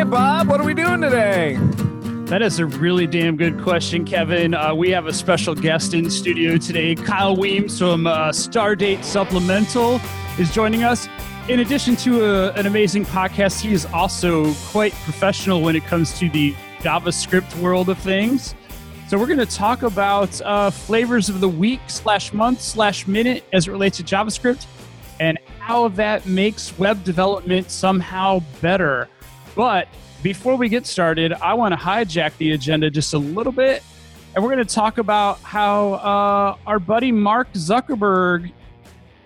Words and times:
Hey, 0.00 0.04
Bob, 0.04 0.48
what 0.48 0.58
are 0.58 0.64
we 0.64 0.72
doing 0.72 1.02
today? 1.02 1.58
That 2.24 2.40
is 2.40 2.58
a 2.58 2.64
really 2.64 3.06
damn 3.06 3.36
good 3.36 3.60
question, 3.60 4.06
Kevin. 4.06 4.54
Uh, 4.54 4.74
we 4.74 4.88
have 4.92 5.04
a 5.04 5.12
special 5.12 5.54
guest 5.54 5.92
in 5.92 6.08
studio 6.08 6.56
today. 6.56 6.94
Kyle 6.94 7.36
Weems 7.36 7.78
from 7.78 8.06
uh, 8.06 8.30
Stardate 8.30 9.04
Supplemental 9.04 10.00
is 10.38 10.50
joining 10.54 10.84
us. 10.84 11.06
In 11.50 11.60
addition 11.60 11.96
to 11.96 12.24
a, 12.24 12.52
an 12.52 12.64
amazing 12.64 13.04
podcast, 13.04 13.60
he 13.60 13.74
is 13.74 13.84
also 13.92 14.54
quite 14.68 14.94
professional 15.04 15.60
when 15.60 15.76
it 15.76 15.84
comes 15.84 16.18
to 16.18 16.30
the 16.30 16.54
JavaScript 16.78 17.54
world 17.60 17.90
of 17.90 17.98
things. 17.98 18.54
So 19.08 19.18
we're 19.18 19.26
going 19.26 19.38
to 19.38 19.44
talk 19.44 19.82
about 19.82 20.40
uh, 20.40 20.70
flavors 20.70 21.28
of 21.28 21.40
the 21.40 21.48
week 21.50 21.80
slash 21.88 22.32
month 22.32 22.62
slash 22.62 23.06
minute 23.06 23.44
as 23.52 23.68
it 23.68 23.70
relates 23.70 23.98
to 23.98 24.02
JavaScript 24.02 24.64
and 25.20 25.38
how 25.58 25.88
that 25.88 26.24
makes 26.24 26.78
web 26.78 27.04
development 27.04 27.70
somehow 27.70 28.40
better. 28.62 29.06
But 29.54 29.88
before 30.22 30.56
we 30.56 30.68
get 30.68 30.86
started, 30.86 31.32
I 31.32 31.54
want 31.54 31.72
to 31.72 31.78
hijack 31.78 32.36
the 32.36 32.52
agenda 32.52 32.90
just 32.90 33.14
a 33.14 33.18
little 33.18 33.52
bit. 33.52 33.82
And 34.34 34.44
we're 34.44 34.54
going 34.54 34.64
to 34.64 34.74
talk 34.74 34.98
about 34.98 35.40
how 35.40 35.94
uh, 35.94 36.56
our 36.66 36.78
buddy 36.78 37.10
Mark 37.10 37.52
Zuckerberg, 37.54 38.52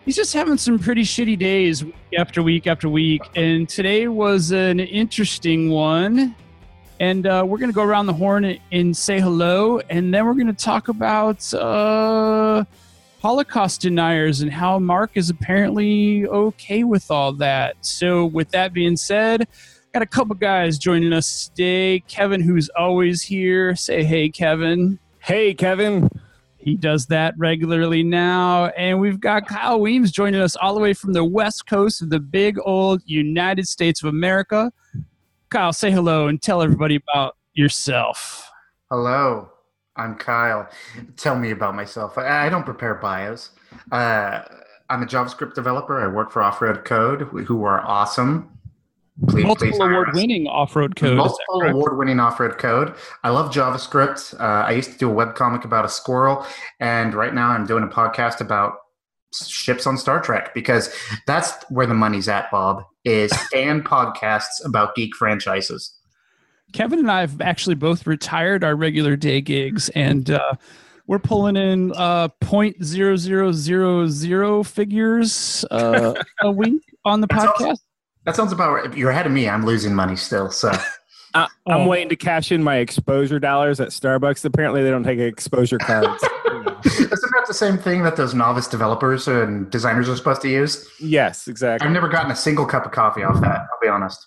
he's 0.04 0.16
just 0.16 0.32
having 0.32 0.56
some 0.56 0.78
pretty 0.78 1.02
shitty 1.02 1.38
days 1.38 1.84
week 1.84 1.94
after 2.16 2.42
week 2.42 2.66
after 2.66 2.88
week. 2.88 3.22
And 3.36 3.68
today 3.68 4.08
was 4.08 4.50
an 4.50 4.80
interesting 4.80 5.70
one. 5.70 6.34
And 7.00 7.26
uh, 7.26 7.44
we're 7.46 7.58
going 7.58 7.70
to 7.70 7.74
go 7.74 7.82
around 7.82 8.06
the 8.06 8.14
horn 8.14 8.58
and 8.72 8.96
say 8.96 9.20
hello. 9.20 9.80
And 9.90 10.14
then 10.14 10.24
we're 10.24 10.34
going 10.34 10.46
to 10.46 10.52
talk 10.52 10.88
about 10.88 11.52
uh, 11.52 12.64
Holocaust 13.20 13.80
deniers 13.80 14.42
and 14.42 14.50
how 14.50 14.78
Mark 14.78 15.12
is 15.16 15.28
apparently 15.28 16.26
okay 16.26 16.84
with 16.84 17.10
all 17.10 17.32
that. 17.32 17.76
So, 17.80 18.26
with 18.26 18.50
that 18.52 18.72
being 18.72 18.96
said, 18.96 19.48
got 19.94 20.02
a 20.02 20.06
couple 20.06 20.34
guys 20.34 20.76
joining 20.76 21.12
us 21.12 21.46
today. 21.50 22.00
Kevin, 22.08 22.40
who's 22.40 22.68
always 22.70 23.22
here. 23.22 23.76
Say 23.76 24.02
hey, 24.02 24.28
Kevin. 24.28 24.98
Hey, 25.20 25.54
Kevin. 25.54 26.10
He 26.56 26.74
does 26.74 27.06
that 27.06 27.34
regularly 27.38 28.02
now. 28.02 28.66
And 28.76 28.98
we've 28.98 29.20
got 29.20 29.46
Kyle 29.46 29.80
Weems 29.80 30.10
joining 30.10 30.40
us 30.40 30.56
all 30.56 30.74
the 30.74 30.80
way 30.80 30.94
from 30.94 31.12
the 31.12 31.24
west 31.24 31.68
coast 31.68 32.02
of 32.02 32.10
the 32.10 32.18
big 32.18 32.58
old 32.64 33.02
United 33.06 33.68
States 33.68 34.02
of 34.02 34.08
America. 34.08 34.72
Kyle, 35.50 35.72
say 35.72 35.92
hello 35.92 36.26
and 36.26 36.42
tell 36.42 36.60
everybody 36.60 36.96
about 36.96 37.36
yourself. 37.52 38.50
Hello, 38.90 39.48
I'm 39.94 40.16
Kyle. 40.16 40.68
Tell 41.16 41.38
me 41.38 41.52
about 41.52 41.76
myself. 41.76 42.18
I, 42.18 42.46
I 42.46 42.48
don't 42.48 42.64
prepare 42.64 42.96
bios. 42.96 43.50
Uh, 43.92 44.42
I'm 44.90 45.04
a 45.04 45.06
JavaScript 45.06 45.54
developer. 45.54 46.00
I 46.00 46.12
work 46.12 46.32
for 46.32 46.42
Off 46.42 46.60
Road 46.60 46.84
Code, 46.84 47.20
who 47.20 47.62
are 47.62 47.80
awesome. 47.86 48.53
Please, 49.28 49.44
Multiple 49.44 49.80
award-winning 49.80 50.48
off-road 50.48 50.96
code. 50.96 51.16
Multiple 51.16 51.62
award-winning 51.62 52.18
off-road 52.18 52.58
code. 52.58 52.94
I 53.22 53.30
love 53.30 53.52
JavaScript. 53.52 54.38
Uh, 54.40 54.66
I 54.66 54.72
used 54.72 54.90
to 54.92 54.98
do 54.98 55.08
a 55.08 55.12
web 55.12 55.36
comic 55.36 55.64
about 55.64 55.84
a 55.84 55.88
squirrel, 55.88 56.44
and 56.80 57.14
right 57.14 57.32
now 57.32 57.50
I'm 57.50 57.64
doing 57.64 57.84
a 57.84 57.88
podcast 57.88 58.40
about 58.40 58.78
ships 59.32 59.86
on 59.86 59.96
Star 59.98 60.20
Trek 60.20 60.52
because 60.52 60.92
that's 61.26 61.52
where 61.70 61.86
the 61.86 61.94
money's 61.94 62.28
at. 62.28 62.50
Bob 62.50 62.84
is 63.04 63.32
fan 63.52 63.82
podcasts 63.82 64.64
about 64.64 64.96
geek 64.96 65.14
franchises. 65.14 65.96
Kevin 66.72 66.98
and 66.98 67.10
I 67.10 67.20
have 67.20 67.40
actually 67.40 67.76
both 67.76 68.08
retired 68.08 68.64
our 68.64 68.74
regular 68.74 69.14
day 69.14 69.40
gigs, 69.40 69.90
and 69.90 70.28
uh, 70.28 70.54
we're 71.06 71.20
pulling 71.20 71.56
in 71.56 71.92
uh, 71.92 72.28
point 72.40 72.82
zero 72.82 73.14
zero 73.14 73.52
zero 73.52 74.08
zero 74.08 74.64
figures 74.64 75.64
uh, 75.70 76.14
a 76.40 76.50
week 76.50 76.82
on 77.04 77.20
the 77.20 77.28
That 77.28 77.54
podcast. 77.54 77.78
That 78.24 78.36
sounds 78.36 78.52
about 78.52 78.72
right. 78.72 78.96
You're 78.96 79.10
ahead 79.10 79.26
of 79.26 79.32
me. 79.32 79.48
I'm 79.48 79.64
losing 79.66 79.94
money 79.94 80.16
still. 80.16 80.50
So 80.50 80.70
I, 80.70 80.74
uh, 81.34 81.46
I'm 81.66 81.82
Oh. 81.82 81.88
waiting 81.88 82.08
to 82.10 82.16
cash 82.16 82.50
in 82.52 82.62
my 82.62 82.76
exposure 82.76 83.38
dollars 83.38 83.80
at 83.80 83.88
Starbucks. 83.88 84.44
Apparently, 84.44 84.82
they 84.82 84.90
don't 84.90 85.04
take 85.04 85.18
exposure 85.18 85.78
cards. 85.78 86.22
isn't 86.84 87.10
that 87.10 87.44
the 87.46 87.54
same 87.54 87.78
thing 87.78 88.02
that 88.02 88.16
those 88.16 88.34
novice 88.34 88.66
developers 88.68 89.26
and 89.28 89.70
designers 89.70 90.08
are 90.08 90.16
supposed 90.16 90.42
to 90.42 90.48
use? 90.48 90.88
yes, 91.00 91.48
exactly. 91.48 91.86
I've 91.86 91.92
never 91.92 92.08
gotten 92.08 92.30
a 92.30 92.36
single 92.36 92.66
cup 92.66 92.84
of 92.86 92.92
coffee 92.92 93.22
off 93.22 93.40
that. 93.40 93.60
I'll 93.60 93.80
be 93.82 93.88
honest. 93.88 94.26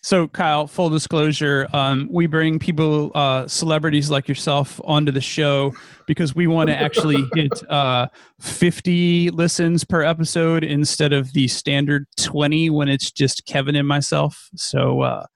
So, 0.00 0.28
Kyle, 0.28 0.68
full 0.68 0.90
disclosure, 0.90 1.66
um, 1.72 2.08
we 2.10 2.26
bring 2.26 2.58
people, 2.60 3.10
uh, 3.14 3.48
celebrities 3.48 4.10
like 4.10 4.28
yourself, 4.28 4.80
onto 4.84 5.10
the 5.10 5.20
show 5.20 5.74
because 6.06 6.36
we 6.36 6.46
want 6.46 6.70
to 6.70 6.76
actually 6.76 7.24
hit 7.34 7.68
uh, 7.68 8.06
50 8.40 9.30
listens 9.30 9.84
per 9.84 10.02
episode 10.02 10.62
instead 10.62 11.12
of 11.12 11.32
the 11.32 11.48
standard 11.48 12.06
20 12.16 12.70
when 12.70 12.88
it's 12.88 13.10
just 13.10 13.44
Kevin 13.44 13.74
and 13.74 13.88
myself. 13.88 14.48
So, 14.54 15.02
uh, 15.02 15.26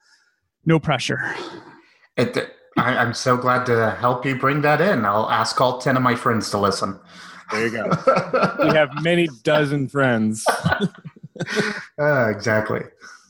no 0.64 0.78
pressure. 0.78 1.34
It, 2.16 2.54
I, 2.78 2.96
I'm 2.96 3.14
so 3.14 3.36
glad 3.36 3.66
to 3.66 3.90
help 3.98 4.24
you 4.24 4.36
bring 4.36 4.60
that 4.62 4.80
in. 4.80 5.04
I'll 5.04 5.28
ask 5.28 5.60
all 5.60 5.78
10 5.78 5.96
of 5.96 6.02
my 6.02 6.14
friends 6.14 6.50
to 6.50 6.58
listen. 6.58 6.98
There 7.50 7.66
you 7.66 7.72
go. 7.72 8.56
we 8.60 8.68
have 8.68 8.90
many 9.02 9.28
dozen 9.42 9.88
friends. 9.88 10.46
Uh, 10.46 10.86
exactly. 12.30 12.82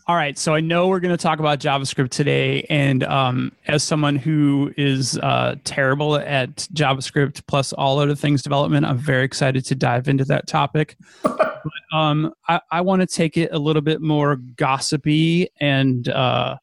All 0.09 0.17
right, 0.17 0.37
so 0.37 0.53
I 0.53 0.61
know 0.61 0.89
we're 0.89 0.99
going 0.99 1.17
to 1.17 1.23
talk 1.23 1.39
about 1.39 1.61
JavaScript 1.61 2.11
today, 2.11 2.67
and 2.69 3.05
um, 3.05 3.53
as 3.69 3.85
someone 3.85 4.17
who 4.17 4.75
is 4.77 5.17
uh, 5.19 5.55
terrible 5.63 6.17
at 6.17 6.57
JavaScript 6.75 7.47
plus 7.47 7.73
all 7.73 8.01
other 8.01 8.17
things 8.17 8.43
development, 8.43 8.85
I'm 8.85 8.99
very 8.99 9.23
excited 9.23 9.65
to 9.67 9.77
dive 9.77 10.09
into 10.09 10.25
that 10.25 10.49
topic. 10.49 10.97
but 11.23 11.63
um, 11.93 12.33
I, 12.49 12.61
I 12.73 12.81
want 12.81 13.01
to 13.03 13.07
take 13.07 13.37
it 13.37 13.53
a 13.53 13.59
little 13.61 13.81
bit 13.81 14.01
more 14.01 14.37
gossipy 14.57 15.49
and 15.61 16.09
uh, 16.09 16.57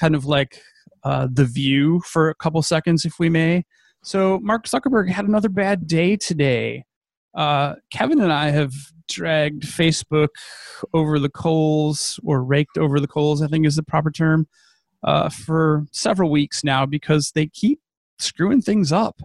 kind 0.00 0.16
of 0.16 0.24
like 0.24 0.60
uh, 1.04 1.28
the 1.30 1.44
view 1.44 2.00
for 2.00 2.28
a 2.28 2.34
couple 2.34 2.60
seconds, 2.60 3.04
if 3.04 3.20
we 3.20 3.28
may. 3.28 3.64
So, 4.02 4.40
Mark 4.40 4.66
Zuckerberg 4.66 5.08
had 5.10 5.26
another 5.26 5.48
bad 5.48 5.86
day 5.86 6.16
today. 6.16 6.84
Uh, 7.34 7.74
Kevin 7.90 8.20
and 8.20 8.32
I 8.32 8.50
have 8.50 8.72
dragged 9.08 9.64
Facebook 9.64 10.28
over 10.92 11.18
the 11.18 11.28
coals 11.28 12.18
or 12.24 12.42
raked 12.42 12.78
over 12.78 13.00
the 13.00 13.08
coals, 13.08 13.42
I 13.42 13.48
think 13.48 13.66
is 13.66 13.76
the 13.76 13.82
proper 13.82 14.10
term, 14.10 14.46
uh, 15.02 15.28
for 15.28 15.84
several 15.92 16.30
weeks 16.30 16.64
now 16.64 16.86
because 16.86 17.32
they 17.34 17.46
keep 17.46 17.80
screwing 18.18 18.62
things 18.62 18.92
up. 18.92 19.20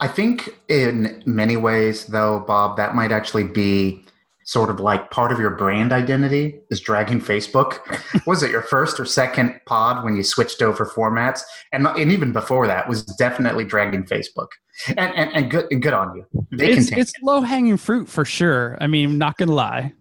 I 0.00 0.08
think 0.08 0.58
in 0.68 1.22
many 1.26 1.56
ways, 1.56 2.06
though, 2.06 2.40
Bob, 2.40 2.76
that 2.76 2.94
might 2.94 3.12
actually 3.12 3.44
be 3.44 4.04
sort 4.44 4.70
of 4.70 4.80
like 4.80 5.10
part 5.10 5.32
of 5.32 5.38
your 5.38 5.50
brand 5.50 5.92
identity 5.92 6.60
is 6.70 6.80
dragging 6.80 7.20
Facebook. 7.20 7.78
was 8.26 8.42
it 8.42 8.50
your 8.50 8.62
first 8.62 8.98
or 8.98 9.04
second 9.04 9.60
pod 9.66 10.04
when 10.04 10.16
you 10.16 10.22
switched 10.22 10.62
over 10.62 10.86
formats? 10.86 11.42
And, 11.72 11.86
and 11.86 12.12
even 12.12 12.32
before 12.32 12.66
that 12.66 12.88
was 12.88 13.04
definitely 13.04 13.64
dragging 13.64 14.04
Facebook. 14.04 14.48
And, 14.88 15.14
and, 15.14 15.30
and, 15.34 15.50
good, 15.50 15.66
and 15.70 15.82
good 15.82 15.92
on 15.92 16.16
you. 16.16 16.26
They 16.50 16.70
It's, 16.70 16.88
can 16.88 16.96
take 16.96 16.98
it's 16.98 17.12
low 17.22 17.42
hanging 17.42 17.76
fruit 17.76 18.08
for 18.08 18.24
sure. 18.24 18.76
I 18.80 18.86
mean, 18.86 19.18
not 19.18 19.36
going 19.36 19.48
to 19.48 19.54
lie. 19.54 19.92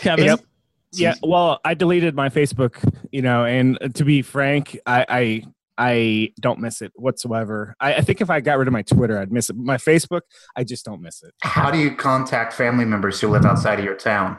Kevin? 0.00 0.26
Yep. 0.26 0.40
Yeah, 0.92 1.14
well, 1.22 1.60
I 1.64 1.74
deleted 1.74 2.14
my 2.14 2.30
Facebook, 2.30 2.76
you 3.12 3.20
know, 3.20 3.44
and 3.44 3.78
to 3.94 4.04
be 4.04 4.22
frank, 4.22 4.78
I 4.86 5.04
I, 5.08 5.42
I 5.78 6.32
don't 6.40 6.58
miss 6.58 6.82
it 6.82 6.92
whatsoever. 6.96 7.76
I, 7.80 7.94
I 7.94 8.00
think 8.00 8.20
if 8.20 8.28
I 8.30 8.40
got 8.40 8.58
rid 8.58 8.66
of 8.68 8.72
my 8.72 8.82
Twitter, 8.82 9.18
I'd 9.18 9.30
miss 9.32 9.48
it. 9.48 9.56
My 9.56 9.76
Facebook, 9.76 10.22
I 10.56 10.64
just 10.64 10.84
don't 10.84 11.00
miss 11.00 11.22
it. 11.22 11.32
How 11.42 11.70
do 11.70 11.78
you 11.78 11.94
contact 11.94 12.52
family 12.52 12.84
members 12.84 13.20
who 13.20 13.28
live 13.28 13.44
outside 13.44 13.78
of 13.78 13.84
your 13.84 13.94
town? 13.94 14.38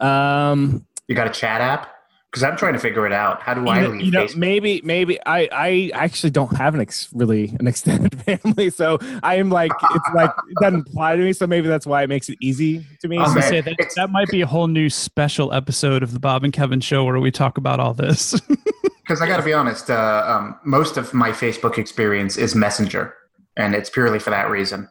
Um, 0.00 0.84
You 1.08 1.14
got 1.14 1.26
a 1.28 1.30
chat 1.30 1.60
app? 1.60 1.88
Because 2.30 2.44
I'm 2.44 2.56
trying 2.56 2.72
to 2.72 2.78
figure 2.78 3.06
it 3.06 3.12
out. 3.12 3.42
How 3.42 3.52
do 3.52 3.68
I 3.68 3.76
you 3.76 3.82
know, 3.82 3.90
leave 3.90 4.00
you 4.06 4.10
know, 4.10 4.24
Facebook? 4.24 4.36
maybe 4.36 4.80
maybe 4.82 5.18
I 5.26 5.48
I 5.52 5.90
actually 5.92 6.30
don't 6.30 6.56
have 6.56 6.74
an 6.74 6.80
ex 6.80 7.10
really 7.12 7.54
an 7.60 7.66
extended 7.66 8.18
family, 8.24 8.70
so 8.70 8.96
I 9.22 9.34
am 9.34 9.50
like 9.50 9.70
it's 9.94 10.08
like 10.14 10.30
it 10.48 10.56
doesn't 10.62 10.88
apply 10.88 11.16
to 11.16 11.22
me. 11.22 11.34
So 11.34 11.46
maybe 11.46 11.68
that's 11.68 11.86
why 11.86 12.02
it 12.04 12.08
makes 12.08 12.30
it 12.30 12.38
easy 12.40 12.86
to 13.02 13.08
me. 13.08 13.18
Oh, 13.18 13.20
I 13.20 13.24
was 13.24 13.32
So- 13.34 13.40
gonna 13.40 13.52
man, 13.52 13.64
say 13.64 13.74
that, 13.78 13.92
that 13.96 14.10
might 14.10 14.28
be 14.28 14.40
a 14.40 14.46
whole 14.46 14.66
new 14.66 14.88
special 14.88 15.52
episode 15.52 16.02
of 16.02 16.14
the 16.14 16.20
Bob 16.20 16.42
and 16.42 16.54
Kevin 16.54 16.80
show 16.80 17.04
where 17.04 17.20
we 17.20 17.30
talk 17.30 17.58
about 17.58 17.78
all 17.80 17.92
this. 17.92 18.34
Because 19.02 19.20
I 19.20 19.26
got 19.26 19.38
to 19.38 19.42
be 19.42 19.52
honest, 19.52 19.90
uh, 19.90 20.24
um, 20.26 20.58
most 20.64 20.96
of 20.96 21.12
my 21.12 21.30
Facebook 21.30 21.76
experience 21.76 22.36
is 22.36 22.54
Messenger, 22.54 23.14
and 23.56 23.74
it's 23.74 23.90
purely 23.90 24.18
for 24.18 24.30
that 24.30 24.48
reason. 24.48 24.88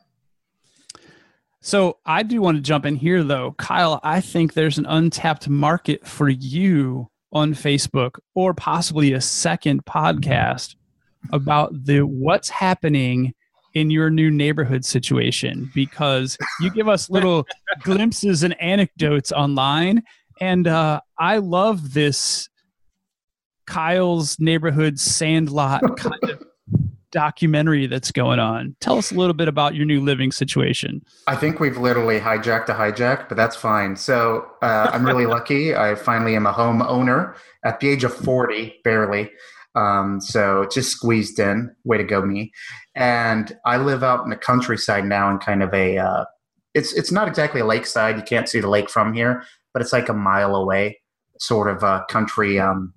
So 1.61 1.99
I 2.05 2.23
do 2.23 2.41
want 2.41 2.57
to 2.57 2.61
jump 2.61 2.85
in 2.85 2.95
here 2.95 3.23
though. 3.23 3.53
Kyle, 3.57 3.99
I 4.03 4.19
think 4.19 4.53
there's 4.53 4.79
an 4.79 4.87
untapped 4.87 5.47
market 5.47 6.07
for 6.07 6.27
you 6.27 7.07
on 7.31 7.53
Facebook 7.53 8.17
or 8.33 8.53
possibly 8.53 9.13
a 9.13 9.21
second 9.21 9.85
podcast 9.85 10.75
about 11.31 11.71
the 11.85 12.01
what's 12.01 12.49
happening 12.49 13.33
in 13.75 13.91
your 13.91 14.09
new 14.09 14.29
neighborhood 14.29 14.83
situation 14.83 15.71
because 15.73 16.37
you 16.59 16.71
give 16.71 16.89
us 16.89 17.09
little 17.09 17.45
glimpses 17.83 18.43
and 18.43 18.59
anecdotes 18.59 19.31
online 19.31 20.01
and 20.41 20.67
uh, 20.67 20.99
I 21.19 21.37
love 21.37 21.93
this 21.93 22.49
Kyle's 23.65 24.39
neighborhood 24.39 24.99
sandlot 24.99 25.81
kind 25.97 26.23
of 26.23 26.43
documentary 27.11 27.87
that's 27.87 28.11
going 28.11 28.39
on. 28.39 28.75
Tell 28.79 28.97
us 28.97 29.11
a 29.11 29.15
little 29.15 29.33
bit 29.33 29.47
about 29.47 29.75
your 29.75 29.85
new 29.85 30.01
living 30.01 30.31
situation. 30.31 31.03
I 31.27 31.35
think 31.35 31.59
we've 31.59 31.77
literally 31.77 32.19
hijacked 32.19 32.69
a 32.69 32.73
hijack, 32.73 33.27
but 33.27 33.35
that's 33.35 33.55
fine. 33.55 33.95
So 33.95 34.47
uh, 34.61 34.89
I'm 34.91 35.05
really 35.05 35.25
lucky. 35.37 35.75
I 35.75 35.95
finally 35.95 36.35
am 36.35 36.45
a 36.45 36.51
home 36.51 36.81
owner 36.81 37.35
at 37.63 37.79
the 37.79 37.89
age 37.89 38.03
of 38.03 38.13
40, 38.13 38.79
barely. 38.83 39.29
Um, 39.75 40.19
so 40.19 40.67
just 40.71 40.91
squeezed 40.91 41.39
in. 41.39 41.73
Way 41.83 41.97
to 41.97 42.03
go, 42.03 42.21
me. 42.21 42.51
And 42.95 43.57
I 43.65 43.77
live 43.77 44.03
out 44.03 44.23
in 44.23 44.29
the 44.29 44.35
countryside 44.35 45.05
now 45.05 45.29
in 45.29 45.37
kind 45.37 45.63
of 45.63 45.73
a, 45.73 45.97
uh, 45.97 46.25
it's, 46.73 46.93
it's 46.93 47.11
not 47.11 47.27
exactly 47.27 47.61
a 47.61 47.65
lakeside. 47.65 48.17
You 48.17 48.23
can't 48.23 48.49
see 48.49 48.59
the 48.59 48.69
lake 48.69 48.89
from 48.89 49.13
here, 49.13 49.43
but 49.73 49.81
it's 49.81 49.93
like 49.93 50.09
a 50.09 50.13
mile 50.13 50.55
away, 50.55 51.01
sort 51.39 51.69
of 51.69 51.83
a 51.83 52.05
country. 52.09 52.59
Um, 52.59 52.93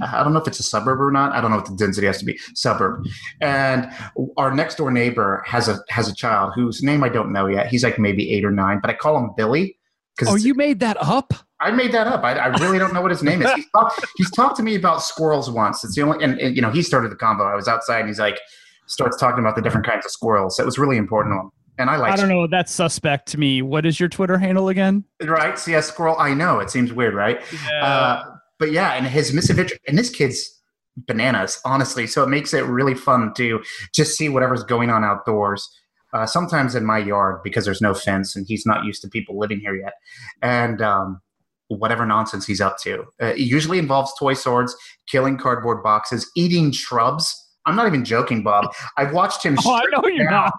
I 0.00 0.22
don't 0.22 0.32
know 0.32 0.40
if 0.40 0.46
it's 0.46 0.60
a 0.60 0.64
suburb 0.64 1.00
or 1.00 1.10
not. 1.10 1.32
I 1.32 1.40
don't 1.40 1.50
know 1.50 1.56
what 1.58 1.66
the 1.66 1.76
density 1.76 2.06
has 2.06 2.18
to 2.18 2.24
be. 2.24 2.38
Suburb. 2.54 3.06
And 3.40 3.90
our 4.36 4.54
next 4.54 4.76
door 4.76 4.90
neighbor 4.90 5.42
has 5.46 5.68
a 5.68 5.80
has 5.88 6.08
a 6.08 6.14
child 6.14 6.52
whose 6.54 6.82
name 6.82 7.02
I 7.04 7.08
don't 7.08 7.32
know 7.32 7.46
yet. 7.46 7.68
He's 7.68 7.84
like 7.84 7.98
maybe 7.98 8.32
eight 8.32 8.44
or 8.44 8.50
nine, 8.50 8.80
but 8.80 8.90
I 8.90 8.94
call 8.94 9.16
him 9.18 9.30
Billy. 9.36 9.78
Oh, 10.26 10.36
you 10.36 10.54
made 10.54 10.80
that 10.80 10.96
up? 11.00 11.32
I 11.60 11.70
made 11.70 11.92
that 11.92 12.06
up. 12.06 12.24
I, 12.24 12.32
I 12.34 12.46
really 12.58 12.78
don't 12.78 12.92
know 12.92 13.00
what 13.00 13.10
his 13.10 13.22
name 13.22 13.42
is. 13.42 13.52
He's 13.52 13.66
talked, 13.70 14.04
he's 14.16 14.30
talked 14.30 14.56
to 14.56 14.62
me 14.62 14.74
about 14.74 15.02
squirrels 15.02 15.50
once. 15.50 15.84
It's 15.84 15.94
the 15.94 16.02
only, 16.02 16.24
and, 16.24 16.38
and, 16.40 16.54
you 16.54 16.62
know, 16.62 16.70
he 16.70 16.82
started 16.82 17.10
the 17.10 17.16
combo. 17.16 17.44
I 17.44 17.54
was 17.54 17.68
outside 17.68 18.00
and 18.00 18.08
he's 18.08 18.18
like, 18.18 18.40
starts 18.86 19.16
talking 19.16 19.40
about 19.40 19.54
the 19.54 19.62
different 19.62 19.86
kinds 19.86 20.04
of 20.04 20.10
squirrels. 20.10 20.58
It 20.58 20.64
was 20.64 20.78
really 20.78 20.96
important 20.96 21.34
to 21.34 21.40
him. 21.40 21.50
And 21.78 21.90
I 21.90 21.96
like. 21.96 22.12
I 22.12 22.16
don't 22.16 22.28
know. 22.28 22.46
That's 22.48 22.72
suspect 22.72 23.28
to 23.28 23.38
me. 23.38 23.62
What 23.62 23.86
is 23.86 24.00
your 24.00 24.08
Twitter 24.08 24.36
handle 24.36 24.68
again? 24.68 25.04
Right, 25.22 25.56
CS 25.56 25.86
Squirrel. 25.86 26.16
I 26.18 26.34
know 26.34 26.58
it 26.58 26.70
seems 26.70 26.92
weird, 26.92 27.14
right? 27.14 27.40
Yeah. 27.70 27.84
Uh, 27.84 28.37
but 28.58 28.72
yeah, 28.72 28.92
and 28.94 29.06
his 29.06 29.32
misadventure, 29.32 29.76
and 29.86 29.98
this 29.98 30.10
kid's 30.10 30.58
bananas, 30.96 31.60
honestly. 31.64 32.06
So 32.06 32.22
it 32.22 32.28
makes 32.28 32.52
it 32.52 32.64
really 32.64 32.94
fun 32.94 33.32
to 33.34 33.62
just 33.94 34.16
see 34.16 34.28
whatever's 34.28 34.64
going 34.64 34.90
on 34.90 35.04
outdoors. 35.04 35.68
Uh, 36.14 36.24
sometimes 36.24 36.74
in 36.74 36.86
my 36.86 36.96
yard 36.96 37.38
because 37.44 37.66
there's 37.66 37.82
no 37.82 37.92
fence 37.92 38.34
and 38.34 38.46
he's 38.48 38.64
not 38.64 38.82
used 38.82 39.02
to 39.02 39.08
people 39.08 39.38
living 39.38 39.60
here 39.60 39.76
yet, 39.76 39.92
and 40.40 40.80
um, 40.80 41.20
whatever 41.68 42.06
nonsense 42.06 42.46
he's 42.46 42.60
up 42.62 42.78
to. 42.78 43.02
Uh, 43.22 43.26
it 43.26 43.40
usually 43.40 43.78
involves 43.78 44.12
toy 44.18 44.32
swords, 44.34 44.74
killing 45.06 45.36
cardboard 45.36 45.82
boxes, 45.82 46.30
eating 46.34 46.72
shrubs. 46.72 47.46
I'm 47.66 47.76
not 47.76 47.86
even 47.86 48.04
joking, 48.06 48.42
Bob. 48.42 48.72
I've 48.96 49.12
watched 49.12 49.42
him. 49.44 49.56
Oh, 49.66 49.74
I 49.74 49.82
know 49.90 50.08
you're 50.08 50.24
down. 50.24 50.44
not. 50.46 50.52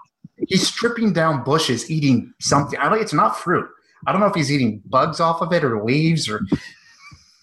He's 0.46 0.66
stripping 0.66 1.12
down 1.12 1.42
bushes, 1.42 1.90
eating 1.90 2.32
something. 2.40 2.78
I 2.78 2.88
don't. 2.88 3.00
It's 3.00 3.12
not 3.12 3.36
fruit. 3.36 3.68
I 4.06 4.12
don't 4.12 4.20
know 4.20 4.28
if 4.28 4.34
he's 4.34 4.50
eating 4.52 4.80
bugs 4.86 5.18
off 5.20 5.42
of 5.42 5.52
it 5.52 5.64
or 5.64 5.84
leaves 5.84 6.28
or. 6.28 6.42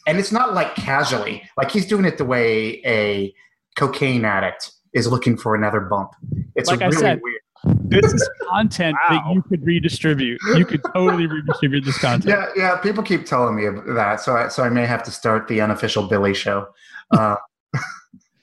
And 0.07 0.17
it's 0.17 0.31
not 0.31 0.53
like 0.53 0.73
casually. 0.75 1.43
Like 1.57 1.69
he's 1.69 1.85
doing 1.85 2.05
it 2.05 2.17
the 2.17 2.25
way 2.25 2.81
a 2.85 3.33
cocaine 3.75 4.25
addict 4.25 4.71
is 4.93 5.07
looking 5.07 5.37
for 5.37 5.53
another 5.53 5.81
bump. 5.81 6.11
It's 6.55 6.69
Like 6.69 6.81
I 6.81 6.85
really 6.85 6.97
said, 6.97 7.21
weird. 7.21 7.41
This 7.89 8.13
is 8.13 8.29
content 8.49 8.95
that 9.09 9.23
you 9.33 9.41
could 9.43 9.65
redistribute. 9.65 10.39
You 10.55 10.65
could 10.65 10.81
totally 10.93 11.25
redistribute 11.25 11.85
this 11.85 11.97
content. 11.97 12.25
Yeah, 12.25 12.47
yeah. 12.55 12.77
People 12.77 13.03
keep 13.03 13.25
telling 13.25 13.55
me 13.55 13.67
ab- 13.67 13.85
that, 13.95 14.21
so 14.21 14.35
I, 14.35 14.47
so 14.47 14.63
I 14.63 14.69
may 14.69 14.85
have 14.85 15.03
to 15.03 15.11
start 15.11 15.47
the 15.47 15.61
unofficial 15.61 16.07
Billy 16.07 16.33
show. 16.33 16.67
Uh, 17.11 17.35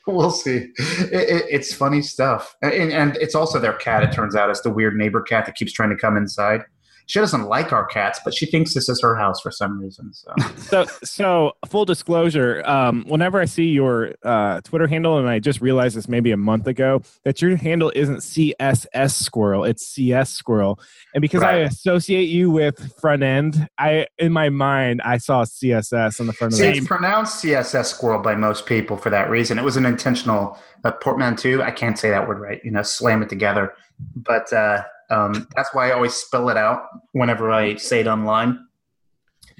we'll 0.06 0.30
see. 0.30 0.72
It, 0.78 1.12
it, 1.12 1.44
it's 1.48 1.72
funny 1.72 2.02
stuff, 2.02 2.56
and, 2.62 2.92
and 2.92 3.16
it's 3.18 3.34
also 3.34 3.58
their 3.60 3.74
cat. 3.74 4.02
It 4.02 4.12
turns 4.12 4.34
out 4.34 4.50
it's 4.50 4.62
the 4.62 4.70
weird 4.70 4.96
neighbor 4.96 5.22
cat 5.22 5.46
that 5.46 5.54
keeps 5.54 5.72
trying 5.72 5.90
to 5.90 5.96
come 5.96 6.16
inside. 6.16 6.62
She 7.06 7.18
doesn't 7.18 7.44
like 7.44 7.72
our 7.72 7.84
cats, 7.84 8.20
but 8.24 8.34
she 8.34 8.46
thinks 8.46 8.74
this 8.74 8.88
is 8.88 9.00
her 9.02 9.16
house 9.16 9.40
for 9.40 9.50
some 9.50 9.78
reason. 9.78 10.12
So 10.12 10.34
so 10.56 10.86
so 11.02 11.52
full 11.68 11.84
disclosure 11.84 12.62
um 12.66 13.04
whenever 13.06 13.40
i 13.40 13.44
see 13.44 13.66
your 13.66 14.14
uh 14.22 14.60
twitter 14.62 14.86
handle 14.86 15.18
and 15.18 15.28
i 15.28 15.38
just 15.38 15.60
realized 15.60 15.96
this 15.96 16.08
maybe 16.08 16.30
a 16.30 16.36
month 16.36 16.66
ago 16.66 17.02
that 17.24 17.40
your 17.40 17.56
handle 17.56 17.92
isn't 17.94 18.18
css 18.18 19.12
squirrel 19.12 19.64
it's 19.64 19.86
cs 19.86 20.30
squirrel 20.30 20.78
and 21.14 21.22
because 21.22 21.42
i 21.42 21.56
associate 21.56 22.28
you 22.28 22.50
with 22.50 22.92
front 22.98 23.22
end 23.22 23.68
i 23.78 24.06
in 24.18 24.32
my 24.32 24.48
mind 24.48 25.00
i 25.04 25.16
saw 25.16 25.44
css 25.44 26.20
on 26.20 26.26
the 26.26 26.32
front 26.32 26.52
of 26.52 26.58
See, 26.58 26.64
the 26.64 26.78
it's 26.78 26.86
pronounced 26.86 27.44
CSS 27.44 27.86
squirrel 27.86 28.20
by 28.20 28.34
most 28.34 28.66
people 28.66 28.96
for 28.96 29.10
that 29.10 29.28
reason. 29.28 29.58
It 29.58 29.64
was 29.64 29.76
an 29.76 29.86
intentional 29.86 30.58
uh, 30.84 30.92
portmanteau. 30.92 31.60
I 31.60 31.70
can't 31.70 31.98
say 31.98 32.10
that 32.10 32.26
word 32.26 32.40
right. 32.40 32.60
You 32.64 32.70
know, 32.70 32.82
slam 32.82 33.22
it 33.22 33.28
together. 33.28 33.74
But 34.16 34.52
uh, 34.52 34.84
um, 35.14 35.46
that's 35.54 35.70
why 35.74 35.88
I 35.88 35.92
always 35.92 36.14
spell 36.14 36.48
it 36.50 36.56
out 36.56 36.80
whenever 37.12 37.50
I 37.52 37.76
say 37.76 38.00
it 38.00 38.06
online. 38.06 38.58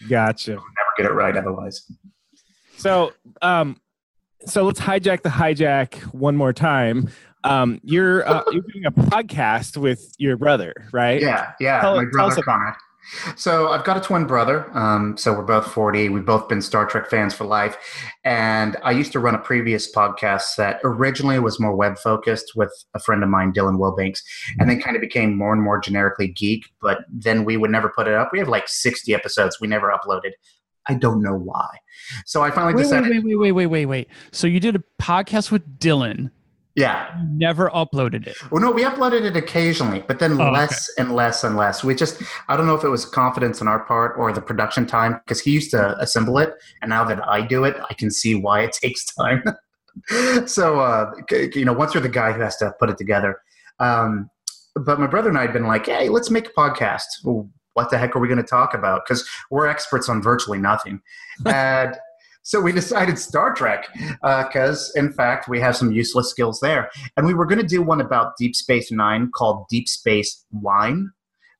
gotcha 0.08 0.50
Never 0.52 0.62
get 0.96 1.06
it 1.06 1.12
right 1.12 1.36
otherwise. 1.36 1.90
so 2.76 3.12
um 3.42 3.80
so 4.46 4.64
let's 4.64 4.80
hijack 4.80 5.22
the 5.22 5.28
hijack 5.30 5.94
one 6.12 6.36
more 6.36 6.52
time 6.52 7.08
um 7.44 7.80
you're 7.82 8.26
uh, 8.28 8.42
you're 8.52 8.62
doing 8.72 8.84
a 8.86 8.90
podcast 8.92 9.76
with 9.76 10.02
your 10.18 10.36
brother 10.36 10.72
right 10.92 11.20
Yeah, 11.22 11.52
yeah. 11.60 11.80
Tell- 11.80 11.96
my 11.96 12.04
brother 12.10 12.34
about- 12.34 12.44
Conrad. 12.44 12.74
So 13.36 13.68
I've 13.68 13.84
got 13.84 13.96
a 13.96 14.00
twin 14.00 14.26
brother. 14.26 14.70
Um, 14.76 15.16
so 15.16 15.32
we're 15.32 15.42
both 15.42 15.66
40. 15.66 16.08
We've 16.08 16.24
both 16.24 16.48
been 16.48 16.62
Star 16.62 16.86
Trek 16.86 17.08
fans 17.10 17.34
for 17.34 17.44
life. 17.44 17.76
And 18.24 18.76
I 18.82 18.92
used 18.92 19.12
to 19.12 19.20
run 19.20 19.34
a 19.34 19.38
previous 19.38 19.92
podcast 19.92 20.56
that 20.56 20.80
originally 20.84 21.38
was 21.38 21.60
more 21.60 21.74
web 21.74 21.98
focused 21.98 22.52
with 22.56 22.72
a 22.94 22.98
friend 22.98 23.22
of 23.22 23.28
mine, 23.28 23.52
Dylan 23.52 23.78
Wilbanks, 23.78 24.20
and 24.58 24.68
then 24.68 24.80
kind 24.80 24.96
of 24.96 25.00
became 25.00 25.36
more 25.36 25.52
and 25.52 25.62
more 25.62 25.78
generically 25.78 26.28
geek. 26.28 26.66
But 26.80 27.04
then 27.10 27.44
we 27.44 27.56
would 27.56 27.70
never 27.70 27.92
put 27.94 28.08
it 28.08 28.14
up. 28.14 28.30
We 28.32 28.38
have 28.38 28.48
like 28.48 28.68
60 28.68 29.14
episodes 29.14 29.58
we 29.60 29.68
never 29.68 29.92
uploaded. 29.92 30.32
I 30.86 30.94
don't 30.94 31.22
know 31.22 31.34
why. 31.34 31.78
So 32.26 32.42
I 32.42 32.50
finally 32.50 32.74
Wait, 32.74 32.82
decided, 32.82 33.10
wait, 33.10 33.24
wait, 33.24 33.36
wait, 33.36 33.52
wait, 33.52 33.66
wait, 33.66 33.66
wait, 33.66 33.86
wait. 33.86 34.08
So 34.32 34.46
you 34.46 34.60
did 34.60 34.76
a 34.76 34.82
podcast 35.00 35.50
with 35.50 35.78
Dylan. 35.78 36.30
Yeah, 36.76 37.16
You 37.18 37.26
never 37.38 37.70
uploaded 37.70 38.26
it. 38.26 38.36
Well, 38.50 38.60
no, 38.60 38.70
we 38.70 38.82
uploaded 38.84 39.22
it 39.24 39.36
occasionally, 39.36 40.02
but 40.08 40.18
then 40.18 40.32
Oh, 40.32 40.42
okay. 40.46 40.50
less 40.50 40.90
and 40.98 41.14
less 41.14 41.44
and 41.44 41.56
less. 41.56 41.84
We 41.84 41.94
just, 41.94 42.22
I 42.48 42.56
don't 42.56 42.66
know 42.66 42.74
if 42.74 42.82
it 42.84 42.88
was 42.88 43.04
confidence 43.06 43.60
on 43.60 43.68
our 43.68 43.84
part 43.84 44.16
or 44.18 44.32
the 44.32 44.40
production 44.42 44.84
time, 44.86 45.20
because 45.24 45.40
he 45.40 45.52
used 45.52 45.70
to 45.70 45.96
assemble 45.98 46.38
it, 46.38 46.54
and 46.82 46.88
now 46.88 47.04
that 47.04 47.26
I 47.28 47.42
do 47.42 47.64
it, 47.64 47.76
I 47.88 47.94
can 47.94 48.10
see 48.10 48.34
why 48.34 48.62
it 48.62 48.72
takes 48.82 49.04
time. 49.14 49.42
so, 50.46 50.80
uh, 50.80 51.12
you 51.54 51.64
know, 51.64 51.72
once 51.72 51.94
you're 51.94 52.02
the 52.02 52.08
guy 52.08 52.32
who 52.32 52.40
has 52.40 52.56
to 52.56 52.72
put 52.78 52.90
it 52.90 52.98
together. 52.98 53.40
Um, 53.78 54.28
but 54.74 54.98
my 54.98 55.06
brother 55.06 55.28
and 55.28 55.38
I 55.38 55.42
had 55.42 55.52
been 55.52 55.66
like, 55.66 55.86
hey, 55.86 56.08
let's 56.08 56.30
make 56.30 56.48
a 56.48 56.52
podcast. 56.52 57.04
Well, 57.22 57.48
what 57.74 57.90
the 57.90 57.98
heck 57.98 58.14
are 58.16 58.18
we 58.20 58.26
going 58.28 58.38
to 58.38 58.42
talk 58.44 58.74
about? 58.74 59.02
Because 59.06 59.24
we're 59.50 59.66
experts 59.66 60.08
on 60.08 60.20
virtually 60.22 60.58
nothing. 60.58 61.00
and 61.46 61.96
so 62.44 62.60
we 62.60 62.72
decided 62.72 63.18
Star 63.18 63.54
Trek 63.54 63.88
uh, 64.22 64.44
because, 64.44 64.92
in 64.96 65.10
fact, 65.12 65.48
we 65.48 65.58
have 65.60 65.74
some 65.74 65.90
useless 65.90 66.28
skills 66.28 66.60
there. 66.60 66.90
And 67.16 67.26
we 67.26 67.32
were 67.32 67.46
going 67.46 67.60
to 67.60 67.66
do 67.66 67.80
one 67.80 68.02
about 68.02 68.36
Deep 68.36 68.54
Space 68.54 68.92
Nine 68.92 69.30
called 69.34 69.66
Deep 69.70 69.88
Space 69.88 70.44
Wine, 70.52 71.10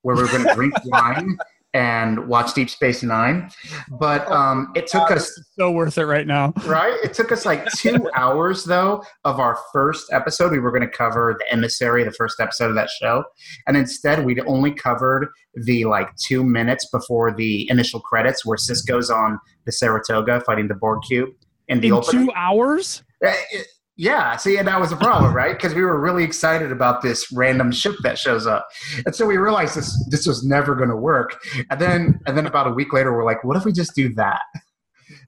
where 0.03 0.15
we 0.15 0.23
were 0.23 0.29
going 0.29 0.47
to 0.47 0.55
drink 0.55 0.75
wine 0.85 1.39
and 1.75 2.27
watch 2.29 2.55
Deep 2.55 2.71
Space 2.71 3.03
Nine. 3.03 3.51
But 3.91 4.27
um, 4.31 4.73
it 4.75 4.87
took 4.87 5.11
us 5.11 5.31
So 5.59 5.71
worth 5.71 5.99
it 5.99 6.07
right 6.07 6.27
now. 6.27 6.53
right? 6.67 6.97
It 7.03 7.13
took 7.13 7.33
us 7.33 7.45
like 7.45 7.67
two 7.73 8.09
hours 8.17 8.65
though 8.65 9.03
of 9.25 9.41
our 9.41 9.59
first 9.73 10.13
episode. 10.13 10.53
We 10.53 10.61
were 10.61 10.71
going 10.71 10.89
to 10.89 10.97
cover 10.97 11.37
the 11.39 11.53
emissary, 11.53 12.05
the 12.05 12.13
first 12.13 12.41
episode 12.41 12.71
of 12.71 12.77
that 12.77 12.89
show, 12.91 13.25
and 13.67 13.77
instead 13.77 14.25
we'd 14.25 14.41
only 14.47 14.73
covered 14.73 15.29
the 15.65 15.85
like 15.85 16.09
two 16.17 16.43
minutes 16.45 16.89
before 16.91 17.35
the 17.35 17.69
initial 17.71 18.01
credits, 18.01 18.47
where 18.47 18.57
Sisko's 18.57 19.11
on 19.11 19.39
the 19.67 19.73
Saratoga 19.73 20.41
fighting 20.47 20.69
the 20.69 20.75
Borg 20.75 21.01
cube 21.07 21.31
in 21.69 21.81
the 21.81 21.89
In 21.89 21.93
opening. 21.95 22.27
two 22.27 22.33
hours? 22.35 23.03
Uh, 23.25 23.33
it- 23.53 23.67
yeah, 23.97 24.37
see, 24.37 24.57
and 24.57 24.67
that 24.67 24.81
was 24.81 24.91
the 24.91 24.97
problem, 24.97 25.33
right? 25.35 25.53
Because 25.57 25.73
we 25.75 25.83
were 25.83 26.01
really 26.01 26.25
excited 26.25 26.73
about 26.73 27.03
this 27.03 27.31
random 27.33 27.71
ship 27.71 27.95
that 28.03 28.19
shows 28.19 28.47
up, 28.47 28.67
and 29.07 29.15
so 29.15 29.25
we 29.25 29.37
realized 29.37 29.77
this 29.77 30.07
this 30.11 30.27
was 30.27 30.45
never 30.45 30.75
going 30.75 30.89
to 30.89 30.97
work. 30.97 31.39
And 31.71 31.81
then, 31.81 32.21
and 32.27 32.37
then 32.37 32.47
about 32.47 32.67
a 32.67 32.71
week 32.71 32.93
later, 32.93 33.13
we're 33.13 33.25
like, 33.25 33.45
what 33.45 33.57
if 33.57 33.65
we 33.65 33.73
just 33.73 33.95
do 33.95 34.13
that? 34.15 34.43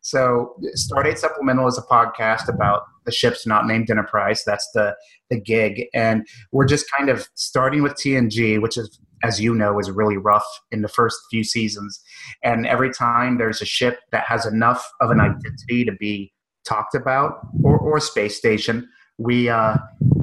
So, 0.00 0.56
Stardate 0.76 1.18
Supplemental 1.18 1.68
is 1.68 1.78
a 1.78 1.82
podcast 1.82 2.48
about 2.48 2.82
the 3.04 3.12
ships 3.12 3.46
not 3.46 3.66
named 3.66 3.88
Enterprise. 3.88 4.42
That's 4.44 4.68
the 4.74 4.96
the 5.30 5.40
gig, 5.40 5.84
and 5.94 6.26
we're 6.50 6.66
just 6.66 6.86
kind 6.90 7.08
of 7.08 7.28
starting 7.34 7.84
with 7.84 7.92
TNG, 7.92 8.60
which 8.60 8.76
is, 8.76 8.98
as 9.22 9.40
you 9.40 9.54
know, 9.54 9.78
is 9.78 9.92
really 9.92 10.16
rough 10.16 10.46
in 10.72 10.82
the 10.82 10.88
first 10.88 11.18
few 11.30 11.44
seasons. 11.44 12.00
And 12.42 12.66
every 12.66 12.92
time 12.92 13.38
there's 13.38 13.62
a 13.62 13.66
ship 13.66 14.00
that 14.10 14.24
has 14.26 14.44
enough 14.44 14.90
of 15.00 15.12
an 15.12 15.20
identity 15.20 15.84
to 15.84 15.92
be 15.92 16.32
talked 16.66 16.94
about, 16.94 17.46
or, 17.62 17.78
or 17.78 18.00
space 18.00 18.36
station, 18.36 18.88
we 19.18 19.48
uh, 19.48 19.76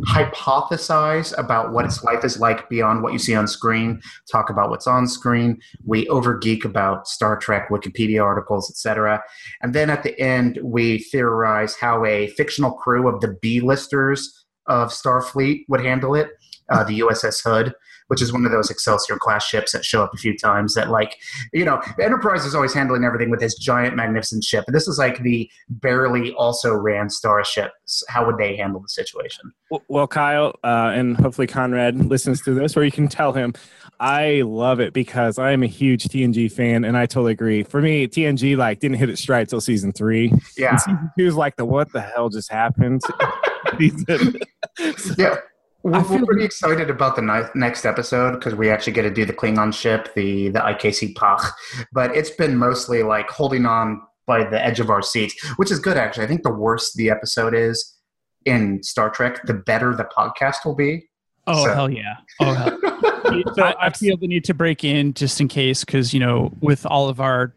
hypothesize 0.07 1.37
about 1.37 1.71
what 1.71 1.85
its 1.85 2.03
life 2.03 2.23
is 2.23 2.39
like 2.39 2.69
beyond 2.69 3.01
what 3.01 3.13
you 3.13 3.19
see 3.19 3.33
on 3.33 3.47
screen, 3.47 3.99
talk 4.31 4.49
about 4.49 4.69
what's 4.69 4.85
on 4.85 5.07
screen. 5.07 5.59
We 5.85 6.07
over 6.09 6.37
geek 6.37 6.63
about 6.63 7.07
Star 7.07 7.37
Trek, 7.37 7.69
Wikipedia 7.69 8.23
articles, 8.23 8.69
etc. 8.69 9.23
And 9.61 9.73
then 9.73 9.89
at 9.89 10.03
the 10.03 10.19
end, 10.19 10.59
we 10.61 10.99
theorize 10.99 11.75
how 11.75 12.05
a 12.05 12.27
fictional 12.29 12.73
crew 12.73 13.07
of 13.07 13.21
the 13.21 13.35
B 13.41 13.61
listers 13.61 14.45
of 14.67 14.89
Starfleet 14.89 15.65
would 15.69 15.83
handle 15.83 16.15
it, 16.15 16.29
uh, 16.69 16.83
the 16.83 16.99
USS 16.99 17.43
Hood, 17.43 17.73
which 18.13 18.21
is 18.21 18.31
one 18.31 18.45
of 18.45 18.51
those 18.51 18.69
Excelsior 18.69 19.17
class 19.17 19.43
ships 19.43 19.71
that 19.71 19.83
show 19.83 20.03
up 20.03 20.13
a 20.13 20.17
few 20.17 20.37
times. 20.37 20.75
That 20.75 20.91
like, 20.91 21.17
you 21.51 21.65
know, 21.65 21.81
Enterprise 21.99 22.45
is 22.45 22.53
always 22.53 22.71
handling 22.71 23.03
everything 23.05 23.31
with 23.31 23.39
this 23.39 23.55
giant, 23.55 23.95
magnificent 23.95 24.43
ship. 24.43 24.65
And 24.67 24.75
this 24.75 24.87
is 24.87 24.99
like 24.99 25.23
the 25.23 25.49
barely 25.67 26.31
also 26.33 26.75
ran 26.75 27.09
starship. 27.09 27.71
How 28.09 28.23
would 28.23 28.37
they 28.37 28.55
handle 28.55 28.81
the 28.81 28.87
situation? 28.87 29.51
Well, 29.87 30.05
Kyle, 30.05 30.53
uh, 30.63 30.91
and 30.93 31.17
hopefully 31.17 31.47
Conrad 31.47 32.05
listens 32.05 32.43
to 32.43 32.53
this, 32.53 32.77
or 32.77 32.85
you 32.85 32.91
can 32.91 33.07
tell 33.07 33.33
him. 33.33 33.55
I 33.99 34.41
love 34.41 34.79
it 34.79 34.93
because 34.93 35.39
I 35.39 35.51
am 35.51 35.63
a 35.63 35.67
huge 35.67 36.03
TNG 36.03 36.51
fan, 36.51 36.85
and 36.85 36.95
I 36.95 37.07
totally 37.07 37.31
agree. 37.31 37.63
For 37.63 37.81
me, 37.81 38.07
TNG 38.07 38.55
like 38.55 38.79
didn't 38.79 38.97
hit 38.97 39.09
its 39.09 39.21
stride 39.21 39.49
till 39.49 39.61
season 39.61 39.91
three. 39.91 40.31
Yeah, 40.55 40.69
and 40.69 40.79
season 40.79 41.11
two 41.17 41.25
is 41.25 41.35
like 41.35 41.55
the 41.55 41.65
what 41.65 41.91
the 41.91 42.01
hell 42.01 42.29
just 42.29 42.51
happened. 42.51 43.01
so, 44.97 45.13
yeah, 45.17 45.37
we're, 45.83 46.01
we're 46.03 46.25
pretty 46.25 46.45
excited 46.45 46.89
about 46.89 47.15
the 47.15 47.21
ni- 47.21 47.59
next 47.59 47.85
episode 47.85 48.33
because 48.33 48.55
we 48.55 48.69
actually 48.69 48.93
get 48.93 49.03
to 49.03 49.11
do 49.11 49.25
the 49.25 49.33
Klingon 49.33 49.73
ship, 49.73 50.13
the 50.15 50.49
the 50.49 50.59
IKS 50.59 51.15
Pagh. 51.15 51.51
But 51.91 52.15
it's 52.15 52.29
been 52.29 52.57
mostly 52.57 53.03
like 53.03 53.29
holding 53.29 53.65
on 53.65 54.01
by 54.25 54.45
the 54.45 54.63
edge 54.63 54.79
of 54.79 54.89
our 54.89 55.01
seats, 55.01 55.35
which 55.57 55.71
is 55.71 55.79
good 55.79 55.97
actually. 55.97 56.23
I 56.23 56.27
think 56.27 56.43
the 56.43 56.53
worse 56.53 56.93
the 56.93 57.09
episode 57.09 57.53
is 57.53 57.97
in 58.45 58.81
Star 58.81 59.09
Trek, 59.09 59.45
the 59.45 59.53
better 59.53 59.93
the 59.95 60.05
podcast 60.05 60.65
will 60.65 60.75
be. 60.75 61.07
Oh 61.47 61.65
so. 61.65 61.73
hell 61.73 61.89
yeah! 61.89 62.15
Oh 62.39 62.53
hell. 62.53 62.79
so 63.53 63.63
I, 63.63 63.87
I 63.87 63.89
feel 63.89 64.15
the 64.17 64.27
need 64.27 64.45
to 64.45 64.53
break 64.53 64.83
in 64.83 65.13
just 65.13 65.41
in 65.41 65.47
case, 65.47 65.83
because 65.83 66.13
you 66.13 66.19
know, 66.19 66.53
with 66.61 66.85
all 66.85 67.09
of 67.09 67.19
our 67.19 67.53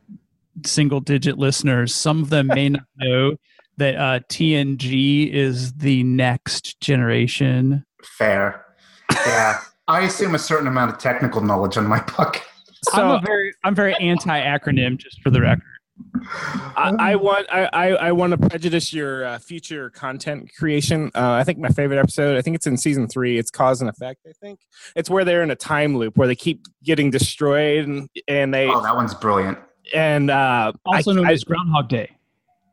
single-digit 0.65 1.39
listeners, 1.39 1.95
some 1.95 2.23
of 2.23 2.31
them 2.31 2.49
may 2.49 2.71
not 2.71 2.85
know 2.97 3.37
that 3.77 3.95
uh, 3.97 4.21
TNG 4.29 5.31
is 5.31 5.75
the 5.75 6.03
next 6.03 6.81
generation. 6.81 7.85
Fair, 8.07 8.65
yeah. 9.11 9.61
I 9.89 10.03
assume 10.03 10.35
a 10.35 10.39
certain 10.39 10.67
amount 10.67 10.91
of 10.93 10.99
technical 10.99 11.41
knowledge 11.41 11.77
on 11.77 11.87
my 11.87 12.01
podcast. 12.01 12.43
So, 12.91 13.17
I'm 13.17 13.25
very, 13.25 13.53
I'm 13.65 13.75
very 13.75 13.95
anti-acronym, 13.95 14.97
just 14.97 15.21
for 15.23 15.31
the 15.31 15.41
record. 15.41 15.63
I, 16.77 16.95
I, 16.99 17.17
want 17.17 17.47
I, 17.51 17.91
I 17.93 18.13
want 18.13 18.33
to 18.33 18.49
prejudice 18.49 18.93
your 18.93 19.25
uh, 19.25 19.39
future 19.39 19.89
content 19.91 20.51
creation. 20.57 21.11
Uh, 21.15 21.33
I 21.33 21.45
think 21.45 21.59
my 21.59 21.71
favorite 21.71 21.99
episode. 21.99 22.37
I 22.37 22.43
think 22.43 22.55
it's 22.55 22.67
in 22.67 22.77
season 22.77 23.09
three. 23.09 23.39
It's 23.39 23.51
cause 23.51 23.81
and 23.81 23.89
effect. 23.89 24.21
I 24.29 24.33
think 24.33 24.61
it's 24.95 25.09
where 25.09 25.25
they're 25.25 25.43
in 25.43 25.51
a 25.51 25.57
time 25.57 25.97
loop 25.97 26.19
where 26.19 26.29
they 26.29 26.35
keep 26.35 26.67
getting 26.85 27.11
destroyed 27.11 27.87
and, 27.87 28.11
and 28.29 28.53
they. 28.53 28.69
Oh, 28.69 28.83
that 28.83 28.95
one's 28.95 29.15
brilliant. 29.15 29.59
And 29.95 30.31
uh, 30.31 30.73
also 30.85 31.13
known 31.13 31.29
I, 31.29 31.33
as 31.33 31.45
Groundhog 31.45 31.89
Day. 31.89 32.11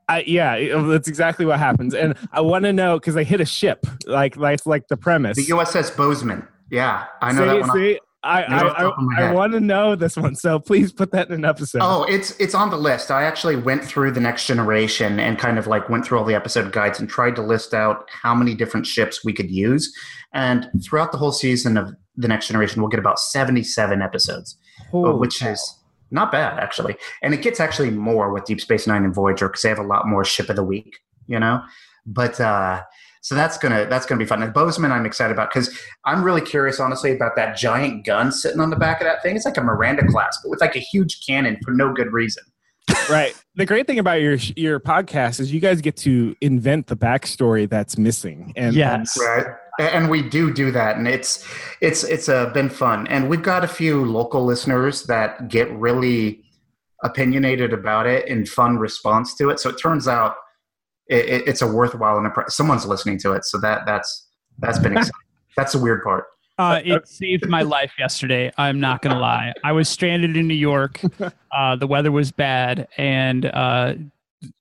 I, 0.09 0.23
yeah, 0.27 0.55
oh, 0.73 0.87
that's 0.87 1.07
exactly 1.07 1.45
what 1.45 1.59
happens. 1.59 1.93
And 1.93 2.15
I 2.31 2.41
want 2.41 2.65
to 2.65 2.73
know 2.73 2.99
because 2.99 3.15
they 3.15 3.23
hit 3.23 3.41
a 3.41 3.45
ship, 3.45 3.85
like 4.05 4.35
like 4.37 4.65
like 4.65 4.87
the 4.87 4.97
premise. 4.97 5.37
The 5.37 5.45
USS 5.45 5.95
Bozeman. 5.95 6.47
Yeah, 6.69 7.05
I 7.21 7.31
know 7.31 7.41
see, 7.41 7.45
that 7.45 7.59
one. 7.61 7.77
See, 7.77 7.99
I 8.23 8.43
I, 8.43 8.67
I, 8.67 9.27
I 9.27 9.31
want 9.33 9.53
to 9.53 9.59
know 9.59 9.95
this 9.95 10.15
one, 10.15 10.35
so 10.35 10.59
please 10.59 10.91
put 10.91 11.11
that 11.11 11.27
in 11.27 11.33
an 11.35 11.45
episode. 11.45 11.79
Oh, 11.81 12.03
it's 12.03 12.31
it's 12.39 12.55
on 12.55 12.69
the 12.69 12.77
list. 12.77 13.11
I 13.11 13.23
actually 13.23 13.57
went 13.57 13.83
through 13.83 14.11
the 14.11 14.19
Next 14.19 14.47
Generation 14.47 15.19
and 15.19 15.37
kind 15.37 15.59
of 15.59 15.67
like 15.67 15.89
went 15.89 16.05
through 16.05 16.19
all 16.19 16.25
the 16.25 16.35
episode 16.35 16.71
guides 16.71 16.99
and 16.99 17.09
tried 17.09 17.35
to 17.35 17.41
list 17.41 17.73
out 17.73 18.09
how 18.09 18.33
many 18.33 18.55
different 18.55 18.87
ships 18.87 19.23
we 19.23 19.33
could 19.33 19.51
use. 19.51 19.93
And 20.33 20.69
throughout 20.83 21.11
the 21.11 21.17
whole 21.17 21.33
season 21.33 21.77
of 21.77 21.93
the 22.15 22.27
Next 22.27 22.47
Generation, 22.47 22.81
we'll 22.81 22.89
get 22.89 22.99
about 22.99 23.19
seventy-seven 23.19 24.01
episodes, 24.01 24.57
Holy 24.89 25.19
which 25.19 25.39
cow. 25.39 25.49
is 25.49 25.79
not 26.13 26.31
bad 26.31 26.59
actually. 26.59 26.95
And 27.21 27.33
it 27.33 27.41
gets 27.41 27.59
actually 27.59 27.89
more 27.91 28.31
with 28.31 28.45
Deep 28.45 28.61
Space 28.61 28.87
Nine 28.87 29.03
and 29.03 29.13
Voyager 29.13 29.49
because 29.49 29.61
they 29.63 29.69
have 29.69 29.79
a 29.79 29.83
lot 29.83 30.07
more 30.07 30.23
ship 30.23 30.49
of 30.49 30.55
the 30.55 30.63
week, 30.63 30.99
you 31.27 31.39
know. 31.39 31.61
But 32.05 32.39
uh, 32.39 32.83
so 33.21 33.35
that's 33.35 33.57
gonna 33.57 33.85
that's 33.89 34.05
gonna 34.05 34.19
be 34.19 34.25
fun. 34.25 34.43
And 34.43 34.53
Bozeman, 34.53 34.91
I'm 34.91 35.05
excited 35.05 35.33
about 35.33 35.49
because 35.53 35.77
I'm 36.05 36.23
really 36.23 36.41
curious, 36.41 36.79
honestly, 36.79 37.13
about 37.13 37.35
that 37.37 37.57
giant 37.57 38.05
gun 38.05 38.31
sitting 38.31 38.59
on 38.59 38.69
the 38.69 38.75
back 38.75 39.01
of 39.01 39.05
that 39.05 39.23
thing. 39.23 39.35
It's 39.35 39.45
like 39.45 39.57
a 39.57 39.61
Miranda 39.61 40.05
class, 40.07 40.37
but 40.43 40.49
with 40.49 40.61
like 40.61 40.75
a 40.75 40.79
huge 40.79 41.25
cannon 41.25 41.57
for 41.63 41.71
no 41.71 41.93
good 41.93 42.11
reason. 42.11 42.43
right. 43.09 43.33
The 43.55 43.65
great 43.65 43.87
thing 43.87 43.97
about 43.97 44.21
your 44.21 44.35
your 44.55 44.79
podcast 44.79 45.39
is 45.39 45.53
you 45.53 45.61
guys 45.61 45.79
get 45.81 45.95
to 45.97 46.35
invent 46.41 46.87
the 46.87 46.97
backstory 46.97 47.69
that's 47.69 47.97
missing. 47.97 48.51
And 48.55 48.75
yes, 48.75 49.17
right. 49.17 49.45
And 49.79 50.09
we 50.09 50.21
do 50.21 50.53
do 50.53 50.71
that, 50.71 50.97
and 50.97 51.07
it's 51.07 51.47
it's 51.81 52.03
it's 52.03 52.29
uh, 52.29 52.47
been 52.51 52.69
fun. 52.69 53.07
And 53.07 53.27
we've 53.27 53.41
got 53.41 53.63
a 53.63 53.67
few 53.67 54.05
local 54.05 54.45
listeners 54.45 55.03
that 55.03 55.47
get 55.47 55.71
really 55.71 56.43
opinionated 57.03 57.73
about 57.73 58.05
it 58.05 58.27
and 58.29 58.47
fun 58.47 58.77
response 58.77 59.35
to 59.35 59.49
it. 59.49 59.59
So 59.59 59.69
it 59.69 59.79
turns 59.81 60.07
out 60.07 60.35
it, 61.07 61.47
it's 61.47 61.61
a 61.61 61.67
worthwhile 61.67 62.17
and 62.17 62.31
someone's 62.47 62.85
listening 62.85 63.17
to 63.19 63.33
it. 63.33 63.45
So 63.45 63.59
that 63.59 63.85
that's 63.85 64.27
that's 64.59 64.79
been 64.79 64.93
exciting. 64.93 65.11
that's 65.57 65.73
the 65.73 65.79
weird 65.79 66.03
part. 66.03 66.25
Uh, 66.59 66.79
it 66.85 67.07
saved 67.07 67.49
my 67.49 67.63
life 67.63 67.93
yesterday. 67.97 68.51
I'm 68.57 68.79
not 68.79 69.01
gonna 69.01 69.19
lie. 69.19 69.53
I 69.63 69.71
was 69.71 69.89
stranded 69.89 70.37
in 70.37 70.47
New 70.47 70.53
York. 70.53 71.01
Uh, 71.55 71.75
the 71.75 71.85
weather 71.85 72.11
was 72.11 72.31
bad, 72.31 72.87
and 72.97 73.45
uh, 73.45 73.93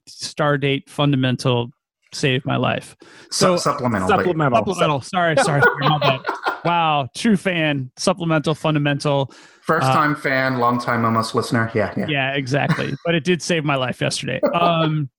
Stardate 0.07 0.91
Fundamental 0.91 1.73
saved 2.13 2.45
my 2.45 2.57
life. 2.57 2.97
So 3.31 3.57
supplemental, 3.57 4.09
supplemental, 4.09 4.59
supplemental. 4.59 5.01
Sorry, 5.01 5.37
sorry, 5.37 5.63
sorry 5.63 6.21
Wow, 6.65 7.09
true 7.17 7.37
fan. 7.37 7.91
Supplemental, 7.97 8.55
fundamental. 8.55 9.33
First 9.63 9.87
uh, 9.87 9.95
time 9.95 10.15
fan, 10.15 10.59
long 10.59 10.79
time 10.79 11.05
almost 11.05 11.35
listener. 11.35 11.71
Yeah, 11.75 11.93
yeah, 11.97 12.07
yeah, 12.09 12.35
exactly. 12.35 12.95
but 13.05 13.15
it 13.15 13.25
did 13.25 13.43
save 13.43 13.65
my 13.65 13.77
life 13.77 14.01
yesterday. 14.01 14.41
Um, 14.55 15.11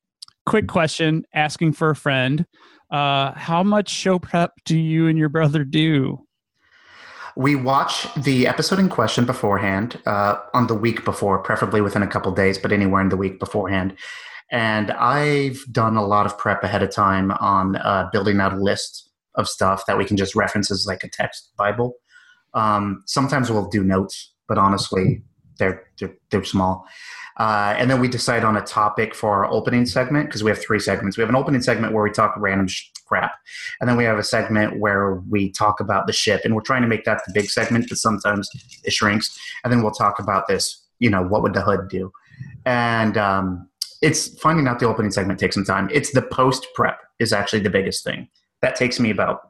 quick 0.46 0.68
question 0.68 1.26
asking 1.34 1.74
for 1.74 1.90
a 1.90 1.96
friend. 1.96 2.46
Uh, 2.92 3.34
how 3.34 3.64
much 3.64 3.90
show 3.90 4.20
prep 4.20 4.52
do 4.66 4.78
you 4.78 5.08
and 5.08 5.18
your 5.18 5.30
brother 5.30 5.64
do? 5.64 6.26
We 7.36 7.56
watch 7.56 8.08
the 8.14 8.46
episode 8.46 8.78
in 8.78 8.90
question 8.90 9.26
beforehand, 9.26 10.00
uh, 10.06 10.36
on 10.54 10.68
the 10.68 10.76
week 10.76 11.04
before, 11.04 11.40
preferably 11.40 11.82
within 11.82 12.04
a 12.04 12.08
couple 12.08 12.32
days, 12.32 12.60
but 12.60 12.72
anywhere 12.72 13.02
in 13.02 13.10
the 13.10 13.18
week 13.18 13.40
beforehand. 13.40 13.96
And 14.54 14.92
I've 14.92 15.66
done 15.72 15.98
a 15.98 16.06
lot 16.06 16.28
of 16.28 16.38
prep 16.38 16.64
ahead 16.64 16.84
of 16.84 16.92
time 16.92 17.32
on 17.32 17.76
uh, 17.78 18.08
building 18.14 18.40
out 18.40 18.54
a 18.54 18.58
list 18.58 19.10
of 19.34 19.50
stuff 19.50 19.88
that 19.88 19.98
we 19.98 20.06
can 20.06 20.16
just 20.16 20.36
reference 20.36 20.70
as 20.70 20.86
like 20.86 21.04
a 21.04 21.10
text 21.10 21.52
Bible. 21.58 21.96
Um, 22.54 23.04
sometimes 23.08 23.50
we'll 23.50 23.68
do 23.68 23.84
notes, 23.84 24.32
but 24.48 24.60
honestly, 24.60 25.24
they're 25.58 25.84
they're, 26.00 26.16
they're 26.30 26.44
small. 26.44 26.86
Uh, 27.38 27.74
and 27.80 27.90
then 27.90 28.00
we 28.00 28.08
decide 28.08 28.44
on 28.44 28.56
a 28.56 28.62
topic 28.62 29.16
for 29.16 29.32
our 29.32 29.52
opening 29.52 29.88
segment 29.88 30.28
because 30.28 30.44
we 30.44 30.52
have 30.52 30.62
three 30.62 30.80
segments. 30.80 31.18
We 31.18 31.22
have 31.22 31.30
an 31.30 31.36
opening 31.36 31.64
segment 31.64 31.92
where 31.92 32.04
we 32.04 32.12
talk 32.12 32.36
random 32.38 32.68
sh- 32.68 32.92
crap, 33.08 33.34
and 33.82 33.90
then 33.90 33.98
we 33.98 34.04
have 34.04 34.20
a 34.20 34.24
segment 34.24 34.80
where 34.80 35.16
we 35.32 35.52
talk 35.52 35.80
about 35.80 36.06
the 36.06 36.14
ship, 36.14 36.42
and 36.46 36.54
we're 36.54 36.62
trying 36.62 36.84
to 36.84 36.88
make 36.88 37.06
that 37.06 37.22
the 37.26 37.34
big 37.34 37.50
segment, 37.50 37.90
but 37.90 37.98
sometimes 37.98 38.48
it 38.84 38.94
shrinks. 38.94 39.36
And 39.64 39.74
then 39.74 39.82
we'll 39.82 39.94
talk 39.94 40.20
about 40.20 40.48
this. 40.48 40.80
You 41.00 41.10
know, 41.10 41.24
what 41.24 41.42
would 41.42 41.56
the 41.56 41.62
hood 41.64 41.90
do? 41.90 42.12
And 42.66 43.18
um, 43.18 43.68
it's 44.04 44.40
finding 44.40 44.68
out 44.68 44.80
the 44.80 44.88
opening 44.88 45.12
segment 45.12 45.40
takes 45.40 45.56
some 45.56 45.66
time. 45.66 45.90
It's 45.92 46.12
the 46.12 46.22
post 46.22 46.68
prep 46.76 47.00
is 47.20 47.34
actually 47.34 47.62
the 47.62 47.72
biggest 47.72 48.04
thing. 48.04 48.28
That 48.62 48.76
takes 48.76 49.00
me 49.00 49.10
about. 49.10 49.50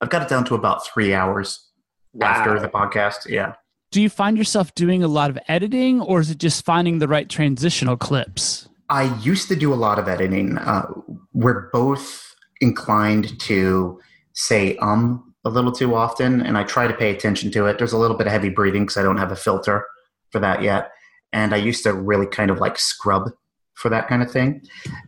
I've 0.00 0.10
got 0.10 0.22
it 0.22 0.28
down 0.28 0.44
to 0.46 0.54
about 0.56 0.84
three 0.86 1.14
hours 1.14 1.70
wow. 2.12 2.26
after 2.26 2.58
the 2.58 2.68
podcast. 2.68 3.28
Yeah 3.28 3.54
do 3.94 4.02
you 4.02 4.10
find 4.10 4.36
yourself 4.36 4.74
doing 4.74 5.04
a 5.04 5.06
lot 5.06 5.30
of 5.30 5.38
editing 5.46 6.00
or 6.00 6.18
is 6.18 6.28
it 6.28 6.38
just 6.38 6.64
finding 6.64 6.98
the 6.98 7.06
right 7.06 7.28
transitional 7.28 7.96
clips? 7.96 8.68
I 8.90 9.04
used 9.20 9.46
to 9.46 9.54
do 9.54 9.72
a 9.72 9.76
lot 9.76 10.00
of 10.00 10.08
editing. 10.08 10.58
Uh, 10.58 10.86
we're 11.32 11.70
both 11.70 12.34
inclined 12.60 13.38
to 13.42 14.00
say 14.32 14.76
um 14.78 15.32
a 15.44 15.48
little 15.48 15.70
too 15.70 15.94
often, 15.94 16.40
and 16.40 16.58
I 16.58 16.64
try 16.64 16.88
to 16.88 16.94
pay 16.94 17.10
attention 17.14 17.52
to 17.52 17.66
it. 17.66 17.78
There's 17.78 17.92
a 17.92 17.98
little 17.98 18.16
bit 18.16 18.26
of 18.26 18.32
heavy 18.32 18.48
breathing 18.48 18.82
because 18.82 18.96
I 18.96 19.02
don't 19.02 19.18
have 19.18 19.30
a 19.30 19.36
filter 19.36 19.86
for 20.30 20.40
that 20.40 20.62
yet. 20.62 20.90
And 21.34 21.52
I 21.52 21.58
used 21.58 21.82
to 21.82 21.92
really 21.92 22.26
kind 22.26 22.50
of 22.50 22.58
like 22.58 22.78
scrub 22.78 23.30
for 23.74 23.90
that 23.90 24.08
kind 24.08 24.22
of 24.22 24.30
thing. 24.30 24.62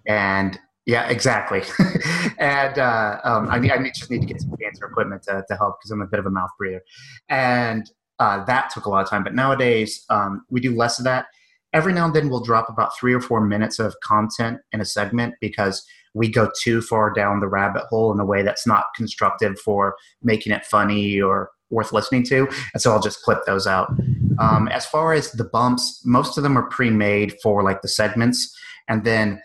And 0.06 0.58
yeah, 0.84 1.08
exactly. 1.08 1.62
and 2.38 2.78
uh, 2.78 3.20
um, 3.24 3.48
I, 3.48 3.56
I 3.56 3.90
just 3.94 4.10
need 4.10 4.20
to 4.20 4.26
get 4.26 4.40
some 4.40 4.50
fancier 4.50 4.86
equipment 4.86 5.22
to, 5.24 5.44
to 5.48 5.56
help 5.56 5.76
because 5.78 5.90
I'm 5.90 6.02
a 6.02 6.06
bit 6.06 6.20
of 6.20 6.26
a 6.26 6.30
mouth 6.30 6.50
breather. 6.58 6.82
And 7.28 7.90
uh, 8.18 8.44
that 8.44 8.70
took 8.70 8.86
a 8.86 8.90
lot 8.90 9.02
of 9.02 9.08
time. 9.08 9.24
But 9.24 9.34
nowadays, 9.34 10.04
um, 10.10 10.44
we 10.50 10.60
do 10.60 10.74
less 10.76 10.98
of 10.98 11.04
that. 11.04 11.26
Every 11.72 11.92
now 11.92 12.06
and 12.06 12.14
then, 12.14 12.30
we'll 12.30 12.40
drop 12.40 12.68
about 12.68 12.96
three 12.98 13.12
or 13.12 13.20
four 13.20 13.40
minutes 13.40 13.78
of 13.78 13.94
content 14.02 14.60
in 14.72 14.80
a 14.80 14.84
segment 14.84 15.34
because 15.40 15.84
we 16.14 16.28
go 16.28 16.50
too 16.58 16.80
far 16.80 17.12
down 17.12 17.40
the 17.40 17.48
rabbit 17.48 17.84
hole 17.90 18.12
in 18.12 18.18
a 18.18 18.24
way 18.24 18.42
that's 18.42 18.66
not 18.66 18.86
constructive 18.96 19.58
for 19.60 19.94
making 20.22 20.52
it 20.52 20.64
funny 20.64 21.20
or 21.20 21.50
worth 21.70 21.92
listening 21.92 22.24
to. 22.24 22.48
And 22.72 22.80
so 22.80 22.92
I'll 22.92 23.02
just 23.02 23.22
clip 23.22 23.44
those 23.46 23.66
out. 23.66 23.92
Um, 24.38 24.68
as 24.68 24.86
far 24.86 25.12
as 25.12 25.32
the 25.32 25.44
bumps, 25.44 26.02
most 26.04 26.36
of 26.36 26.42
them 26.42 26.56
are 26.56 26.68
pre 26.68 26.90
made 26.90 27.34
for 27.42 27.62
like 27.62 27.82
the 27.82 27.88
segments. 27.88 28.56
And 28.88 29.04
then 29.04 29.40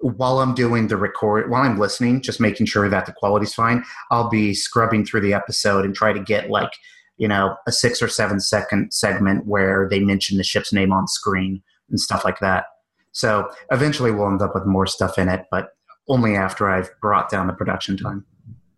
while 0.00 0.40
I'm 0.40 0.54
doing 0.54 0.88
the 0.88 0.96
record, 0.96 1.50
while 1.50 1.62
I'm 1.62 1.78
listening, 1.78 2.22
just 2.22 2.40
making 2.40 2.66
sure 2.66 2.88
that 2.88 3.06
the 3.06 3.12
quality's 3.12 3.54
fine, 3.54 3.84
I'll 4.10 4.28
be 4.28 4.54
scrubbing 4.54 5.04
through 5.04 5.22
the 5.22 5.34
episode 5.34 5.84
and 5.84 5.94
try 5.94 6.12
to 6.12 6.20
get 6.20 6.50
like 6.50 6.70
you 7.16 7.28
know, 7.28 7.56
a 7.66 7.72
six 7.72 8.02
or 8.02 8.08
seven 8.08 8.40
second 8.40 8.92
segment 8.92 9.46
where 9.46 9.88
they 9.88 10.00
mention 10.00 10.36
the 10.36 10.44
ship's 10.44 10.72
name 10.72 10.92
on 10.92 11.06
screen 11.06 11.62
and 11.88 12.00
stuff 12.00 12.24
like 12.24 12.40
that. 12.40 12.66
So 13.12 13.48
eventually 13.70 14.10
we'll 14.10 14.28
end 14.28 14.42
up 14.42 14.54
with 14.54 14.66
more 14.66 14.86
stuff 14.86 15.18
in 15.18 15.28
it, 15.28 15.46
but 15.50 15.70
only 16.08 16.36
after 16.36 16.68
I've 16.68 16.90
brought 17.00 17.30
down 17.30 17.46
the 17.46 17.54
production 17.54 17.96
time. 17.96 18.24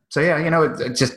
So 0.08 0.20
yeah, 0.20 0.38
you 0.38 0.50
know, 0.50 0.62
it, 0.62 0.80
it 0.80 0.96
just 0.96 1.14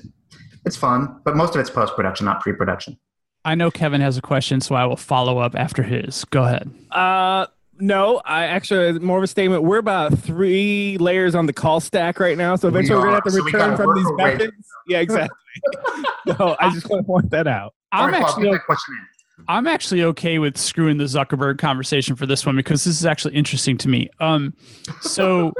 it's 0.66 0.78
fun, 0.78 1.22
but 1.24 1.36
most 1.36 1.56
of 1.56 1.62
it's 1.62 1.70
post 1.70 1.96
production, 1.96 2.26
not 2.26 2.42
pre 2.42 2.54
production. 2.54 2.98
I 3.44 3.56
know 3.56 3.72
Kevin 3.72 4.02
has 4.02 4.18
a 4.18 4.22
question, 4.22 4.62
so 4.62 4.76
I 4.76 4.86
will 4.86 4.98
follow 4.98 5.40
up 5.40 5.56
after 5.56 5.82
his. 5.82 6.26
Go 6.26 6.44
ahead. 6.44 6.70
Uh, 6.92 7.48
no, 7.80 8.22
I 8.24 8.46
actually 8.46 9.00
more 9.00 9.18
of 9.18 9.24
a 9.24 9.28
statement. 9.28 9.64
We're 9.64 9.80
about 9.80 10.18
three 10.18 10.98
layers 11.00 11.34
on 11.34 11.48
the 11.48 11.54
call 11.54 11.80
stack 11.80 12.20
right 12.20 12.38
now, 12.38 12.56
so 12.56 12.68
eventually 12.68 12.98
we 12.98 13.02
are 13.02 13.06
gonna 13.06 13.16
have 13.16 13.24
to 13.24 13.32
So 13.32 13.44
return 13.44 13.60
gotta 13.62 13.78
from 13.78 13.96
these 13.96 14.06
our 14.06 14.16
methods. 14.16 14.54
Yeah, 14.88 15.00
exactly. 15.00 15.36
so 16.28 16.56
I 16.60 16.70
just 16.72 16.88
want 16.88 17.02
to 17.02 17.08
point 17.08 17.32
that 17.32 17.48
out. 17.48 17.74
I'm 17.92 18.02
All 18.02 18.12
right, 18.12 18.22
Bob, 18.22 18.30
actually 18.30 18.44
get 18.44 18.52
that 18.52 18.66
question 18.66 18.96
in. 19.00 19.46
I'm 19.48 19.68
actually 19.68 20.04
okay 20.04 20.38
with 20.38 20.58
screwing 20.58 20.98
the 20.98 21.06
Zuckerberg 21.06 21.58
conversation 21.58 22.16
for 22.16 22.28
this 22.28 22.46
one 22.46 22.56
because 22.56 22.84
this 22.84 23.00
is 23.00 23.06
actually 23.06 23.34
interesting 23.34 23.78
to 23.80 23.90
me. 23.90 24.10
Um, 24.20 24.54
so 25.02 25.52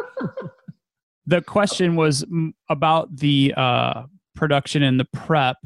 the 1.26 1.42
question 1.42 1.96
was 1.96 2.24
about 2.70 3.16
the 3.16 3.54
uh, 3.58 4.04
production 4.36 4.84
and 4.84 5.00
the 5.00 5.06
prep, 5.06 5.58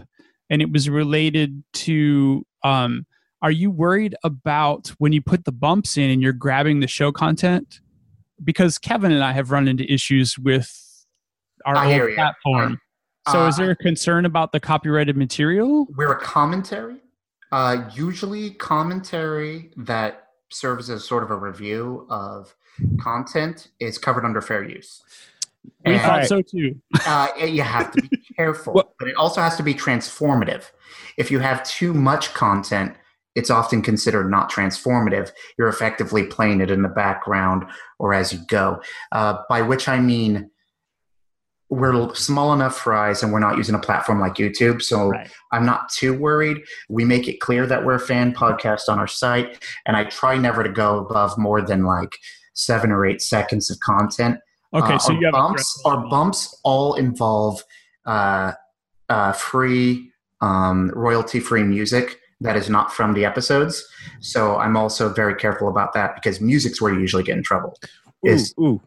and 0.50 0.62
it 0.62 0.72
was 0.72 0.90
related 0.90 1.64
to 1.74 2.46
um, 2.64 3.06
are 3.42 3.52
you 3.52 3.70
worried 3.70 4.16
about 4.24 4.88
when 4.98 5.14
you 5.14 5.22
put 5.22 5.46
the 5.46 5.52
bumps 5.52 5.98
in 5.98 6.10
and 6.10 6.22
you're 6.22 6.34
grabbing 6.34 6.80
the 6.80 6.88
show 6.88 7.12
content? 7.12 7.80
Because 8.44 8.78
Kevin 8.78 9.12
and 9.12 9.24
I 9.24 9.34
have 9.34 9.52
run 9.52 9.68
into 9.68 9.90
issues 9.92 10.38
with 10.38 11.06
our 11.66 11.76
I 11.76 11.86
old 11.86 11.94
hear 11.94 12.16
platform. 12.16 12.80
So, 13.32 13.48
is 13.48 13.56
Uh, 13.56 13.64
there 13.64 13.72
a 13.72 13.76
concern 13.76 14.26
about 14.26 14.52
the 14.52 14.60
copyrighted 14.60 15.18
material? 15.18 15.88
We're 15.96 16.12
a 16.12 16.20
commentary. 16.20 16.98
Uh, 17.52 17.90
usually, 17.94 18.52
commentary 18.52 19.72
that 19.78 20.30
serves 20.50 20.90
as 20.90 21.04
sort 21.04 21.24
of 21.24 21.32
a 21.32 21.36
review 21.36 22.06
of 22.10 22.56
content 23.00 23.70
is 23.80 23.98
covered 23.98 24.26
under 24.26 24.42
fair 24.42 24.64
use. 24.64 25.04
We 25.86 25.94
And, 25.94 26.02
thought 26.02 26.26
so 26.26 26.42
too. 26.42 26.76
uh, 27.06 27.28
you 27.40 27.62
have 27.62 27.92
to 27.92 28.02
be 28.02 28.18
careful, 28.38 28.74
Well- 28.74 28.94
but 29.00 29.08
it 29.08 29.16
also 29.16 29.42
has 29.42 29.56
to 29.58 29.64
be 29.64 29.74
transformative. 29.74 30.66
If 31.18 31.32
you 31.32 31.40
have 31.40 31.64
too 31.64 31.94
much 31.94 32.34
content, 32.34 32.96
it's 33.36 33.50
often 33.50 33.82
considered 33.82 34.30
not 34.32 34.50
transformative. 34.52 35.32
You're 35.58 35.68
effectively 35.68 36.24
playing 36.26 36.62
it 36.62 36.72
in 36.72 36.82
the 36.84 36.90
background 36.90 37.64
or 38.00 38.14
as 38.14 38.32
you 38.32 38.40
go. 38.48 38.82
Uh, 39.12 39.40
by 39.50 39.62
which 39.62 39.90
I 39.90 40.00
mean, 40.00 40.50
we're 41.70 42.14
small 42.14 42.54
enough 42.54 42.78
fries 42.78 43.24
and 43.24 43.34
we're 43.34 43.40
not 43.40 43.58
using 43.58 43.76
a 43.76 43.80
platform 43.80 44.20
like 44.22 44.36
YouTube. 44.36 44.82
So 44.82 45.10
Right. 45.10 45.30
I'm 45.52 45.66
not 45.66 45.90
too 45.90 46.14
worried. 46.14 46.58
We 46.90 47.04
make 47.06 47.28
it 47.28 47.40
clear 47.42 47.66
that 47.68 47.84
we're 47.84 47.96
a 47.96 48.00
fan 48.00 48.34
podcast 48.34 48.88
on 48.88 49.00
our 49.00 49.08
site, 49.08 49.64
and 49.86 49.98
I 49.98 50.04
try 50.06 50.38
never 50.38 50.64
to 50.64 50.70
go 50.70 51.00
above 51.00 51.38
more 51.38 51.62
than 51.62 51.84
like 51.84 52.16
seven 52.54 52.92
or 52.92 53.06
eight 53.06 53.22
seconds 53.22 53.70
of 53.70 53.80
content. 53.80 54.38
Okay, 54.76 54.94
Uh, 54.96 55.00
so 55.00 55.14
our 55.14 55.20
you 55.20 55.26
have 55.26 55.34
bumps. 55.34 55.82
Our 55.86 56.08
bumps 56.10 56.60
all 56.64 56.96
involve 56.96 57.64
uh, 58.06 58.52
uh, 59.10 59.32
free, 59.34 60.12
um, 60.42 60.92
royalty-free 60.96 61.64
music 61.64 62.20
that 62.42 62.56
is 62.58 62.70
not 62.70 62.94
from 62.94 63.14
the 63.14 63.24
episodes. 63.26 63.88
So 64.20 64.58
I'm 64.58 64.76
also 64.76 65.10
very 65.10 65.36
careful 65.36 65.70
about 65.70 65.94
that 65.94 66.16
because 66.16 66.42
music's 66.42 66.82
where 66.82 66.94
you 66.94 67.00
usually 67.00 67.24
get 67.24 67.38
in 67.38 67.44
trouble. 67.44 67.78
Ooh, 68.26 68.30
Is- 68.30 68.54
ooh. 68.60 68.82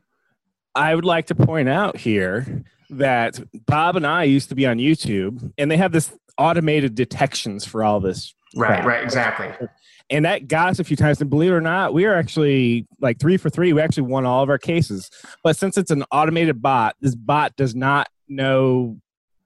I 0.74 0.94
would 0.94 1.06
like 1.06 1.26
to 1.26 1.34
point 1.34 1.68
out 1.68 1.96
here 1.96 2.64
that 2.90 3.40
Bob 3.66 3.96
and 3.96 4.06
I 4.06 4.24
used 4.24 4.48
to 4.50 4.54
be 4.54 4.66
on 4.66 4.76
YouTube, 4.78 5.52
and 5.58 5.70
they 5.70 5.76
have 5.76 5.90
this 5.92 6.12
automated 6.36 6.94
detections 6.94 7.64
for 7.64 7.82
all 7.82 7.98
this. 8.00 8.32
Right, 8.54 8.76
crap. 8.76 8.86
right, 8.86 9.02
exactly. 9.02 9.68
And 10.10 10.24
that 10.24 10.48
got 10.48 10.70
us 10.70 10.78
a 10.78 10.84
few 10.84 10.96
times. 10.96 11.20
And 11.20 11.28
believe 11.28 11.50
it 11.50 11.54
or 11.54 11.60
not, 11.60 11.92
we 11.92 12.06
are 12.06 12.14
actually 12.14 12.86
like 13.00 13.18
three 13.18 13.36
for 13.36 13.50
three. 13.50 13.72
We 13.72 13.80
actually 13.80 14.04
won 14.04 14.24
all 14.24 14.42
of 14.42 14.48
our 14.48 14.58
cases. 14.58 15.10
But 15.44 15.56
since 15.56 15.76
it's 15.76 15.90
an 15.90 16.04
automated 16.10 16.62
bot, 16.62 16.96
this 17.00 17.14
bot 17.14 17.54
does 17.56 17.74
not 17.74 18.08
know 18.28 18.96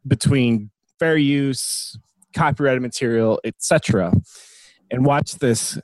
between 0.06 0.70
fair 0.98 1.16
use, 1.16 1.98
copyrighted 2.32 2.82
material, 2.82 3.40
etc. 3.44 4.12
And 4.90 5.04
watch 5.04 5.36
this. 5.36 5.78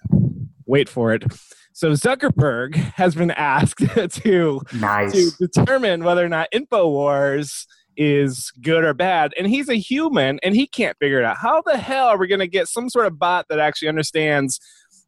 Wait 0.67 0.89
for 0.89 1.13
it. 1.13 1.25
So 1.73 1.93
Zuckerberg 1.93 2.75
has 2.97 3.15
been 3.15 3.31
asked 3.33 3.79
to 4.23 4.61
Nice. 4.75 5.13
to 5.13 5.47
determine 5.49 6.05
whether 6.05 6.25
or 6.25 6.29
not 6.29 6.49
InfoWars 6.53 7.67
is 7.99 8.53
good 8.63 8.85
or 8.85 8.95
bad. 8.95 9.35
And 9.37 9.47
he's 9.47 9.69
a 9.69 9.75
human 9.75 10.39
and 10.43 10.55
he 10.55 10.67
can't 10.67 10.97
figure 10.99 11.19
it 11.19 11.25
out. 11.25 11.37
How 11.37 11.61
the 11.67 11.77
hell 11.77 12.07
are 12.07 12.17
we 12.17 12.29
going 12.29 12.39
to 12.39 12.47
get 12.47 12.69
some 12.69 12.89
sort 12.89 13.07
of 13.07 13.19
bot 13.19 13.47
that 13.51 13.59
actually 13.59 13.89
understands 13.89 14.61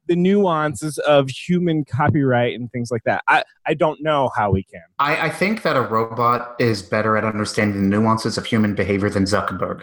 the 0.09 0.17
nuances 0.17 0.99
of 0.99 1.31
human 1.31 1.85
copyright 1.85 2.59
and 2.59 2.71
things 2.73 2.91
like 2.91 3.05
that? 3.05 3.23
I, 3.29 3.45
I 3.65 3.75
don't 3.75 4.03
know 4.03 4.31
how 4.37 4.51
we 4.51 4.65
can. 4.65 4.83
I, 4.99 5.27
I 5.27 5.31
think 5.31 5.63
that 5.63 5.77
a 5.77 5.83
robot 5.83 6.57
is 6.59 6.83
better 6.83 7.17
at 7.17 7.25
understanding 7.25 7.81
the 7.83 7.89
nuances 7.89 8.37
of 8.37 8.45
human 8.45 8.75
behavior 8.75 9.09
than 9.09 9.25
Zuckerberg. 9.25 9.83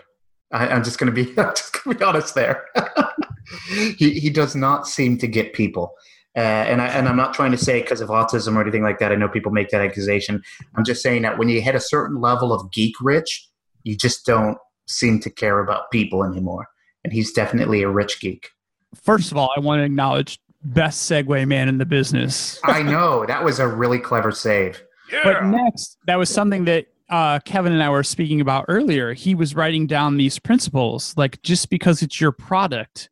I, 0.51 0.67
I'm 0.67 0.83
just 0.83 0.99
going 0.99 1.13
to 1.13 1.25
be 1.25 1.31
I'm 1.39 1.55
just 1.55 1.73
going 1.73 1.95
to 1.95 1.99
be 1.99 2.05
honest 2.05 2.35
there. 2.35 2.65
he 3.97 4.19
he 4.19 4.29
does 4.29 4.55
not 4.55 4.87
seem 4.87 5.17
to 5.19 5.27
get 5.27 5.53
people, 5.53 5.93
uh, 6.37 6.39
and 6.39 6.81
I 6.81 6.87
and 6.87 7.09
I'm 7.09 7.15
not 7.17 7.33
trying 7.33 7.51
to 7.51 7.57
say 7.57 7.81
because 7.81 7.99
of 7.99 8.09
autism 8.09 8.55
or 8.55 8.61
anything 8.61 8.83
like 8.83 8.99
that. 8.99 9.11
I 9.11 9.15
know 9.15 9.27
people 9.27 9.51
make 9.51 9.69
that 9.69 9.81
accusation. 9.81 10.43
I'm 10.75 10.85
just 10.85 11.01
saying 11.01 11.23
that 11.23 11.39
when 11.39 11.49
you 11.49 11.61
hit 11.61 11.73
a 11.73 11.79
certain 11.79 12.21
level 12.21 12.53
of 12.53 12.71
geek 12.71 12.93
rich, 13.01 13.49
you 13.83 13.97
just 13.97 14.25
don't 14.25 14.57
seem 14.85 15.19
to 15.21 15.31
care 15.31 15.59
about 15.59 15.89
people 15.89 16.23
anymore. 16.23 16.67
And 17.03 17.11
he's 17.11 17.31
definitely 17.31 17.81
a 17.81 17.89
rich 17.89 18.19
geek. 18.19 18.51
First 18.93 19.31
of 19.31 19.37
all, 19.37 19.51
I 19.57 19.59
want 19.59 19.79
to 19.79 19.83
acknowledge 19.83 20.39
best 20.63 21.09
segue 21.09 21.47
man 21.47 21.69
in 21.69 21.79
the 21.79 21.85
business. 21.85 22.59
I 22.63 22.83
know 22.83 23.25
that 23.25 23.43
was 23.43 23.59
a 23.59 23.67
really 23.67 23.99
clever 23.99 24.31
save. 24.31 24.83
Yeah. 25.11 25.21
But 25.23 25.45
next, 25.45 25.97
that 26.05 26.17
was 26.17 26.29
something 26.29 26.65
that 26.65 26.87
uh, 27.09 27.39
Kevin 27.39 27.73
and 27.73 27.81
I 27.81 27.89
were 27.89 28.03
speaking 28.03 28.41
about 28.41 28.65
earlier. 28.67 29.13
He 29.13 29.33
was 29.33 29.55
writing 29.55 29.87
down 29.87 30.17
these 30.17 30.37
principles. 30.37 31.15
Like, 31.17 31.41
just 31.41 31.69
because 31.69 32.03
it's 32.03 32.21
your 32.21 32.31
product 32.31 33.09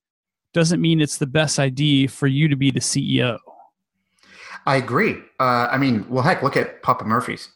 doesn't 0.55 0.79
mean 0.79 1.01
it's 1.01 1.17
the 1.17 1.27
best 1.27 1.59
idea 1.59 2.07
for 2.07 2.27
you 2.27 2.47
to 2.47 2.55
be 2.55 2.71
the 2.71 2.79
CEO. 2.79 3.37
I 4.65 4.77
agree. 4.77 5.17
Uh, 5.37 5.67
I 5.69 5.77
mean, 5.77 6.05
well, 6.09 6.23
heck, 6.23 6.41
look 6.41 6.55
at 6.55 6.81
Papa 6.81 7.03
Murphy's. 7.03 7.49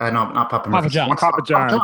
Uh, 0.00 0.10
no, 0.10 0.30
not 0.32 0.50
Papa, 0.50 0.64
Papa 0.64 0.70
Murphy's. 0.70 0.92
John's. 0.92 1.08
One- 1.10 1.16
Papa 1.16 1.42
John's. 1.42 1.80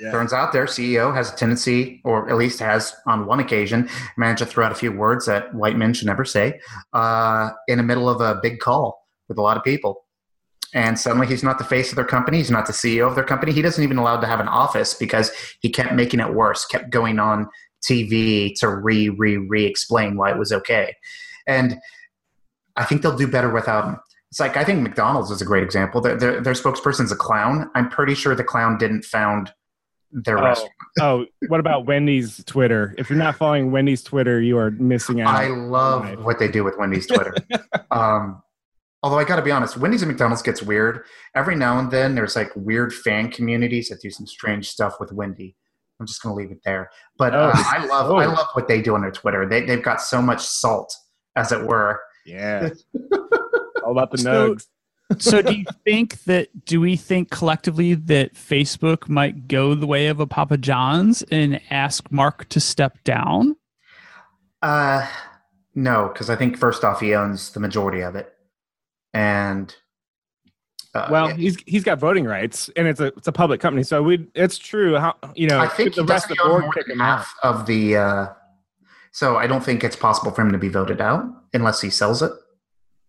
Yeah. 0.00 0.10
Turns 0.10 0.32
out 0.32 0.52
their 0.52 0.64
CEO 0.64 1.14
has 1.14 1.30
a 1.32 1.36
tendency, 1.36 2.00
or 2.04 2.28
at 2.28 2.36
least 2.36 2.58
has 2.58 2.94
on 3.06 3.26
one 3.26 3.38
occasion, 3.38 3.88
managed 4.16 4.38
to 4.38 4.46
throw 4.46 4.64
out 4.64 4.72
a 4.72 4.74
few 4.74 4.90
words 4.90 5.26
that 5.26 5.54
white 5.54 5.76
men 5.76 5.92
should 5.92 6.06
never 6.06 6.24
say 6.24 6.58
uh, 6.94 7.50
in 7.68 7.76
the 7.76 7.84
middle 7.84 8.08
of 8.08 8.20
a 8.22 8.40
big 8.42 8.58
call 8.58 9.06
with 9.28 9.36
a 9.36 9.42
lot 9.42 9.58
of 9.58 9.62
people. 9.62 10.06
And 10.74 10.98
suddenly 10.98 11.26
he's 11.26 11.42
not 11.44 11.58
the 11.58 11.64
face 11.64 11.90
of 11.90 11.96
their 11.96 12.06
company. 12.06 12.38
He's 12.38 12.50
not 12.50 12.66
the 12.66 12.72
CEO 12.72 13.06
of 13.06 13.14
their 13.14 13.24
company. 13.24 13.52
He 13.52 13.60
doesn't 13.60 13.84
even 13.84 13.98
allowed 13.98 14.22
to 14.22 14.26
have 14.26 14.40
an 14.40 14.48
office 14.48 14.94
because 14.94 15.30
he 15.60 15.68
kept 15.68 15.92
making 15.92 16.18
it 16.18 16.32
worse, 16.32 16.64
kept 16.64 16.88
going 16.88 17.18
on 17.20 17.46
TV 17.88 18.54
to 18.60 18.68
re, 18.68 19.08
re, 19.08 19.36
re 19.36 19.64
explain 19.64 20.16
why 20.16 20.30
it 20.30 20.38
was 20.38 20.52
okay. 20.52 20.94
And 21.46 21.78
I 22.76 22.84
think 22.84 23.02
they'll 23.02 23.16
do 23.16 23.26
better 23.28 23.50
without 23.50 23.84
him. 23.84 23.96
It's 24.30 24.40
like 24.40 24.56
I 24.56 24.64
think 24.64 24.80
McDonald's 24.80 25.30
is 25.30 25.42
a 25.42 25.44
great 25.44 25.62
example. 25.62 26.00
Their, 26.00 26.16
their, 26.16 26.40
their 26.40 26.54
spokesperson's 26.54 27.12
a 27.12 27.16
clown. 27.16 27.70
I'm 27.74 27.88
pretty 27.90 28.14
sure 28.14 28.34
the 28.34 28.44
clown 28.44 28.78
didn't 28.78 29.04
found 29.04 29.52
their 30.10 30.38
Oh, 30.38 30.42
restaurant. 30.44 30.72
oh, 31.00 31.26
what 31.48 31.60
about 31.60 31.86
Wendy's 31.86 32.42
Twitter? 32.44 32.94
If 32.98 33.10
you're 33.10 33.18
not 33.18 33.36
following 33.36 33.72
Wendy's 33.72 34.02
Twitter, 34.02 34.40
you 34.40 34.56
are 34.58 34.70
missing 34.72 35.20
out. 35.20 35.34
I 35.34 35.48
love 35.48 36.04
Right. 36.04 36.18
what 36.20 36.38
they 36.38 36.48
do 36.48 36.64
with 36.64 36.78
Wendy's 36.78 37.06
Twitter. 37.06 37.34
um, 37.90 38.42
although 39.02 39.18
I 39.18 39.24
got 39.24 39.36
to 39.36 39.42
be 39.42 39.50
honest, 39.50 39.76
Wendy's 39.76 40.02
and 40.02 40.10
McDonald's 40.10 40.42
gets 40.42 40.62
weird. 40.62 41.04
Every 41.34 41.56
now 41.56 41.78
and 41.78 41.90
then, 41.90 42.14
there's 42.14 42.36
like 42.36 42.50
weird 42.54 42.94
fan 42.94 43.30
communities 43.30 43.88
that 43.88 44.00
do 44.00 44.10
some 44.10 44.26
strange 44.26 44.68
stuff 44.70 45.00
with 45.00 45.12
Wendy. 45.12 45.56
I'm 46.02 46.06
just 46.08 46.20
gonna 46.20 46.34
leave 46.34 46.50
it 46.50 46.58
there. 46.64 46.90
But 47.16 47.32
uh, 47.32 47.52
Oh. 47.54 47.62
I 47.72 47.84
love 47.86 48.10
I 48.10 48.24
Oh. 48.24 48.30
love 48.32 48.48
what 48.54 48.66
they 48.66 48.82
do 48.82 48.94
on 48.96 49.02
their 49.02 49.12
Twitter. 49.12 49.48
They 49.48 49.64
they've 49.64 49.82
got 49.82 50.00
so 50.02 50.20
much 50.20 50.40
salt, 50.42 50.92
as 51.36 51.52
it 51.52 51.62
were. 51.64 52.00
yeah. 52.26 52.70
All 53.84 53.92
about 53.92 54.10
the 54.10 54.18
So- 54.18 54.54
nugs. 54.54 54.66
so, 55.18 55.42
do 55.42 55.54
you 55.54 55.64
think 55.84 56.22
that, 56.24 56.64
do 56.64 56.80
we 56.80 56.96
think 56.96 57.30
collectively 57.30 57.92
that 57.94 58.34
Facebook 58.34 59.08
might 59.10 59.46
go 59.46 59.74
the 59.74 59.86
way 59.86 60.06
of 60.08 60.18
a 60.20 60.26
Papa 60.26 60.56
John's 60.56 61.22
and 61.30 61.60
ask 61.70 62.10
Mark 62.10 62.48
to 62.48 62.58
step 62.60 62.96
down? 63.04 63.54
Uh, 64.62 65.06
no, 65.74 66.08
because 66.12 66.30
I 66.30 66.36
think 66.36 66.56
first 66.56 66.82
off, 66.82 67.00
he 67.00 67.14
owns 67.14 67.50
the 67.52 67.60
majority 67.60 68.00
of 68.00 68.14
it, 68.16 68.32
and 69.12 69.74
uh, 70.94 71.08
Well, 71.10 71.28
he's 71.28 71.56
he's 71.66 71.84
got 71.84 71.98
voting 71.98 72.24
rights, 72.24 72.70
and 72.76 72.86
it's 72.86 73.00
a 73.00 73.06
it's 73.06 73.28
a 73.28 73.32
public 73.32 73.60
company, 73.60 73.82
so 73.82 74.02
we 74.02 74.26
it's 74.34 74.58
true. 74.58 74.96
How 74.98 75.14
you 75.34 75.48
know 75.48 75.58
I 75.58 75.68
think 75.68 75.94
the 75.94 76.04
rest 76.04 76.30
of 76.30 76.36
the 76.36 76.44
board 76.44 76.64
kick 76.74 76.88
him 76.88 77.00
out? 77.00 77.24
of 77.42 77.66
the. 77.66 77.96
Uh, 77.96 78.26
so 79.10 79.36
I 79.36 79.46
don't 79.46 79.62
think 79.62 79.84
it's 79.84 79.96
possible 79.96 80.30
for 80.30 80.40
him 80.42 80.52
to 80.52 80.58
be 80.58 80.68
voted 80.68 81.00
out 81.00 81.24
unless 81.52 81.80
he 81.82 81.90
sells 81.90 82.22
it. 82.22 82.32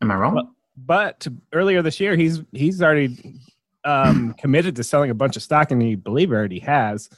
Am 0.01 0.11
I 0.11 0.15
wrong? 0.15 0.35
Well- 0.35 0.55
But 0.75 1.27
earlier 1.53 1.81
this 1.81 1.99
year, 1.99 2.15
he's 2.15 2.41
he's 2.51 2.81
already 2.81 3.39
um, 3.85 4.33
committed 4.39 4.75
to 4.77 4.83
selling 4.83 5.09
a 5.11 5.13
bunch 5.13 5.35
of 5.37 5.43
stock, 5.43 5.71
and 5.71 5.81
he 5.81 5.95
believe 5.95 6.31
already 6.31 6.59
has. 6.59 7.09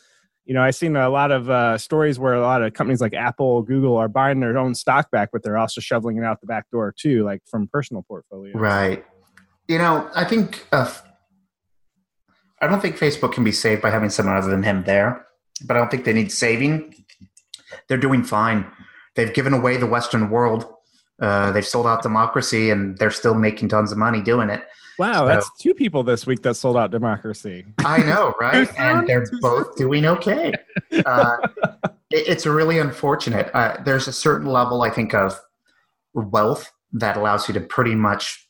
You 0.46 0.54
know, 0.54 0.62
I've 0.62 0.76
seen 0.76 0.96
a 0.96 1.10
lot 1.10 1.32
of 1.32 1.50
uh, 1.50 1.76
stories 1.80 2.20
where 2.20 2.36
a 2.36 2.42
lot 2.42 2.62
of 2.62 2.74
companies 2.74 3.02
like 3.02 3.16
Apple, 3.16 3.64
Google 3.64 3.98
are 3.98 4.08
buying 4.08 4.40
their 4.42 4.56
own 4.60 4.76
stock 4.76 5.10
back, 5.10 5.30
but 5.34 5.42
they're 5.42 5.58
also 5.58 5.82
shoveling 5.82 6.18
it 6.18 6.24
out 6.24 6.40
the 6.40 6.46
back 6.46 6.70
door 6.70 6.94
too, 6.96 7.24
like 7.24 7.42
from 7.48 7.68
personal 7.68 8.04
portfolios. 8.08 8.54
Right. 8.54 9.04
You 9.68 9.78
know, 9.78 10.10
I 10.16 10.26
think 10.26 10.66
uh, 10.72 10.92
I 12.62 12.68
don't 12.68 12.82
think 12.82 12.98
Facebook 12.98 13.34
can 13.34 13.44
be 13.44 13.52
saved 13.52 13.82
by 13.82 13.90
having 13.90 14.10
someone 14.10 14.36
other 14.38 14.50
than 14.50 14.64
him 14.64 14.84
there. 14.86 15.26
but 15.66 15.76
I 15.76 15.80
don't 15.80 15.90
think 15.90 16.06
they 16.06 16.14
need 16.14 16.32
saving. 16.32 16.94
They're 17.88 17.98
doing 17.98 18.24
fine. 18.24 18.66
They've 19.16 19.34
given 19.34 19.54
away 19.54 19.78
the 19.78 19.86
Western 19.88 20.30
world. 20.30 20.66
Uh, 21.22 21.52
they've 21.52 21.66
sold 21.66 21.88
out 21.88 22.04
democracy, 22.04 22.70
and 22.70 22.98
they're 22.98 23.12
still 23.12 23.34
making 23.36 23.70
tons 23.70 23.92
of 23.92 23.98
money 23.98 24.22
doing 24.22 24.50
it. 24.50 24.64
Wow, 25.00 25.14
So- 25.14 25.28
that's 25.28 25.50
two 25.60 25.74
people 25.74 26.04
this 26.04 26.26
week 26.28 26.42
that 26.44 26.56
sold 26.56 26.78
out 26.78 26.92
democracy. 26.92 27.66
I 27.80 27.98
know, 28.04 28.34
right? 28.40 28.70
And 28.78 29.08
they're 29.08 29.26
both 29.42 29.76
doing 29.78 30.06
okay. 30.06 30.54
Uh, 31.06 31.38
it, 32.12 32.28
it's 32.28 32.46
really 32.46 32.80
unfortunate. 32.80 33.50
Uh, 33.54 33.76
there's 33.84 34.08
a 34.08 34.14
certain 34.14 34.48
level, 34.48 34.82
I 34.82 34.90
think, 34.90 35.14
of 35.14 35.38
wealth 36.14 36.72
that 36.94 37.18
allows 37.18 37.48
you 37.48 37.54
to 37.56 37.60
pretty 37.62 37.96
much 37.96 38.45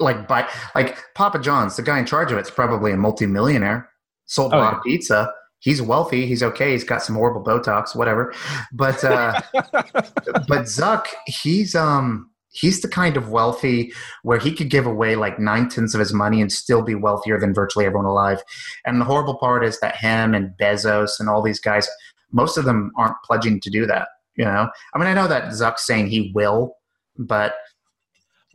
like 0.00 0.28
buy 0.28 0.48
like 0.74 0.96
Papa 1.14 1.38
John's, 1.38 1.76
the 1.76 1.82
guy 1.82 1.98
in 1.98 2.06
charge 2.06 2.32
of 2.32 2.38
it's 2.38 2.50
probably 2.50 2.92
a 2.92 2.96
multimillionaire, 2.96 3.88
sold 4.26 4.52
a 4.52 4.56
Oh, 4.56 4.58
lot 4.58 4.72
yeah. 4.72 4.78
of 4.78 4.84
pizza. 4.84 5.32
He's 5.60 5.82
wealthy. 5.82 6.24
He's 6.26 6.42
okay. 6.42 6.70
He's 6.72 6.84
got 6.84 7.02
some 7.02 7.16
horrible 7.16 7.42
Botox, 7.42 7.96
whatever. 7.96 8.32
But 8.72 9.02
uh, 9.02 9.40
but 9.52 10.62
Zuck, 10.66 11.06
he's 11.26 11.74
um 11.74 12.30
he's 12.50 12.80
the 12.80 12.88
kind 12.88 13.16
of 13.16 13.28
wealthy 13.30 13.92
where 14.22 14.38
he 14.38 14.52
could 14.52 14.70
give 14.70 14.86
away 14.86 15.16
like 15.16 15.38
nine 15.38 15.68
tenths 15.68 15.94
of 15.94 16.00
his 16.00 16.12
money 16.14 16.40
and 16.40 16.50
still 16.52 16.82
be 16.82 16.94
wealthier 16.94 17.38
than 17.38 17.52
virtually 17.54 17.84
everyone 17.84 18.06
alive. 18.06 18.40
And 18.86 19.00
the 19.00 19.04
horrible 19.04 19.36
part 19.38 19.64
is 19.64 19.78
that 19.80 19.96
him 19.96 20.34
and 20.34 20.52
Bezos 20.60 21.20
and 21.20 21.28
all 21.28 21.42
these 21.42 21.60
guys, 21.60 21.88
most 22.32 22.56
of 22.56 22.64
them 22.64 22.90
aren't 22.96 23.16
pledging 23.24 23.60
to 23.60 23.70
do 23.70 23.84
that. 23.86 24.08
You 24.36 24.44
know, 24.44 24.68
I 24.94 24.98
mean, 24.98 25.08
I 25.08 25.14
know 25.14 25.26
that 25.28 25.50
Zuck's 25.52 25.84
saying 25.84 26.06
he 26.08 26.30
will, 26.34 26.76
but 27.18 27.54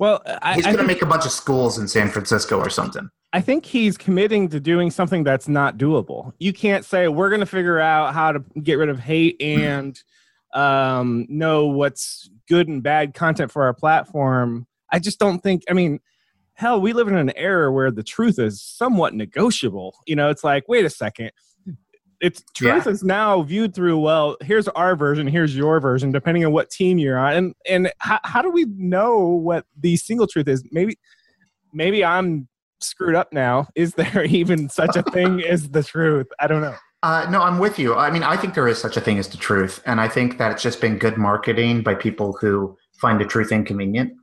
well, 0.04 0.22
I, 0.42 0.56
he's 0.56 0.66
going 0.66 0.76
to 0.76 0.84
make 0.84 1.02
a 1.02 1.06
bunch 1.06 1.26
of 1.26 1.32
schools 1.32 1.78
in 1.78 1.88
San 1.88 2.10
Francisco 2.10 2.60
or 2.60 2.70
something. 2.70 3.10
I 3.32 3.39
think 3.39 3.66
he's 3.66 3.98
committing 3.98 4.50
to 4.50 4.60
doing 4.60 4.92
something 4.92 5.24
that's 5.24 5.48
not 5.48 5.78
doable. 5.78 6.34
You 6.39 6.52
can't 6.52 6.84
say 6.84 7.08
we're 7.08 7.30
going 7.30 7.39
to 7.39 7.46
figure 7.46 7.80
out 7.80 8.13
how 8.13 8.34
to 8.34 8.44
get 8.62 8.74
rid 8.76 8.89
of 8.89 9.00
hate 9.00 9.42
and 9.42 9.98
um, 10.54 11.26
know 11.30 11.68
what's 11.68 12.30
good 12.50 12.68
and 12.68 12.84
bad 12.84 13.13
content 13.13 13.50
for 13.50 13.63
our 13.63 13.74
platform. 13.74 14.68
I 14.92 15.00
just 15.00 15.20
don't 15.20 15.39
think. 15.39 15.63
I 15.70 15.74
mean, 15.74 16.02
hell, 16.54 16.82
we 16.82 16.92
live 16.92 17.08
in 17.08 17.16
an 17.16 17.32
era 17.38 17.72
where 17.72 17.89
the 17.89 18.04
truth 18.04 18.39
is 18.39 18.62
somewhat 18.62 19.13
negotiable. 19.13 19.96
You 20.06 20.18
know, 20.18 20.30
it's 20.30 20.44
like, 20.44 20.68
wait 20.68 20.84
a 20.84 20.89
second. 20.89 21.32
It's 22.24 22.42
truth 22.54 22.88
is 22.88 23.04
now 23.04 23.42
viewed 23.42 23.76
through. 23.76 24.00
Well, 24.00 24.38
here's 24.40 24.70
our 24.70 24.96
version. 24.96 25.28
Here's 25.28 25.54
your 25.54 25.82
version, 25.82 26.14
depending 26.14 26.46
on 26.46 26.54
what 26.54 26.70
team 26.70 26.98
you're 26.98 27.20
on. 27.20 27.34
And 27.34 27.56
and 27.70 27.94
how, 27.98 28.22
how 28.24 28.42
do 28.42 28.50
we 28.50 28.64
know 28.78 29.20
what 29.20 29.66
the 29.78 29.98
single 29.98 30.26
truth 30.26 30.48
is? 30.48 30.64
Maybe 30.72 30.98
maybe 31.74 32.06
I'm 32.06 32.48
screwed 32.80 33.16
up 33.16 33.34
now. 33.34 33.68
Is 33.76 33.94
there 33.96 34.24
even 34.24 34.70
such 34.70 34.96
a 34.96 35.04
thing 35.04 35.44
as 35.44 35.70
the 35.70 35.84
truth? 35.84 36.28
I 36.40 36.48
don't 36.48 36.62
know. 36.62 36.76
Uh, 37.04 37.28
no, 37.30 37.42
I'm 37.42 37.60
with 37.60 37.78
you. 37.78 37.94
I 37.94 38.10
mean, 38.10 38.24
I 38.24 38.38
think 38.38 38.54
there 38.54 38.70
is 38.70 38.78
such 38.78 38.96
a 38.96 39.02
thing 39.02 39.20
as 39.20 39.28
the 39.28 39.36
truth, 39.36 39.84
and 39.86 40.00
I 40.00 40.08
think 40.08 40.38
that 40.38 40.54
it's 40.54 40.64
just 40.64 40.80
been 40.80 40.98
good 40.98 41.18
marketing 41.18 41.84
by 41.84 41.94
people 41.94 42.38
who 42.40 42.78
find 43.02 43.20
the 43.20 43.26
truth 43.26 43.52
inconvenient 43.52 44.14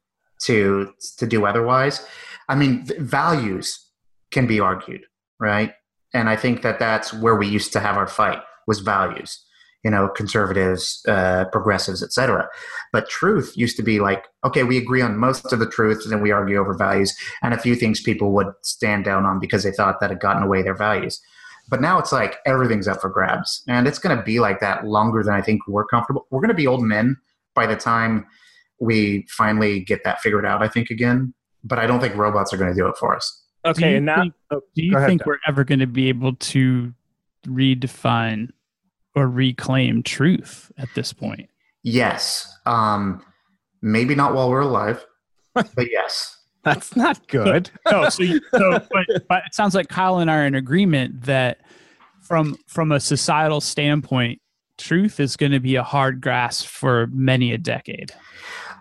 to 0.44 0.94
to 1.18 1.26
do 1.26 1.44
otherwise. 1.44 2.06
I 2.48 2.54
mean, 2.54 2.86
values 2.98 3.90
can 4.30 4.46
be 4.46 4.58
argued, 4.58 5.04
right? 5.38 5.74
And 6.12 6.28
I 6.28 6.36
think 6.36 6.62
that 6.62 6.78
that's 6.78 7.12
where 7.12 7.36
we 7.36 7.46
used 7.46 7.72
to 7.74 7.80
have 7.80 7.96
our 7.96 8.06
fight 8.06 8.40
was 8.66 8.80
values. 8.80 9.44
You 9.82 9.90
know, 9.90 10.08
conservatives, 10.08 11.02
uh, 11.08 11.46
progressives, 11.52 12.02
etc. 12.02 12.46
But 12.92 13.08
truth 13.08 13.54
used 13.56 13.78
to 13.78 13.82
be 13.82 13.98
like, 13.98 14.26
okay, 14.44 14.62
we 14.62 14.76
agree 14.76 15.00
on 15.00 15.16
most 15.16 15.54
of 15.54 15.58
the 15.58 15.70
truth, 15.70 16.02
and 16.02 16.12
then 16.12 16.20
we 16.20 16.32
argue 16.32 16.58
over 16.58 16.74
values, 16.74 17.16
and 17.42 17.54
a 17.54 17.58
few 17.58 17.74
things 17.74 18.02
people 18.02 18.32
would 18.32 18.48
stand 18.62 19.06
down 19.06 19.24
on 19.24 19.40
because 19.40 19.62
they 19.62 19.72
thought 19.72 19.98
that 20.00 20.10
had 20.10 20.20
gotten 20.20 20.42
away 20.42 20.60
their 20.62 20.74
values. 20.74 21.18
But 21.70 21.80
now 21.80 21.98
it's 21.98 22.12
like 22.12 22.38
everything's 22.44 22.88
up 22.88 23.00
for 23.00 23.08
grabs. 23.08 23.62
And 23.68 23.86
it's 23.86 24.00
going 24.00 24.16
to 24.16 24.22
be 24.22 24.40
like 24.40 24.60
that 24.60 24.84
longer 24.86 25.22
than 25.22 25.34
I 25.34 25.40
think 25.40 25.66
we're 25.68 25.86
comfortable. 25.86 26.26
We're 26.30 26.40
going 26.40 26.48
to 26.48 26.54
be 26.54 26.66
old 26.66 26.82
men 26.82 27.16
by 27.54 27.66
the 27.66 27.76
time 27.76 28.26
we 28.80 29.26
finally 29.30 29.80
get 29.80 30.02
that 30.04 30.20
figured 30.20 30.44
out, 30.44 30.62
I 30.62 30.68
think, 30.68 30.90
again. 30.90 31.32
But 31.62 31.78
I 31.78 31.86
don't 31.86 32.00
think 32.00 32.16
robots 32.16 32.52
are 32.52 32.56
going 32.56 32.74
to 32.74 32.78
do 32.78 32.88
it 32.88 32.96
for 32.96 33.14
us. 33.14 33.44
Okay, 33.64 33.96
and 33.96 34.06
now 34.06 34.22
think- 34.22 34.34
oh, 34.50 34.60
Do 34.74 34.82
you 34.82 34.96
ahead, 34.96 35.08
think 35.08 35.20
Doug. 35.20 35.26
we're 35.26 35.38
ever 35.46 35.64
going 35.64 35.80
to 35.80 35.86
be 35.86 36.08
able 36.08 36.34
to 36.34 36.92
redefine 37.46 38.50
or 39.14 39.28
reclaim 39.28 40.02
truth 40.02 40.70
at 40.78 40.88
this 40.94 41.12
point? 41.12 41.48
Yes. 41.82 42.52
Um, 42.66 43.22
maybe 43.82 44.14
not 44.14 44.34
while 44.34 44.50
we're 44.50 44.60
alive, 44.60 45.04
but 45.54 45.90
yes. 45.90 46.36
that's 46.62 46.94
not 46.96 47.26
good. 47.28 47.70
no, 47.90 48.08
so, 48.08 48.22
you, 48.22 48.40
so 48.54 48.78
but, 48.90 49.06
but 49.28 49.42
it 49.46 49.54
sounds 49.54 49.74
like 49.74 49.88
Kyle 49.88 50.18
and 50.18 50.30
I 50.30 50.36
are 50.36 50.46
in 50.46 50.54
agreement 50.54 51.22
that 51.22 51.60
from 52.20 52.56
from 52.66 52.92
a 52.92 53.00
societal 53.00 53.60
standpoint, 53.60 54.40
truth 54.78 55.20
is 55.20 55.36
going 55.36 55.52
to 55.52 55.60
be 55.60 55.76
a 55.76 55.82
hard 55.82 56.20
grasp 56.20 56.66
for 56.66 57.08
many 57.12 57.52
a 57.52 57.58
decade. 57.58 58.12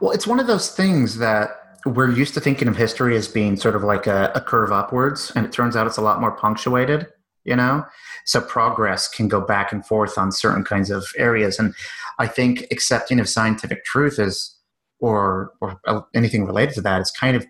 Well, 0.01 0.11
it's 0.11 0.27
one 0.27 0.39
of 0.39 0.47
those 0.47 0.71
things 0.71 1.17
that 1.19 1.68
we're 1.85 2.11
used 2.11 2.33
to 2.33 2.41
thinking 2.41 2.67
of 2.67 2.77
history 2.77 3.15
as 3.15 3.27
being 3.27 3.55
sort 3.55 3.75
of 3.75 3.83
like 3.83 4.07
a, 4.07 4.31
a 4.35 4.41
curve 4.41 4.71
upwards, 4.71 5.31
and 5.35 5.45
it 5.45 5.51
turns 5.51 5.75
out 5.75 5.87
it's 5.87 5.97
a 5.97 6.01
lot 6.01 6.19
more 6.19 6.31
punctuated, 6.31 7.07
you 7.45 7.55
know? 7.55 7.85
So 8.25 8.41
progress 8.41 9.07
can 9.07 9.27
go 9.27 9.41
back 9.41 9.71
and 9.71 9.85
forth 9.85 10.17
on 10.17 10.31
certain 10.31 10.63
kinds 10.63 10.89
of 10.89 11.07
areas. 11.17 11.57
And 11.57 11.73
I 12.19 12.27
think 12.27 12.67
accepting 12.71 13.19
of 13.19 13.29
scientific 13.29 13.85
truth 13.85 14.19
is, 14.19 14.55
or, 14.99 15.53
or 15.61 15.79
uh, 15.87 16.01
anything 16.13 16.45
related 16.45 16.75
to 16.75 16.81
that, 16.81 17.01
is 17.01 17.11
kind 17.11 17.37
of 17.37 17.45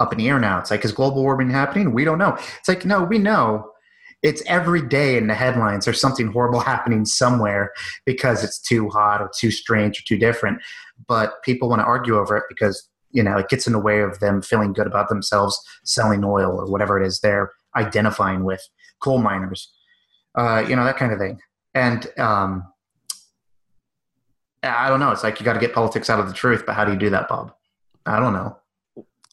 up 0.00 0.12
in 0.12 0.18
the 0.18 0.28
air 0.28 0.40
now. 0.40 0.58
It's 0.58 0.70
like, 0.70 0.84
is 0.84 0.92
global 0.92 1.22
warming 1.22 1.50
happening? 1.50 1.92
We 1.92 2.04
don't 2.04 2.18
know. 2.18 2.36
It's 2.58 2.68
like, 2.68 2.84
no, 2.84 3.04
we 3.04 3.18
know. 3.18 3.68
It's 4.22 4.42
every 4.46 4.82
day 4.82 5.16
in 5.16 5.26
the 5.26 5.34
headlines. 5.34 5.84
There's 5.84 6.00
something 6.00 6.28
horrible 6.28 6.60
happening 6.72 7.04
somewhere 7.04 7.72
because 8.04 8.42
it's 8.42 8.60
too 8.60 8.88
hot 8.88 9.20
or 9.20 9.30
too 9.38 9.50
strange 9.50 10.00
or 10.00 10.04
too 10.04 10.18
different 10.18 10.60
but 11.08 11.42
people 11.42 11.68
want 11.68 11.80
to 11.80 11.84
argue 11.84 12.16
over 12.18 12.36
it 12.36 12.44
because 12.48 12.88
you 13.12 13.22
know 13.22 13.36
it 13.36 13.48
gets 13.48 13.66
in 13.66 13.72
the 13.72 13.78
way 13.78 14.00
of 14.00 14.18
them 14.20 14.42
feeling 14.42 14.72
good 14.72 14.86
about 14.86 15.08
themselves 15.08 15.58
selling 15.84 16.24
oil 16.24 16.58
or 16.58 16.70
whatever 16.70 17.00
it 17.00 17.06
is 17.06 17.20
they're 17.20 17.50
identifying 17.76 18.44
with 18.44 18.62
coal 19.00 19.18
miners 19.18 19.72
uh, 20.34 20.64
you 20.66 20.74
know 20.74 20.84
that 20.84 20.96
kind 20.96 21.12
of 21.12 21.18
thing 21.18 21.38
and 21.74 22.08
um, 22.18 22.64
i 24.62 24.88
don't 24.88 25.00
know 25.00 25.10
it's 25.10 25.22
like 25.22 25.38
you 25.38 25.44
got 25.44 25.54
to 25.54 25.60
get 25.60 25.74
politics 25.74 26.10
out 26.10 26.20
of 26.20 26.26
the 26.26 26.34
truth 26.34 26.64
but 26.66 26.74
how 26.74 26.84
do 26.84 26.92
you 26.92 26.98
do 26.98 27.10
that 27.10 27.28
bob 27.28 27.52
i 28.06 28.18
don't 28.18 28.32
know 28.32 28.56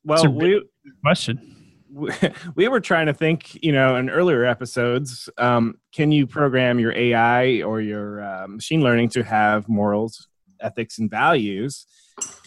Well, 0.03 0.31
we 0.33 0.61
Question. 1.01 1.55
we 2.55 2.67
were 2.67 2.79
trying 2.79 3.07
to 3.07 3.13
think, 3.13 3.61
you 3.63 3.71
know, 3.71 3.95
in 3.95 4.09
earlier 4.09 4.45
episodes, 4.45 5.29
um, 5.37 5.75
can 5.91 6.11
you 6.11 6.27
program 6.27 6.79
your 6.79 6.93
AI 6.93 7.61
or 7.61 7.81
your 7.81 8.23
uh, 8.23 8.47
machine 8.47 8.81
learning 8.81 9.09
to 9.09 9.23
have 9.23 9.67
morals, 9.67 10.27
ethics, 10.61 10.99
and 10.99 11.09
values? 11.09 11.85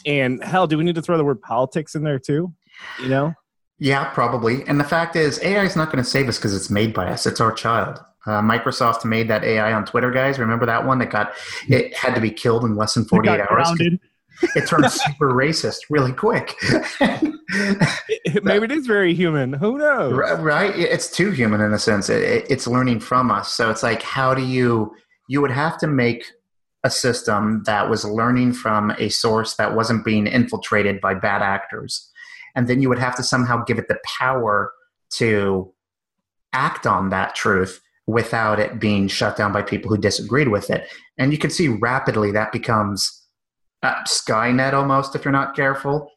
And 0.07 0.43
hell, 0.43 0.67
do 0.67 0.77
we 0.79 0.85
need 0.85 0.95
to 0.97 1.03
throw 1.03 1.17
the 1.17 1.25
word 1.25 1.41
politics 1.43 1.95
in 1.95 2.03
there 2.03 2.19
too? 2.19 2.53
You 3.01 3.09
know, 3.09 3.35
yeah 3.79 4.11
probably. 4.13 4.63
And 4.67 4.79
the 4.81 4.85
fact 4.85 5.15
is 5.17 5.41
ai 5.43 5.65
is 5.65 5.77
not 5.77 5.93
going 5.93 6.03
to 6.03 6.09
save 6.09 6.29
us 6.29 6.39
because 6.39 6.55
it's 6.55 6.71
made 6.71 6.93
by 6.95 7.07
us. 7.09 7.27
It's 7.27 7.41
our 7.41 7.53
child. 7.53 8.01
Uh, 8.27 8.41
microsoft 8.41 9.05
made 9.05 9.29
that 9.29 9.43
ai 9.45 9.73
on 9.73 9.85
twitter 9.85 10.11
guys. 10.11 10.39
Remember 10.39 10.65
that 10.67 10.87
one 10.87 10.99
that 11.01 11.11
got 11.11 11.33
it 11.69 11.97
had 11.97 12.15
to 12.15 12.21
be 12.21 12.31
killed 12.31 12.65
in 12.65 12.77
less 12.77 12.95
than 12.95 13.05
48 13.05 13.41
hours? 13.41 13.49
grounded. 13.49 14.01
it 14.57 14.67
turned 14.67 14.91
super 14.91 15.33
racist 15.33 15.79
really 15.91 16.13
quick. 16.13 16.57
Maybe 18.43 18.65
it 18.65 18.73
is 18.73 18.87
very 18.87 19.15
human. 19.15 19.53
Who 19.53 19.79
knows? 19.79 20.13
Right? 20.41 20.75
It's 20.77 21.11
too 21.11 21.31
human 21.31 21.61
in 21.61 21.73
a 21.73 21.79
sense. 21.79 22.09
It, 22.09 22.23
it- 22.23 22.47
it's 22.51 22.67
learning 22.67 23.01
from 23.01 23.31
us. 23.31 23.53
So 23.53 23.71
it's 23.71 23.83
like 23.83 24.03
how 24.03 24.35
do 24.35 24.43
you 24.43 24.95
you 25.29 25.41
would 25.41 25.51
have 25.53 25.79
to 25.79 25.87
make 25.87 26.25
a 26.85 26.91
system 26.91 27.63
that 27.65 27.89
was 27.89 28.05
learning 28.05 28.53
from 28.53 28.91
a 28.99 29.09
source 29.09 29.55
that 29.55 29.75
wasn't 29.75 30.05
being 30.05 30.27
infiltrated 30.27 31.01
by 31.01 31.15
bad 31.15 31.43
actors 31.43 32.11
and 32.55 32.69
then 32.69 32.83
you 32.83 32.89
would 32.89 32.99
have 32.99 33.15
to 33.17 33.23
somehow 33.23 33.63
give 33.65 33.79
it 33.79 33.89
the 33.89 33.99
power 34.19 34.73
to 35.11 35.73
act 36.53 36.87
on 36.87 37.11
that 37.11 37.35
truth 37.35 37.81
without 38.07 38.59
it 38.59 38.81
being 38.81 39.09
shut 39.09 39.37
down 39.37 39.53
by 39.53 39.63
people 39.63 39.89
who 39.89 39.97
disagreed 39.97 40.49
with 40.49 40.71
it 40.71 40.89
and 41.19 41.33
you 41.33 41.39
can 41.39 41.51
see 41.51 41.69
rapidly 41.69 42.31
that 42.33 42.53
becomes 42.53 43.27
uh, 43.83 43.95
skynet 44.05 44.73
almost 44.73 45.15
if 45.15 45.25
you're 45.25 45.33
not 45.33 45.55
careful 45.55 46.11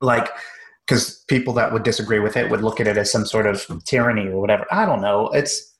like 0.00 0.30
because 0.86 1.24
people 1.28 1.54
that 1.54 1.72
would 1.72 1.82
disagree 1.82 2.18
with 2.18 2.36
it 2.36 2.50
would 2.50 2.62
look 2.62 2.80
at 2.80 2.86
it 2.86 2.96
as 2.96 3.10
some 3.10 3.24
sort 3.24 3.46
of 3.46 3.66
tyranny 3.84 4.28
or 4.28 4.40
whatever. 4.40 4.66
I 4.70 4.84
don't 4.84 5.00
know. 5.00 5.28
It's 5.28 5.74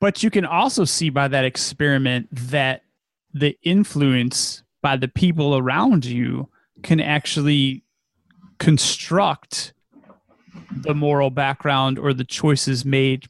But 0.00 0.22
you 0.22 0.30
can 0.30 0.44
also 0.44 0.84
see 0.84 1.10
by 1.10 1.28
that 1.28 1.44
experiment 1.44 2.28
that 2.32 2.82
the 3.34 3.56
influence 3.62 4.62
by 4.82 4.96
the 4.96 5.08
people 5.08 5.56
around 5.56 6.04
you 6.04 6.48
can 6.82 7.00
actually 7.00 7.84
construct 8.58 9.72
the 10.82 10.94
moral 10.94 11.30
background 11.30 11.98
or 11.98 12.12
the 12.12 12.24
choices 12.24 12.84
made 12.84 13.26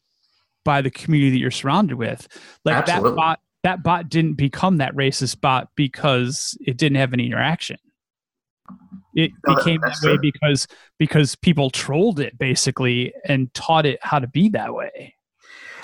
by 0.65 0.81
the 0.81 0.91
community 0.91 1.33
that 1.33 1.39
you're 1.39 1.51
surrounded 1.51 1.97
with. 1.97 2.29
Like 2.65 2.87
that 2.87 3.03
bot 3.03 3.41
that 3.63 3.83
bot 3.83 4.09
didn't 4.09 4.35
become 4.35 4.79
that 4.79 4.95
racist 4.95 5.41
bot 5.41 5.69
because 5.77 6.57
it 6.61 6.77
didn't 6.77 6.97
have 6.97 7.13
any 7.13 7.27
interaction. 7.27 7.79
It 9.15 9.31
No, 9.47 9.55
became 9.57 9.81
that 9.83 9.97
way 10.03 10.17
true. 10.17 10.19
because 10.21 10.67
because 10.99 11.35
people 11.37 11.71
trolled 11.71 12.19
it 12.21 12.39
basically 12.39 13.13
and 13.25 13.53
taught 13.55 13.87
it 13.87 13.99
how 14.03 14.19
to 14.19 14.27
be 14.27 14.49
that 14.51 14.75
way. 14.75 15.15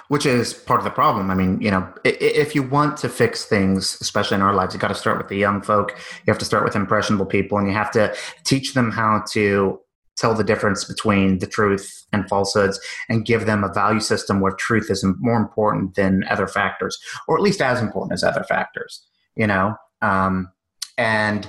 Which 0.09 0.27
is 0.27 0.55
part 0.55 0.81
of 0.81 0.85
the 0.85 0.91
problem. 0.91 1.31
I 1.31 1.35
mean, 1.35 1.61
you 1.61 1.71
know, 1.71 1.87
if 2.05 2.55
you 2.55 2.63
want 2.63 2.97
to 2.99 3.09
fix 3.09 3.45
things, 3.45 3.99
especially 4.01 4.37
in 4.37 4.43
our 4.43 4.55
lives, 4.55 4.75
you 4.75 4.81
got 4.81 4.89
to 4.89 4.95
start 4.95 5.19
with 5.19 5.29
the 5.29 5.37
young 5.37 5.63
folk. 5.63 5.93
You 6.27 6.33
have 6.33 6.39
to 6.39 6.45
start 6.45 6.65
with 6.65 6.75
impressionable 6.75 7.27
people, 7.27 7.59
and 7.59 7.67
you 7.69 7.75
have 7.75 7.91
to 7.93 8.15
teach 8.45 8.75
them 8.75 8.91
how 8.91 9.23
to 9.33 9.81
tell 10.19 10.35
the 10.35 10.45
difference 10.45 10.85
between 10.85 11.39
the 11.39 11.47
truth 11.47 12.07
and 12.13 12.29
falsehoods 12.29 12.81
and 13.09 13.25
give 13.25 13.47
them 13.47 13.63
a 13.63 13.73
value 13.73 14.01
system 14.01 14.41
where 14.41 14.53
truth 14.53 14.91
is 14.91 15.05
more 15.21 15.37
important 15.37 15.95
than 15.95 16.25
other 16.29 16.47
factors 16.47 16.99
or 17.29 17.37
at 17.37 17.43
least 17.43 17.61
as 17.61 17.81
important 17.81 18.13
as 18.13 18.25
other 18.25 18.43
factors 18.45 19.07
you 19.37 19.47
know 19.47 19.77
um, 20.03 20.51
and 20.97 21.49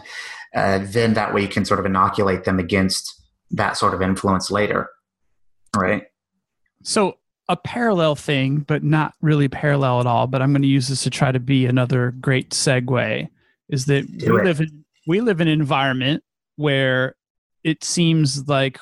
uh, 0.56 0.80
then 0.84 1.14
that 1.16 1.34
way 1.34 1.42
you 1.42 1.48
can 1.48 1.66
sort 1.66 1.80
of 1.80 1.86
inoculate 1.86 2.44
them 2.44 2.60
against 2.60 3.22
that 3.50 3.76
sort 3.76 3.94
of 3.94 4.02
influence 4.02 4.52
later 4.52 4.90
right 5.76 6.04
so 6.84 7.18
a 7.50 7.58
parallel 7.58 8.16
thing 8.16 8.60
but 8.60 8.84
not 8.84 9.14
really 9.22 9.50
parallel 9.50 10.00
at 10.00 10.08
all 10.08 10.28
but 10.28 10.42
i'm 10.42 10.52
going 10.52 10.62
to 10.62 10.68
use 10.68 10.88
this 10.88 11.04
to 11.04 11.10
try 11.10 11.32
to 11.32 11.40
be 11.40 11.66
another 11.66 12.12
great 12.22 12.52
segue 12.52 13.28
is 13.68 13.86
that 13.86 14.08
we 14.10 14.42
live 14.42 14.62
in 14.62 14.86
we 15.08 15.22
live 15.22 15.42
in 15.42 15.48
an 15.48 15.60
environment 15.60 16.24
where 16.56 17.16
it 17.64 17.84
seems 17.84 18.48
like 18.48 18.80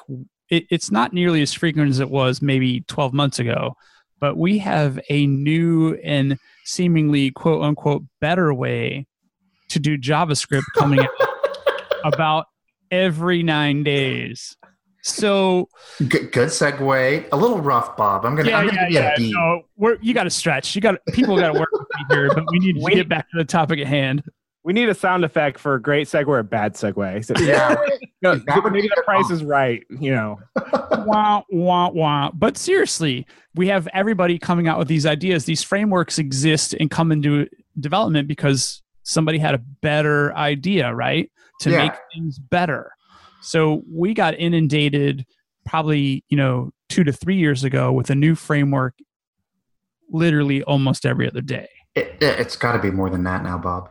it, 0.49 0.65
it's 0.69 0.91
not 0.91 1.13
nearly 1.13 1.41
as 1.41 1.53
frequent 1.53 1.89
as 1.89 1.99
it 1.99 2.10
was 2.10 2.41
maybe 2.41 2.82
12 2.82 3.13
months 3.13 3.39
ago, 3.39 3.75
but 4.19 4.38
we 4.38 4.58
have 4.60 4.99
a 5.10 5.25
new 5.27 5.95
and 6.03 6.38
seemingly 6.65 7.32
quote 7.32 7.63
unquote 7.63 8.03
better 8.19 8.53
way 8.53 9.06
to 9.69 9.80
do 9.80 9.97
JavaScript 9.97 10.63
coming 10.75 10.99
out 11.21 11.30
about 12.03 12.45
every 12.91 13.43
nine 13.43 13.84
days. 13.84 14.58
So 15.08 15.70
good, 16.08 16.32
good 16.32 16.50
segue 16.50 17.28
a 17.32 17.36
little 17.36 17.60
rough 17.60 17.96
bob 17.96 18.26
i'm 18.26 18.36
gonna, 18.36 18.50
yeah, 18.50 18.58
I'm 18.60 18.67
gonna 18.67 18.88
yeah, 18.89 18.89
give 18.89 18.93
you 18.93 19.00
yeah. 19.00 19.13
a 19.13 19.17
b 19.17 19.32
No, 19.34 19.62
we're, 19.78 19.98
you 20.02 20.13
got 20.13 20.24
to 20.26 20.30
stretch. 20.30 20.76
You 20.76 20.82
got 20.82 20.96
people 21.13 21.38
got 21.38 21.54
to 21.54 21.60
work 21.60 21.70
with 21.72 21.82
me 21.82 22.06
here, 22.15 22.30
but 22.34 22.43
we 22.52 22.60
need 22.60 22.74
to 22.76 22.82
Wait. 22.82 22.96
get 22.96 23.08
back 23.10 23.30
to 23.32 23.38
the 23.38 23.46
topic 23.46 23.80
at 23.80 23.88
hand. 23.88 24.24
We 24.63 24.74
need 24.74 24.89
a 24.89 24.93
sound 24.93 25.24
effect 25.24 25.60
for 25.60 25.76
a 25.76 25.82
great 25.82 26.08
segue 26.08 26.28
or 26.28 26.39
a 26.39 26.43
bad 26.43 26.74
segue. 26.74 27.24
So, 27.24 27.34
Yeah. 27.41 27.76
no, 28.22 28.36
That 28.36 28.63
would 28.63 28.74
maybe 28.74 28.89
the 28.93 29.02
price 29.06 29.30
is 29.30 29.43
right. 29.46 29.82
You 29.89 30.12
know, 30.13 30.39
wah, 31.06 31.43
wah, 31.50 31.89
wah. 31.89 32.32
But 32.34 32.58
seriously, 32.58 33.26
we 33.56 33.67
have 33.70 33.88
everybody 33.93 34.38
coming 34.38 34.67
out 34.67 34.78
with 34.78 34.89
these 34.89 35.06
ideas. 35.06 35.46
These 35.46 35.63
frameworks 35.63 36.20
exist 36.20 36.74
and 36.80 36.91
come 36.91 37.13
into 37.13 37.48
development 37.80 38.28
because 38.28 38.82
somebody 39.04 39.38
had 39.38 39.56
a 39.56 39.60
better 39.82 40.36
idea, 40.36 40.93
right? 40.93 41.32
To 41.62 41.72
Yeah. 41.72 41.84
make 41.86 41.93
things 42.13 42.38
better. 42.38 42.91
So 43.48 43.82
we 43.90 44.14
got 44.14 44.38
inundated 44.38 45.26
probably, 45.66 46.26
you 46.28 46.36
know, 46.36 46.72
two 46.90 47.06
to 47.06 47.14
three 47.14 47.38
years 47.38 47.64
ago 47.64 47.94
with 47.94 48.10
a 48.10 48.16
new 48.16 48.36
framework 48.36 49.00
literally 50.10 50.64
almost 50.64 51.06
every 51.06 51.30
other 51.30 51.40
day. 51.40 51.70
It, 51.96 52.18
it, 52.22 52.38
has 52.38 52.58
got 52.58 52.74
to 52.74 52.80
be 52.80 52.92
more 52.92 53.10
than 53.10 53.24
that 53.24 53.44
now, 53.44 53.58
Bob. 53.58 53.90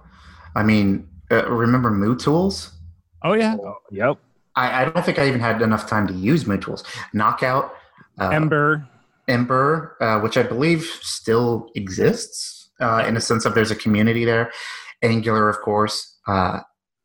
I 0.55 0.63
mean, 0.63 1.09
uh, 1.31 1.49
remember 1.49 1.91
MooTools? 1.91 2.71
Oh, 3.25 3.33
yeah. 3.33 3.57
yep. 3.91 4.19
I, 4.57 4.83
I 4.83 4.85
don't 4.85 5.05
think 5.05 5.19
I 5.19 5.27
even 5.27 5.41
had 5.41 5.63
enough 5.63 5.89
time 5.89 6.07
to 6.07 6.13
use 6.13 6.45
MooTools. 6.45 6.85
Knockout, 7.15 7.73
uh, 8.19 8.29
Ember. 8.29 8.87
Ember, 9.27 9.97
uh, 10.03 10.21
which 10.21 10.37
I 10.37 10.43
believe 10.43 10.85
still 11.01 11.71
exists 11.75 12.69
uh, 12.81 13.05
in 13.09 13.17
a 13.17 13.21
sense 13.23 13.47
of 13.47 13.55
there's 13.55 13.71
a 13.71 13.77
community 13.77 14.27
there. 14.27 14.53
Angular, 15.03 15.49
of 15.49 15.61
course. 15.61 16.19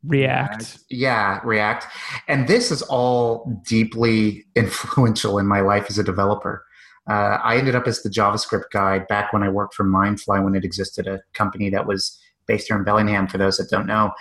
React. 0.04 0.80
yeah, 0.90 1.40
React. 1.44 1.86
And 2.28 2.48
this 2.48 2.72
is 2.72 2.82
all 2.84 3.62
deeply 3.68 4.46
influential 4.56 5.38
in 5.38 5.48
my 5.48 5.62
life 5.62 5.86
as 5.90 5.98
a 5.98 6.04
developer. 6.04 6.66
Uh, 7.10 7.40
I 7.44 7.58
ended 7.58 7.76
up 7.76 7.88
as 7.88 8.04
the 8.04 8.10
JavaScript 8.10 8.72
guy 8.72 9.00
back 9.00 9.34
when 9.34 9.44
I 9.44 9.50
worked 9.50 9.74
for 9.74 9.84
Mindfly 9.84 10.44
when 10.44 10.56
it 10.56 10.64
existed, 10.64 11.08
a 11.08 11.22
company 11.34 11.70
that 11.72 11.88
was 11.88 12.20
based 12.48 12.68
here 12.68 12.78
in 12.78 12.84
Bellingham, 12.84 13.28
for 13.28 13.38
those 13.38 13.58
that 13.58 13.70
don't 13.70 13.88
know. 13.88 14.12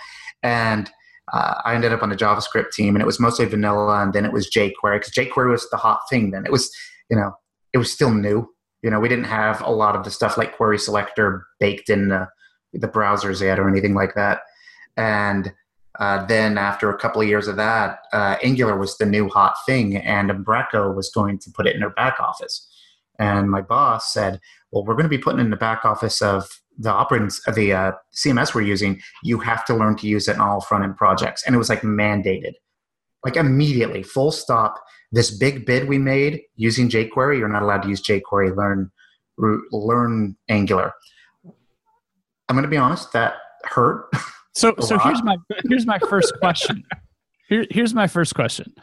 And 0.41 0.89
uh, 1.31 1.61
I 1.63 1.75
ended 1.75 1.93
up 1.93 2.03
on 2.03 2.09
the 2.09 2.15
JavaScript 2.15 2.71
team, 2.71 2.95
and 2.95 3.01
it 3.01 3.05
was 3.05 3.19
mostly 3.19 3.45
vanilla, 3.45 4.01
and 4.01 4.13
then 4.13 4.25
it 4.25 4.33
was 4.33 4.49
jQuery 4.49 4.99
because 4.99 5.13
jQuery 5.13 5.51
was 5.51 5.69
the 5.69 5.77
hot 5.77 6.01
thing 6.09 6.31
then. 6.31 6.45
It 6.45 6.51
was, 6.51 6.71
you 7.09 7.17
know, 7.17 7.33
it 7.73 7.77
was 7.77 7.91
still 7.91 8.13
new. 8.13 8.49
You 8.81 8.89
know, 8.89 8.99
we 8.99 9.09
didn't 9.09 9.25
have 9.25 9.61
a 9.61 9.69
lot 9.69 9.95
of 9.95 10.03
the 10.03 10.11
stuff 10.11 10.37
like 10.37 10.57
Query 10.57 10.79
Selector 10.79 11.45
baked 11.59 11.89
in 11.89 12.09
the, 12.09 12.27
the 12.73 12.87
browsers 12.87 13.41
yet 13.41 13.59
or 13.59 13.69
anything 13.69 13.93
like 13.93 14.15
that. 14.15 14.41
And 14.97 15.53
uh, 16.01 16.25
then 16.25 16.57
after 16.57 16.89
a 16.89 16.97
couple 16.97 17.21
of 17.21 17.27
years 17.27 17.47
of 17.47 17.55
that, 17.57 17.99
uh, 18.11 18.35
Angular 18.41 18.75
was 18.75 18.97
the 18.97 19.05
new 19.05 19.29
hot 19.29 19.53
thing, 19.67 19.97
and 19.97 20.31
Umbraco 20.31 20.95
was 20.95 21.11
going 21.11 21.37
to 21.37 21.51
put 21.51 21.67
it 21.67 21.75
in 21.75 21.79
their 21.79 21.91
back 21.91 22.19
office. 22.19 22.67
And 23.19 23.51
my 23.51 23.61
boss 23.61 24.11
said, 24.11 24.39
"Well, 24.71 24.83
we're 24.83 24.95
going 24.95 25.05
to 25.05 25.09
be 25.09 25.19
putting 25.19 25.39
in 25.39 25.51
the 25.51 25.55
back 25.55 25.85
office 25.85 26.19
of 26.19 26.49
the 26.75 26.89
operating 26.89 27.29
of 27.45 27.53
the 27.53 27.73
uh, 27.73 27.91
CMS 28.15 28.55
we're 28.55 28.63
using. 28.63 28.99
You 29.21 29.37
have 29.41 29.63
to 29.65 29.75
learn 29.75 29.95
to 29.97 30.07
use 30.07 30.27
it 30.27 30.33
in 30.33 30.41
all 30.41 30.59
front 30.59 30.83
end 30.83 30.97
projects." 30.97 31.43
And 31.45 31.53
it 31.53 31.59
was 31.59 31.69
like 31.69 31.81
mandated, 31.81 32.53
like 33.23 33.35
immediately, 33.35 34.01
full 34.01 34.31
stop. 34.31 34.81
This 35.11 35.29
big 35.29 35.67
bid 35.67 35.87
we 35.87 35.99
made 35.99 36.41
using 36.55 36.89
jQuery, 36.89 37.37
you're 37.37 37.47
not 37.47 37.61
allowed 37.61 37.83
to 37.83 37.89
use 37.89 38.01
jQuery. 38.01 38.57
Learn 38.57 38.89
learn 39.37 40.35
Angular. 40.49 40.93
I'm 42.49 42.55
going 42.55 42.63
to 42.63 42.69
be 42.69 42.77
honest, 42.77 43.13
that 43.13 43.35
hurt. 43.65 44.09
So 44.53 44.73
A 44.77 44.81
so 44.81 44.97
here's 44.99 45.23
my 45.23 45.37
here's 45.69 45.85
my 45.85 45.99
first 45.99 46.33
question. 46.39 46.83
Here, 47.49 47.65
here's 47.69 47.93
my 47.93 48.07
first 48.07 48.33
question. 48.33 48.73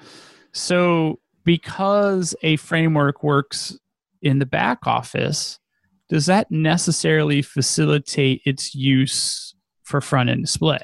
So 0.53 1.21
because 1.45 2.35
a 2.43 2.57
framework 2.57 3.23
works 3.23 3.79
in 4.21 4.39
the 4.39 4.47
back 4.47 4.87
office, 4.87 5.59
does 6.09 6.27
that 6.27 6.51
necessarily 6.51 7.41
facilitate 7.41 8.43
its 8.45 8.75
use 8.75 9.55
for 9.85 10.01
front 10.01 10.29
end 10.29 10.43
display? 10.43 10.81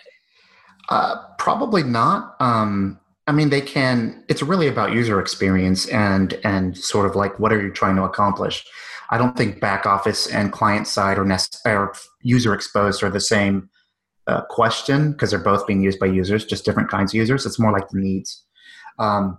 Uh, 0.88 1.16
probably 1.38 1.82
not. 1.82 2.36
Um, 2.40 2.98
I 3.26 3.32
mean, 3.32 3.50
they 3.50 3.60
can. 3.60 4.22
It's 4.28 4.42
really 4.42 4.68
about 4.68 4.92
user 4.92 5.20
experience 5.20 5.86
and 5.88 6.34
and 6.44 6.76
sort 6.76 7.06
of 7.06 7.16
like 7.16 7.38
what 7.38 7.52
are 7.52 7.60
you 7.60 7.70
trying 7.70 7.96
to 7.96 8.04
accomplish. 8.04 8.64
I 9.10 9.18
don't 9.18 9.36
think 9.36 9.60
back 9.60 9.86
office 9.86 10.26
and 10.26 10.50
client 10.50 10.88
side 10.88 11.18
or, 11.18 11.24
nest, 11.24 11.60
or 11.66 11.94
user 12.22 12.54
exposed 12.54 13.02
are 13.02 13.10
the 13.10 13.20
same 13.20 13.68
uh, 14.26 14.42
question 14.42 15.12
because 15.12 15.30
they're 15.30 15.38
both 15.38 15.66
being 15.66 15.82
used 15.82 15.98
by 15.98 16.06
users, 16.06 16.44
just 16.44 16.64
different 16.64 16.90
kinds 16.90 17.12
of 17.12 17.18
users. 17.18 17.46
It's 17.46 17.58
more 17.58 17.72
like 17.72 17.88
the 17.88 17.98
needs. 17.98 18.42
Um, 18.98 19.38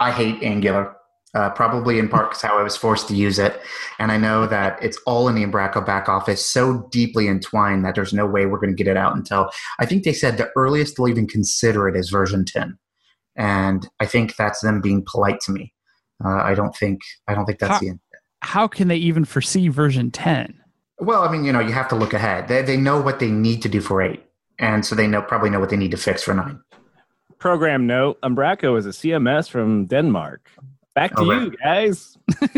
I 0.00 0.12
hate 0.12 0.42
Angular, 0.42 0.94
uh, 1.34 1.50
probably 1.50 1.98
in 1.98 2.08
part 2.08 2.30
because 2.30 2.42
how 2.42 2.58
I 2.58 2.62
was 2.62 2.76
forced 2.76 3.08
to 3.08 3.14
use 3.14 3.38
it, 3.38 3.60
and 3.98 4.12
I 4.12 4.16
know 4.16 4.46
that 4.46 4.82
it's 4.82 4.98
all 5.06 5.28
in 5.28 5.34
the 5.34 5.44
Umbraco 5.44 5.84
back 5.84 6.08
office, 6.08 6.44
so 6.44 6.88
deeply 6.92 7.26
entwined 7.26 7.84
that 7.84 7.94
there's 7.94 8.12
no 8.12 8.26
way 8.26 8.46
we're 8.46 8.60
going 8.60 8.74
to 8.74 8.82
get 8.82 8.90
it 8.90 8.96
out 8.96 9.16
until 9.16 9.50
I 9.80 9.86
think 9.86 10.04
they 10.04 10.12
said 10.12 10.36
the 10.36 10.50
earliest 10.56 10.96
they'll 10.96 11.08
even 11.08 11.26
consider 11.26 11.88
it 11.88 11.96
is 11.96 12.10
version 12.10 12.44
10. 12.44 12.78
And 13.36 13.88
I 14.00 14.06
think 14.06 14.36
that's 14.36 14.60
them 14.60 14.80
being 14.80 15.04
polite 15.06 15.40
to 15.42 15.52
me. 15.52 15.72
Uh, 16.24 16.42
I 16.42 16.54
don't 16.54 16.74
think 16.74 17.00
I 17.28 17.34
don't 17.34 17.46
think 17.46 17.58
that's 17.58 17.74
How- 17.74 17.78
the 17.80 17.88
end. 17.90 18.00
How 18.40 18.68
can 18.68 18.86
they 18.86 18.96
even 18.96 19.24
foresee 19.24 19.66
version 19.66 20.12
10? 20.12 20.57
Well, 21.00 21.22
I 21.22 21.30
mean, 21.30 21.44
you 21.44 21.52
know, 21.52 21.60
you 21.60 21.72
have 21.72 21.88
to 21.88 21.94
look 21.96 22.12
ahead. 22.12 22.48
They 22.48 22.62
they 22.62 22.76
know 22.76 23.00
what 23.00 23.18
they 23.20 23.30
need 23.30 23.62
to 23.62 23.68
do 23.68 23.80
for 23.80 24.02
eight, 24.02 24.22
and 24.58 24.84
so 24.84 24.94
they 24.94 25.06
know 25.06 25.22
probably 25.22 25.50
know 25.50 25.60
what 25.60 25.70
they 25.70 25.76
need 25.76 25.92
to 25.92 25.96
fix 25.96 26.22
for 26.22 26.34
nine. 26.34 26.60
Program 27.38 27.86
note: 27.86 28.20
Umbraco 28.22 28.76
is 28.78 28.86
a 28.86 28.90
CMS 28.90 29.48
from 29.48 29.86
Denmark. 29.86 30.50
Back 30.94 31.14
to 31.14 31.20
Oh, 31.20 31.30
you 31.30 31.50
guys. 31.62 32.18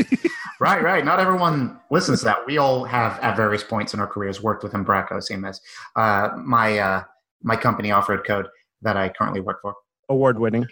Right, 0.61 0.83
right. 0.83 1.03
Not 1.07 1.21
everyone 1.21 1.81
listens 1.91 2.19
to 2.19 2.27
that. 2.27 2.47
We 2.47 2.59
all 2.59 2.85
have 2.85 3.19
at 3.21 3.35
various 3.35 3.65
points 3.65 3.95
in 3.95 4.01
our 4.01 4.07
careers 4.07 4.43
worked 4.43 4.63
with 4.63 4.73
Umbraco, 4.75 5.13
CMS. 5.13 5.57
Uh, 5.97 6.37
my 6.37 6.79
uh, 6.79 7.03
my 7.43 7.57
company, 7.57 7.91
Off-Road 7.93 8.27
Code, 8.27 8.47
that 8.83 8.95
I 8.95 9.09
currently 9.09 9.41
work 9.41 9.63
for. 9.63 9.75
Award 10.11 10.39
winning. 10.39 10.67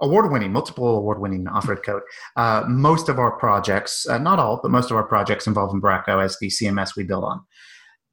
Award 0.00 0.30
winning, 0.30 0.52
multiple 0.52 0.96
award 0.98 1.20
winning 1.20 1.46
off 1.48 1.68
road 1.68 1.82
code. 1.82 2.02
Uh, 2.36 2.64
most 2.68 3.08
of 3.08 3.18
our 3.18 3.32
projects, 3.38 4.06
uh, 4.08 4.18
not 4.18 4.38
all, 4.38 4.60
but 4.62 4.70
most 4.70 4.90
of 4.90 4.96
our 4.96 5.04
projects 5.04 5.46
involve 5.46 5.72
Umbraco 5.72 6.22
as 6.22 6.38
the 6.38 6.48
CMS 6.48 6.96
we 6.96 7.04
build 7.04 7.24
on. 7.24 7.40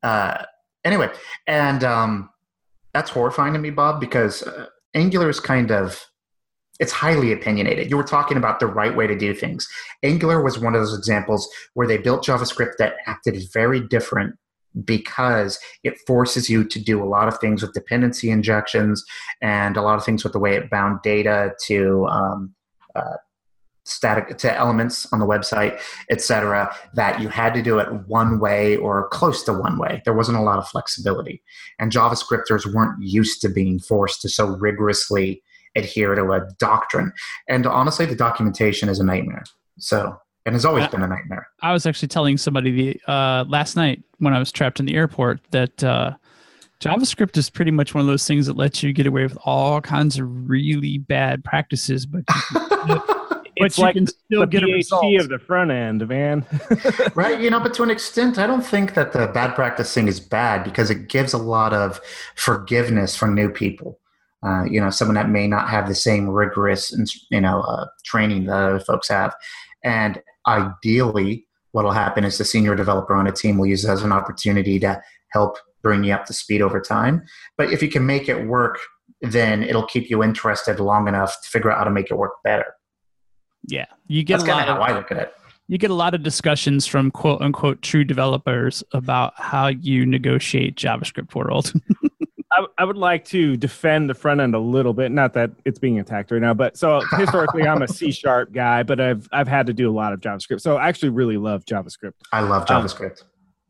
Uh, 0.04 0.44
anyway, 0.84 1.10
and 1.48 1.84
um, 1.84 2.30
that's 2.94 3.10
horrifying 3.10 3.54
to 3.54 3.60
me, 3.60 3.70
Bob, 3.70 4.00
because 4.00 4.44
uh, 4.44 4.68
Angular 4.94 5.30
is 5.30 5.40
kind 5.40 5.72
of 5.72 6.06
it's 6.80 6.92
highly 6.92 7.32
opinionated. 7.32 7.92
You 7.92 7.98
were 7.98 8.04
talking 8.04 8.38
about 8.38 8.60
the 8.60 8.66
right 8.66 8.96
way 8.96 9.06
to 9.06 9.16
do 9.16 9.36
things. 9.36 9.68
Angular 10.02 10.42
was 10.42 10.58
one 10.58 10.74
of 10.74 10.82
those 10.82 10.98
examples 10.98 11.48
where 11.76 11.88
they 11.88 11.98
built 11.98 12.26
JavaScript 12.26 12.78
that 12.80 12.96
acted 13.06 13.40
very 13.54 13.80
different 13.80 14.36
because 14.84 15.60
it 15.84 15.98
forces 16.08 16.50
you 16.50 16.64
to 16.64 16.80
do 16.80 17.04
a 17.04 17.06
lot 17.06 17.28
of 17.28 17.38
things 17.40 17.62
with 17.62 17.74
dependency 17.74 18.30
injections 18.30 19.04
and 19.42 19.78
a 19.78 19.82
lot 19.82 19.98
of 19.98 20.06
things 20.06 20.24
with 20.24 20.34
the 20.34 20.40
way 20.40 20.56
it 20.56 20.70
bound 20.70 21.02
data 21.02 21.54
to 21.66 22.06
um, 22.08 22.54
uh, 22.96 23.18
static 23.84 24.38
to 24.38 24.56
elements 24.56 25.12
on 25.12 25.20
the 25.20 25.26
website, 25.26 25.80
etc. 26.10 26.74
That 26.94 27.22
you 27.22 27.30
had 27.30 27.54
to 27.54 27.62
do 27.62 27.80
it 27.80 27.92
one 28.08 28.40
way 28.40 28.78
or 28.78 29.10
close 29.10 29.44
to 29.44 29.54
one 29.54 29.78
way. 29.78 30.02
There 30.06 30.14
wasn't 30.14 30.38
a 30.38 30.42
lot 30.42 30.60
of 30.60 30.68
flexibility, 30.68 31.42
and 31.80 31.92
JavaScripters 31.92 32.72
weren't 32.72 33.02
used 33.02 33.42
to 33.42 33.50
being 33.50 33.80
forced 33.80 34.22
to 34.22 34.30
so 34.30 34.46
rigorously 34.46 35.42
adhere 35.76 36.16
to 36.16 36.32
a 36.32 36.48
doctrine. 36.60 37.14
And 37.48 37.66
honestly, 37.66 38.06
the 38.06 38.16
documentation 38.16 38.90
is 38.90 39.00
a 39.00 39.06
nightmare. 39.06 39.44
So 39.80 40.18
and 40.46 40.56
has 40.56 40.66
always 40.66 40.86
Uh, 40.86 40.90
been 40.90 41.04
a 41.04 41.08
nightmare. 41.08 41.48
I 41.62 41.74
was 41.74 41.86
actually 41.86 42.08
telling 42.10 42.38
somebody 42.38 42.72
the 42.72 43.12
uh, 43.12 43.46
last 43.48 43.76
night 43.76 44.02
when 44.20 44.34
I 44.34 44.40
was 44.40 44.52
trapped 44.52 44.80
in 44.80 44.86
the 44.86 44.96
airport 44.96 45.40
that 45.52 45.84
uh, 45.84 46.14
JavaScript 46.80 47.38
is 47.38 47.50
pretty 47.50 47.72
much 47.72 47.94
one 47.94 48.02
of 48.02 48.08
those 48.08 48.26
things 48.26 48.48
that 48.48 48.56
lets 48.58 48.82
you 48.82 48.92
get 48.94 49.06
away 49.06 49.24
with 49.24 49.38
all 49.46 49.82
kinds 49.82 50.18
of 50.20 50.50
really 50.50 50.98
bad 50.98 51.44
practices, 51.44 52.06
but 52.06 52.24
It's 53.58 53.76
but 53.76 53.78
you 53.78 53.84
like 53.84 53.96
can 53.96 54.08
still 54.08 54.40
the 54.42 54.48
get 54.48 54.64
a 54.64 54.66
result. 54.66 55.04
PhD 55.04 55.20
of 55.20 55.30
the 55.30 55.38
front 55.38 55.72
end, 55.72 56.08
man. 56.08 56.46
right 57.16 57.40
you 57.40 57.50
know 57.50 57.60
but 57.60 57.74
to 57.76 57.84
an 57.84 57.92
extent 57.92 58.38
i 58.40 58.48
don't 58.48 58.66
think 58.66 58.94
that 58.96 59.12
the 59.12 59.28
bad 59.28 59.54
practicing 59.54 60.08
is 60.08 60.20
bad 60.22 60.64
because 60.64 60.90
it 60.90 61.10
gives 61.10 61.34
a 61.34 61.38
lot 61.38 61.74
of 61.74 62.00
forgiveness 62.36 63.16
for 63.16 63.28
new 63.28 63.50
people 63.50 64.00
uh, 64.42 64.64
you 64.64 64.80
know 64.82 64.90
someone 64.90 65.16
that 65.16 65.30
may 65.30 65.48
not 65.48 65.70
have 65.70 65.88
the 65.88 65.94
same 65.94 66.28
rigorous 66.30 66.96
you 67.30 67.42
know 67.42 67.60
uh, 67.62 67.86
training 68.04 68.46
that 68.46 68.56
other 68.56 68.80
folks 68.80 69.10
have 69.10 69.36
and 69.84 70.22
ideally 70.48 71.48
what 71.72 71.86
will 71.86 71.92
happen 71.92 72.24
is 72.24 72.38
the 72.38 72.46
senior 72.46 72.76
developer 72.76 73.16
on 73.16 73.28
a 73.28 73.32
team 73.32 73.58
will 73.58 73.68
use 73.68 73.86
it 73.86 73.90
as 73.90 74.04
an 74.04 74.12
opportunity 74.12 74.80
to 74.80 75.02
help 75.32 75.58
bring 75.82 76.04
you 76.04 76.14
up 76.14 76.26
to 76.26 76.34
speed 76.34 76.62
over 76.62 76.82
time. 76.82 77.24
But 77.58 77.72
if 77.72 77.82
you 77.82 77.90
can 77.90 78.06
make 78.06 78.28
it 78.28 78.46
work 78.46 78.78
then 79.22 79.64
it'll 79.64 79.86
keep 79.86 80.10
you 80.10 80.24
interested 80.24 80.80
long 80.80 81.08
enough 81.08 81.40
to 81.44 81.50
figure 81.50 81.72
out 81.72 81.78
how 81.78 81.84
to 81.84 81.92
make 81.92 82.10
it 82.10 82.16
work 82.16 82.34
better. 82.44 82.74
Yeah, 83.68 83.86
you 84.08 84.24
get 84.24 84.40
that's 84.40 84.44
a 84.44 84.48
kind 84.48 84.68
lot 84.68 84.70
of 84.70 84.78
how 84.78 84.94
i 84.94 84.98
look 84.98 85.12
at 85.12 85.18
it. 85.18 85.34
you 85.68 85.78
get 85.78 85.92
a 85.92 85.96
lot 85.96 86.16
of 86.16 86.24
discussions 86.24 86.88
from 86.88 87.12
quote 87.12 87.42
unquote 87.42 87.82
true 87.84 88.04
developers 88.04 88.84
about 88.94 89.34
how 89.38 89.68
you 89.68 90.06
negotiate 90.06 90.76
JavaScript 90.76 91.36
world. 91.36 91.72
I, 92.62 92.82
I 92.82 92.86
would 92.86 92.98
like 92.98 93.26
to 93.26 93.58
defend 93.58 94.10
the 94.10 94.14
front 94.14 94.42
end 94.42 94.56
a 94.56 94.60
little 94.60 94.94
bit. 94.94 95.12
Not 95.12 95.34
that 95.34 95.52
it's 95.66 95.80
being 95.80 96.00
attacked 96.00 96.32
right 96.32 96.42
now, 96.42 96.54
but 96.54 96.78
so 96.78 97.02
historically, 97.18 97.68
I'm 97.68 97.82
a 97.82 97.88
C 97.88 98.12
sharp 98.12 98.52
guy, 98.52 98.84
but 98.84 99.00
I've 99.00 99.28
I've 99.32 99.48
had 99.48 99.68
to 99.68 99.74
do 99.74 99.90
a 99.90 99.94
lot 99.94 100.14
of 100.14 100.20
JavaScript. 100.20 100.62
So 100.62 100.78
I 100.78 100.88
actually 100.88 101.10
really 101.10 101.38
love 101.38 101.66
JavaScript. 101.66 102.14
i 102.32 102.42
love 102.42 102.70
Um, 102.70 102.84
javascript 102.86 103.24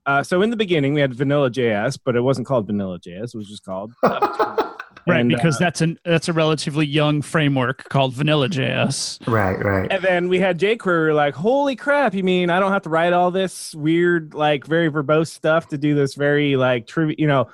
Uh, 0.05 0.23
so 0.23 0.41
in 0.41 0.49
the 0.49 0.57
beginning, 0.57 0.93
we 0.93 1.01
had 1.01 1.13
Vanilla 1.13 1.49
JS, 1.49 1.99
but 2.03 2.15
it 2.15 2.21
wasn't 2.21 2.47
called 2.47 2.67
Vanilla 2.67 2.99
JS. 2.99 3.33
It 3.33 3.35
was 3.35 3.47
just 3.47 3.63
called 3.63 3.93
right, 4.03 5.21
And, 5.21 5.29
because 5.29 5.55
uh, 5.55 5.59
that's 5.59 5.81
an 5.81 5.99
that's 6.05 6.27
a 6.27 6.33
relatively 6.33 6.85
young 6.85 7.21
framework 7.21 7.87
called 7.89 8.13
Vanilla 8.13 8.49
JS. 8.49 9.27
right 9.27 9.63
right 9.63 9.91
And 9.91 10.03
then 10.03 10.29
we 10.29 10.39
had 10.39 10.59
jQuery. 10.59 11.15
Like, 11.15 11.35
holy 11.35 11.75
crap! 11.75 12.13
You 12.13 12.23
mean 12.23 12.49
I 12.49 12.59
don't 12.59 12.71
have 12.71 12.83
to 12.83 12.89
write 12.89 13.13
all 13.13 13.31
this 13.31 13.73
weird, 13.75 14.33
like 14.33 14.65
very 14.65 14.89
verbose 14.89 15.27
stuff 15.27 15.67
to 15.69 15.77
do 15.77 15.95
this 15.95 16.15
very 16.15 16.55
like 16.55 16.87
trivial, 16.87 17.15
you 17.19 17.27
know, 17.27 17.47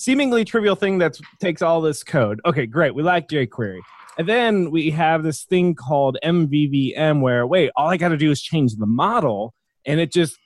seemingly 0.00 0.44
trivial 0.46 0.74
thing 0.74 0.98
that 0.98 1.18
takes 1.40 1.60
all 1.60 1.82
this 1.82 2.02
code. 2.02 2.40
Okay, 2.46 2.64
great. 2.66 2.94
We 2.94 3.02
like 3.02 3.28
jQuery. 3.28 3.80
And 4.18 4.26
then 4.28 4.70
we 4.70 4.90
have 4.90 5.22
this 5.22 5.44
thing 5.44 5.74
called 5.74 6.16
MVVM 6.24 7.20
where 7.20 7.46
wait, 7.46 7.70
all 7.76 7.88
I 7.90 7.96
got 7.96 8.08
to 8.08 8.16
do 8.16 8.30
is 8.30 8.42
change 8.42 8.74
the 8.76 8.86
model, 8.86 9.54
and 9.86 10.00
it 10.00 10.10
just, 10.12 10.36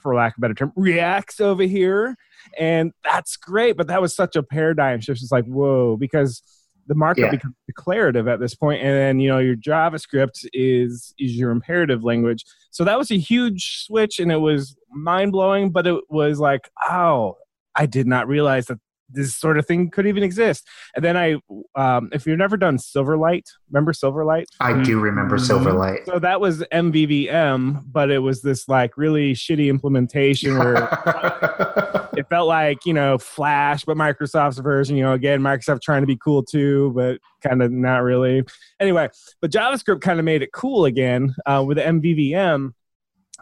for 0.00 0.14
lack 0.14 0.34
of 0.34 0.38
a 0.38 0.40
better 0.42 0.54
term, 0.54 0.72
reacts 0.76 1.40
over 1.40 1.64
here, 1.64 2.16
and 2.58 2.92
that's 3.04 3.36
great. 3.36 3.76
But 3.76 3.88
that 3.88 4.00
was 4.00 4.14
such 4.14 4.36
a 4.36 4.42
paradigm 4.42 5.00
shift. 5.00 5.22
It's 5.22 5.32
like 5.32 5.44
whoa, 5.46 5.96
because 5.96 6.42
the 6.86 6.94
markup 6.94 7.24
Yeah. 7.24 7.30
becomes 7.32 7.54
declarative 7.66 8.26
at 8.28 8.40
this 8.40 8.54
point 8.54 8.80
and 8.80 8.90
then 8.90 9.20
you 9.20 9.28
know 9.28 9.38
your 9.38 9.56
javascript 9.56 10.46
is 10.54 11.12
is 11.18 11.36
your 11.36 11.50
imperative 11.50 12.02
language 12.02 12.46
so 12.70 12.82
that 12.82 12.96
was 12.96 13.10
a 13.10 13.18
huge 13.18 13.84
switch 13.84 14.18
and 14.18 14.32
it 14.32 14.38
was 14.38 14.74
mind-blowing 14.90 15.70
but 15.70 15.86
it 15.86 16.00
was 16.08 16.40
like 16.40 16.70
oh 16.88 17.36
i 17.78 17.86
did 17.86 18.06
not 18.06 18.28
realize 18.28 18.66
that 18.66 18.78
this 19.10 19.34
sort 19.34 19.56
of 19.58 19.64
thing 19.66 19.88
could 19.90 20.06
even 20.06 20.22
exist 20.22 20.66
and 20.94 21.02
then 21.02 21.16
i 21.16 21.34
um, 21.76 22.10
if 22.12 22.26
you've 22.26 22.36
never 22.38 22.58
done 22.58 22.76
silverlight 22.76 23.44
remember 23.70 23.92
silverlight 23.92 24.44
I 24.60 24.82
do 24.82 25.00
remember 25.00 25.38
Mhm. 25.38 25.48
Silverlight. 25.48 26.04
so 26.04 26.18
that 26.18 26.42
was 26.42 26.58
mvvm 26.72 27.84
but 27.90 28.10
it 28.10 28.18
was 28.18 28.42
this 28.42 28.68
like 28.68 28.98
really 28.98 29.32
shitty 29.32 29.68
implementation 29.70 30.58
where 30.58 30.76
it 32.18 32.28
felt 32.28 32.48
like 32.48 32.84
you 32.84 32.92
know 32.92 33.16
flash 33.16 33.82
but 33.84 33.96
microsoft's 33.96 34.58
version 34.58 34.94
you 34.96 35.02
know 35.04 35.12
again 35.14 35.40
microsoft 35.40 35.80
trying 35.80 36.02
to 36.02 36.06
be 36.06 36.16
cool 36.22 36.42
too 36.42 36.92
but 36.94 37.18
kind 37.42 37.62
of 37.62 37.70
not 37.72 38.02
really 38.02 38.42
anyway 38.78 39.08
but 39.40 39.50
javascript 39.50 40.02
kind 40.02 40.18
of 40.18 40.24
made 40.26 40.42
it 40.42 40.52
cool 40.52 40.84
again 40.84 41.34
uh, 41.46 41.64
with 41.66 41.78
the 41.78 41.82
mvvm 41.84 42.72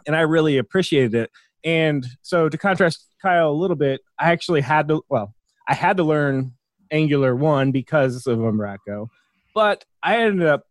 and 0.05 0.15
i 0.15 0.21
really 0.21 0.57
appreciated 0.57 1.13
it 1.13 1.29
and 1.67 2.07
so 2.21 2.49
to 2.49 2.57
contrast 2.57 3.05
kyle 3.21 3.49
a 3.49 3.51
little 3.51 3.75
bit 3.75 4.01
i 4.19 4.31
actually 4.31 4.61
had 4.61 4.87
to 4.87 5.03
well 5.09 5.35
i 5.67 5.73
had 5.73 5.97
to 5.97 6.03
learn 6.03 6.53
angular 6.91 7.35
1 7.35 7.71
because 7.71 8.25
of 8.25 8.39
umbraco 8.39 9.07
but 9.53 9.85
i 10.01 10.17
ended 10.17 10.47
up 10.47 10.63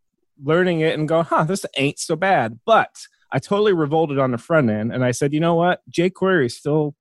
learning 0.43 0.81
it 0.81 0.99
and 0.99 1.09
going 1.09 1.25
huh 1.25 1.45
this 1.45 1.65
ain't 1.77 1.99
so 1.99 2.17
bad 2.17 2.59
but 2.65 3.07
i 3.33 3.39
totally 3.39 3.73
revolted 3.73 4.19
on 4.19 4.31
the 4.33 4.39
front 4.39 4.71
end 4.71 4.93
and 4.93 5.05
i 5.05 5.11
said 5.11 5.33
you 5.33 5.41
know 5.41 5.55
what 5.55 5.83
jquery 5.91 6.47
is 6.47 6.57
still 6.57 6.95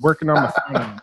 working 0.00 0.28
on 0.28 0.42
my 0.42 0.50
front 0.68 0.84
end. 0.84 1.02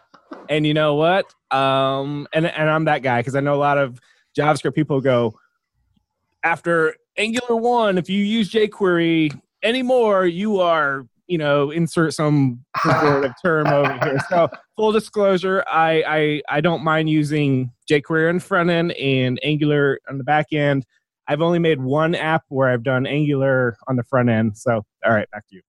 And 0.50 0.68
you 0.68 0.74
know 0.74 0.96
what? 0.96 1.34
Um, 1.52 2.28
and 2.34 2.46
and 2.46 2.70
I'm 2.70 2.86
that 2.86 3.02
guy 3.02 3.20
because 3.20 3.36
I 3.36 3.40
know 3.40 3.56
a 3.56 3.58
lot 3.58 3.78
of 3.78 4.00
JavaScript 4.38 4.76
people 4.76 5.02
go 5.02 5.34
after 6.44 6.96
Angular 7.18 7.56
one. 7.56 7.98
If 7.98 8.10
you 8.10 8.24
use 8.24 8.52
jQuery 8.52 9.40
anymore, 9.62 10.26
you 10.26 10.60
are 10.60 11.06
you 11.28 11.38
know 11.38 11.72
insert 11.72 12.14
some 12.14 12.64
pejorative 12.78 13.34
term 13.44 13.68
over 13.68 13.94
here. 14.04 14.20
So 14.30 14.50
full 14.76 14.92
disclosure, 14.92 15.64
I 15.72 16.04
I 16.08 16.58
I 16.58 16.62
don't 16.62 16.84
mind 16.84 17.10
using 17.10 17.72
jQuery 17.90 18.30
on 18.30 18.36
the 18.36 18.42
front 18.42 18.70
end 18.70 18.92
and 18.94 19.40
Angular 19.44 20.00
on 20.10 20.18
the 20.18 20.24
back 20.24 20.48
end. 20.52 20.86
I've 21.28 21.42
only 21.42 21.60
made 21.60 21.82
one 21.82 22.16
app 22.16 22.44
where 22.50 22.70
I've 22.70 22.84
done 22.84 23.06
Angular 23.06 23.78
on 23.88 23.96
the 23.96 24.04
front 24.04 24.30
end. 24.30 24.58
So 24.58 24.86
all 25.06 25.14
right, 25.14 25.30
back 25.32 25.48
to 25.50 25.56
you. 25.56 25.62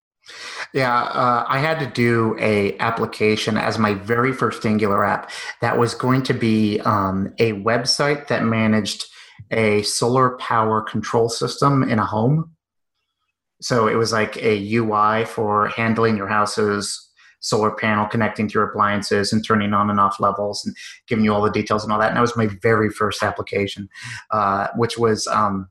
Yeah, 0.72 1.02
uh, 1.02 1.44
I 1.46 1.58
had 1.58 1.78
to 1.80 1.86
do 1.86 2.34
a 2.40 2.76
application 2.78 3.58
as 3.58 3.78
my 3.78 3.94
very 3.94 4.32
first 4.32 4.64
Angular 4.64 5.04
app 5.04 5.30
that 5.60 5.78
was 5.78 5.94
going 5.94 6.22
to 6.24 6.34
be 6.34 6.80
um, 6.80 7.32
a 7.38 7.52
website 7.52 8.28
that 8.28 8.44
managed 8.44 9.06
a 9.50 9.82
solar 9.82 10.36
power 10.38 10.80
control 10.80 11.28
system 11.28 11.82
in 11.82 11.98
a 11.98 12.06
home. 12.06 12.54
So 13.60 13.86
it 13.86 13.94
was 13.94 14.12
like 14.12 14.36
a 14.36 14.74
UI 14.74 15.24
for 15.24 15.68
handling 15.68 16.16
your 16.16 16.28
house's 16.28 17.00
solar 17.40 17.70
panel, 17.70 18.06
connecting 18.06 18.48
to 18.48 18.54
your 18.54 18.64
appliances, 18.64 19.32
and 19.32 19.44
turning 19.44 19.72
on 19.74 19.90
and 19.90 20.00
off 20.00 20.18
levels, 20.18 20.64
and 20.64 20.74
giving 21.06 21.24
you 21.24 21.32
all 21.32 21.42
the 21.42 21.50
details 21.50 21.84
and 21.84 21.92
all 21.92 21.98
that. 21.98 22.08
And 22.08 22.16
that 22.16 22.22
was 22.22 22.36
my 22.36 22.48
very 22.62 22.90
first 22.90 23.22
application, 23.22 23.88
uh, 24.30 24.68
which 24.76 24.98
was 24.98 25.26
um, 25.26 25.68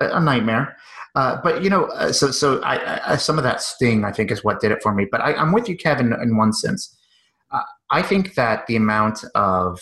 a 0.00 0.20
nightmare. 0.20 0.76
Uh, 1.14 1.38
but 1.42 1.62
you 1.62 1.68
know, 1.68 1.84
uh, 1.86 2.12
so 2.12 2.30
so 2.30 2.62
I, 2.62 3.12
I, 3.12 3.16
some 3.16 3.38
of 3.38 3.44
that 3.44 3.60
sting, 3.60 4.04
I 4.04 4.12
think, 4.12 4.30
is 4.30 4.42
what 4.42 4.60
did 4.60 4.70
it 4.70 4.82
for 4.82 4.94
me. 4.94 5.06
But 5.10 5.20
I, 5.20 5.34
I'm 5.34 5.52
with 5.52 5.68
you, 5.68 5.76
Kevin, 5.76 6.14
in 6.22 6.36
one 6.36 6.52
sense. 6.52 6.96
Uh, 7.50 7.62
I 7.90 8.00
think 8.00 8.34
that 8.34 8.66
the 8.66 8.76
amount 8.76 9.24
of 9.34 9.78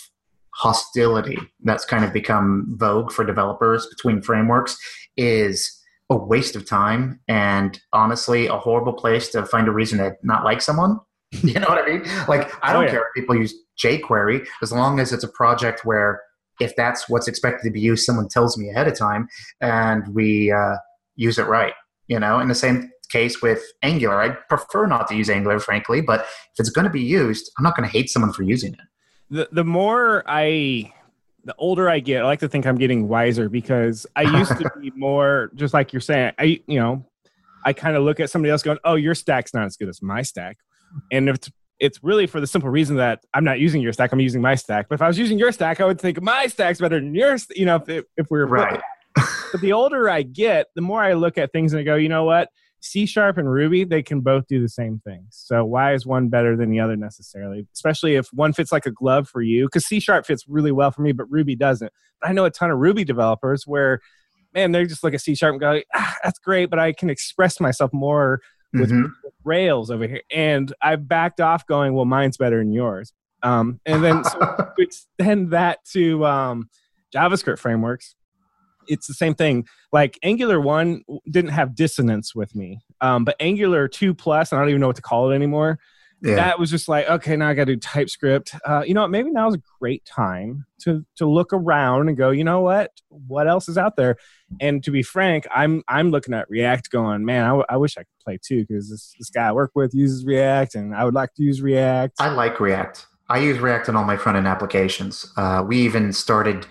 hostility 0.54 1.38
that's 1.62 1.84
kind 1.84 2.04
of 2.04 2.12
become 2.12 2.66
vogue 2.76 3.12
for 3.12 3.24
developers 3.24 3.86
between 3.86 4.20
frameworks 4.20 4.76
is 5.16 5.79
a 6.10 6.16
waste 6.16 6.56
of 6.56 6.66
time 6.66 7.20
and 7.28 7.80
honestly 7.92 8.46
a 8.46 8.56
horrible 8.58 8.92
place 8.92 9.28
to 9.28 9.46
find 9.46 9.68
a 9.68 9.70
reason 9.70 9.98
to 9.98 10.14
not 10.22 10.44
like 10.44 10.60
someone. 10.60 10.98
You 11.42 11.54
know 11.60 11.68
what 11.68 11.78
I 11.78 11.86
mean? 11.86 12.02
Like 12.28 12.52
I 12.64 12.70
Oh, 12.70 12.72
don't 12.74 12.84
yeah. 12.84 12.90
care 12.90 13.00
if 13.02 13.14
people 13.14 13.36
use 13.36 13.54
jQuery 13.82 14.44
as 14.62 14.72
long 14.72 14.98
as 14.98 15.12
it's 15.12 15.22
a 15.22 15.28
project 15.28 15.84
where 15.84 16.20
if 16.60 16.74
that's 16.76 17.08
what's 17.08 17.28
expected 17.28 17.62
to 17.68 17.70
be 17.70 17.80
used, 17.80 18.04
someone 18.04 18.28
tells 18.28 18.58
me 18.58 18.68
ahead 18.68 18.88
of 18.88 18.98
time 18.98 19.28
and 19.60 20.02
we 20.12 20.50
uh, 20.52 20.74
use 21.14 21.38
it 21.38 21.46
right. 21.46 21.72
You 22.08 22.18
know, 22.18 22.40
in 22.40 22.48
the 22.48 22.54
same 22.56 22.90
case 23.12 23.40
with 23.40 23.62
Angular, 23.82 24.20
I 24.20 24.30
prefer 24.48 24.86
not 24.86 25.06
to 25.08 25.14
use 25.14 25.30
Angular, 25.30 25.60
frankly, 25.60 26.00
but 26.00 26.20
if 26.22 26.58
it's 26.58 26.70
going 26.70 26.84
to 26.84 26.90
be 26.90 27.00
used, 27.00 27.50
I'm 27.56 27.62
not 27.64 27.76
going 27.76 27.88
to 27.88 27.92
hate 27.92 28.10
someone 28.10 28.32
for 28.32 28.42
using 28.42 28.72
it. 28.72 28.80
the 29.30 29.48
the 29.52 29.64
more 29.64 30.24
I 30.26 30.92
the 31.44 31.54
older 31.58 31.88
I 31.88 32.00
get, 32.00 32.22
I 32.22 32.24
like 32.24 32.40
to 32.40 32.48
think 32.48 32.66
I'm 32.66 32.76
getting 32.76 33.08
wiser 33.08 33.48
because 33.48 34.06
I 34.16 34.22
used 34.38 34.56
to 34.58 34.70
be 34.80 34.92
more 34.94 35.50
just 35.54 35.74
like 35.74 35.92
you're 35.92 36.00
saying. 36.00 36.32
I 36.38 36.60
you 36.66 36.78
know, 36.80 37.06
I 37.64 37.72
kind 37.72 37.96
of 37.96 38.02
look 38.02 38.20
at 38.20 38.30
somebody 38.30 38.50
else 38.50 38.62
going, 38.62 38.78
"Oh, 38.84 38.94
your 38.94 39.14
stack's 39.14 39.54
not 39.54 39.64
as 39.64 39.76
good 39.76 39.88
as 39.88 40.02
my 40.02 40.22
stack," 40.22 40.58
and 41.10 41.28
if 41.28 41.36
it's, 41.36 41.50
it's 41.78 42.04
really 42.04 42.26
for 42.26 42.40
the 42.40 42.46
simple 42.46 42.70
reason 42.70 42.96
that 42.96 43.24
I'm 43.34 43.44
not 43.44 43.58
using 43.58 43.80
your 43.80 43.92
stack, 43.92 44.12
I'm 44.12 44.20
using 44.20 44.42
my 44.42 44.54
stack. 44.54 44.88
But 44.88 44.96
if 44.96 45.02
I 45.02 45.08
was 45.08 45.18
using 45.18 45.38
your 45.38 45.52
stack, 45.52 45.80
I 45.80 45.86
would 45.86 46.00
think 46.00 46.20
my 46.22 46.46
stack's 46.46 46.80
better 46.80 47.00
than 47.00 47.14
yours. 47.14 47.46
You 47.54 47.66
know, 47.66 47.82
if 47.86 48.04
if 48.16 48.30
we 48.30 48.38
were 48.38 48.46
Right. 48.46 48.80
But 49.52 49.60
the 49.60 49.72
older 49.72 50.08
I 50.08 50.22
get, 50.22 50.66
the 50.74 50.80
more 50.80 51.02
I 51.02 51.14
look 51.14 51.36
at 51.36 51.52
things 51.52 51.72
and 51.72 51.80
I 51.80 51.82
go, 51.82 51.96
you 51.96 52.08
know 52.08 52.24
what? 52.24 52.48
C 52.80 53.06
sharp 53.06 53.36
and 53.38 53.50
Ruby, 53.50 53.84
they 53.84 54.02
can 54.02 54.20
both 54.20 54.46
do 54.46 54.60
the 54.60 54.68
same 54.68 55.00
thing. 55.04 55.26
So 55.30 55.64
why 55.64 55.92
is 55.94 56.06
one 56.06 56.28
better 56.28 56.56
than 56.56 56.70
the 56.70 56.80
other 56.80 56.96
necessarily? 56.96 57.66
Especially 57.74 58.14
if 58.16 58.28
one 58.32 58.52
fits 58.52 58.72
like 58.72 58.86
a 58.86 58.90
glove 58.90 59.28
for 59.28 59.42
you, 59.42 59.66
because 59.66 59.86
C 59.86 60.00
sharp 60.00 60.26
fits 60.26 60.44
really 60.48 60.72
well 60.72 60.90
for 60.90 61.02
me, 61.02 61.12
but 61.12 61.30
Ruby 61.30 61.56
doesn't. 61.56 61.92
But 62.20 62.30
I 62.30 62.32
know 62.32 62.44
a 62.46 62.50
ton 62.50 62.70
of 62.70 62.78
Ruby 62.78 63.04
developers 63.04 63.66
where, 63.66 64.00
man, 64.54 64.72
they're 64.72 64.86
just 64.86 65.04
look 65.04 65.14
at 65.14 65.20
C 65.20 65.34
sharp 65.34 65.52
and 65.52 65.60
go, 65.60 65.80
ah, 65.94 66.16
that's 66.24 66.38
great, 66.38 66.70
but 66.70 66.78
I 66.78 66.92
can 66.92 67.10
express 67.10 67.60
myself 67.60 67.92
more 67.92 68.40
with 68.72 68.90
Mhm. 68.90 69.10
Rails 69.44 69.90
over 69.90 70.06
here. 70.06 70.22
And 70.32 70.72
I 70.80 70.96
backed 70.96 71.40
off 71.40 71.66
going, 71.66 71.92
well, 71.94 72.04
mine's 72.04 72.36
better 72.36 72.58
than 72.58 72.72
yours. 72.72 73.12
Um, 73.42 73.80
and 73.86 74.04
then 74.04 74.22
so 74.24 74.38
to 74.76 74.82
extend 74.82 75.50
that 75.50 75.78
to 75.92 76.24
um, 76.26 76.68
JavaScript 77.14 77.58
frameworks, 77.58 78.14
it's 78.90 79.06
the 79.06 79.14
same 79.14 79.34
thing. 79.34 79.66
Like 79.92 80.18
Angular 80.22 80.60
one 80.60 81.04
didn't 81.30 81.52
have 81.52 81.74
dissonance 81.74 82.34
with 82.34 82.54
me, 82.54 82.80
um, 83.00 83.24
but 83.24 83.36
Angular 83.40 83.88
two 83.88 84.12
plus, 84.12 84.52
I 84.52 84.58
don't 84.58 84.68
even 84.68 84.80
know 84.80 84.88
what 84.88 84.96
to 84.96 85.02
call 85.02 85.30
it 85.30 85.34
anymore. 85.34 85.78
Yeah. 86.22 86.34
That 86.34 86.58
was 86.58 86.70
just 86.70 86.86
like, 86.86 87.08
okay, 87.08 87.34
now 87.34 87.48
I 87.48 87.54
got 87.54 87.64
to 87.64 87.76
do 87.76 87.80
TypeScript. 87.80 88.54
Uh, 88.66 88.82
you 88.86 88.92
know, 88.92 89.00
what, 89.00 89.10
maybe 89.10 89.30
now 89.30 89.48
is 89.48 89.54
a 89.54 89.62
great 89.80 90.04
time 90.04 90.66
to 90.82 91.02
to 91.16 91.26
look 91.26 91.52
around 91.52 92.08
and 92.08 92.16
go, 92.16 92.28
you 92.28 92.44
know 92.44 92.60
what, 92.60 92.90
what 93.08 93.48
else 93.48 93.70
is 93.70 93.78
out 93.78 93.96
there? 93.96 94.16
And 94.60 94.84
to 94.84 94.90
be 94.90 95.02
frank, 95.02 95.46
I'm 95.54 95.82
I'm 95.88 96.10
looking 96.10 96.34
at 96.34 96.50
React, 96.50 96.90
going, 96.90 97.24
man, 97.24 97.44
I, 97.44 97.48
w- 97.48 97.64
I 97.70 97.78
wish 97.78 97.96
I 97.96 98.02
could 98.02 98.18
play 98.22 98.38
too 98.42 98.66
because 98.68 98.90
this 98.90 99.14
this 99.18 99.30
guy 99.30 99.48
I 99.48 99.52
work 99.52 99.70
with 99.74 99.94
uses 99.94 100.26
React, 100.26 100.74
and 100.74 100.94
I 100.94 101.04
would 101.04 101.14
like 101.14 101.32
to 101.34 101.42
use 101.42 101.62
React. 101.62 102.16
I 102.18 102.28
like 102.28 102.60
React. 102.60 103.06
I 103.30 103.38
use 103.38 103.58
React 103.58 103.90
on 103.90 103.96
all 103.96 104.04
my 104.04 104.16
front 104.18 104.36
end 104.36 104.46
applications. 104.46 105.32
Uh, 105.36 105.64
we 105.66 105.78
even 105.78 106.12
started 106.12 106.66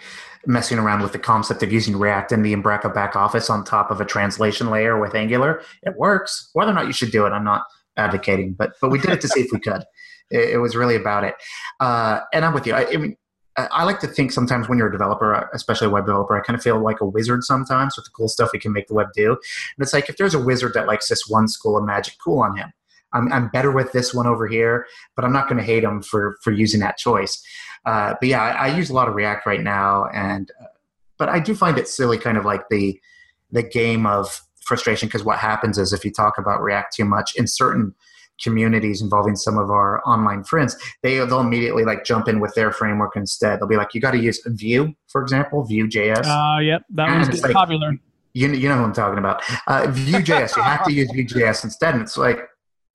messing 0.49 0.79
around 0.79 1.01
with 1.01 1.11
the 1.11 1.19
concept 1.19 1.61
of 1.61 1.71
using 1.71 1.95
React 1.95 2.31
in 2.31 2.41
the 2.41 2.53
Umbraco 2.53 2.91
back 2.91 3.15
office 3.15 3.49
on 3.51 3.63
top 3.63 3.91
of 3.91 4.01
a 4.01 4.05
translation 4.05 4.71
layer 4.71 4.99
with 4.99 5.13
Angular. 5.13 5.61
It 5.83 5.95
works. 5.95 6.49
Whether 6.53 6.71
or 6.71 6.73
not 6.73 6.87
you 6.87 6.93
should 6.93 7.11
do 7.11 7.25
it, 7.27 7.29
I'm 7.29 7.43
not 7.43 7.63
advocating, 7.97 8.53
but 8.53 8.73
but 8.81 8.89
we 8.89 8.99
did 8.99 9.11
it 9.11 9.21
to 9.21 9.27
see 9.27 9.41
if 9.41 9.51
we 9.53 9.59
could. 9.67 9.83
It, 10.31 10.49
it 10.51 10.57
was 10.57 10.75
really 10.75 10.95
about 10.95 11.23
it. 11.23 11.35
Uh, 11.79 12.21
and 12.33 12.43
I'm 12.43 12.53
with 12.53 12.65
you. 12.65 12.73
I, 12.73 12.87
I 12.87 12.97
mean, 12.97 13.15
I 13.57 13.67
I 13.71 13.83
like 13.83 13.99
to 13.99 14.07
think 14.07 14.31
sometimes 14.31 14.67
when 14.67 14.79
you're 14.79 14.89
a 14.89 14.91
developer, 14.91 15.49
especially 15.53 15.87
a 15.87 15.91
web 15.91 16.07
developer, 16.07 16.35
I 16.35 16.41
kind 16.41 16.57
of 16.57 16.63
feel 16.63 16.81
like 16.81 16.99
a 16.99 17.05
wizard 17.05 17.43
sometimes 17.43 17.95
with 17.95 18.05
the 18.05 18.11
cool 18.11 18.27
stuff 18.27 18.49
we 18.51 18.59
can 18.59 18.73
make 18.73 18.87
the 18.87 18.95
web 18.95 19.09
do. 19.13 19.31
And 19.33 19.83
it's 19.83 19.93
like 19.93 20.09
if 20.09 20.17
there's 20.17 20.33
a 20.33 20.43
wizard 20.43 20.73
that 20.73 20.87
likes 20.87 21.09
this 21.09 21.27
one 21.27 21.47
school 21.47 21.77
of 21.77 21.85
magic, 21.85 22.15
cool 22.23 22.39
on 22.39 22.57
him. 22.57 22.73
I'm, 23.13 23.31
I'm 23.31 23.49
better 23.49 23.71
with 23.71 23.91
this 23.91 24.13
one 24.13 24.27
over 24.27 24.47
here, 24.47 24.85
but 25.15 25.25
I'm 25.25 25.33
not 25.33 25.47
going 25.47 25.57
to 25.57 25.63
hate 25.63 25.83
him 25.83 26.01
for 26.01 26.37
for 26.41 26.51
using 26.51 26.79
that 26.81 26.97
choice. 26.97 27.43
Uh, 27.85 28.15
but 28.19 28.29
yeah, 28.29 28.41
I, 28.41 28.67
I 28.69 28.77
use 28.77 28.89
a 28.89 28.93
lot 28.93 29.07
of 29.07 29.15
React 29.15 29.45
right 29.45 29.61
now, 29.61 30.05
and 30.13 30.51
uh, 30.61 30.65
but 31.17 31.29
I 31.29 31.39
do 31.39 31.55
find 31.55 31.77
it 31.77 31.87
silly, 31.87 32.17
kind 32.17 32.37
of 32.37 32.45
like 32.45 32.69
the 32.69 32.99
the 33.51 33.63
game 33.63 34.05
of 34.05 34.41
frustration 34.61 35.07
because 35.07 35.23
what 35.23 35.39
happens 35.39 35.77
is 35.77 35.91
if 35.93 36.05
you 36.05 36.11
talk 36.11 36.37
about 36.37 36.61
React 36.61 36.95
too 36.95 37.05
much 37.05 37.35
in 37.35 37.47
certain 37.47 37.95
communities 38.43 39.01
involving 39.01 39.35
some 39.35 39.57
of 39.57 39.69
our 39.69 40.01
online 40.07 40.43
friends, 40.43 40.77
they 41.03 41.15
they'll 41.17 41.39
immediately 41.41 41.83
like 41.83 42.05
jump 42.05 42.27
in 42.27 42.39
with 42.39 42.53
their 42.55 42.71
framework 42.71 43.15
instead. 43.15 43.59
They'll 43.59 43.67
be 43.67 43.75
like, 43.75 43.93
you 43.93 43.99
got 44.01 44.11
to 44.11 44.19
use 44.19 44.39
Vue, 44.45 44.93
for 45.07 45.21
example, 45.21 45.63
Vue.js. 45.65 46.25
Uh, 46.25 46.59
yep, 46.61 46.83
that 46.91 47.09
And 47.09 47.21
one's 47.27 47.41
like- 47.43 47.51
popular. 47.51 47.93
you, 48.33 48.47
you 48.53 48.69
know 48.69 48.77
who 48.77 48.83
I'm 48.83 48.93
talking 48.93 49.17
about. 49.17 49.41
Uh, 49.67 49.87
Vue.js, 49.89 50.55
you 50.55 50.61
have 50.63 50.85
to 50.85 50.93
use 50.93 51.09
Vue.js 51.11 51.63
instead. 51.65 51.95
And 51.95 52.03
it's 52.03 52.15
like, 52.17 52.39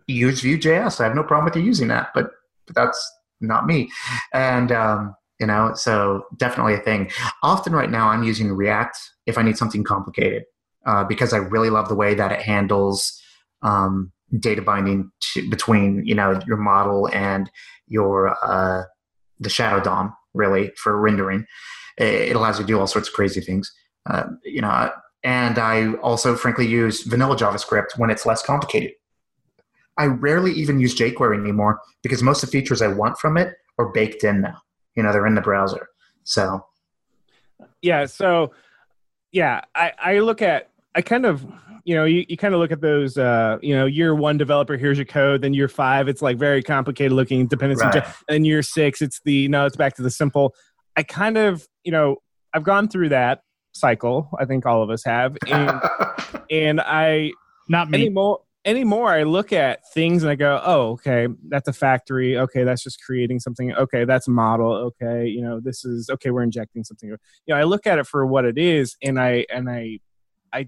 use 0.06 0.40
Vue.js. 0.40 1.00
I 1.00 1.04
have 1.04 1.14
no 1.16 1.22
problem 1.24 1.44
with 1.46 1.56
you 1.56 1.62
using 1.62 1.88
that, 1.88 2.08
but, 2.14 2.30
but 2.66 2.74
that's 2.76 3.12
not 3.46 3.66
me. 3.66 3.90
And, 4.32 4.72
um, 4.72 5.14
you 5.40 5.46
know, 5.46 5.72
so 5.74 6.24
definitely 6.36 6.74
a 6.74 6.78
thing. 6.78 7.10
Often 7.42 7.72
right 7.72 7.90
now, 7.90 8.08
I'm 8.08 8.22
using 8.22 8.52
React 8.52 8.96
if 9.26 9.36
I 9.38 9.42
need 9.42 9.58
something 9.58 9.84
complicated 9.84 10.44
uh, 10.86 11.04
because 11.04 11.32
I 11.32 11.38
really 11.38 11.70
love 11.70 11.88
the 11.88 11.94
way 11.94 12.14
that 12.14 12.32
it 12.32 12.40
handles 12.40 13.20
um, 13.62 14.12
data 14.38 14.62
binding 14.62 15.10
to, 15.32 15.48
between, 15.48 16.04
you 16.04 16.14
know, 16.14 16.40
your 16.46 16.56
model 16.56 17.08
and 17.12 17.50
your, 17.86 18.36
uh, 18.44 18.84
the 19.40 19.50
shadow 19.50 19.82
DOM, 19.82 20.14
really, 20.34 20.70
for 20.76 21.00
rendering. 21.00 21.46
It 21.98 22.34
allows 22.36 22.58
you 22.58 22.64
to 22.64 22.68
do 22.68 22.78
all 22.78 22.86
sorts 22.86 23.08
of 23.08 23.14
crazy 23.14 23.40
things. 23.40 23.72
Uh, 24.08 24.24
you 24.44 24.60
know, 24.60 24.90
and 25.22 25.58
I 25.58 25.94
also, 25.94 26.36
frankly, 26.36 26.66
use 26.66 27.02
vanilla 27.02 27.36
JavaScript 27.36 27.96
when 27.96 28.10
it's 28.10 28.26
less 28.26 28.42
complicated. 28.42 28.92
I 29.96 30.06
rarely 30.06 30.52
even 30.52 30.80
use 30.80 30.94
jQuery 30.94 31.38
anymore 31.38 31.80
because 32.02 32.22
most 32.22 32.42
of 32.42 32.50
the 32.50 32.58
features 32.58 32.82
I 32.82 32.88
want 32.88 33.18
from 33.18 33.36
it 33.36 33.54
are 33.78 33.88
baked 33.92 34.24
in 34.24 34.40
now. 34.40 34.58
You 34.96 35.02
know, 35.02 35.12
they're 35.12 35.26
in 35.26 35.34
the 35.34 35.40
browser. 35.40 35.88
So, 36.24 36.64
yeah 37.82 38.06
so 38.06 38.50
yeah 39.32 39.60
i 39.74 39.92
i 40.02 40.18
look 40.18 40.42
at 40.42 40.70
i 40.94 41.02
kind 41.02 41.24
of 41.26 41.44
you 41.84 41.94
know 41.94 42.04
you, 42.04 42.24
you 42.28 42.36
kind 42.36 42.54
of 42.54 42.60
look 42.60 42.72
at 42.72 42.80
those 42.80 43.16
uh 43.18 43.58
you 43.62 43.74
know 43.74 43.84
year 43.86 44.14
one 44.14 44.36
developer 44.38 44.76
here's 44.76 44.98
your 44.98 45.04
code 45.04 45.42
then 45.42 45.52
year 45.54 45.68
five 45.68 46.08
it's 46.08 46.22
like 46.22 46.36
very 46.38 46.62
complicated 46.62 47.12
looking 47.12 47.46
dependency 47.46 47.84
Right. 47.84 48.04
and 48.28 48.46
year 48.46 48.62
six 48.62 49.02
it's 49.02 49.20
the 49.24 49.48
no 49.48 49.66
it's 49.66 49.76
back 49.76 49.94
to 49.96 50.02
the 50.02 50.10
simple 50.10 50.54
i 50.96 51.02
kind 51.02 51.36
of 51.36 51.66
you 51.84 51.92
know 51.92 52.16
i've 52.54 52.64
gone 52.64 52.88
through 52.88 53.10
that 53.10 53.42
cycle 53.72 54.30
i 54.38 54.44
think 54.44 54.66
all 54.66 54.82
of 54.82 54.90
us 54.90 55.04
have 55.04 55.36
and 55.46 55.80
and 56.50 56.80
i 56.80 57.30
Not 57.68 57.90
me. 57.90 57.98
anymore 58.00 58.40
anymore 58.64 59.10
i 59.12 59.22
look 59.22 59.52
at 59.52 59.80
things 59.92 60.22
and 60.22 60.30
i 60.30 60.34
go 60.34 60.60
oh 60.64 60.90
okay 60.92 61.28
that's 61.48 61.68
a 61.68 61.72
factory. 61.72 62.36
Okay 62.38 62.64
that's 62.64 62.82
just 62.82 62.98
creating 63.04 63.38
something. 63.40 63.72
Okay 63.74 64.04
that's 64.04 64.28
a 64.28 64.30
model. 64.30 64.72
Okay 64.72 65.26
you 65.26 65.42
know 65.42 65.60
this 65.60 65.84
is 65.84 66.08
okay 66.10 66.30
we're 66.30 66.42
injecting 66.42 66.82
something. 66.84 67.08
You 67.10 67.16
know 67.48 67.56
i 67.56 67.64
look 67.64 67.86
at 67.86 67.98
it 67.98 68.06
for 68.06 68.24
what 68.26 68.44
it 68.44 68.56
is 68.58 68.96
and 69.02 69.20
i 69.20 69.44
and 69.52 69.68
i 69.68 69.98
i 70.52 70.66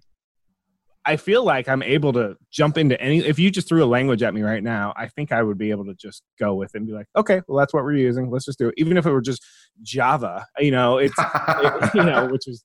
i 1.04 1.16
feel 1.16 1.44
like 1.44 1.68
i'm 1.68 1.82
able 1.82 2.12
to 2.12 2.36
jump 2.50 2.76
into 2.76 3.00
any 3.00 3.18
if 3.18 3.38
you 3.38 3.50
just 3.50 3.68
threw 3.68 3.82
a 3.82 3.86
language 3.86 4.22
at 4.22 4.34
me 4.34 4.42
right 4.42 4.62
now 4.62 4.92
i 4.96 5.06
think 5.08 5.30
i 5.32 5.42
would 5.42 5.56
be 5.58 5.70
able 5.70 5.84
to 5.84 5.94
just 5.94 6.22
go 6.38 6.54
with 6.54 6.74
it 6.74 6.78
and 6.78 6.86
be 6.86 6.92
like 6.92 7.06
okay 7.16 7.40
well 7.46 7.58
that's 7.58 7.72
what 7.72 7.84
we're 7.84 7.94
using. 7.94 8.30
Let's 8.30 8.44
just 8.44 8.58
do 8.58 8.68
it. 8.68 8.74
Even 8.76 8.96
if 8.96 9.06
it 9.06 9.12
were 9.12 9.20
just 9.20 9.44
java 9.82 10.44
you 10.58 10.70
know 10.70 10.98
it's 10.98 11.14
it- 11.18 11.94
you 11.94 12.02
know 12.02 12.26
which 12.26 12.46
is 12.48 12.64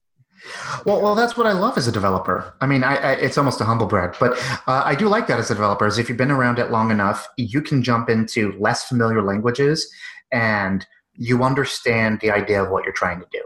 well, 0.85 1.01
well, 1.01 1.15
that's 1.15 1.37
what 1.37 1.45
I 1.45 1.51
love 1.51 1.77
as 1.77 1.87
a 1.87 1.91
developer. 1.91 2.53
I 2.61 2.67
mean, 2.67 2.83
I, 2.83 2.95
I, 2.95 3.11
it's 3.13 3.37
almost 3.37 3.61
a 3.61 3.65
humble 3.65 3.87
brag, 3.87 4.15
but 4.19 4.33
uh, 4.67 4.81
I 4.85 4.95
do 4.95 5.07
like 5.07 5.27
that 5.27 5.39
as 5.39 5.51
a 5.51 5.55
developer. 5.55 5.85
Is 5.85 5.97
if 5.97 6.09
you've 6.09 6.17
been 6.17 6.31
around 6.31 6.59
it 6.59 6.71
long 6.71 6.91
enough, 6.91 7.27
you 7.37 7.61
can 7.61 7.83
jump 7.83 8.09
into 8.09 8.53
less 8.59 8.83
familiar 8.83 9.21
languages, 9.21 9.91
and 10.31 10.85
you 11.13 11.43
understand 11.43 12.19
the 12.21 12.31
idea 12.31 12.63
of 12.63 12.71
what 12.71 12.83
you're 12.83 12.93
trying 12.93 13.19
to 13.19 13.27
do. 13.31 13.41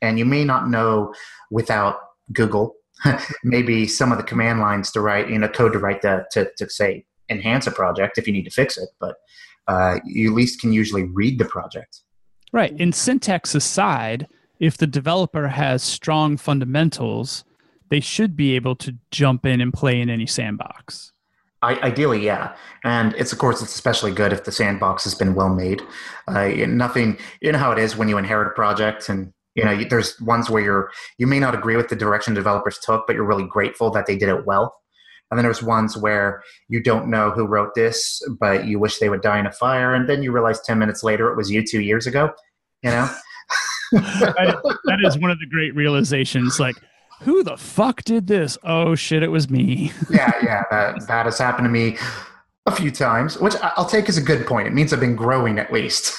And 0.00 0.18
you 0.18 0.24
may 0.24 0.44
not 0.44 0.68
know 0.68 1.12
without 1.50 1.96
Google, 2.32 2.76
maybe 3.44 3.86
some 3.86 4.12
of 4.12 4.18
the 4.18 4.24
command 4.24 4.60
lines 4.60 4.90
to 4.92 5.00
write, 5.00 5.28
you 5.28 5.38
know, 5.38 5.48
code 5.48 5.72
to 5.72 5.78
write 5.78 6.02
the 6.02 6.24
to, 6.32 6.50
to 6.56 6.68
say 6.70 7.04
enhance 7.28 7.66
a 7.66 7.70
project 7.70 8.18
if 8.18 8.26
you 8.26 8.32
need 8.32 8.44
to 8.44 8.50
fix 8.50 8.78
it, 8.78 8.88
but 9.00 9.16
uh, 9.66 9.98
you 10.04 10.30
at 10.30 10.34
least 10.34 10.60
can 10.60 10.72
usually 10.72 11.04
read 11.04 11.38
the 11.38 11.44
project. 11.44 12.00
Right. 12.52 12.74
And 12.78 12.94
syntax 12.94 13.54
aside, 13.54 14.26
if 14.60 14.76
the 14.76 14.86
developer 14.86 15.48
has 15.48 15.82
strong 15.82 16.36
fundamentals, 16.36 17.44
they 17.90 18.00
should 18.00 18.36
be 18.36 18.54
able 18.54 18.76
to 18.76 18.94
jump 19.10 19.46
in 19.46 19.60
and 19.60 19.72
play 19.72 20.00
in 20.00 20.10
any 20.10 20.26
sandbox. 20.26 21.12
I, 21.62 21.74
ideally, 21.80 22.24
yeah, 22.24 22.54
and 22.84 23.14
it's 23.14 23.32
of 23.32 23.38
course 23.38 23.60
it's 23.60 23.74
especially 23.74 24.12
good 24.12 24.32
if 24.32 24.44
the 24.44 24.52
sandbox 24.52 25.02
has 25.04 25.14
been 25.14 25.34
well 25.34 25.48
made. 25.48 25.82
Uh, 26.28 26.48
nothing, 26.68 27.18
you 27.40 27.50
know 27.50 27.58
how 27.58 27.72
it 27.72 27.78
is 27.78 27.96
when 27.96 28.08
you 28.08 28.16
inherit 28.16 28.46
a 28.46 28.50
project, 28.52 29.08
and 29.08 29.32
you 29.56 29.64
know 29.64 29.72
you, 29.72 29.88
there's 29.88 30.20
ones 30.20 30.48
where 30.48 30.62
you're 30.62 30.90
you 31.18 31.26
may 31.26 31.40
not 31.40 31.56
agree 31.56 31.76
with 31.76 31.88
the 31.88 31.96
direction 31.96 32.32
developers 32.32 32.78
took, 32.78 33.08
but 33.08 33.16
you're 33.16 33.26
really 33.26 33.46
grateful 33.46 33.90
that 33.90 34.06
they 34.06 34.16
did 34.16 34.28
it 34.28 34.46
well. 34.46 34.76
And 35.30 35.36
then 35.36 35.44
there's 35.44 35.62
ones 35.62 35.96
where 35.96 36.42
you 36.68 36.80
don't 36.80 37.08
know 37.08 37.30
who 37.30 37.44
wrote 37.44 37.74
this, 37.74 38.22
but 38.40 38.66
you 38.66 38.78
wish 38.78 38.98
they 38.98 39.10
would 39.10 39.20
die 39.20 39.40
in 39.40 39.46
a 39.46 39.52
fire, 39.52 39.94
and 39.94 40.08
then 40.08 40.22
you 40.22 40.30
realize 40.30 40.60
ten 40.60 40.78
minutes 40.78 41.02
later 41.02 41.28
it 41.28 41.36
was 41.36 41.50
you 41.50 41.64
two 41.66 41.80
years 41.80 42.06
ago. 42.06 42.30
You 42.84 42.90
know, 42.90 43.10
that, 43.92 44.78
that 44.84 44.98
is 45.04 45.18
one 45.18 45.30
of 45.30 45.38
the 45.38 45.46
great 45.46 45.74
realizations. 45.74 46.58
Like, 46.60 46.76
who 47.22 47.42
the 47.42 47.56
fuck 47.56 48.02
did 48.04 48.26
this? 48.26 48.56
Oh 48.62 48.94
shit, 48.94 49.22
it 49.22 49.28
was 49.28 49.50
me. 49.50 49.92
yeah, 50.10 50.32
yeah, 50.42 50.62
that 50.70 51.06
that 51.08 51.26
has 51.26 51.38
happened 51.38 51.64
to 51.66 51.70
me 51.70 51.96
a 52.66 52.72
few 52.72 52.90
times, 52.90 53.38
which 53.38 53.54
I- 53.56 53.72
I'll 53.76 53.88
take 53.88 54.08
as 54.08 54.16
a 54.18 54.22
good 54.22 54.46
point. 54.46 54.68
It 54.68 54.74
means 54.74 54.92
I've 54.92 55.00
been 55.00 55.16
growing 55.16 55.58
at 55.58 55.72
least. 55.72 56.14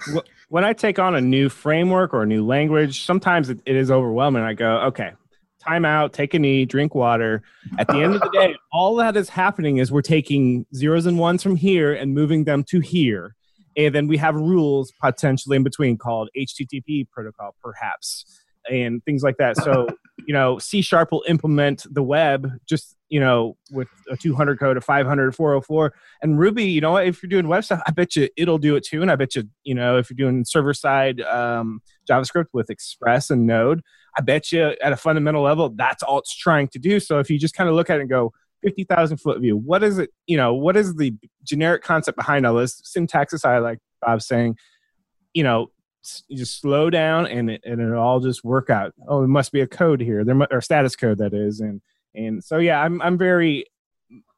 when 0.48 0.64
I 0.64 0.72
take 0.72 0.98
on 0.98 1.14
a 1.14 1.20
new 1.20 1.48
framework 1.48 2.12
or 2.12 2.22
a 2.22 2.26
new 2.26 2.44
language, 2.44 3.04
sometimes 3.04 3.50
it, 3.50 3.60
it 3.66 3.76
is 3.76 3.90
overwhelming. 3.90 4.42
I 4.42 4.52
go, 4.54 4.80
okay, 4.82 5.12
time 5.60 5.84
out, 5.84 6.12
take 6.12 6.34
a 6.34 6.38
knee, 6.38 6.64
drink 6.64 6.94
water. 6.94 7.42
At 7.78 7.88
the 7.88 7.94
end 7.94 8.14
of 8.14 8.20
the 8.20 8.30
day, 8.30 8.54
all 8.72 8.96
that 8.96 9.16
is 9.16 9.28
happening 9.28 9.78
is 9.78 9.90
we're 9.90 10.02
taking 10.02 10.66
zeros 10.74 11.06
and 11.06 11.18
ones 11.18 11.42
from 11.42 11.56
here 11.56 11.94
and 11.94 12.12
moving 12.14 12.44
them 12.44 12.64
to 12.64 12.80
here. 12.80 13.34
And 13.76 13.94
then 13.94 14.06
we 14.06 14.16
have 14.18 14.34
rules 14.34 14.92
potentially 15.00 15.56
in 15.56 15.62
between 15.62 15.96
called 15.96 16.28
HTTP 16.36 17.08
protocol, 17.10 17.54
perhaps, 17.62 18.24
and 18.70 19.04
things 19.04 19.22
like 19.22 19.36
that. 19.38 19.56
So, 19.56 19.88
you 20.26 20.34
know, 20.34 20.58
C 20.58 20.82
sharp 20.82 21.12
will 21.12 21.24
implement 21.28 21.86
the 21.90 22.02
web 22.02 22.48
just, 22.66 22.96
you 23.08 23.20
know, 23.20 23.56
with 23.70 23.88
a 24.10 24.16
200 24.16 24.58
code, 24.58 24.76
a 24.76 24.80
500, 24.80 25.34
404. 25.34 25.94
And 26.22 26.38
Ruby, 26.38 26.64
you 26.64 26.80
know 26.80 26.92
what? 26.92 27.06
If 27.06 27.22
you're 27.22 27.28
doing 27.28 27.48
web 27.48 27.64
stuff, 27.64 27.82
I 27.86 27.90
bet 27.90 28.16
you 28.16 28.28
it'll 28.36 28.58
do 28.58 28.76
it 28.76 28.84
too. 28.84 29.02
And 29.02 29.10
I 29.10 29.16
bet 29.16 29.34
you, 29.34 29.44
you 29.64 29.74
know, 29.74 29.98
if 29.98 30.10
you're 30.10 30.16
doing 30.30 30.44
server 30.44 30.74
side 30.74 31.20
um, 31.22 31.80
JavaScript 32.08 32.46
with 32.52 32.70
Express 32.70 33.30
and 33.30 33.46
Node, 33.46 33.82
I 34.16 34.20
bet 34.20 34.52
you 34.52 34.74
at 34.82 34.92
a 34.92 34.96
fundamental 34.96 35.42
level, 35.42 35.70
that's 35.70 36.02
all 36.02 36.18
it's 36.18 36.34
trying 36.34 36.68
to 36.68 36.78
do. 36.78 37.00
So 37.00 37.18
if 37.18 37.30
you 37.30 37.38
just 37.38 37.54
kind 37.54 37.68
of 37.68 37.74
look 37.74 37.90
at 37.90 37.98
it 37.98 38.02
and 38.02 38.10
go, 38.10 38.32
50,000 38.62 39.16
foot 39.18 39.40
view, 39.40 39.56
what 39.56 39.82
is 39.82 39.98
it, 39.98 40.10
you 40.26 40.36
know, 40.36 40.54
what 40.54 40.76
is 40.76 40.94
the 40.94 41.14
generic 41.44 41.82
concept 41.82 42.16
behind 42.16 42.46
all 42.46 42.54
this? 42.54 42.80
Syntax 42.84 43.32
aside, 43.32 43.58
like 43.58 43.78
Bob's 44.00 44.26
saying, 44.26 44.56
you 45.34 45.42
know, 45.42 45.70
you 46.28 46.36
just 46.36 46.60
slow 46.60 46.90
down 46.90 47.26
and 47.26 47.50
it, 47.50 47.62
and 47.64 47.80
it'll 47.80 47.98
all 47.98 48.20
just 48.20 48.42
work 48.44 48.70
out. 48.70 48.92
Oh, 49.06 49.22
it 49.22 49.28
must 49.28 49.52
be 49.52 49.60
a 49.60 49.66
code 49.66 50.00
here, 50.00 50.24
there 50.24 50.36
or 50.50 50.60
status 50.60 50.96
code 50.96 51.18
that 51.18 51.32
is, 51.32 51.60
and 51.60 51.80
and 52.14 52.42
so 52.42 52.58
yeah, 52.58 52.80
I'm 52.80 53.00
I'm 53.02 53.16
very, 53.16 53.66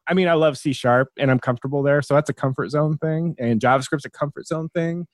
I 0.07 0.13
mean, 0.13 0.27
I 0.27 0.33
love 0.33 0.57
C 0.57 0.73
sharp 0.73 1.09
and 1.17 1.31
I'm 1.31 1.39
comfortable 1.39 1.81
there, 1.81 2.01
so 2.01 2.13
that's 2.13 2.29
a 2.29 2.33
comfort 2.33 2.69
zone 2.69 2.97
thing, 2.97 3.35
and 3.39 3.59
JavaScript's 3.59 4.05
a 4.05 4.11
comfort 4.11 4.45
zone 4.45 4.69
thing. 4.69 5.07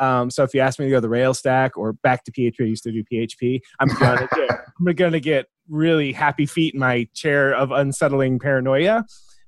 Um, 0.00 0.30
so 0.30 0.42
if 0.42 0.54
you 0.54 0.60
ask 0.60 0.78
me 0.78 0.86
to 0.86 0.90
go 0.90 0.96
to 0.96 1.00
the 1.02 1.08
Rails 1.08 1.38
stack 1.38 1.76
or 1.76 1.92
back 1.92 2.24
to 2.24 2.32
PHP, 2.32 2.54
I 2.60 2.64
used 2.64 2.82
to 2.84 2.92
do 2.92 3.04
PHP. 3.04 3.60
I'm 3.78 3.88
gonna 3.88 4.26
get 4.34 4.50
I'm 4.50 4.94
gonna 4.94 5.20
get 5.20 5.46
really 5.68 6.12
happy 6.12 6.46
feet 6.46 6.74
in 6.74 6.80
my 6.80 7.06
chair 7.14 7.54
of 7.54 7.70
unsettling 7.70 8.38
paranoia, 8.38 9.04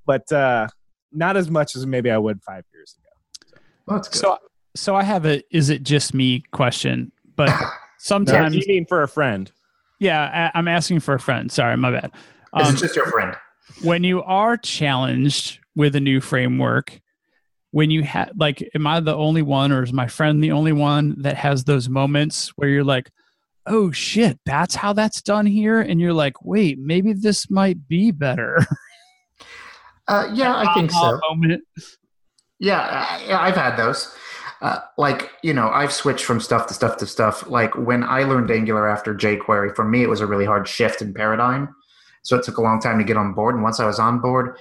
but 0.07 0.30
uh, 0.30 0.68
not 1.11 1.36
as 1.36 1.50
much 1.50 1.74
as 1.74 1.86
maybe 1.86 2.11
I 2.11 2.18
would 2.18 2.42
five 2.42 2.64
years 2.72 2.94
ago. 2.98 3.59
Well, 3.86 3.96
that's 3.96 4.09
good. 4.09 4.18
So, 4.18 4.38
so 4.76 4.94
I 4.94 5.03
have 5.03 5.26
a 5.26 5.42
"is 5.50 5.70
it 5.70 5.82
just 5.82 6.14
me?" 6.14 6.44
question, 6.53 7.12
but 7.34 7.50
sometimes, 7.98 8.55
you 8.55 8.62
mean 8.68 8.86
for 8.86 9.03
a 9.03 9.09
friend? 9.09 9.50
yeah, 10.00 10.50
I, 10.55 10.59
I'm 10.59 10.68
asking 10.68 11.00
for 11.00 11.14
a 11.14 11.20
friend. 11.20 11.50
Sorry, 11.50 11.76
my 11.76 11.90
bad. 11.90 12.11
Is 12.61 12.68
Um, 12.68 12.74
it 12.74 12.78
just 12.78 12.94
your 12.96 13.07
friend? 13.07 13.34
when 13.82 14.05
you 14.05 14.22
are 14.24 14.57
challenged 14.59 15.59
with 15.74 15.96
a 15.96 16.00
new 16.00 16.20
framework, 16.20 17.00
when 17.73 17.91
you 17.91 18.03
have 18.05 18.31
like, 18.37 18.68
am 18.75 18.87
I 18.87 19.01
the 19.01 19.14
only 19.14 19.43
one, 19.43 19.73
or 19.73 19.83
is 19.83 19.93
my 19.93 20.07
friend 20.07 20.43
the 20.43 20.53
only 20.53 20.73
one 20.73 21.16
that 21.23 21.37
has 21.37 21.64
those 21.64 21.89
moments 21.89 22.51
where 22.51 22.68
you're 22.68 22.85
like, 22.85 23.11
"Oh 23.66 23.91
shit, 23.91 24.39
that's 24.47 24.75
how 24.75 24.93
that's 24.93 25.20
done 25.20 25.47
here," 25.47 25.81
and 25.81 26.01
you're 26.01 26.12
like, 26.12 26.45
"Wait, 26.45 26.79
maybe 26.79 27.12
this 27.12 27.51
might 27.51 27.89
be 27.89 28.12
better." 28.12 28.64
Uh, 30.09 30.29
yeah, 30.35 30.55
I 30.57 30.75
think 30.75 30.91
so. 30.91 31.20
Moment. 31.31 31.62
Yeah, 32.59 32.81
I, 32.81 33.49
I've 33.49 33.55
had 33.55 33.77
those. 33.77 34.14
Uh, 34.61 34.81
like 34.99 35.31
you 35.43 35.55
know, 35.55 35.68
I've 35.68 35.93
switched 35.93 36.25
from 36.25 36.41
stuff 36.41 36.66
to 36.66 36.75
stuff 36.75 36.97
to 36.99 37.07
stuff. 37.07 37.49
Like 37.49 37.77
when 37.77 38.03
I 38.03 38.25
learned 38.25 38.51
Angular 38.51 38.89
after 38.89 39.14
jQuery, 39.14 39.75
for 39.75 39.85
me 39.85 40.03
it 40.03 40.09
was 40.09 40.20
a 40.20 40.27
really 40.27 40.45
hard 40.45 40.68
shift 40.68 41.03
in 41.03 41.14
paradigm. 41.14 41.75
So 42.23 42.37
it 42.37 42.45
took 42.45 42.59
a 42.59 42.62
long 42.62 42.81
time 42.81 42.99
to 42.99 43.05
get 43.05 43.16
on 43.16 43.33
board. 43.33 43.55
And 43.55 43.62
once 43.64 43.81
I 43.81 43.87
was 43.87 43.99
on 43.99 44.20
board, 44.20 44.57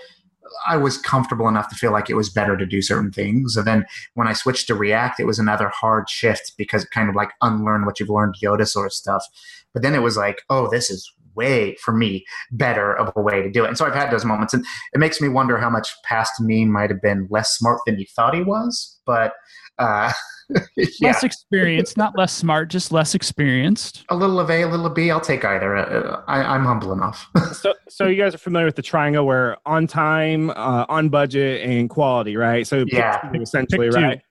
I 0.67 0.77
was 0.77 0.97
comfortable 0.97 1.47
enough 1.47 1.69
to 1.69 1.75
feel 1.75 1.91
like 1.91 2.09
it 2.09 2.15
was 2.15 2.29
better 2.29 2.57
to 2.57 2.65
do 2.65 2.81
certain 2.81 3.11
things. 3.11 3.55
And 3.55 3.65
then 3.65 3.85
when 4.13 4.27
I 4.27 4.33
switched 4.33 4.67
to 4.67 4.75
React, 4.75 5.19
it 5.19 5.25
was 5.25 5.39
another 5.39 5.69
hard 5.69 6.09
shift 6.09 6.53
because 6.57 6.85
kind 6.85 7.09
of 7.09 7.15
like 7.15 7.31
unlearn 7.41 7.85
what 7.85 7.99
you've 7.99 8.09
learned 8.09 8.35
Yoda 8.41 8.67
sort 8.67 8.85
of 8.85 8.93
stuff. 8.93 9.25
But 9.73 9.81
then 9.81 9.95
it 9.95 9.99
was 9.99 10.17
like, 10.17 10.41
oh, 10.49 10.69
this 10.69 10.89
is 10.89 11.11
way 11.35 11.75
for 11.75 11.93
me 11.93 12.25
better 12.51 12.93
of 12.93 13.11
a 13.15 13.21
way 13.21 13.41
to 13.41 13.49
do 13.49 13.63
it. 13.63 13.67
And 13.67 13.77
so 13.77 13.85
I've 13.85 13.95
had 13.95 14.11
those 14.11 14.25
moments, 14.25 14.53
and 14.53 14.65
it 14.93 14.99
makes 14.99 15.21
me 15.21 15.29
wonder 15.29 15.57
how 15.57 15.69
much 15.69 15.89
past 16.03 16.41
me 16.41 16.65
might 16.65 16.89
have 16.89 17.01
been 17.01 17.27
less 17.29 17.55
smart 17.55 17.79
than 17.85 17.97
he 17.97 18.05
thought 18.05 18.35
he 18.35 18.43
was. 18.43 18.99
But 19.05 19.33
uh, 19.79 20.11
yeah, 20.77 20.85
Less 21.09 21.23
experienced, 21.23 21.97
not 21.97 22.17
less 22.17 22.33
smart, 22.33 22.69
just 22.69 22.91
less 22.91 23.15
experienced. 23.15 24.05
a 24.09 24.15
little 24.15 24.39
of 24.39 24.49
A, 24.49 24.63
a 24.63 24.67
little 24.67 24.85
of 24.85 24.93
B. 24.95 25.09
I'll 25.11 25.21
take 25.21 25.45
either. 25.45 25.75
Uh, 25.77 26.23
I, 26.27 26.41
I'm 26.43 26.65
humble 26.65 26.91
enough. 26.93 27.27
so, 27.53 27.73
so 27.89 28.07
you 28.07 28.21
guys 28.21 28.35
are 28.35 28.37
familiar 28.39 28.65
with 28.65 28.75
the 28.75 28.81
triangle 28.81 29.25
where 29.25 29.57
on 29.65 29.87
time, 29.87 30.49
uh, 30.51 30.85
on 30.89 31.09
budget, 31.09 31.61
and 31.61 31.89
quality, 31.89 32.35
right? 32.37 32.65
So 32.67 32.85
Yeah. 32.87 33.19
essentially, 33.33 33.87
Pick 33.89 33.95
two. 33.97 34.01
right? 34.01 34.21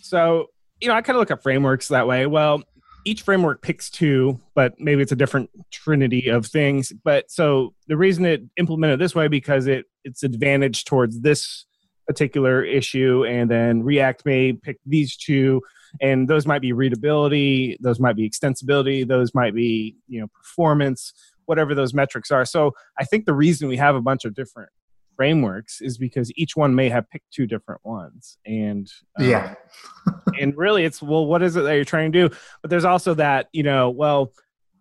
So 0.00 0.46
you 0.80 0.88
know, 0.88 0.94
I 0.94 1.02
kind 1.02 1.16
of 1.16 1.20
look 1.20 1.30
at 1.30 1.42
frameworks 1.42 1.88
that 1.88 2.06
way. 2.06 2.26
Well, 2.26 2.62
each 3.06 3.22
framework 3.22 3.62
picks 3.62 3.88
two, 3.88 4.38
but 4.54 4.74
maybe 4.78 5.00
it's 5.00 5.12
a 5.12 5.16
different 5.16 5.48
trinity 5.70 6.28
of 6.28 6.44
things. 6.46 6.92
But 7.04 7.30
so 7.30 7.72
the 7.86 7.96
reason 7.96 8.24
it 8.26 8.42
implemented 8.56 8.98
this 8.98 9.14
way 9.14 9.28
because 9.28 9.66
it 9.68 9.86
it's 10.04 10.22
advantage 10.22 10.84
towards 10.84 11.20
this 11.20 11.64
particular 12.06 12.64
issue, 12.64 13.24
and 13.26 13.50
then 13.50 13.82
React 13.82 14.24
may 14.26 14.52
pick 14.52 14.78
these 14.86 15.16
two, 15.16 15.62
and 16.00 16.28
those 16.28 16.46
might 16.46 16.62
be 16.62 16.72
readability, 16.72 17.76
those 17.80 18.00
might 18.00 18.16
be 18.16 18.28
extensibility, 18.28 19.06
those 19.06 19.34
might 19.34 19.54
be 19.54 19.96
you 20.08 20.20
know 20.20 20.28
performance, 20.28 21.12
whatever 21.46 21.74
those 21.74 21.94
metrics 21.94 22.30
are. 22.30 22.44
So 22.44 22.72
I 22.98 23.04
think 23.04 23.26
the 23.26 23.34
reason 23.34 23.68
we 23.68 23.76
have 23.76 23.94
a 23.94 24.00
bunch 24.00 24.24
of 24.24 24.34
different 24.34 24.70
frameworks 25.16 25.80
is 25.80 25.96
because 25.96 26.30
each 26.36 26.56
one 26.56 26.74
may 26.74 26.88
have 26.90 27.08
picked 27.10 27.32
two 27.32 27.46
different 27.46 27.84
ones, 27.84 28.38
and 28.46 28.90
um, 29.18 29.28
yeah. 29.28 29.54
and 30.40 30.56
really 30.56 30.84
it's 30.84 31.02
well 31.02 31.26
what 31.26 31.42
is 31.42 31.56
it 31.56 31.62
that 31.62 31.74
you're 31.74 31.84
trying 31.84 32.12
to 32.12 32.28
do 32.28 32.36
but 32.62 32.70
there's 32.70 32.84
also 32.84 33.14
that 33.14 33.48
you 33.52 33.62
know 33.62 33.90
well 33.90 34.32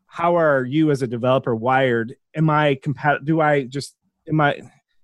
how 0.07 0.37
are 0.37 0.63
you 0.63 0.91
as 0.91 1.01
a 1.01 1.07
developer 1.07 1.55
wired 1.55 2.15
am 2.35 2.49
i 2.49 2.75
compat 2.75 3.23
do 3.25 3.39
i 3.41 3.63
just 3.63 3.95
am 4.27 4.41
i 4.41 4.59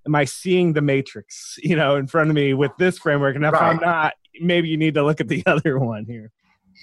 am 0.06 0.16
i 0.16 0.26
seeing 0.26 0.74
the 0.74 0.82
matrix 0.82 1.58
you 1.64 1.76
know 1.76 1.96
in 1.96 2.08
front 2.08 2.30
of 2.30 2.36
me 2.36 2.54
with 2.54 2.72
this 2.78 2.98
framework 2.98 3.36
and 3.36 3.46
if 3.46 3.54
i'm 3.54 3.78
not 3.78 4.14
maybe 4.42 4.68
you 4.68 4.78
need 4.78 4.94
to 4.94 5.04
look 5.04 5.22
at 5.22 5.28
the 5.28 5.44
other 5.48 5.80
one 5.80 6.06
here 6.06 6.32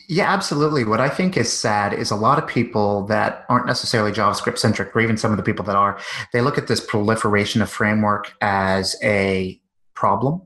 Yeah, 0.08 0.32
absolutely. 0.32 0.84
What 0.84 1.00
I 1.00 1.08
think 1.08 1.36
is 1.36 1.52
sad 1.52 1.92
is 1.92 2.10
a 2.10 2.16
lot 2.16 2.38
of 2.38 2.46
people 2.46 3.04
that 3.06 3.44
aren't 3.48 3.66
necessarily 3.66 4.12
JavaScript 4.12 4.58
centric, 4.58 4.94
or 4.94 5.00
even 5.00 5.16
some 5.16 5.30
of 5.30 5.36
the 5.36 5.42
people 5.42 5.64
that 5.66 5.76
are, 5.76 5.98
they 6.32 6.40
look 6.40 6.56
at 6.56 6.66
this 6.66 6.80
proliferation 6.80 7.60
of 7.60 7.70
framework 7.70 8.34
as 8.40 8.96
a 9.02 9.60
problem. 9.94 10.42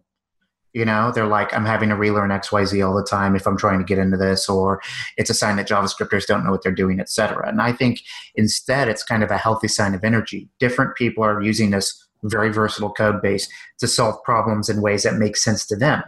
You 0.73 0.87
know, 0.87 1.13
they're 1.13 1.27
like, 1.27 1.53
I'm 1.55 1.67
having 1.67 1.91
to 1.91 1.97
relearn 1.97 2.31
XYZ 2.31 2.87
all 2.87 2.95
the 2.95 3.05
time 3.05 3.37
if 3.37 3.47
I'm 3.47 3.59
trying 3.59 3.79
to 3.79 3.85
get 3.85 3.99
into 3.99 4.17
this, 4.17 4.49
or 4.49 4.81
it's 5.19 5.29
a 5.29 5.35
sign 5.35 5.57
that 5.57 5.69
JavaScripters 5.69 6.27
don't 6.27 6.45
know 6.45 6.51
what 6.51 6.63
they're 6.63 6.73
doing, 6.73 6.99
et 6.99 7.11
cetera. 7.11 7.47
And 7.47 7.61
I 7.61 7.73
think 7.73 8.01
instead 8.35 8.89
it's 8.89 9.03
kind 9.03 9.23
of 9.23 9.31
a 9.31 9.37
healthy 9.37 9.69
sign 9.69 9.95
of 9.95 10.03
energy. 10.03 10.49
Different 10.59 10.97
people 10.97 11.23
are 11.23 11.43
using 11.43 11.71
this 11.71 12.09
very 12.25 12.53
versatile 12.53 12.93
code 12.93 13.21
base 13.23 13.49
to 13.81 13.89
solve 13.89 14.23
problems 14.25 14.69
in 14.69 14.83
ways 14.83 15.03
that 15.03 15.15
make 15.15 15.37
sense 15.37 15.67
to 15.67 15.77
them. 15.77 16.03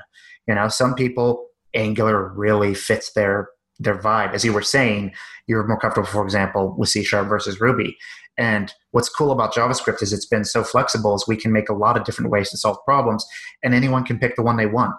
You 0.46 0.54
know, 0.54 0.68
some 0.68 0.94
people 0.94 1.46
Angular 1.74 2.32
really 2.34 2.74
fits 2.74 3.12
their 3.14 3.48
their 3.80 3.98
vibe. 3.98 4.32
As 4.32 4.44
you 4.44 4.52
were 4.52 4.62
saying, 4.62 5.12
you're 5.48 5.66
more 5.66 5.78
comfortable, 5.78 6.06
for 6.06 6.24
example, 6.24 6.74
with 6.78 6.88
C 6.88 7.02
Sharp 7.02 7.28
versus 7.28 7.60
Ruby. 7.60 7.96
And 8.36 8.72
what's 8.92 9.08
cool 9.08 9.30
about 9.30 9.54
JavaScript 9.54 10.02
is 10.02 10.12
it's 10.12 10.26
been 10.26 10.44
so 10.44 10.64
flexible 10.64 11.14
as 11.14 11.24
we 11.26 11.36
can 11.36 11.52
make 11.52 11.68
a 11.68 11.74
lot 11.74 11.96
of 11.96 12.04
different 12.04 12.30
ways 12.30 12.50
to 12.50 12.56
solve 12.56 12.78
problems 12.84 13.24
and 13.62 13.74
anyone 13.74 14.04
can 14.04 14.18
pick 14.18 14.36
the 14.36 14.42
one 14.42 14.56
they 14.56 14.66
want. 14.66 14.94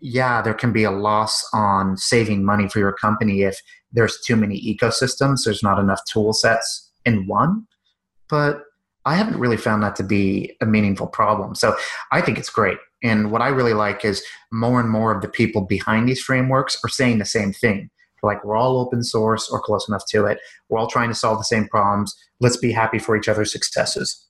Yeah, 0.00 0.40
there 0.42 0.54
can 0.54 0.72
be 0.72 0.84
a 0.84 0.90
loss 0.90 1.44
on 1.52 1.96
saving 1.96 2.44
money 2.44 2.68
for 2.68 2.78
your 2.78 2.92
company 2.92 3.42
if 3.42 3.60
there's 3.92 4.20
too 4.20 4.36
many 4.36 4.60
ecosystems, 4.62 5.44
there's 5.44 5.62
not 5.62 5.78
enough 5.78 6.00
tool 6.06 6.32
sets 6.32 6.90
in 7.04 7.26
one. 7.26 7.66
But 8.28 8.62
I 9.08 9.14
haven't 9.14 9.38
really 9.38 9.56
found 9.56 9.82
that 9.82 9.96
to 9.96 10.04
be 10.04 10.54
a 10.60 10.66
meaningful 10.66 11.06
problem. 11.06 11.54
So 11.54 11.76
I 12.12 12.20
think 12.20 12.38
it's 12.38 12.50
great. 12.50 12.78
And 13.02 13.30
what 13.30 13.42
I 13.42 13.48
really 13.48 13.74
like 13.74 14.04
is 14.04 14.22
more 14.52 14.80
and 14.80 14.90
more 14.90 15.14
of 15.14 15.22
the 15.22 15.28
people 15.28 15.62
behind 15.62 16.08
these 16.08 16.20
frameworks 16.20 16.78
are 16.84 16.88
saying 16.88 17.18
the 17.18 17.24
same 17.24 17.52
thing. 17.52 17.90
Like, 18.22 18.44
we're 18.44 18.56
all 18.56 18.80
open 18.80 19.04
source 19.04 19.48
or 19.48 19.60
close 19.60 19.88
enough 19.88 20.02
to 20.10 20.26
it. 20.26 20.40
We're 20.68 20.78
all 20.78 20.88
trying 20.88 21.08
to 21.08 21.14
solve 21.14 21.38
the 21.38 21.44
same 21.44 21.68
problems. 21.68 22.14
Let's 22.40 22.56
be 22.56 22.72
happy 22.72 22.98
for 22.98 23.16
each 23.16 23.28
other's 23.28 23.52
successes. 23.52 24.26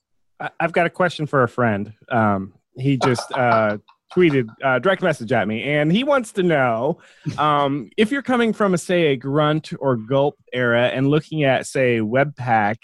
I've 0.59 0.71
got 0.71 0.85
a 0.85 0.89
question 0.89 1.25
for 1.25 1.43
a 1.43 1.49
friend 1.49 1.93
um, 2.09 2.53
he 2.77 2.97
just 2.97 3.31
uh, 3.33 3.77
tweeted 4.15 4.47
uh, 4.63 4.79
direct 4.79 5.03
message 5.03 5.31
at 5.31 5.47
me 5.47 5.63
and 5.63 5.91
he 5.91 6.03
wants 6.03 6.31
to 6.33 6.43
know 6.43 6.97
um, 7.37 7.89
if 7.97 8.11
you're 8.11 8.21
coming 8.23 8.53
from 8.53 8.73
a 8.73 8.77
say 8.77 9.07
a 9.07 9.15
grunt 9.15 9.71
or 9.79 9.95
gulp 9.95 10.35
era 10.51 10.87
and 10.87 11.09
looking 11.09 11.43
at 11.43 11.67
say 11.67 11.97
webpack 11.99 12.77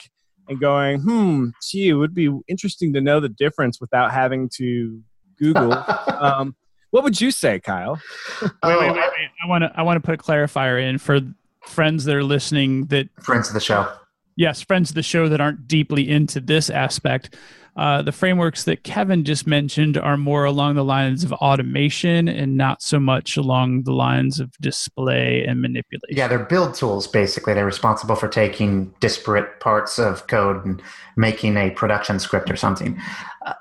and 0.48 0.60
going 0.60 1.00
hmm 1.02 1.48
gee 1.62 1.89
it 1.89 1.93
would 1.93 2.14
be 2.14 2.30
interesting 2.48 2.93
to 2.93 3.02
know 3.02 3.20
the 3.20 3.30
difference 3.30 3.80
without 3.82 4.12
having 4.12 4.50
to 4.50 5.02
google 5.39 5.74
um, 6.20 6.56
what 6.91 7.04
would 7.04 7.20
you 7.20 7.32
say 7.32 7.60
kyle 7.60 8.00
Wait, 8.41 8.52
Oh, 8.64 8.80
wait, 8.80 8.91
wait, 8.91 8.96
wait. 8.96 9.30
I 9.43 9.48
want 9.48 9.64
to 9.64 9.72
I 9.76 9.82
want 9.82 9.98
to 10.02 10.06
put 10.06 10.14
a 10.20 10.24
clarifier 10.24 10.82
in 10.82 10.98
for 10.98 11.20
friends 11.66 12.06
that 12.06 12.16
are 12.16 12.24
listening 12.24 12.86
that 12.88 13.10
Friends 13.24 13.48
of 13.48 13.54
the 13.54 13.60
show. 13.60 13.91
yes, 14.36 14.62
friends 14.62 14.89
of 14.91 14.96
the 14.96 15.04
show 15.04 15.28
that 15.30 15.41
aren't 15.41 15.68
deeply 15.68 16.10
into 16.10 16.39
this 16.39 16.70
aspect. 16.70 17.36
Uh, 17.76 18.01
the 18.01 18.11
frameworks 18.11 18.63
that 18.63 18.84
Kevin 18.84 19.26
just 19.26 19.45
mentioned 19.45 19.97
are 19.97 20.15
more 20.15 20.45
along 20.45 20.76
the 20.76 20.84
lines 20.84 21.23
of 21.23 21.34
automation 21.34 22.30
and 22.30 22.55
not 22.55 22.82
so 22.82 22.99
much 22.99 23.36
along 23.36 23.84
the 23.84 23.91
lines 23.91 24.39
of 24.39 24.51
display 24.61 25.43
and 25.45 25.61
manipulation. 25.61 26.15
Yeah, 26.15 26.28
they're 26.30 26.39
build 26.39 26.76
tools 26.76 27.07
basically. 27.07 27.53
They're 27.53 27.65
responsible 27.65 28.15
for 28.15 28.30
taking 28.30 28.93
disparate 29.01 29.59
parts 29.59 29.99
of 29.99 30.28
code 30.28 30.65
and 30.65 30.82
making 31.17 31.57
a 31.57 31.71
production 31.71 32.19
script 32.19 32.49
or 32.49 32.55
something. 32.55 32.99
Uh, 33.45 33.53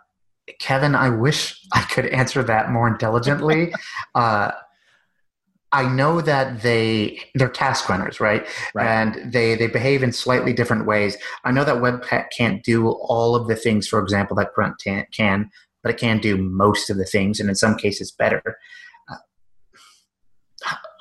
Kevin, 0.61 0.95
I 0.95 1.09
wish 1.09 1.61
I 1.73 1.83
could 1.83 2.07
answer 2.07 2.43
that 2.45 2.71
more 2.71 2.87
intelligently. 2.87 3.75
uh, 4.15 4.53
I 5.75 5.89
know 5.93 6.21
that 6.21 6.63
they 6.63 7.21
they're 7.35 7.49
task 7.49 7.89
runners, 7.89 8.21
right? 8.21 8.47
Right. 8.75 8.87
And 8.87 9.33
they 9.33 9.57
they 9.57 9.67
behave 9.67 10.03
in 10.03 10.13
slightly 10.13 10.53
different 10.53 10.87
ways. 10.87 11.17
I 11.45 11.51
know 11.51 11.65
that 11.65 11.77
Webpack 11.77 12.27
can't 12.37 12.63
do 12.63 12.89
all 12.91 13.35
of 13.35 13.49
the 13.49 13.57
things, 13.57 13.89
for 13.89 13.99
example, 14.01 14.37
that 14.37 14.55
Grunt 14.55 14.77
can, 15.13 15.51
but 15.83 15.91
it 15.93 15.99
can 15.99 16.19
do 16.19 16.37
most 16.37 16.91
of 16.91 16.97
the 16.97 17.05
things, 17.05 17.41
and 17.41 17.49
in 17.49 17.55
some 17.57 17.75
cases, 17.77 18.13
better. 18.13 18.43
Uh, 19.11 19.17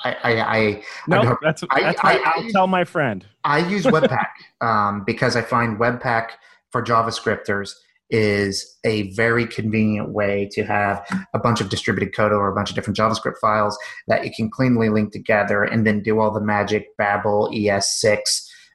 I, 0.04 0.16
I, 0.24 0.58
I 0.58 0.84
no 1.08 1.22
don't- 1.22 1.40
that's, 1.42 1.64
I- 1.70 1.82
that's 1.82 2.00
I- 2.04 2.18
I'll 2.26 2.44
I- 2.46 2.52
tell 2.52 2.68
my 2.68 2.84
friend 2.84 3.26
I 3.44 3.60
use 3.60 3.86
Webpack 3.86 4.30
um, 4.62 5.04
because 5.06 5.36
I 5.36 5.42
find 5.42 5.78
Webpack 5.80 6.30
for 6.72 6.82
JavaScripters 6.84 7.72
is 8.14 8.78
a 8.84 9.12
very 9.14 9.46
convenient 9.46 10.10
way 10.10 10.48
to 10.52 10.64
have 10.64 11.04
a 11.34 11.40
bunch 11.40 11.60
of 11.60 11.70
distributed 11.70 12.16
code 12.16 12.32
or 12.32 12.48
a 12.48 12.54
bunch 12.54 12.70
of 12.70 12.76
different 12.76 12.96
JavaScript 12.96 13.40
files 13.42 13.76
that 14.08 14.24
you 14.24 14.32
can 14.34 14.52
cleanly 14.52 14.88
link 14.88 15.12
together 15.12 15.64
and 15.64 15.86
then 15.86 16.04
do 16.04 16.20
all 16.20 16.32
the 16.32 16.40
magic 16.40 16.96
Babel 16.96 17.50
ES6 17.52 18.20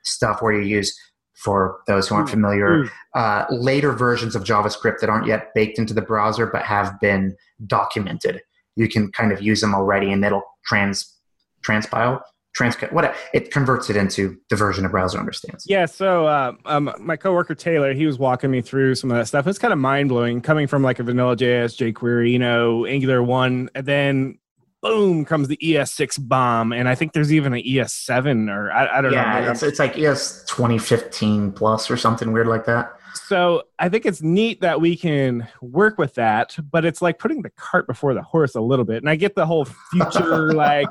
stuff 0.02 0.42
where 0.42 0.52
you 0.52 0.66
use, 0.66 0.98
for 1.36 1.78
those 1.86 2.08
who 2.08 2.16
aren't 2.16 2.28
familiar, 2.28 2.78
Ooh. 2.78 2.88
uh, 3.14 3.44
later 3.48 3.92
versions 3.92 4.34
of 4.34 4.42
JavaScript 4.42 4.98
that 4.98 5.08
aren't 5.08 5.28
yet 5.28 5.54
baked 5.54 5.78
into 5.78 5.94
the 5.94 6.02
browser 6.02 6.46
but 6.46 6.62
have 6.62 6.98
been 7.00 7.36
documented. 7.64 8.42
You 8.74 8.88
can 8.88 9.12
kind 9.12 9.30
of 9.30 9.40
use 9.40 9.60
them 9.60 9.72
already 9.72 10.12
and 10.12 10.24
it'll 10.24 10.42
trans 10.66 11.16
transpile, 11.64 12.20
transcode, 12.58 12.92
what 12.92 13.14
it 13.32 13.50
converts 13.50 13.88
it 13.88 13.96
into 13.96 14.36
the 14.50 14.56
version 14.56 14.84
a 14.84 14.88
browser 14.88 15.18
understands. 15.18 15.64
Yeah. 15.68 15.86
So 15.86 16.26
uh, 16.26 16.52
um, 16.64 16.92
my 16.98 17.16
coworker 17.16 17.54
Taylor, 17.54 17.94
he 17.94 18.06
was 18.06 18.18
walking 18.18 18.50
me 18.50 18.60
through 18.60 18.96
some 18.96 19.10
of 19.10 19.16
that 19.16 19.26
stuff. 19.26 19.46
It's 19.46 19.58
kind 19.58 19.72
of 19.72 19.78
mind 19.78 20.08
blowing 20.08 20.40
coming 20.40 20.66
from 20.66 20.82
like 20.82 20.98
a 20.98 21.02
vanilla 21.02 21.36
JS, 21.36 21.92
jQuery, 21.92 22.30
you 22.30 22.38
know, 22.38 22.84
Angular 22.86 23.22
one, 23.22 23.70
and 23.74 23.86
then 23.86 24.38
boom 24.80 25.24
comes 25.24 25.48
the 25.48 25.56
ES6 25.56 26.28
bomb, 26.28 26.72
and 26.72 26.88
I 26.88 26.94
think 26.94 27.12
there's 27.12 27.32
even 27.32 27.52
an 27.52 27.62
ES7 27.62 28.48
or 28.48 28.70
I, 28.70 28.98
I 28.98 29.00
don't 29.00 29.12
yeah, 29.12 29.22
know. 29.22 29.38
Yeah, 29.40 29.50
it's, 29.50 29.62
it's 29.62 29.78
like 29.78 29.98
ES 29.98 30.44
2015 30.44 31.52
plus 31.52 31.90
or 31.90 31.96
something 31.96 32.32
weird 32.32 32.46
like 32.46 32.64
that. 32.66 32.92
So 33.14 33.64
I 33.78 33.88
think 33.88 34.06
it's 34.06 34.22
neat 34.22 34.60
that 34.60 34.80
we 34.80 34.96
can 34.96 35.48
work 35.60 35.98
with 35.98 36.14
that, 36.14 36.56
but 36.70 36.84
it's 36.84 37.02
like 37.02 37.18
putting 37.18 37.42
the 37.42 37.50
cart 37.50 37.86
before 37.86 38.14
the 38.14 38.22
horse 38.22 38.54
a 38.54 38.60
little 38.60 38.84
bit. 38.84 38.98
And 38.98 39.10
I 39.10 39.16
get 39.16 39.34
the 39.34 39.46
whole 39.46 39.66
future 39.92 40.52
like 40.52 40.88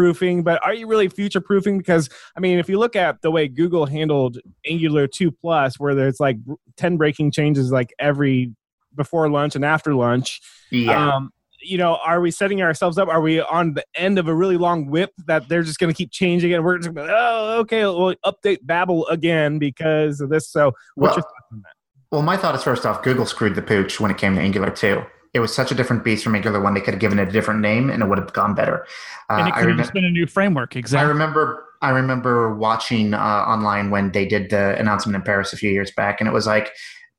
proofing, 0.00 0.42
but 0.42 0.64
are 0.64 0.72
you 0.72 0.86
really 0.86 1.08
future 1.08 1.42
proofing? 1.42 1.76
Because 1.76 2.08
I 2.34 2.40
mean, 2.40 2.58
if 2.58 2.70
you 2.70 2.78
look 2.78 2.96
at 2.96 3.20
the 3.20 3.30
way 3.30 3.48
Google 3.48 3.84
handled 3.84 4.38
Angular 4.66 5.06
2 5.06 5.30
Plus, 5.30 5.78
where 5.78 5.94
there's 5.94 6.18
like 6.18 6.38
10 6.78 6.96
breaking 6.96 7.32
changes 7.32 7.70
like 7.70 7.92
every 7.98 8.54
before 8.94 9.28
lunch 9.28 9.56
and 9.56 9.62
after 9.64 9.94
lunch. 9.94 10.40
Yeah. 10.70 11.16
Um, 11.16 11.32
you 11.60 11.76
know, 11.76 11.98
are 12.02 12.22
we 12.22 12.30
setting 12.30 12.62
ourselves 12.62 12.96
up? 12.96 13.08
Are 13.08 13.20
we 13.20 13.42
on 13.42 13.74
the 13.74 13.84
end 13.94 14.18
of 14.18 14.26
a 14.26 14.34
really 14.34 14.56
long 14.56 14.86
whip 14.86 15.12
that 15.26 15.50
they're 15.50 15.62
just 15.62 15.78
going 15.78 15.92
to 15.92 15.96
keep 15.96 16.10
changing 16.10 16.54
and 16.54 16.64
we're 16.64 16.78
just 16.78 16.94
going 16.94 17.06
to, 17.06 17.14
oh, 17.14 17.58
okay, 17.58 17.84
we'll 17.84 18.14
update 18.24 18.60
Babel 18.62 19.06
again 19.08 19.58
because 19.58 20.22
of 20.22 20.30
this. 20.30 20.48
So, 20.48 20.72
what's 20.94 21.10
well, 21.10 21.16
your 21.16 21.22
thoughts 21.22 21.48
on 21.52 21.60
that? 21.60 21.72
Well, 22.10 22.22
my 22.22 22.38
thought 22.38 22.54
is 22.54 22.62
first 22.62 22.86
off, 22.86 23.02
Google 23.02 23.26
screwed 23.26 23.54
the 23.54 23.60
pooch 23.60 24.00
when 24.00 24.10
it 24.10 24.16
came 24.16 24.36
to 24.36 24.40
Angular 24.40 24.70
2. 24.70 25.04
It 25.32 25.40
was 25.40 25.54
such 25.54 25.70
a 25.70 25.74
different 25.74 26.02
beast 26.02 26.24
from 26.24 26.34
Angular 26.34 26.60
1, 26.60 26.74
they 26.74 26.80
could 26.80 26.94
have 26.94 27.00
given 27.00 27.18
it 27.18 27.28
a 27.28 27.32
different 27.32 27.60
name 27.60 27.88
and 27.88 28.02
it 28.02 28.06
would 28.06 28.18
have 28.18 28.32
gone 28.32 28.54
better. 28.54 28.86
Uh, 29.28 29.34
and 29.34 29.48
it 29.48 29.54
could 29.54 29.68
have 29.68 29.78
just 29.78 29.92
been 29.92 30.04
a 30.04 30.10
new 30.10 30.26
framework, 30.26 30.74
exactly. 30.74 31.06
I 31.06 31.08
remember 31.08 31.66
I 31.82 31.90
remember 31.90 32.54
watching 32.54 33.14
uh, 33.14 33.18
online 33.18 33.90
when 33.90 34.12
they 34.12 34.26
did 34.26 34.50
the 34.50 34.78
announcement 34.78 35.16
in 35.16 35.22
Paris 35.22 35.52
a 35.52 35.56
few 35.56 35.70
years 35.70 35.90
back, 35.90 36.20
and 36.20 36.28
it 36.28 36.32
was 36.32 36.46
like 36.46 36.72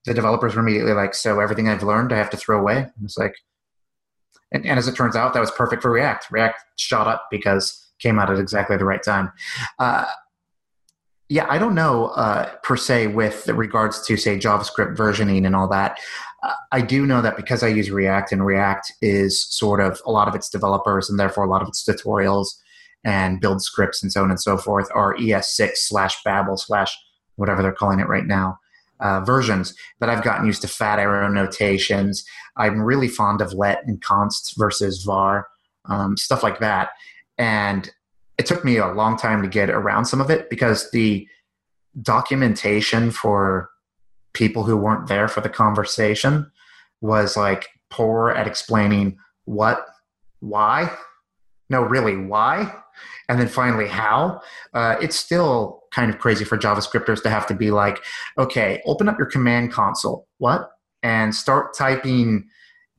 the 0.05 0.13
developers 0.13 0.55
were 0.55 0.61
immediately 0.61 0.93
like, 0.93 1.15
"So 1.15 1.39
everything 1.39 1.67
I've 1.67 1.83
learned, 1.83 2.13
I 2.13 2.17
have 2.17 2.29
to 2.31 2.37
throw 2.37 2.59
away." 2.59 2.77
And 2.77 3.03
it's 3.03 3.17
like, 3.17 3.33
and, 4.51 4.65
and, 4.65 4.77
as 4.77 4.87
it 4.87 4.95
turns 4.95 5.15
out, 5.15 5.33
that 5.33 5.39
was 5.39 5.51
perfect 5.51 5.81
for 5.81 5.91
React. 5.91 6.27
React 6.29 6.59
shot 6.77 7.07
up 7.07 7.27
because 7.31 7.91
came 7.99 8.19
out 8.19 8.29
at 8.29 8.39
exactly 8.39 8.77
the 8.77 8.85
right 8.85 9.01
time. 9.01 9.31
Uh, 9.79 10.05
yeah, 11.29 11.45
I 11.49 11.57
don't 11.59 11.75
know 11.75 12.07
uh, 12.07 12.49
per 12.61 12.75
se 12.75 13.07
with 13.07 13.47
regards 13.47 14.05
to 14.05 14.17
say 14.17 14.37
JavaScript 14.37 14.97
versioning 14.97 15.45
and 15.45 15.55
all 15.55 15.69
that. 15.69 15.97
I 16.71 16.81
do 16.81 17.05
know 17.05 17.21
that 17.21 17.37
because 17.37 17.61
I 17.61 17.67
use 17.67 17.91
React 17.91 18.31
and 18.31 18.45
React 18.45 18.93
is 19.01 19.45
sort 19.45 19.79
of 19.79 20.01
a 20.05 20.11
lot 20.11 20.27
of 20.27 20.33
its 20.33 20.49
developers 20.49 21.09
and 21.09 21.19
therefore 21.19 21.43
a 21.43 21.49
lot 21.49 21.61
of 21.61 21.67
its 21.67 21.83
tutorials 21.83 22.47
and 23.03 23.39
build 23.39 23.61
scripts 23.61 24.01
and 24.01 24.11
so 24.11 24.23
on 24.23 24.29
and 24.29 24.39
so 24.39 24.57
forth 24.57 24.89
are 24.93 25.15
ES6 25.17 25.71
slash 25.75 26.23
Babel 26.23 26.57
slash 26.57 26.95
whatever 27.35 27.61
they're 27.61 27.71
calling 27.71 27.99
it 27.99 28.07
right 28.07 28.25
now. 28.25 28.57
Uh, 28.99 29.19
versions 29.21 29.73
But 29.99 30.09
I've 30.09 30.23
gotten 30.23 30.45
used 30.45 30.61
to 30.61 30.67
fat 30.67 30.99
arrow 30.99 31.27
notations. 31.27 32.23
I'm 32.55 32.81
really 32.81 33.07
fond 33.07 33.41
of 33.41 33.51
let 33.51 33.83
and 33.87 33.99
const 33.99 34.53
versus 34.57 35.03
var, 35.03 35.47
um, 35.85 36.17
stuff 36.17 36.43
like 36.43 36.59
that. 36.59 36.89
And 37.39 37.91
it 38.37 38.45
took 38.45 38.63
me 38.63 38.77
a 38.77 38.93
long 38.93 39.17
time 39.17 39.41
to 39.41 39.47
get 39.47 39.71
around 39.71 40.05
some 40.05 40.21
of 40.21 40.29
it 40.29 40.51
because 40.51 40.91
the 40.91 41.27
documentation 42.03 43.09
for 43.09 43.70
people 44.33 44.63
who 44.63 44.77
weren't 44.77 45.07
there 45.07 45.27
for 45.27 45.41
the 45.41 45.49
conversation 45.49 46.51
was 47.01 47.35
like 47.35 47.67
poor 47.89 48.29
at 48.29 48.47
explaining 48.47 49.17
what, 49.45 49.85
why, 50.39 50.95
no, 51.69 51.81
really, 51.81 52.17
why, 52.17 52.73
and 53.29 53.39
then 53.39 53.47
finally 53.47 53.87
how. 53.87 54.41
Uh, 54.73 54.95
it's 55.01 55.15
still 55.15 55.83
kind 55.91 56.13
of 56.13 56.19
crazy 56.19 56.43
for 56.43 56.57
JavaScripters 56.57 57.21
to 57.23 57.29
have 57.29 57.47
to 57.47 57.53
be 57.53 57.71
like, 57.71 57.99
okay, 58.37 58.81
open 58.85 59.07
up 59.07 59.17
your 59.17 59.27
command 59.27 59.71
console, 59.71 60.27
what, 60.37 60.69
and 61.03 61.33
start 61.33 61.75
typing 61.75 62.47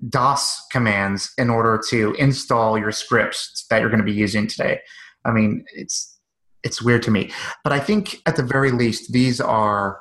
DOS 0.09 0.67
commands 0.71 1.33
in 1.39 1.49
order 1.49 1.81
to 1.91 2.15
install 2.15 2.79
your 2.79 2.93
scripts 2.93 3.67
that 3.71 3.81
you're 3.81 3.91
going 3.91 4.01
to 4.01 4.05
be 4.05 4.13
using 4.13 4.47
today. 4.47 4.81
I 5.25 5.33
mean, 5.33 5.65
it's 5.75 6.19
it's 6.65 6.81
weird 6.81 7.03
to 7.03 7.11
me, 7.11 7.33
but 7.65 7.73
I 7.73 7.81
think 7.81 8.23
at 8.25 8.37
the 8.37 8.43
very 8.43 8.71
least 8.71 9.13
these 9.13 9.41
are 9.41 10.01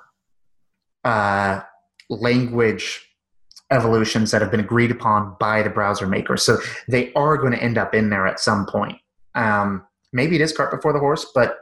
uh, 1.04 1.62
language 2.10 3.08
evolutions 3.72 4.32
that 4.32 4.42
have 4.42 4.52
been 4.52 4.60
agreed 4.60 4.92
upon 4.92 5.36
by 5.40 5.64
the 5.64 5.70
browser 5.70 6.06
maker. 6.06 6.38
So 6.38 6.58
they 6.88 7.14
are 7.14 7.38
going 7.38 7.54
to 7.54 7.64
end 7.64 7.78
up 7.78 7.96
in 7.96 8.10
there 8.10 8.28
at 8.28 8.40
some 8.40 8.66
point. 8.66 8.98
Um, 9.34 9.86
maybe 10.12 10.36
it 10.36 10.42
is 10.42 10.52
cart 10.52 10.72
before 10.72 10.94
the 10.94 11.00
horse, 11.00 11.26
but 11.34 11.58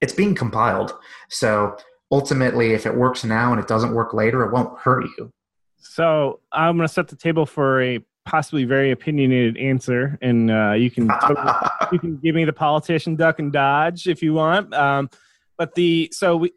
it's 0.00 0.12
being 0.12 0.34
compiled. 0.34 0.92
So 1.28 1.76
ultimately, 2.10 2.72
if 2.72 2.86
it 2.86 2.94
works 2.94 3.24
now 3.24 3.52
and 3.52 3.60
it 3.60 3.68
doesn't 3.68 3.94
work 3.94 4.14
later, 4.14 4.42
it 4.42 4.52
won't 4.52 4.78
hurt 4.78 5.04
you. 5.18 5.30
So 5.78 6.40
I'm 6.50 6.76
going 6.76 6.88
to 6.88 6.92
set 6.92 7.08
the 7.08 7.16
table 7.16 7.44
for 7.44 7.82
a 7.82 8.00
possibly 8.24 8.64
very 8.64 8.90
opinionated 8.92 9.56
answer, 9.56 10.18
and 10.22 10.50
uh, 10.50 10.72
you 10.72 10.90
can 10.90 11.08
totally, 11.26 11.52
you 11.92 11.98
can 11.98 12.16
give 12.18 12.34
me 12.34 12.44
the 12.44 12.52
politician 12.52 13.16
duck 13.16 13.38
and 13.38 13.52
dodge 13.52 14.06
if 14.06 14.22
you 14.22 14.32
want. 14.32 14.72
Um, 14.74 15.10
but 15.58 15.74
the 15.74 16.08
so 16.12 16.36
we, 16.36 16.52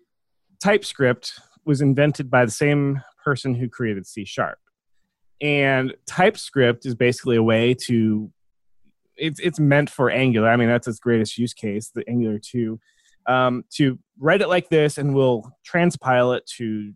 TypeScript 0.63 1.39
was 1.65 1.81
invented 1.81 2.29
by 2.29 2.45
the 2.45 2.51
same 2.51 3.01
person 3.23 3.55
who 3.55 3.67
created 3.69 4.05
C 4.05 4.25
sharp, 4.25 4.59
and 5.41 5.93
TypeScript 6.05 6.85
is 6.85 6.95
basically 6.95 7.35
a 7.35 7.43
way 7.43 7.73
to 7.85 8.31
it's 9.17 9.39
it's 9.39 9.59
meant 9.59 9.89
for 9.89 10.09
Angular. 10.09 10.49
I 10.49 10.55
mean 10.55 10.67
that's 10.67 10.87
its 10.87 10.99
greatest 10.99 11.37
use 11.37 11.53
case, 11.53 11.91
the 11.93 12.07
Angular 12.09 12.39
two, 12.39 12.79
um, 13.27 13.63
to 13.75 13.99
write 14.19 14.41
it 14.41 14.49
like 14.49 14.69
this, 14.69 14.97
and 14.97 15.15
we'll 15.15 15.51
transpile 15.69 16.37
it 16.37 16.45
to 16.57 16.93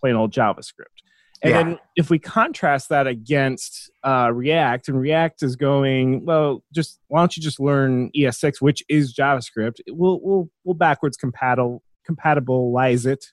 plain 0.00 0.16
old 0.16 0.32
JavaScript. 0.32 1.02
And 1.42 1.50
yeah. 1.52 1.62
then 1.62 1.78
if 1.96 2.10
we 2.10 2.18
contrast 2.18 2.90
that 2.90 3.06
against 3.06 3.90
uh, 4.04 4.30
React, 4.32 4.88
and 4.88 5.00
React 5.00 5.42
is 5.42 5.56
going, 5.56 6.26
well, 6.26 6.62
just 6.72 7.00
why 7.08 7.20
don't 7.20 7.34
you 7.34 7.42
just 7.42 7.58
learn 7.58 8.10
ES6, 8.10 8.60
which 8.60 8.82
is 8.88 9.14
JavaScript? 9.14 9.80
We'll 9.88 10.20
we'll 10.22 10.50
we'll 10.64 10.74
backwards 10.74 11.16
compatible 11.16 11.82
compatibilize 12.08 13.06
it. 13.06 13.26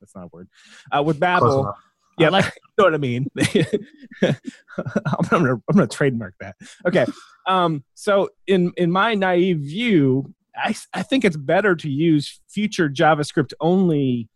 That's 0.00 0.14
not 0.14 0.24
a 0.24 0.28
word. 0.28 0.48
Uh, 0.90 1.02
with 1.02 1.18
Babel. 1.20 1.74
Yeah, 2.18 2.30
like 2.30 2.44
you 2.46 2.50
know 2.78 2.84
what 2.84 2.94
I 2.94 2.98
mean. 2.98 3.26
I'm 4.22 5.28
gonna 5.30 5.54
I'm 5.54 5.74
gonna 5.74 5.86
trademark 5.86 6.34
that. 6.40 6.56
Okay. 6.86 7.06
Um, 7.46 7.84
so 7.94 8.30
in 8.46 8.72
in 8.76 8.90
my 8.90 9.14
naive 9.14 9.58
view, 9.58 10.34
I 10.56 10.74
I 10.92 11.02
think 11.02 11.24
it's 11.24 11.36
better 11.36 11.74
to 11.76 11.88
use 11.88 12.40
future 12.48 12.88
JavaScript 12.88 13.52
only 13.60 14.28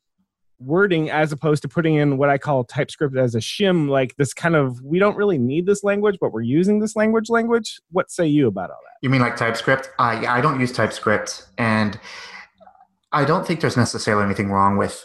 wording 0.64 1.10
as 1.10 1.32
opposed 1.32 1.62
to 1.62 1.68
putting 1.68 1.96
in 1.96 2.18
what 2.18 2.28
I 2.28 2.38
call 2.38 2.64
TypeScript 2.64 3.16
as 3.16 3.34
a 3.34 3.38
shim, 3.38 3.88
like 3.88 4.14
this 4.16 4.32
kind 4.32 4.54
of 4.54 4.80
we 4.82 4.98
don't 4.98 5.16
really 5.16 5.38
need 5.38 5.66
this 5.66 5.82
language, 5.82 6.18
but 6.20 6.32
we're 6.32 6.42
using 6.42 6.78
this 6.78 6.96
language 6.96 7.28
language. 7.28 7.80
What 7.90 8.10
say 8.10 8.26
you 8.26 8.46
about 8.46 8.70
all 8.70 8.78
that? 8.84 8.98
You 9.02 9.10
mean 9.10 9.20
like 9.20 9.36
TypeScript? 9.36 9.90
I 9.98 10.26
I 10.26 10.40
don't 10.40 10.60
use 10.60 10.72
TypeScript, 10.72 11.46
and 11.58 11.98
I 13.12 13.24
don't 13.24 13.46
think 13.46 13.60
there's 13.60 13.76
necessarily 13.76 14.24
anything 14.24 14.50
wrong 14.50 14.76
with 14.76 15.04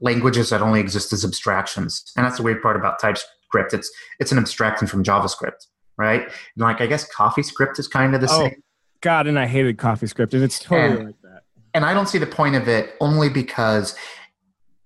languages 0.00 0.50
that 0.50 0.62
only 0.62 0.80
exist 0.80 1.12
as 1.12 1.24
abstractions. 1.24 2.12
And 2.16 2.24
that's 2.24 2.36
the 2.36 2.42
weird 2.42 2.62
part 2.62 2.76
about 2.76 2.98
TypeScript. 3.00 3.72
It's 3.72 3.90
it's 4.20 4.32
an 4.32 4.38
abstraction 4.38 4.86
from 4.86 5.04
JavaScript, 5.04 5.66
right? 5.96 6.22
And 6.22 6.32
like 6.58 6.80
I 6.80 6.86
guess 6.86 7.10
CoffeeScript 7.12 7.78
is 7.78 7.88
kind 7.88 8.14
of 8.14 8.20
the 8.20 8.28
oh, 8.30 8.44
same. 8.44 8.62
God, 9.00 9.26
and 9.26 9.38
I 9.38 9.46
hated 9.46 9.76
CoffeeScript, 9.76 10.34
and 10.34 10.42
it's 10.42 10.58
totally 10.58 10.96
and, 10.96 11.06
like 11.06 11.20
that. 11.22 11.42
And 11.74 11.84
I 11.84 11.92
don't 11.92 12.08
see 12.08 12.18
the 12.18 12.26
point 12.26 12.54
of 12.54 12.68
it 12.68 12.94
only 13.00 13.28
because 13.28 13.96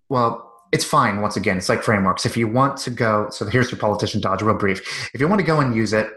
well, 0.08 0.44
it's 0.72 0.84
fine. 0.84 1.20
Once 1.20 1.36
again, 1.36 1.56
it's 1.56 1.68
like 1.68 1.82
frameworks. 1.82 2.26
If 2.26 2.36
you 2.36 2.48
want 2.48 2.76
to 2.78 2.90
go, 2.90 3.28
so 3.30 3.46
here's 3.46 3.70
your 3.70 3.78
politician 3.78 4.20
dodge, 4.20 4.42
real 4.42 4.56
brief. 4.56 5.10
If 5.14 5.20
you 5.20 5.28
want 5.28 5.40
to 5.40 5.46
go 5.46 5.60
and 5.60 5.74
use 5.74 5.92
it, 5.92 6.10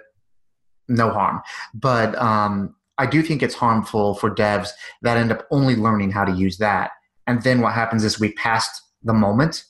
no 0.87 1.09
harm. 1.09 1.41
But 1.73 2.15
um, 2.17 2.75
I 2.97 3.05
do 3.05 3.21
think 3.21 3.41
it's 3.41 3.55
harmful 3.55 4.15
for 4.15 4.33
devs 4.33 4.69
that 5.01 5.17
end 5.17 5.31
up 5.31 5.47
only 5.51 5.75
learning 5.75 6.11
how 6.11 6.25
to 6.25 6.31
use 6.31 6.57
that. 6.57 6.91
And 7.31 7.41
then 7.43 7.61
what 7.61 7.73
happens 7.73 8.03
is 8.03 8.19
we 8.19 8.33
passed 8.33 8.81
the 9.03 9.13
moment. 9.13 9.63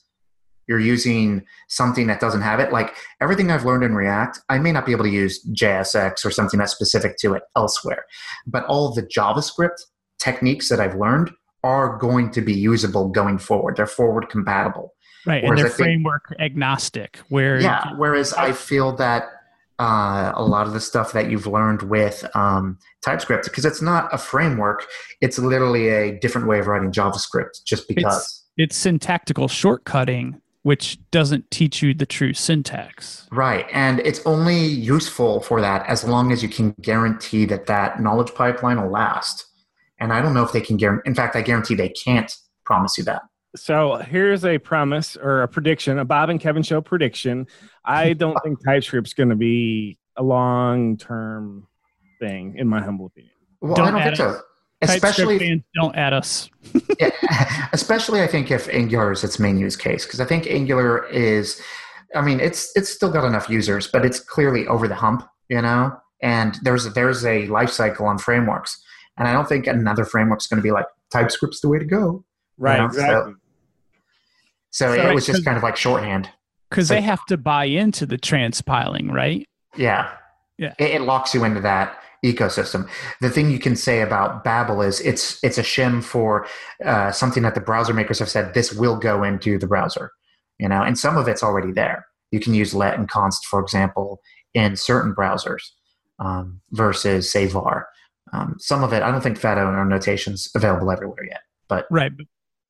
You're 0.66 0.80
using 0.80 1.44
something 1.68 2.08
that 2.08 2.18
doesn't 2.18 2.40
have 2.40 2.58
it. 2.58 2.72
Like 2.72 2.96
everything 3.20 3.52
I've 3.52 3.64
learned 3.64 3.84
in 3.84 3.94
React, 3.94 4.40
I 4.48 4.58
may 4.58 4.72
not 4.72 4.84
be 4.84 4.90
able 4.90 5.04
to 5.04 5.10
use 5.10 5.44
JSX 5.46 6.26
or 6.26 6.32
something 6.32 6.58
that's 6.58 6.72
specific 6.72 7.18
to 7.18 7.34
it 7.34 7.44
elsewhere. 7.56 8.04
But 8.48 8.64
all 8.64 8.92
the 8.92 9.04
JavaScript 9.04 9.80
techniques 10.18 10.68
that 10.70 10.80
I've 10.80 10.96
learned 10.96 11.30
are 11.62 11.98
going 11.98 12.32
to 12.32 12.40
be 12.40 12.52
usable 12.52 13.08
going 13.08 13.38
forward. 13.38 13.76
They're 13.76 13.86
forward 13.86 14.28
compatible. 14.28 14.92
Right. 15.24 15.44
Whereas 15.44 15.50
and 15.50 15.58
they're 15.58 15.68
think, 15.68 15.86
framework 15.86 16.34
agnostic. 16.40 17.18
Where 17.28 17.60
Yeah. 17.60 17.92
Whereas 17.96 18.32
I 18.32 18.50
feel 18.50 18.96
that 18.96 19.28
uh, 19.82 20.32
a 20.36 20.44
lot 20.44 20.66
of 20.66 20.72
the 20.72 20.80
stuff 20.80 21.12
that 21.12 21.30
you've 21.30 21.46
learned 21.46 21.82
with 21.82 22.24
um, 22.36 22.78
TypeScript, 23.02 23.44
because 23.44 23.64
it's 23.64 23.82
not 23.82 24.08
a 24.12 24.18
framework, 24.18 24.86
it's 25.20 25.38
literally 25.38 25.88
a 25.88 26.18
different 26.20 26.46
way 26.46 26.60
of 26.60 26.68
writing 26.68 26.92
JavaScript 26.92 27.64
just 27.64 27.88
because. 27.88 28.22
It's, 28.22 28.44
it's 28.58 28.76
syntactical 28.76 29.48
shortcutting 29.48 30.40
which 30.62 30.98
doesn't 31.10 31.50
teach 31.50 31.82
you 31.82 31.92
the 31.92 32.06
true 32.06 32.32
syntax. 32.32 33.26
Right. 33.32 33.66
And 33.72 33.98
it's 34.00 34.20
only 34.24 34.64
useful 34.64 35.40
for 35.40 35.60
that 35.60 35.84
as 35.88 36.04
long 36.04 36.30
as 36.30 36.40
you 36.42 36.48
can 36.48 36.70
guarantee 36.80 37.44
that 37.46 37.66
that 37.66 38.00
knowledge 38.00 38.32
pipeline 38.34 38.80
will 38.80 38.90
last. 38.90 39.44
And 39.98 40.12
I 40.12 40.22
don't 40.22 40.34
know 40.34 40.44
if 40.44 40.52
they 40.52 40.60
can 40.60 40.76
guarantee, 40.76 41.02
in 41.08 41.14
fact, 41.16 41.34
I 41.34 41.42
guarantee 41.42 41.74
they 41.74 41.88
can't 41.88 42.32
promise 42.64 42.96
you 42.96 43.04
that. 43.04 43.22
So 43.54 43.96
here's 43.96 44.44
a 44.44 44.58
promise 44.58 45.16
or 45.16 45.42
a 45.42 45.48
prediction, 45.48 45.98
a 45.98 46.04
Bob 46.04 46.30
and 46.30 46.40
Kevin 46.40 46.62
show 46.62 46.80
prediction. 46.80 47.46
I 47.84 48.12
don't 48.14 48.38
think 48.42 48.64
TypeScript's 48.64 49.14
going 49.14 49.28
to 49.28 49.36
be 49.36 49.98
a 50.16 50.22
long 50.22 50.96
term 50.96 51.66
thing, 52.20 52.56
in 52.56 52.68
my 52.68 52.80
humble 52.80 53.06
opinion. 53.06 53.32
Well, 53.60 53.74
Don't 53.74 53.88
I 53.88 53.90
don't 53.90 54.02
think 54.02 54.16
so. 54.16 54.28
us. 54.28 54.42
TypeScript 54.80 55.04
Especially, 55.04 55.38
fans 55.38 55.62
don't 55.74 55.94
add 55.94 56.12
us. 56.12 56.50
yeah, 57.00 57.68
especially 57.72 58.22
I 58.22 58.26
think 58.26 58.50
if 58.50 58.68
Angular 58.68 59.12
is 59.12 59.22
its 59.22 59.38
main 59.38 59.56
use 59.56 59.76
case, 59.76 60.04
because 60.04 60.20
I 60.20 60.24
think 60.24 60.48
Angular 60.48 61.06
is, 61.08 61.62
I 62.16 62.20
mean, 62.20 62.40
it's 62.40 62.72
it's 62.74 62.88
still 62.88 63.12
got 63.12 63.24
enough 63.24 63.48
users, 63.48 63.86
but 63.86 64.04
it's 64.04 64.18
clearly 64.18 64.66
over 64.66 64.88
the 64.88 64.96
hump, 64.96 65.24
you 65.48 65.62
know. 65.62 65.96
And 66.20 66.56
there's 66.62 66.92
there's 66.94 67.24
a 67.24 67.46
life 67.46 67.70
cycle 67.70 68.06
on 68.06 68.18
frameworks, 68.18 68.82
and 69.18 69.28
I 69.28 69.32
don't 69.32 69.48
think 69.48 69.68
another 69.68 70.04
framework's 70.04 70.48
going 70.48 70.58
to 70.58 70.62
be 70.64 70.72
like 70.72 70.86
TypeScript's 71.12 71.60
the 71.60 71.68
way 71.68 71.78
to 71.78 71.84
go. 71.84 72.24
Right, 72.58 72.78
Yeah, 72.78 72.86
exactly. 72.86 73.32
So, 73.34 73.38
So 74.72 74.92
it 74.92 75.14
was 75.14 75.26
just 75.26 75.44
kind 75.44 75.56
of 75.56 75.62
like 75.62 75.76
shorthand. 75.76 76.28
Because 76.70 76.88
So- 76.88 76.94
they 76.94 77.00
have 77.02 77.24
to 77.26 77.36
buy 77.36 77.66
into 77.66 78.06
the 78.06 78.18
transpiling, 78.18 79.12
right? 79.12 79.46
Yeah. 79.76 80.10
Yeah. 80.58 80.74
It, 80.78 80.96
it 80.96 81.00
locks 81.02 81.34
you 81.34 81.44
into 81.44 81.60
that 81.60 81.98
ecosystem. 82.24 82.88
The 83.20 83.30
thing 83.30 83.50
you 83.50 83.58
can 83.58 83.76
say 83.76 84.00
about 84.00 84.44
Babel 84.44 84.80
is 84.82 85.00
it's 85.00 85.42
it's 85.42 85.58
a 85.58 85.62
shim 85.62 86.02
for 86.02 86.46
uh, 86.84 87.10
something 87.10 87.42
that 87.42 87.54
the 87.54 87.60
browser 87.60 87.92
makers 87.94 88.18
have 88.18 88.28
said 88.28 88.54
this 88.54 88.72
will 88.72 88.96
go 88.96 89.22
into 89.24 89.58
the 89.58 89.66
browser, 89.66 90.10
you 90.58 90.68
know, 90.68 90.82
and 90.82 90.98
some 90.98 91.16
of 91.16 91.26
it's 91.28 91.42
already 91.42 91.72
there. 91.72 92.06
You 92.30 92.40
can 92.40 92.54
use 92.54 92.74
let 92.74 92.94
and 92.98 93.08
const, 93.08 93.46
for 93.46 93.60
example, 93.60 94.20
in 94.54 94.76
certain 94.76 95.14
browsers 95.14 95.62
um, 96.18 96.60
versus 96.70 97.30
say 97.30 97.46
var. 97.46 97.88
Um, 98.32 98.56
some 98.58 98.82
of 98.84 98.92
it, 98.92 99.02
I 99.02 99.10
don't 99.10 99.20
think 99.20 99.36
fat 99.36 99.58
arrow 99.58 99.84
notations 99.84 100.48
available 100.54 100.90
everywhere 100.90 101.24
yet. 101.24 101.40
But 101.68 101.86
Right. 101.90 102.12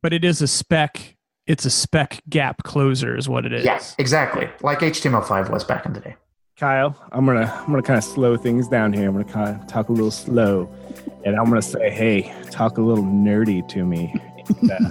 But 0.03 0.13
it 0.13 0.25
is 0.25 0.43
a 0.43 0.49
spec. 0.49 1.12
It's 1.47 1.65
a 1.65 1.71
spec 1.71 2.23
gap 2.29 2.63
closer, 2.63 3.17
is 3.17 3.29
what 3.29 3.45
it 3.45 3.53
is. 3.53 3.65
yes, 3.65 3.95
exactly, 3.99 4.49
like 4.63 4.79
HTML5 4.81 5.51
was 5.51 5.65
back 5.65 5.85
in 5.87 5.93
the 5.93 6.01
day. 6.01 6.17
Kyle, 6.57 6.95
I'm 7.11 7.27
gonna 7.27 7.53
I'm 7.61 7.67
gonna 7.67 7.83
kind 7.83 7.99
of 7.99 8.05
slow 8.05 8.37
things 8.37 8.69
down 8.69 8.93
here. 8.93 9.09
I'm 9.09 9.13
gonna 9.15 9.25
kind 9.25 9.61
of 9.61 9.67
talk 9.67 9.89
a 9.89 9.93
little 9.93 10.13
slow, 10.13 10.73
and 11.25 11.35
I'm 11.35 11.47
gonna 11.47 11.61
say, 11.63 11.91
hey, 11.91 12.33
talk 12.51 12.79
a 12.79 12.83
little 12.83 13.05
nerdy 13.05 13.67
to 13.69 13.85
me. 13.85 14.15
And, 14.61 14.71
uh, 14.73 14.91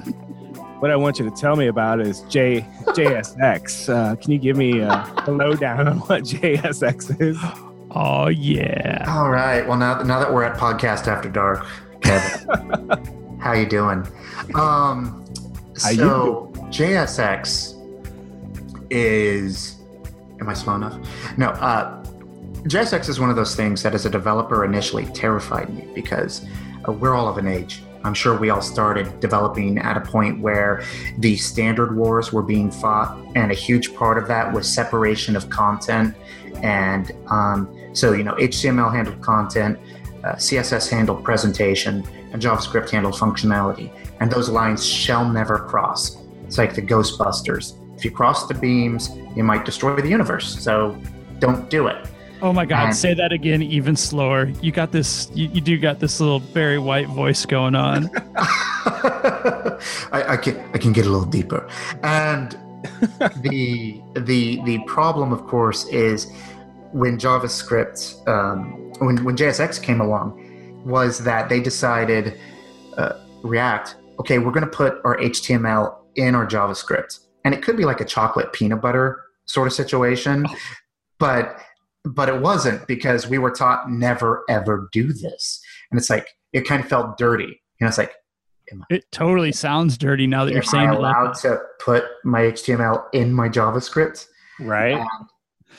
what 0.80 0.90
I 0.92 0.96
want 0.96 1.20
you 1.20 1.30
to 1.30 1.36
tell 1.36 1.56
me 1.58 1.68
about 1.68 2.00
is 2.02 2.22
J 2.24 2.62
JSX. 2.88 3.90
Uh, 3.94 4.16
can 4.16 4.32
you 4.32 4.38
give 4.40 4.56
me 4.58 4.82
uh, 4.82 5.06
a 5.28 5.32
lowdown 5.32 5.88
on 5.88 6.00
what 6.00 6.24
JSX 6.24 7.22
is? 7.22 7.38
Oh 7.92 8.28
yeah. 8.30 9.06
All 9.10 9.30
right. 9.30 9.68
Well, 9.68 9.78
now 9.78 10.02
now 10.04 10.20
that 10.20 10.34
we're 10.34 10.44
at 10.44 10.58
podcast 10.58 11.08
after 11.08 11.30
dark, 11.30 11.66
Kevin, 12.02 13.38
how 13.40 13.54
you 13.54 13.66
doing? 13.68 14.08
Um, 14.56 14.56
How 14.56 15.06
you 15.06 15.21
so 15.82 16.52
JSX 16.70 17.78
is. 18.90 19.78
Am 20.40 20.50
I 20.50 20.54
slow 20.54 20.76
enough? 20.76 20.98
No. 21.38 21.50
Uh, 21.50 22.04
JSX 22.64 23.10
is 23.10 23.20
one 23.20 23.30
of 23.30 23.36
those 23.36 23.56
things 23.56 23.82
that, 23.84 23.94
as 23.94 24.06
a 24.06 24.10
developer, 24.10 24.66
initially 24.66 25.06
terrified 25.08 25.70
me 25.74 25.88
because 25.96 26.46
uh, 26.88 26.92
we're 26.92 27.16
all 27.16 27.28
of 27.28 27.38
an 27.38 27.48
age. 27.48 27.84
I'm 28.04 28.14
sure 28.14 28.38
we 28.38 28.50
all 28.50 28.62
started 28.62 29.20
developing 29.20 29.78
at 29.78 29.98
a 29.98 30.02
point 30.02 30.42
where 30.42 30.84
the 31.20 31.36
standard 31.38 31.96
wars 31.96 32.34
were 32.34 32.42
being 32.42 32.72
fought, 32.72 33.18
and 33.36 33.52
a 33.52 33.56
huge 33.56 33.94
part 33.96 34.18
of 34.18 34.28
that 34.28 34.52
was 34.52 34.72
separation 34.72 35.36
of 35.36 35.50
content. 35.50 36.16
And 36.64 37.12
um, 37.28 37.76
so, 37.94 38.14
you 38.14 38.24
know, 38.24 38.34
HTML 38.36 38.92
handled 38.92 39.22
content, 39.22 39.80
uh, 40.24 40.34
CSS 40.34 40.90
handled 40.90 41.24
presentation, 41.24 42.04
and 42.32 42.42
JavaScript 42.42 42.90
handled 42.90 43.16
functionality. 43.16 43.92
And 44.22 44.32
those 44.32 44.48
lines 44.50 44.86
shall 44.86 45.28
never 45.28 45.58
cross. 45.58 46.16
It's 46.46 46.58
like 46.58 46.76
the 46.76 46.82
Ghostbusters. 46.82 47.74
If 47.98 48.06
you 48.06 48.12
cross 48.12 48.48
the 48.48 48.54
beams, 48.54 49.10
you 49.36 49.44
might 49.44 49.66
destroy 49.66 49.96
the 50.00 50.08
universe. 50.08 50.58
So 50.64 50.96
don't 51.40 51.70
do 51.70 51.88
it. 51.88 52.08
Oh 52.42 52.54
my 52.54 52.66
God. 52.66 52.86
And- 52.86 52.96
Say 52.96 53.14
that 53.16 53.32
again, 53.32 53.62
even 53.62 53.96
slower. 53.96 54.46
You 54.62 54.72
got 54.72 54.92
this. 54.92 55.30
You, 55.34 55.48
you 55.50 55.60
do 55.62 55.78
got 55.78 56.00
this 56.00 56.20
little 56.20 56.40
Barry 56.40 56.80
White 56.80 57.08
voice 57.08 57.46
going 57.46 57.76
on. 57.76 58.10
I, 60.14 60.24
I 60.30 60.38
can 60.38 60.60
I 60.74 60.78
can 60.78 60.94
get 60.94 61.06
a 61.06 61.10
little 61.10 61.28
deeper, 61.28 61.68
and 62.04 62.52
the 63.42 64.02
the 64.16 64.62
the 64.64 64.80
problem, 64.88 65.32
of 65.32 65.46
course, 65.48 65.88
is 65.88 66.32
when 66.92 67.18
JavaScript 67.18 68.28
um, 68.28 68.92
when 69.00 69.24
when 69.24 69.36
JSX 69.36 69.82
came 69.82 70.02
along, 70.02 70.84
was 70.86 71.20
that 71.24 71.50
they 71.50 71.60
decided 71.60 72.40
uh, 72.98 73.14
React. 73.44 73.96
Okay, 74.22 74.38
we're 74.38 74.52
going 74.52 74.64
to 74.64 74.70
put 74.70 75.02
our 75.04 75.18
HTML 75.18 75.98
in 76.16 76.36
our 76.36 76.46
JavaScript, 76.46 77.22
and 77.44 77.56
it 77.56 77.64
could 77.64 77.76
be 77.76 77.86
like 77.86 78.02
a 78.02 78.06
chocolate 78.06 78.54
peanut 78.54 78.80
butter 78.80 79.20
sort 79.46 79.66
of 79.66 79.74
situation, 79.74 80.46
oh. 80.48 80.56
but 81.18 81.60
but 82.06 82.30
it 82.30 82.40
wasn't 82.40 82.86
because 82.88 83.28
we 83.28 83.40
were 83.40 83.50
taught 83.50 83.90
never 83.90 84.44
ever 84.48 84.90
do 84.92 85.12
this, 85.12 85.60
and 85.90 86.00
it's 86.00 86.12
like 86.12 86.28
it 86.54 86.68
kind 86.68 86.84
of 86.84 86.88
felt 86.88 87.18
dirty. 87.18 87.46
You 87.46 87.86
know, 87.86 87.88
it's 87.88 87.98
like 87.98 88.14
It 88.92 89.12
totally 89.12 89.52
sounds 89.52 89.98
dirty 89.98 90.28
now 90.28 90.46
that 90.46 90.54
you're 90.54 90.62
saying 90.62 90.90
I 90.90 90.94
it. 90.94 91.00
allowed 91.00 91.34
to 91.38 91.60
put 91.80 92.04
my 92.24 92.42
HTML 92.42 93.06
in 93.14 93.34
my 93.34 93.50
JavaScript? 93.50 94.28
Right. 94.60 95.00
And, 95.00 95.10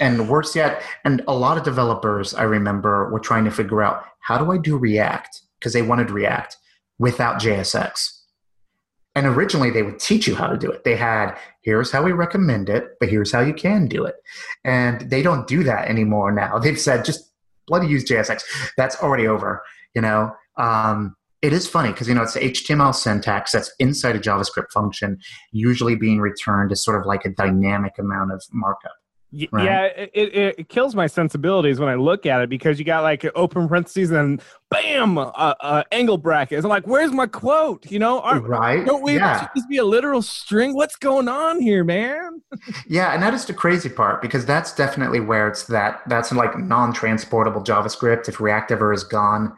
and 0.01 0.28
worse 0.28 0.57
yet, 0.57 0.82
and 1.05 1.22
a 1.28 1.32
lot 1.32 1.57
of 1.57 1.62
developers 1.62 2.34
I 2.34 2.43
remember 2.43 3.09
were 3.12 3.20
trying 3.20 3.45
to 3.45 3.53
figure 3.53 3.82
out 3.82 4.05
how 4.18 4.36
do 4.36 4.51
I 4.51 4.59
do 4.59 4.76
React 4.76 5.43
because 5.61 5.74
they 5.74 5.82
wanted 5.82 6.11
React 6.11 6.57
without 6.99 7.40
JSX. 7.40 8.11
And 9.14 9.26
originally 9.26 9.70
they 9.70 9.82
would 9.82 9.98
teach 9.98 10.26
you 10.26 10.34
how 10.34 10.46
to 10.46 10.56
do 10.56 10.70
it. 10.70 10.84
They 10.84 10.96
had 10.96 11.36
here's 11.62 11.90
how 11.90 12.02
we 12.02 12.12
recommend 12.12 12.68
it, 12.68 12.96
but 12.98 13.08
here's 13.08 13.30
how 13.30 13.40
you 13.40 13.52
can 13.52 13.86
do 13.86 14.04
it. 14.04 14.16
And 14.64 15.10
they 15.10 15.22
don't 15.22 15.46
do 15.46 15.62
that 15.64 15.88
anymore 15.88 16.32
now. 16.32 16.58
They've 16.62 16.80
said 16.80 17.04
just 17.04 17.30
bloody 17.66 17.88
use 17.88 18.04
JSX. 18.04 18.42
That's 18.76 18.96
already 19.02 19.26
over. 19.26 19.62
You 19.94 20.02
know, 20.02 20.32
um, 20.56 21.14
it 21.42 21.52
is 21.52 21.66
funny 21.66 21.90
because 21.90 22.08
you 22.08 22.14
know 22.14 22.22
it's 22.22 22.36
HTML 22.36 22.94
syntax 22.94 23.52
that's 23.52 23.72
inside 23.78 24.16
a 24.16 24.20
JavaScript 24.20 24.70
function, 24.72 25.18
usually 25.50 25.96
being 25.96 26.20
returned 26.20 26.72
as 26.72 26.84
sort 26.84 27.00
of 27.00 27.06
like 27.06 27.24
a 27.24 27.30
dynamic 27.30 27.98
amount 27.98 28.32
of 28.32 28.42
markup. 28.52 28.92
Right. 29.50 29.64
Yeah, 29.64 29.84
it, 29.84 30.10
it, 30.12 30.54
it 30.58 30.68
kills 30.68 30.94
my 30.94 31.06
sensibilities 31.06 31.80
when 31.80 31.88
I 31.88 31.94
look 31.94 32.26
at 32.26 32.42
it 32.42 32.50
because 32.50 32.78
you 32.78 32.84
got 32.84 33.02
like 33.02 33.24
open 33.34 33.66
parentheses 33.66 34.10
and 34.10 34.42
bam, 34.70 35.16
uh, 35.16 35.30
uh, 35.32 35.82
angle 35.90 36.18
brackets. 36.18 36.64
I'm 36.64 36.68
like, 36.68 36.86
where's 36.86 37.12
my 37.12 37.26
quote? 37.26 37.90
You 37.90 37.98
know, 37.98 38.20
Aren't- 38.20 38.46
right? 38.46 38.84
don't 38.84 39.02
we 39.02 39.14
yeah. 39.14 39.48
just 39.56 39.68
be 39.70 39.78
a 39.78 39.84
literal 39.84 40.20
string? 40.20 40.74
What's 40.74 40.96
going 40.96 41.28
on 41.28 41.60
here, 41.60 41.82
man? 41.82 42.42
Yeah, 42.86 43.14
and 43.14 43.22
that 43.22 43.32
is 43.32 43.46
the 43.46 43.54
crazy 43.54 43.88
part 43.88 44.20
because 44.20 44.44
that's 44.44 44.74
definitely 44.74 45.20
where 45.20 45.48
it's 45.48 45.64
that 45.68 46.02
that's 46.08 46.30
like 46.32 46.58
non-transportable 46.58 47.62
JavaScript. 47.62 48.28
If 48.28 48.40
React 48.40 48.72
ever 48.72 48.92
is 48.92 49.04
gone, 49.04 49.52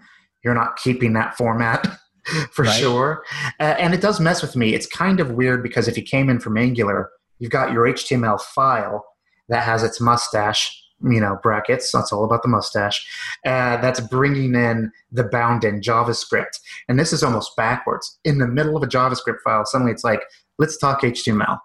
you're 0.44 0.54
not 0.54 0.76
keeping 0.76 1.14
that 1.14 1.36
format 1.36 1.86
for 2.52 2.64
Right. 2.64 2.78
sure. 2.78 3.24
Uh, 3.58 3.74
and 3.78 3.92
it 3.92 4.00
does 4.00 4.20
mess 4.20 4.40
with 4.42 4.54
me. 4.56 4.74
It's 4.74 4.86
kind 4.86 5.18
of 5.20 5.32
weird 5.32 5.62
because 5.62 5.88
if 5.88 5.96
you 5.96 6.02
came 6.04 6.30
in 6.30 6.38
from 6.38 6.56
Angular, 6.56 7.10
you've 7.40 7.50
got 7.50 7.72
your 7.72 7.84
HTML 7.86 8.40
file 8.40 9.04
that 9.49 9.62
has 9.64 9.82
its 9.82 10.01
mustache, 10.01 10.82
you 11.03 11.20
know, 11.20 11.38
brackets. 11.42 11.90
That's 11.92 12.12
all 12.12 12.24
about 12.24 12.42
the 12.42 12.49
mustache. 12.49 13.07
Uh, 13.45 13.76
that's 13.78 14.01
bringing 14.01 14.55
in 14.55 14.90
the 15.12 15.24
bound 15.24 15.64
in 15.64 15.80
JavaScript, 15.80 16.61
and 16.88 16.99
this 16.99 17.12
is 17.12 17.22
almost 17.22 17.57
backwards. 17.57 18.18
In 18.24 18.38
the 18.38 18.49
middle 18.49 18.76
of 18.76 18.82
a 18.82 18.86
JavaScript 18.86 19.40
file, 19.45 19.64
suddenly 19.64 19.92
it's 19.92 20.05
like, 20.05 20.22
let's 20.59 20.78
talk 20.78 21.03
HTML 21.03 21.59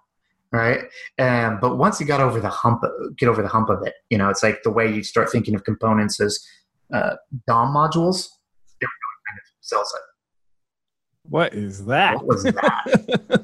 right? 0.52 0.86
Um, 1.20 1.60
but 1.62 1.78
once 1.78 2.00
you 2.00 2.06
got 2.06 2.22
over 2.22 2.40
the 2.40 2.50
hump, 2.50 2.82
get 3.18 3.30
over 3.30 3.42
the 3.42 3.48
hump 3.48 3.70
of 3.70 3.86
it, 3.86 3.94
you 4.10 4.18
know, 4.18 4.30
it's 4.30 4.44
like 4.44 4.64
the 4.64 4.72
way 4.72 4.92
you 4.92 5.04
start 5.04 5.32
thinking 5.32 5.56
of 5.56 5.64
components 5.64 6.20
as 6.20 6.44
uh, 6.94 7.16
DOM 7.48 7.74
modules. 7.74 8.30
Kind 8.82 9.38
of 9.38 9.52
sells 9.62 9.94
it. 9.96 10.02
What 11.24 11.54
is 11.54 11.86
that? 11.86 12.16
What 12.16 12.26
was 12.26 12.44
that? 12.44 13.30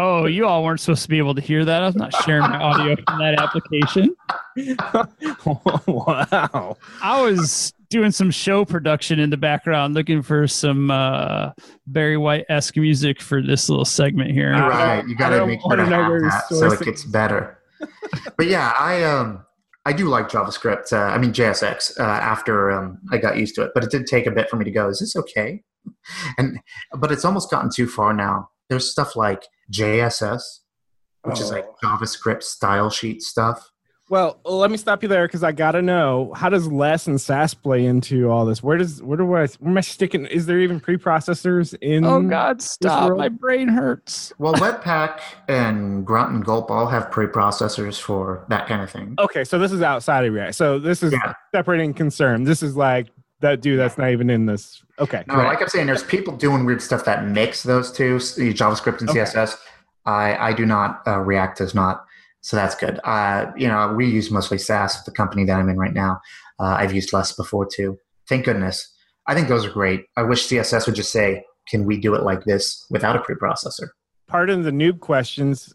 Oh, 0.00 0.26
you 0.26 0.46
all 0.46 0.62
weren't 0.62 0.78
supposed 0.78 1.02
to 1.02 1.08
be 1.08 1.18
able 1.18 1.34
to 1.34 1.40
hear 1.40 1.64
that. 1.64 1.82
I 1.82 1.86
was 1.86 1.96
not 1.96 2.14
sharing 2.22 2.42
my 2.42 2.56
audio 2.56 2.94
from 2.94 3.18
that 3.18 3.34
application. 3.40 4.14
wow. 5.86 6.76
I 7.02 7.20
was 7.20 7.72
doing 7.90 8.12
some 8.12 8.30
show 8.30 8.64
production 8.64 9.18
in 9.18 9.30
the 9.30 9.36
background, 9.36 9.94
looking 9.94 10.22
for 10.22 10.46
some 10.46 10.92
uh, 10.92 11.50
Barry 11.88 12.16
White 12.16 12.44
esque 12.48 12.76
music 12.76 13.20
for 13.20 13.42
this 13.42 13.68
little 13.68 13.84
segment 13.84 14.30
here. 14.30 14.54
I 14.54 14.68
right, 14.68 15.08
you 15.08 15.16
got 15.16 15.30
to 15.30 15.38
don't 15.38 15.48
make 15.48 15.60
sure 15.60 15.70
wanna 15.70 15.84
to 15.84 15.90
know 15.90 16.02
have 16.02 16.10
where 16.10 16.20
you're 16.20 16.30
that 16.30 16.48
so 16.48 16.66
it 16.66 16.78
sourcing. 16.78 16.84
gets 16.84 17.04
better. 17.04 17.58
but 18.36 18.46
yeah, 18.46 18.74
I 18.78 19.02
um 19.02 19.44
I 19.84 19.92
do 19.92 20.08
like 20.08 20.28
JavaScript. 20.28 20.92
Uh, 20.92 21.12
I 21.12 21.18
mean 21.18 21.32
JSX. 21.32 21.98
Uh, 21.98 22.04
after 22.04 22.70
um, 22.70 22.98
I 23.10 23.18
got 23.18 23.36
used 23.36 23.56
to 23.56 23.62
it, 23.62 23.72
but 23.74 23.82
it 23.82 23.90
did 23.90 24.06
take 24.06 24.26
a 24.26 24.30
bit 24.30 24.48
for 24.48 24.56
me 24.56 24.64
to 24.64 24.70
go. 24.70 24.88
Is 24.88 25.00
this 25.00 25.16
okay? 25.16 25.62
And 26.38 26.60
but 26.96 27.10
it's 27.10 27.24
almost 27.24 27.50
gotten 27.50 27.70
too 27.74 27.88
far 27.88 28.12
now. 28.12 28.50
There's 28.68 28.88
stuff 28.88 29.16
like 29.16 29.42
JSS, 29.70 30.42
which 31.24 31.40
is 31.40 31.50
like 31.50 31.66
Oh. 31.66 31.74
JavaScript 31.86 32.42
style 32.42 32.90
sheet 32.90 33.22
stuff. 33.22 33.70
Well, 34.10 34.40
let 34.46 34.70
me 34.70 34.78
stop 34.78 35.02
you 35.02 35.08
there 35.10 35.26
because 35.26 35.44
I 35.44 35.52
gotta 35.52 35.82
know 35.82 36.32
how 36.34 36.48
does 36.48 36.66
less 36.66 37.06
and 37.06 37.20
Sass 37.20 37.52
play 37.52 37.84
into 37.84 38.30
all 38.30 38.46
this? 38.46 38.62
Where 38.62 38.78
does 38.78 39.02
where 39.02 39.18
do 39.18 39.24
I 39.34 39.46
where 39.58 39.70
am 39.70 39.76
I 39.76 39.82
sticking? 39.82 40.24
Is 40.24 40.46
there 40.46 40.60
even 40.60 40.80
preprocessors 40.80 41.76
in? 41.82 42.06
Oh 42.06 42.22
God, 42.22 42.62
stop! 42.62 43.08
world- 43.10 43.18
My 43.18 43.28
brain 43.28 43.68
hurts. 43.68 44.32
Well, 44.38 44.54
Webpack 44.54 45.20
and 45.46 46.06
Grunt 46.06 46.30
and 46.32 46.42
Gulp 46.42 46.70
all 46.70 46.86
have 46.86 47.10
preprocessors 47.10 48.00
for 48.00 48.46
that 48.48 48.66
kind 48.66 48.80
of 48.80 48.90
thing. 48.90 49.14
Okay, 49.18 49.44
so 49.44 49.58
this 49.58 49.72
is 49.72 49.82
outside 49.82 50.24
of 50.24 50.32
React. 50.32 50.54
So 50.54 50.78
this 50.78 51.02
is 51.02 51.12
Yeah. 51.12 51.34
separating 51.54 51.92
concern. 51.92 52.44
This 52.44 52.62
is 52.62 52.76
like 52.78 53.08
that 53.40 53.60
dude 53.60 53.78
that's 53.78 53.96
not 53.98 54.10
even 54.10 54.30
in 54.30 54.46
this. 54.46 54.82
Okay, 54.98 55.24
No, 55.28 55.36
like 55.36 55.60
I'm 55.62 55.68
saying, 55.68 55.86
there's 55.86 56.02
people 56.02 56.36
doing 56.36 56.64
weird 56.64 56.82
stuff 56.82 57.04
that 57.04 57.26
mix 57.26 57.62
those 57.62 57.92
two, 57.92 58.16
JavaScript 58.16 59.00
and 59.00 59.08
Okay. 59.10 59.20
CSS. 59.20 59.56
I 60.06 60.36
I 60.36 60.52
do 60.52 60.66
not. 60.66 61.02
Uh, 61.06 61.18
React 61.20 61.58
does 61.58 61.74
not. 61.74 62.04
So 62.40 62.56
that's 62.56 62.74
good. 62.74 62.98
Uh, 63.04 63.50
you 63.56 63.68
know, 63.68 63.92
we 63.96 64.06
use 64.06 64.30
mostly 64.30 64.58
Sass, 64.58 65.02
the 65.04 65.10
company 65.10 65.44
that 65.44 65.58
I'm 65.58 65.68
in 65.68 65.76
right 65.76 65.92
now. 65.92 66.20
Uh, 66.60 66.76
I've 66.78 66.92
used 66.94 67.12
less 67.12 67.32
before 67.32 67.66
too. 67.66 67.98
Thank 68.28 68.44
goodness. 68.46 68.92
I 69.26 69.34
think 69.34 69.48
those 69.48 69.66
are 69.66 69.70
great. 69.70 70.04
I 70.16 70.22
wish 70.22 70.46
CSS 70.48 70.86
would 70.86 70.94
just 70.94 71.12
say, 71.12 71.44
"Can 71.68 71.84
we 71.84 71.98
do 72.00 72.14
it 72.14 72.22
like 72.22 72.44
this 72.44 72.86
without 72.90 73.16
a 73.16 73.20
preprocessor?" 73.20 73.88
pardon 74.26 74.62
the 74.62 74.70
noob 74.70 75.00
questions. 75.00 75.72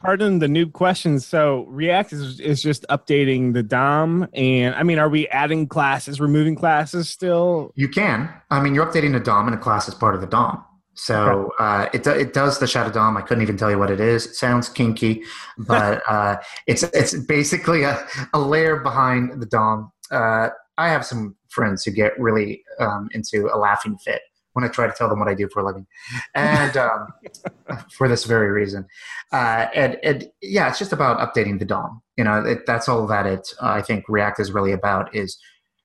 Pardon 0.00 0.38
the 0.38 0.46
noob 0.46 0.72
questions. 0.72 1.26
So 1.26 1.64
React 1.68 2.12
is 2.12 2.40
is 2.40 2.62
just 2.62 2.84
updating 2.90 3.54
the 3.54 3.62
DOM, 3.62 4.28
and 4.34 4.74
I 4.74 4.82
mean, 4.82 4.98
are 4.98 5.08
we 5.08 5.26
adding 5.28 5.66
classes, 5.66 6.20
removing 6.20 6.54
classes 6.54 7.08
still? 7.08 7.72
You 7.74 7.88
can. 7.88 8.32
I 8.50 8.60
mean, 8.60 8.74
you're 8.74 8.86
updating 8.86 9.12
the 9.12 9.20
DOM, 9.20 9.46
and 9.46 9.54
a 9.54 9.58
class 9.58 9.88
is 9.88 9.94
part 9.94 10.14
of 10.14 10.20
the 10.20 10.26
DOM. 10.26 10.62
So 10.94 11.52
uh, 11.58 11.88
it 11.92 12.06
it 12.06 12.32
does 12.32 12.58
the 12.58 12.66
shadow 12.66 12.90
DOM. 12.90 13.16
I 13.16 13.20
couldn't 13.20 13.42
even 13.42 13.56
tell 13.56 13.70
you 13.70 13.78
what 13.78 13.90
it 13.90 14.00
is. 14.00 14.26
It 14.26 14.34
sounds 14.34 14.68
kinky, 14.68 15.22
but 15.58 16.02
uh, 16.08 16.36
it's 16.66 16.82
it's 16.82 17.14
basically 17.26 17.82
a, 17.82 18.06
a 18.32 18.38
layer 18.38 18.80
behind 18.80 19.40
the 19.40 19.46
DOM. 19.46 19.92
Uh, 20.10 20.48
I 20.78 20.88
have 20.88 21.04
some 21.04 21.36
friends 21.50 21.84
who 21.84 21.90
get 21.90 22.18
really 22.18 22.62
um, 22.80 23.08
into 23.12 23.48
a 23.52 23.56
laughing 23.56 23.98
fit 23.98 24.20
when 24.56 24.64
I 24.64 24.68
try 24.68 24.86
to 24.86 24.92
tell 24.96 25.10
them 25.10 25.18
what 25.18 25.28
I 25.28 25.34
do 25.34 25.50
for 25.52 25.60
a 25.60 25.66
living, 25.66 25.86
and 26.34 26.74
um, 26.78 27.08
for 27.92 28.08
this 28.08 28.24
very 28.24 28.50
reason. 28.50 28.86
Uh, 29.30 29.66
and, 29.74 29.98
and 30.02 30.30
yeah, 30.40 30.66
it's 30.70 30.78
just 30.78 30.94
about 30.94 31.18
updating 31.18 31.58
the 31.58 31.66
DOM. 31.66 32.00
You 32.16 32.24
know, 32.24 32.42
it, 32.42 32.64
that's 32.64 32.88
all 32.88 33.06
that 33.06 33.26
it. 33.26 33.46
I 33.60 33.82
think 33.82 34.06
React 34.08 34.40
is 34.40 34.52
really 34.52 34.72
about 34.72 35.14
is 35.14 35.36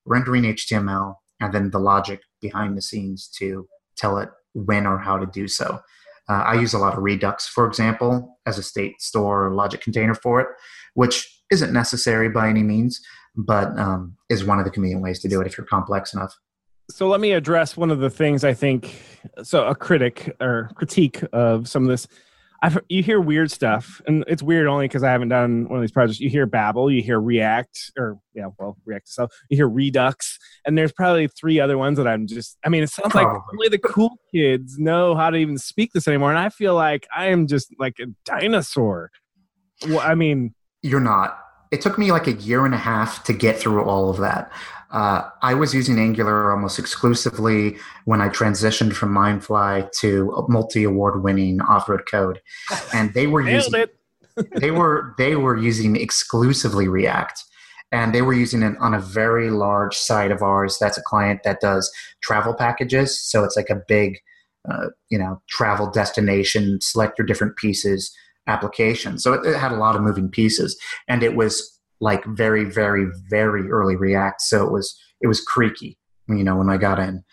rendering 0.06 0.44
HTML 0.44 1.16
and 1.42 1.54
then 1.54 1.72
the 1.72 1.80
logic 1.80 2.22
behind 2.40 2.78
the 2.78 2.82
scenes 2.82 3.28
to 3.40 3.68
tell 3.98 4.18
it 4.18 4.30
when 4.54 4.88
or 4.88 4.98
how 4.98 5.18
to 5.18 5.26
do 5.26 5.50
so. 5.50 5.82
Uh, 6.30 6.44
I 6.44 6.54
use 6.54 6.74
a 6.74 6.80
lot 6.80 6.94
of 6.94 7.04
Redux, 7.04 7.50
for 7.50 7.68
example, 7.68 8.40
as 8.46 8.58
a 8.58 8.64
state 8.64 9.02
store 9.02 9.48
or 9.48 9.54
logic 9.54 9.82
container 9.82 10.16
for 10.16 10.40
it, 10.40 10.48
which 10.94 11.44
isn't 11.52 11.74
necessary 11.74 12.30
by 12.30 12.48
any 12.48 12.64
means, 12.64 13.02
but 13.36 13.78
um, 13.78 14.16
is 14.30 14.46
one 14.46 14.60
of 14.60 14.64
the 14.64 14.72
convenient 14.72 15.04
ways 15.04 15.20
to 15.20 15.28
do 15.28 15.42
it 15.42 15.48
if 15.48 15.58
you're 15.58 15.68
complex 15.68 16.14
enough. 16.14 16.34
So 16.96 17.08
let 17.08 17.20
me 17.20 17.32
address 17.32 17.78
one 17.78 17.92
of 17.92 18.00
the 18.00 18.10
things 18.10 18.44
I 18.44 18.54
think. 18.54 19.02
So 19.44 19.66
a 19.66 19.76
critic 19.76 20.36
or 20.40 20.70
critique 20.76 21.24
of 21.34 21.68
some 21.68 21.84
of 21.84 21.90
this. 21.90 22.08
I've 22.64 22.78
you 22.90 23.02
hear 23.02 23.20
weird 23.20 23.50
stuff, 23.50 24.02
and 24.06 24.24
it's 24.28 24.44
weird 24.44 24.68
only 24.68 24.88
because 24.88 25.02
I 25.02 25.12
haven't 25.12 25.30
done 25.30 25.68
one 25.68 25.78
of 25.78 25.82
these 25.82 25.92
projects. 25.92 26.20
You 26.20 26.30
hear 26.30 26.46
Babel, 26.46 26.92
you 26.92 27.02
hear 27.02 27.20
React, 27.20 27.92
or 27.98 28.20
yeah, 28.36 28.48
well, 28.60 28.78
React 28.86 29.08
itself. 29.08 29.32
You 29.50 29.58
hear 29.58 29.68
Redux, 29.68 30.38
and 30.64 30.78
there's 30.78 30.92
probably 30.92 31.28
three 31.28 31.60
other 31.60 31.78
ones 31.80 31.98
that 31.98 32.08
I'm 32.08 32.28
just. 32.28 32.58
I 32.64 32.70
mean, 32.70 32.84
it 32.84 32.92
sounds 32.92 33.16
like 33.16 33.26
Probably. 33.26 33.42
only 33.54 33.70
the 33.70 33.80
cool 33.80 34.18
kids 34.32 34.78
know 34.78 35.16
how 35.16 35.32
to 35.32 35.38
even 35.38 35.58
speak 35.58 35.92
this 35.94 36.08
anymore, 36.08 36.30
and 36.30 36.38
I 36.38 36.50
feel 36.50 36.76
like 36.76 37.08
I 37.16 37.28
am 37.28 37.48
just 37.48 37.74
like 37.80 37.96
a 38.00 38.06
dinosaur. 38.26 39.10
Well, 39.88 40.00
I 40.00 40.14
mean, 40.14 40.54
You're 40.84 41.00
not. 41.00 41.40
It 41.72 41.82
took 41.82 41.98
me 41.98 42.12
like 42.12 42.28
a 42.28 42.34
year 42.34 42.66
and 42.66 42.74
a 42.74 42.78
half 42.78 43.24
to 43.24 43.34
get 43.34 43.58
through 43.58 43.84
all 43.84 44.10
of 44.10 44.18
that. 44.18 44.52
Uh, 44.92 45.30
I 45.42 45.54
was 45.54 45.74
using 45.74 45.98
Angular 45.98 46.52
almost 46.52 46.78
exclusively 46.78 47.78
when 48.04 48.22
I 48.22 48.28
transitioned 48.28 48.94
from 48.94 49.14
Mindfly 49.14 49.90
to 50.00 50.46
multi-award 50.50 51.24
winning 51.24 51.62
off-road 51.62 52.06
code, 52.10 52.42
and 52.94 53.14
they 53.14 53.26
were 53.26 53.42
using 53.50 53.80
it. 53.80 53.96
they 54.60 54.72
were 54.72 55.14
they 55.18 55.36
were 55.36 55.58
using 55.58 55.96
exclusively 55.96 56.88
React, 56.88 57.42
and 57.92 58.14
they 58.14 58.22
were 58.22 58.34
using 58.34 58.64
it 58.64 58.78
on 58.80 58.94
a 58.94 59.00
very 59.00 59.50
large 59.50 59.96
site 59.96 60.32
of 60.32 60.42
ours. 60.42 60.78
That's 60.80 60.98
a 60.98 61.04
client 61.04 61.44
that 61.44 61.62
does 61.62 61.90
travel 62.22 62.54
packages, 62.54 63.20
so 63.20 63.46
it's 63.46 63.56
like 63.56 63.70
a 63.70 63.82
big, 63.88 64.18
uh, 64.70 64.88
you 65.10 65.18
know, 65.18 65.42
travel 65.50 65.90
destination. 65.90 66.80
Select 66.82 67.18
your 67.18 67.26
different 67.26 67.56
pieces 67.56 68.14
application. 68.48 69.20
So 69.20 69.34
it, 69.34 69.46
it 69.46 69.58
had 69.58 69.72
a 69.72 69.78
lot 69.78 69.96
of 69.96 70.02
moving 70.02 70.30
pieces, 70.30 70.80
and 71.08 71.24
it 71.24 71.36
was 71.36 71.80
like 72.00 72.26
very, 72.26 72.66
very, 72.66 73.08
very 73.30 73.70
early 73.70 73.96
React. 73.96 74.42
So 74.42 74.66
it 74.66 74.72
was 74.72 74.98
it 75.22 75.28
was 75.28 75.42
creaky, 75.42 75.98
you 76.28 76.44
know, 76.44 76.56
when 76.56 76.70
I 76.70 76.78
got 76.78 77.00
in, 77.00 77.24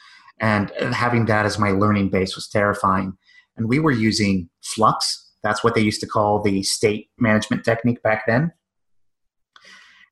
and 0.40 0.70
having 0.92 1.26
that 1.26 1.46
as 1.46 1.58
my 1.58 1.70
learning 1.70 2.10
base 2.10 2.34
was 2.34 2.48
terrifying. 2.48 3.16
And 3.56 3.68
we 3.68 3.80
were 3.80 3.90
using 3.90 4.48
Flux. 4.62 5.32
That's 5.42 5.64
what 5.64 5.74
they 5.74 5.80
used 5.80 6.00
to 6.00 6.06
call 6.06 6.42
the 6.42 6.62
state 6.62 7.08
management 7.18 7.64
technique 7.64 8.02
back 8.02 8.24
then. 8.26 8.52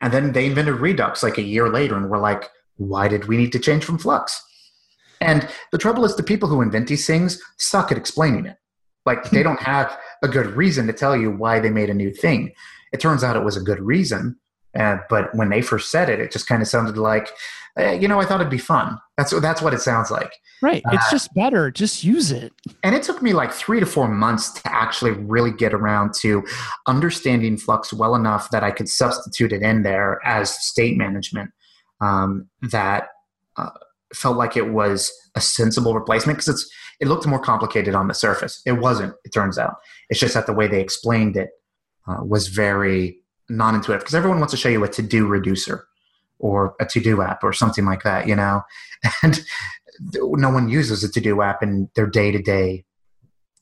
And 0.00 0.12
then 0.12 0.32
they 0.32 0.46
invented 0.46 0.76
Redux 0.76 1.22
like 1.22 1.38
a 1.38 1.42
year 1.42 1.68
later, 1.68 1.96
and 1.96 2.10
we're 2.10 2.18
like, 2.18 2.50
why 2.76 3.08
did 3.08 3.26
we 3.26 3.36
need 3.36 3.52
to 3.52 3.58
change 3.58 3.84
from 3.84 3.98
Flux? 3.98 4.42
And 5.20 5.48
the 5.72 5.78
trouble 5.78 6.04
is, 6.04 6.16
the 6.16 6.22
people 6.22 6.48
who 6.48 6.60
invent 6.60 6.88
these 6.88 7.06
things 7.06 7.40
suck 7.58 7.90
at 7.90 7.98
explaining 7.98 8.46
it. 8.46 8.56
Like, 9.06 9.30
they 9.30 9.42
don't 9.42 9.60
have 9.74 9.96
a 10.26 10.32
good 10.32 10.48
reason 10.56 10.86
to 10.86 10.92
tell 10.92 11.16
you 11.16 11.30
why 11.30 11.60
they 11.60 11.70
made 11.70 11.88
a 11.90 11.94
new 11.94 12.12
thing. 12.12 12.52
It 12.92 13.00
turns 13.00 13.24
out 13.24 13.36
it 13.36 13.44
was 13.44 13.56
a 13.56 13.60
good 13.60 13.80
reason, 13.80 14.36
uh, 14.78 14.98
but 15.08 15.34
when 15.34 15.48
they 15.48 15.62
first 15.62 15.90
said 15.90 16.08
it, 16.10 16.20
it 16.20 16.30
just 16.30 16.46
kind 16.46 16.60
of 16.62 16.68
sounded 16.68 16.98
like, 16.98 17.30
eh, 17.78 17.92
you 17.92 18.06
know, 18.08 18.20
I 18.20 18.24
thought 18.26 18.40
it'd 18.40 18.50
be 18.50 18.58
fun. 18.58 18.98
That's 19.16 19.38
that's 19.40 19.62
what 19.62 19.72
it 19.74 19.80
sounds 19.80 20.10
like. 20.10 20.32
Right. 20.62 20.82
It's 20.92 21.06
Uh, 21.06 21.10
just 21.10 21.34
better. 21.34 21.70
Just 21.70 22.04
use 22.04 22.30
it. 22.32 22.52
And 22.82 22.94
it 22.94 23.02
took 23.02 23.22
me 23.22 23.32
like 23.32 23.52
three 23.52 23.80
to 23.80 23.86
four 23.86 24.08
months 24.08 24.52
to 24.52 24.60
actually 24.64 25.12
really 25.12 25.50
get 25.50 25.74
around 25.74 26.14
to 26.20 26.44
understanding 26.86 27.56
Flux 27.58 27.92
well 27.92 28.14
enough 28.14 28.50
that 28.50 28.64
I 28.64 28.70
could 28.70 28.88
substitute 28.88 29.52
it 29.52 29.62
in 29.62 29.82
there 29.82 30.20
as 30.24 30.50
state 30.50 30.96
management 30.96 31.50
um, 32.00 32.48
that 32.62 33.08
uh, 33.56 33.70
felt 34.14 34.36
like 34.36 34.56
it 34.56 34.68
was 34.70 35.12
a 35.34 35.40
sensible 35.40 35.94
replacement 35.94 36.38
because 36.38 36.48
it's 36.48 36.70
it 37.00 37.08
looked 37.08 37.26
more 37.26 37.38
complicated 37.38 37.94
on 37.94 38.08
the 38.08 38.14
surface. 38.14 38.62
It 38.66 38.72
wasn't. 38.72 39.14
It 39.24 39.30
turns 39.32 39.58
out 39.58 39.76
it's 40.08 40.20
just 40.20 40.34
that 40.34 40.46
the 40.46 40.52
way 40.52 40.66
they 40.68 40.80
explained 40.80 41.36
it 41.36 41.50
uh, 42.08 42.22
was 42.24 42.48
very 42.48 43.18
non-intuitive 43.48 44.00
because 44.00 44.14
everyone 44.14 44.38
wants 44.38 44.52
to 44.52 44.56
show 44.56 44.68
you 44.68 44.82
a 44.84 44.88
to-do 44.88 45.26
reducer 45.26 45.86
or 46.38 46.74
a 46.80 46.86
to-do 46.86 47.22
app 47.22 47.42
or 47.44 47.52
something 47.52 47.84
like 47.84 48.02
that, 48.02 48.26
you 48.26 48.34
know, 48.36 48.62
and 49.22 49.40
no 50.10 50.50
one 50.50 50.68
uses 50.68 51.02
a 51.04 51.10
to-do 51.10 51.42
app 51.42 51.62
in 51.62 51.88
their 51.94 52.06
day-to-day 52.06 52.84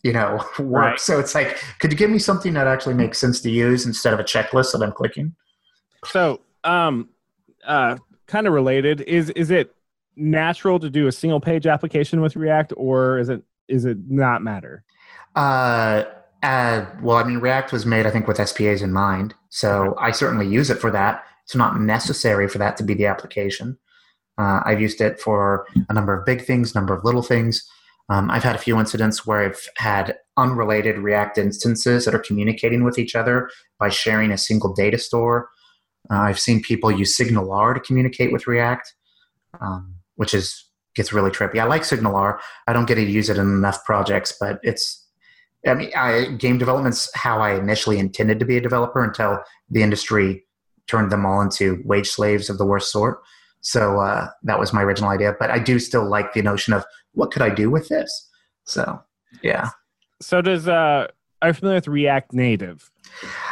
you 0.03 0.13
know 0.13 0.37
work 0.59 0.91
Right. 0.91 1.01
so 1.01 1.19
it's 1.19 1.35
like 1.35 1.57
could 1.79 1.91
you 1.93 1.97
give 1.97 2.11
me 2.11 2.19
something 2.19 2.53
that 2.55 2.67
actually 2.67 2.95
makes 2.95 3.19
sense 3.19 3.41
to 3.41 3.51
use 3.51 3.87
instead 3.87 4.13
of 4.13 4.21
a 4.21 4.25
checklist 4.25 4.73
that 4.73 4.83
i'm 4.83 4.93
clicking 4.93 5.35
So, 6.05 6.41
um, 6.65 7.09
uh, 7.65 7.97
kind 8.27 8.47
of 8.47 8.53
related 8.53 9.01
is 9.03 9.31
is 9.31 9.51
it 9.51 9.75
natural 10.17 10.79
to 10.81 10.91
do 10.91 11.07
a 11.07 11.13
single 11.13 11.41
page 11.41 11.67
application 11.67 12.21
with 12.21 12.37
React, 12.37 12.75
or 12.77 13.19
is 13.19 13.29
it 13.29 13.43
is 13.69 13.85
it 13.85 13.99
not 14.09 14.43
matter? 14.43 14.85
uh, 15.37 16.05
uh, 16.43 16.85
well 17.03 17.17
i 17.17 17.25
mean 17.25 17.39
react 17.39 17.73
was 17.73 17.87
made 17.87 18.07
i 18.07 18.11
think 18.11 18.29
with 18.29 18.37
spas 18.47 18.83
in 18.83 18.93
mind. 18.93 19.35
So 19.49 19.95
i 19.99 20.11
certainly 20.11 20.47
use 20.47 20.71
it 20.71 20.79
for 20.79 20.91
that. 20.91 21.25
It's 21.45 21.55
not 21.55 21.81
necessary 21.81 22.49
for 22.49 22.59
that 22.59 22.77
to 22.79 22.85
be 22.85 22.95
the 22.95 23.07
application. 23.07 23.79
Uh, 24.39 24.61
i've 24.65 24.81
used 24.81 25.01
it 25.01 25.21
for 25.21 25.67
a 25.89 25.95
number 25.95 26.19
of 26.19 26.27
big 26.27 26.45
things 26.45 26.75
number 26.75 26.95
of 26.95 27.05
little 27.05 27.23
things. 27.23 27.67
Um, 28.11 28.31
i've 28.31 28.43
had 28.45 28.55
a 28.55 28.59
few 28.59 28.79
incidents 28.79 29.27
where 29.27 29.41
i've 29.41 29.67
had 29.77 30.17
unrelated 30.37 30.99
react 30.99 31.39
instances 31.39 32.05
that 32.05 32.15
are 32.15 32.19
communicating 32.21 32.85
with 32.85 32.99
each 32.99 33.15
other 33.15 33.49
by 33.79 33.89
sharing 33.89 34.31
a 34.33 34.39
single 34.39 34.75
data 34.75 34.99
store. 34.99 35.49
Uh, 36.11 36.19
i've 36.19 36.39
seen 36.39 36.61
people 36.61 36.91
use 36.93 37.17
SignalR 37.17 37.75
to 37.75 37.81
communicate 37.81 38.33
with 38.33 38.47
react. 38.47 38.95
Um, 39.61 39.94
which 40.17 40.35
is 40.35 40.65
gets 40.95 41.13
really 41.13 41.31
trippy 41.31 41.59
i 41.59 41.65
like 41.65 41.83
SignalR 41.83 42.39
i 42.67 42.73
don't 42.73 42.87
get 42.87 42.97
to 42.97 43.03
use 43.03 43.29
it 43.29 43.37
in 43.37 43.47
enough 43.47 43.85
projects 43.85 44.33
but 44.39 44.61
it's 44.63 45.05
I 45.67 45.75
mean, 45.75 45.91
I, 45.97 46.27
game 46.39 46.59
development's 46.59 47.11
how 47.15 47.41
I 47.41 47.55
initially 47.55 47.99
intended 47.99 48.39
to 48.39 48.45
be 48.45 48.57
a 48.57 48.61
developer 48.61 49.03
until 49.03 49.41
the 49.71 49.83
industry 49.83 50.45
turned 50.87 51.11
them 51.11 51.25
all 51.25 51.41
into 51.41 51.83
wage 51.85 52.09
slaves 52.09 52.51
of 52.51 52.59
the 52.59 52.67
worst 52.67 52.93
sort. 52.93 53.23
So 53.61 53.99
uh, 53.99 54.29
that 54.43 54.59
was 54.59 54.75
my 54.75 54.83
original 54.83 55.09
idea. 55.11 55.35
But 55.39 55.51
I 55.51 55.59
do 55.59 55.79
still 55.79 56.07
like 56.07 56.35
the 56.35 56.43
notion 56.43 56.75
of 56.75 56.85
what 57.13 57.31
could 57.31 57.41
I 57.41 57.49
do 57.49 57.71
with 57.71 57.89
this. 57.89 58.29
So 58.65 59.03
yeah, 59.43 59.71
So 60.21 60.43
does 60.43 60.69
uh, 60.69 61.09
are 61.41 61.49
you 61.49 61.55
familiar 61.55 61.77
with 61.77 61.89
React 61.89 62.35
Native? 62.35 62.91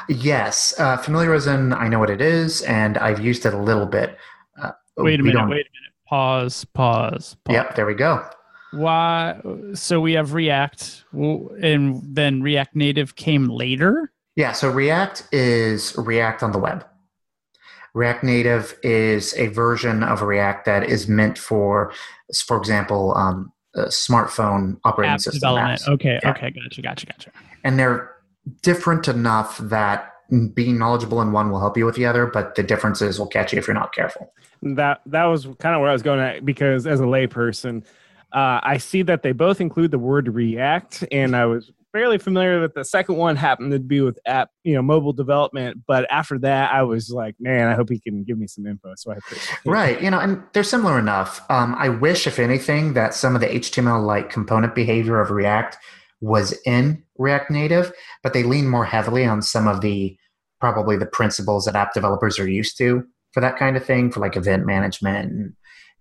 yes, 0.08 0.74
uh, 0.78 0.96
familiar 0.96 1.32
as 1.34 1.46
in 1.46 1.72
I 1.72 1.88
know 1.88 1.98
what 1.98 2.10
it 2.10 2.20
is, 2.20 2.62
and 2.62 2.98
I've 2.98 3.20
used 3.20 3.46
it 3.46 3.54
a 3.54 3.58
little 3.58 3.86
bit. 3.86 4.18
Uh, 4.60 4.72
Wait 4.98 5.20
a 5.20 5.22
minute. 5.22 5.36
Wait 5.36 5.42
a 5.42 5.48
minute. 5.48 5.91
Pause. 6.12 6.66
Pause. 6.66 7.36
pause. 7.42 7.54
Yep, 7.54 7.74
there 7.74 7.86
we 7.86 7.94
go. 7.94 8.22
why? 8.72 9.40
So 9.72 9.98
we 9.98 10.12
have 10.12 10.34
React, 10.34 11.04
and 11.14 12.02
then 12.04 12.42
React 12.42 12.76
Native 12.76 13.16
came 13.16 13.48
later. 13.48 14.12
Yeah. 14.36 14.52
So 14.52 14.68
React 14.70 15.26
is 15.32 15.96
React 15.96 16.42
on 16.42 16.52
the 16.52 16.58
web. 16.58 16.86
React 17.94 18.24
Native 18.24 18.78
is 18.82 19.34
a 19.38 19.46
version 19.48 20.02
of 20.02 20.20
React 20.20 20.66
that 20.66 20.84
is 20.84 21.08
meant 21.08 21.38
for, 21.38 21.92
for 22.44 22.58
example, 22.58 23.14
um, 23.16 23.50
smartphone 23.76 24.78
operating 24.84 25.14
App 25.14 25.20
system 25.20 25.40
development. 25.40 25.80
apps. 25.80 25.88
Okay. 25.88 26.20
Yeah. 26.22 26.30
Okay. 26.30 26.50
Gotcha. 26.50 26.82
Gotcha. 26.82 27.06
Gotcha. 27.06 27.30
And 27.64 27.78
they're 27.78 28.10
different 28.60 29.08
enough 29.08 29.56
that 29.56 30.11
being 30.54 30.78
knowledgeable 30.78 31.20
in 31.20 31.32
one 31.32 31.50
will 31.50 31.60
help 31.60 31.76
you 31.76 31.84
with 31.84 31.94
the 31.94 32.06
other, 32.06 32.26
but 32.26 32.54
the 32.54 32.62
differences 32.62 33.18
will 33.18 33.26
catch 33.26 33.52
you 33.52 33.58
if 33.58 33.66
you're 33.66 33.74
not 33.74 33.94
careful. 33.94 34.32
That 34.62 35.02
that 35.06 35.24
was 35.24 35.46
kind 35.58 35.74
of 35.74 35.80
where 35.80 35.90
I 35.90 35.92
was 35.92 36.02
going 36.02 36.20
at 36.20 36.44
because 36.44 36.86
as 36.86 37.00
a 37.00 37.04
layperson, 37.04 37.84
uh, 38.32 38.60
I 38.62 38.78
see 38.78 39.02
that 39.02 39.22
they 39.22 39.32
both 39.32 39.60
include 39.60 39.90
the 39.90 39.98
word 39.98 40.28
React, 40.28 41.04
and 41.12 41.36
I 41.36 41.46
was 41.46 41.70
fairly 41.92 42.16
familiar 42.16 42.60
with 42.60 42.72
the 42.72 42.84
second 42.84 43.16
one 43.16 43.36
happened 43.36 43.70
to 43.72 43.78
be 43.78 44.00
with 44.00 44.18
app, 44.24 44.50
you 44.64 44.74
know, 44.74 44.80
mobile 44.80 45.12
development. 45.12 45.82
But 45.86 46.10
after 46.10 46.38
that, 46.38 46.72
I 46.72 46.82
was 46.82 47.10
like, 47.10 47.34
man, 47.38 47.68
I 47.68 47.74
hope 47.74 47.90
he 47.90 48.00
can 48.00 48.24
give 48.24 48.38
me 48.38 48.46
some 48.46 48.66
info. 48.66 48.94
So 48.96 49.12
I. 49.12 49.18
Right. 49.66 50.00
You 50.00 50.10
know, 50.10 50.18
and 50.18 50.42
they're 50.54 50.64
similar 50.64 50.98
enough. 50.98 51.42
Um, 51.50 51.74
I 51.78 51.90
wish, 51.90 52.26
if 52.26 52.38
anything, 52.38 52.94
that 52.94 53.12
some 53.12 53.34
of 53.34 53.42
the 53.42 53.48
HTML 53.48 54.04
like 54.04 54.30
component 54.30 54.74
behavior 54.74 55.20
of 55.20 55.30
React 55.30 55.76
was 56.22 56.58
in 56.64 57.02
React 57.18 57.50
Native, 57.50 57.92
but 58.22 58.32
they 58.32 58.44
lean 58.44 58.68
more 58.68 58.84
heavily 58.84 59.26
on 59.26 59.42
some 59.42 59.68
of 59.68 59.82
the 59.82 60.16
probably 60.60 60.96
the 60.96 61.06
principles 61.06 61.64
that 61.64 61.74
app 61.74 61.92
developers 61.92 62.38
are 62.38 62.48
used 62.48 62.78
to 62.78 63.02
for 63.32 63.40
that 63.40 63.58
kind 63.58 63.76
of 63.76 63.84
thing, 63.84 64.10
for 64.10 64.20
like 64.20 64.36
event 64.36 64.64
management 64.64 65.32
and 65.32 65.52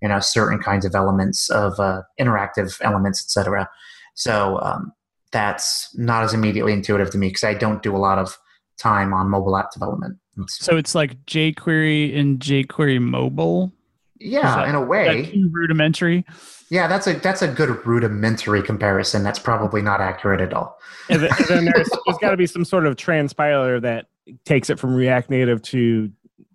you 0.01 0.07
know 0.07 0.19
certain 0.19 0.59
kinds 0.59 0.86
of 0.86 0.95
elements 0.95 1.49
of 1.49 1.80
uh, 1.80 2.03
interactive 2.19 2.78
elements, 2.82 3.22
etc. 3.24 3.67
So 4.13 4.59
um, 4.61 4.93
that's 5.32 5.93
not 5.97 6.24
as 6.24 6.34
immediately 6.34 6.74
intuitive 6.74 7.09
to 7.11 7.17
me 7.17 7.30
because 7.30 7.43
I 7.43 7.55
don't 7.55 7.82
do 7.82 7.95
a 7.95 7.97
lot 7.97 8.19
of 8.19 8.38
time 8.78 9.13
on 9.13 9.30
mobile 9.30 9.57
app 9.57 9.72
development. 9.72 10.17
So 10.47 10.78
it's 10.78 10.95
like 10.95 11.24
jQuery 11.26 12.17
and 12.17 12.39
jQuery 12.39 13.01
mobile. 13.01 13.74
Yeah, 14.22 14.55
that- 14.55 14.67
in 14.69 14.76
a 14.76 14.82
way, 14.82 15.32
rudimentary. 15.51 16.26
Yeah, 16.69 16.88
that's 16.88 17.05
a 17.05 17.13
that's 17.13 17.41
a 17.41 17.49
good 17.49 17.86
rudimentary 17.86 18.63
comparison. 18.63 19.24
That's 19.24 19.39
probably 19.39 19.82
not 19.82 19.99
accurate 19.99 20.39
at 20.39 20.53
all. 20.53 20.78
And 21.09 21.24
then, 21.24 21.65
there's, 21.65 21.89
there's 22.05 22.17
got 22.22 22.32
to 22.32 22.38
be 22.38 22.47
some 22.47 22.63
sort 22.63 22.86
of 22.86 22.95
transpiler 22.95 23.82
that 23.82 24.07
takes 24.45 24.69
it 24.69 24.80
from 24.80 24.95
React 24.95 25.30
Native 25.30 25.61
to, 25.63 26.09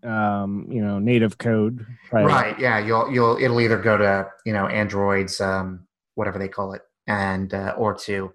um, 0.05 0.67
you 0.71 0.83
know, 0.83 0.99
native 0.99 1.37
code. 1.37 1.85
probably. 2.09 2.33
Right? 2.33 2.59
Yeah, 2.59 2.79
you'll 2.79 3.13
you'll 3.13 3.37
it'll 3.37 3.61
either 3.61 3.77
go 3.77 3.99
to 3.99 4.27
you 4.47 4.55
know 4.55 4.67
Android's 4.67 5.41
um, 5.41 5.87
whatever 6.15 6.39
they 6.39 6.49
call 6.49 6.73
it, 6.73 6.81
and 7.07 7.53
uh, 7.53 7.75
or 7.77 7.95
to 8.05 8.33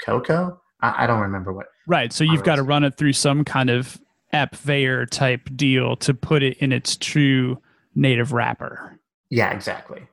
Cocoa. 0.00 0.60
I, 0.80 1.04
I 1.04 1.06
don't 1.06 1.20
remember 1.20 1.52
what. 1.52 1.66
Right. 1.86 2.12
So 2.12 2.24
you've 2.24 2.44
got 2.44 2.56
to 2.56 2.62
run 2.62 2.84
it 2.84 2.96
through 2.96 3.12
some 3.12 3.44
kind 3.44 3.70
of 3.70 4.00
app 4.32 4.54
AppVeyor 4.54 5.10
type 5.10 5.48
deal 5.54 5.96
to 5.96 6.14
put 6.14 6.42
it 6.42 6.56
in 6.58 6.72
its 6.72 6.96
true 6.96 7.58
native 7.94 8.32
wrapper. 8.32 8.98
Yeah, 9.30 9.52
exactly. 9.52 10.06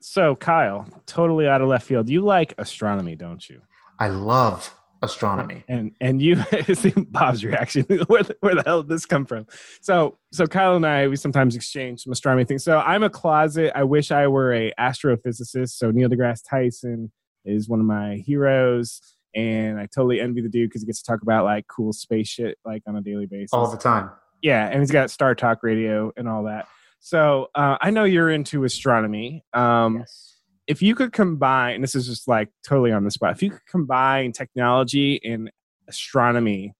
So 0.00 0.36
Kyle, 0.36 0.86
totally 1.06 1.48
out 1.48 1.60
of 1.60 1.68
left 1.68 1.86
field. 1.86 2.08
You 2.08 2.20
like 2.22 2.54
astronomy, 2.58 3.16
don't 3.16 3.46
you? 3.48 3.62
I 3.98 4.08
love 4.08 4.74
astronomy. 5.02 5.64
And 5.68 5.92
and 6.00 6.22
you 6.22 6.36
see 6.74 6.92
Bob's 6.96 7.44
reaction. 7.44 7.84
where, 8.06 8.22
the, 8.22 8.36
where 8.40 8.54
the 8.54 8.62
hell 8.64 8.82
did 8.82 8.90
this 8.90 9.06
come 9.06 9.24
from? 9.24 9.46
So 9.80 10.18
so 10.32 10.46
Kyle 10.46 10.76
and 10.76 10.86
I 10.86 11.08
we 11.08 11.16
sometimes 11.16 11.56
exchange 11.56 12.02
some 12.02 12.12
astronomy 12.12 12.44
things. 12.44 12.64
So 12.64 12.78
I'm 12.78 13.02
a 13.02 13.10
closet. 13.10 13.72
I 13.74 13.84
wish 13.84 14.10
I 14.10 14.26
were 14.28 14.54
a 14.54 14.72
astrophysicist. 14.78 15.70
So 15.70 15.90
Neil 15.90 16.08
deGrasse 16.08 16.42
Tyson 16.48 17.12
is 17.44 17.68
one 17.68 17.80
of 17.80 17.86
my 17.86 18.16
heroes, 18.26 19.00
and 19.34 19.78
I 19.78 19.86
totally 19.86 20.20
envy 20.20 20.42
the 20.42 20.48
dude 20.48 20.70
because 20.70 20.82
he 20.82 20.86
gets 20.86 21.02
to 21.02 21.10
talk 21.10 21.22
about 21.22 21.44
like 21.44 21.66
cool 21.68 21.92
space 21.92 22.28
shit 22.28 22.58
like 22.64 22.82
on 22.86 22.96
a 22.96 23.00
daily 23.00 23.26
basis. 23.26 23.52
All 23.52 23.70
the 23.70 23.78
time. 23.78 24.10
Yeah, 24.42 24.68
and 24.68 24.80
he's 24.80 24.90
got 24.90 25.10
Star 25.10 25.34
Talk 25.34 25.62
Radio 25.62 26.12
and 26.16 26.28
all 26.28 26.44
that. 26.44 26.68
So 27.00 27.48
uh, 27.54 27.78
I 27.80 27.90
know 27.90 28.04
you're 28.04 28.30
into 28.30 28.64
astronomy. 28.64 29.44
Um, 29.52 29.98
yes. 29.98 30.36
if 30.66 30.82
you 30.82 30.94
could 30.94 31.12
combine 31.12 31.80
this 31.80 31.94
is 31.94 32.06
just 32.06 32.28
like 32.28 32.48
totally 32.66 32.92
on 32.92 33.04
the 33.04 33.10
spot 33.10 33.32
if 33.32 33.42
you 33.42 33.50
could 33.50 33.66
combine 33.70 34.32
technology 34.32 35.20
and 35.24 35.50
astronomy 35.88 36.74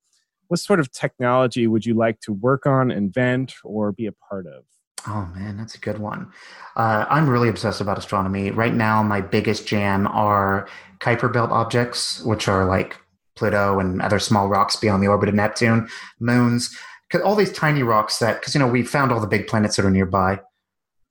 what 0.49 0.61
sort 0.61 0.81
of 0.81 0.91
technology 0.93 1.67
would 1.67 1.87
you 1.87 1.95
like 1.95 2.21
to 2.21 2.33
work 2.33 2.67
on 2.67 2.91
invent 2.91 3.55
or 3.65 3.93
be 3.93 4.07
a 4.07 4.13
part 4.13 4.47
of 4.47 4.65
Oh 5.07 5.31
man, 5.35 5.57
that's 5.57 5.75
a 5.75 5.79
good 5.79 5.99
one. 5.99 6.33
Uh, 6.77 7.07
I'm 7.09 7.29
really 7.29 7.49
obsessed 7.49 7.81
about 7.81 7.99
astronomy. 7.99 8.51
Right 8.51 8.75
now, 8.75 9.03
my 9.03 9.21
biggest 9.21 9.67
jam 9.67 10.07
are 10.09 10.69
Kuiper 10.99 11.33
Belt 11.33 11.51
objects, 11.51 12.23
which 12.25 12.49
are 12.49 12.67
like 12.67 12.99
Pluto 13.37 13.79
and 13.79 14.03
other 14.03 14.19
small 14.19 14.49
rocks 14.49 14.77
beyond 14.77 15.03
the 15.03 15.07
orbit 15.07 15.29
of 15.29 15.35
Neptune, 15.35 15.89
moons, 16.19 16.77
'cause 17.11 17.21
all 17.23 17.35
these 17.35 17.53
tiny 17.53 17.83
rocks 17.83 18.19
that, 18.19 18.41
because 18.41 18.55
you 18.55 18.59
know, 18.59 18.67
we 18.67 18.83
found 18.83 19.13
all 19.13 19.21
the 19.21 19.27
big 19.27 19.47
planets 19.47 19.77
that 19.77 19.85
are 19.85 19.91
nearby. 19.91 20.41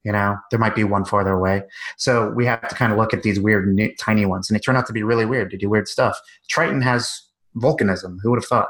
You 0.04 0.12
know, 0.14 0.38
there 0.52 0.60
might 0.60 0.76
be 0.76 0.84
one 0.84 1.04
farther 1.04 1.34
away. 1.34 1.64
So 1.98 2.30
we 2.30 2.46
have 2.46 2.66
to 2.68 2.76
kind 2.76 2.92
of 2.94 2.98
look 2.98 3.14
at 3.14 3.24
these 3.24 3.40
weird, 3.40 3.68
new, 3.68 3.94
tiny 3.96 4.26
ones, 4.26 4.50
and 4.50 4.56
they 4.56 4.60
turn 4.60 4.78
out 4.78 4.86
to 4.88 4.94
be 4.94 5.04
really 5.04 5.26
weird. 5.26 5.52
They 5.52 5.58
do 5.58 5.70
weird 5.70 5.88
stuff. 5.88 6.18
Triton 6.50 6.82
has 6.82 7.22
volcanism. 7.58 8.18
Who 8.22 8.30
would 8.30 8.38
have 8.38 8.46
thought? 8.46 8.70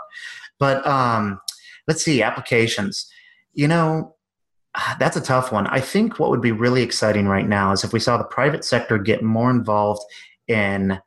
But 0.59 0.85
um, 0.87 1.39
let's 1.87 2.03
see 2.03 2.23
applications. 2.23 3.07
You 3.53 3.67
know, 3.67 4.15
that's 4.99 5.17
a 5.17 5.21
tough 5.21 5.51
one. 5.51 5.67
I 5.67 5.79
think 5.79 6.19
what 6.19 6.29
would 6.29 6.41
be 6.41 6.51
really 6.51 6.81
exciting 6.81 7.27
right 7.27 7.47
now 7.47 7.71
is 7.71 7.83
if 7.83 7.93
we 7.93 7.99
saw 7.99 8.17
the 8.17 8.23
private 8.23 8.63
sector 8.63 8.97
get 8.97 9.21
more 9.23 9.51
involved 9.51 10.01
in 10.47 10.99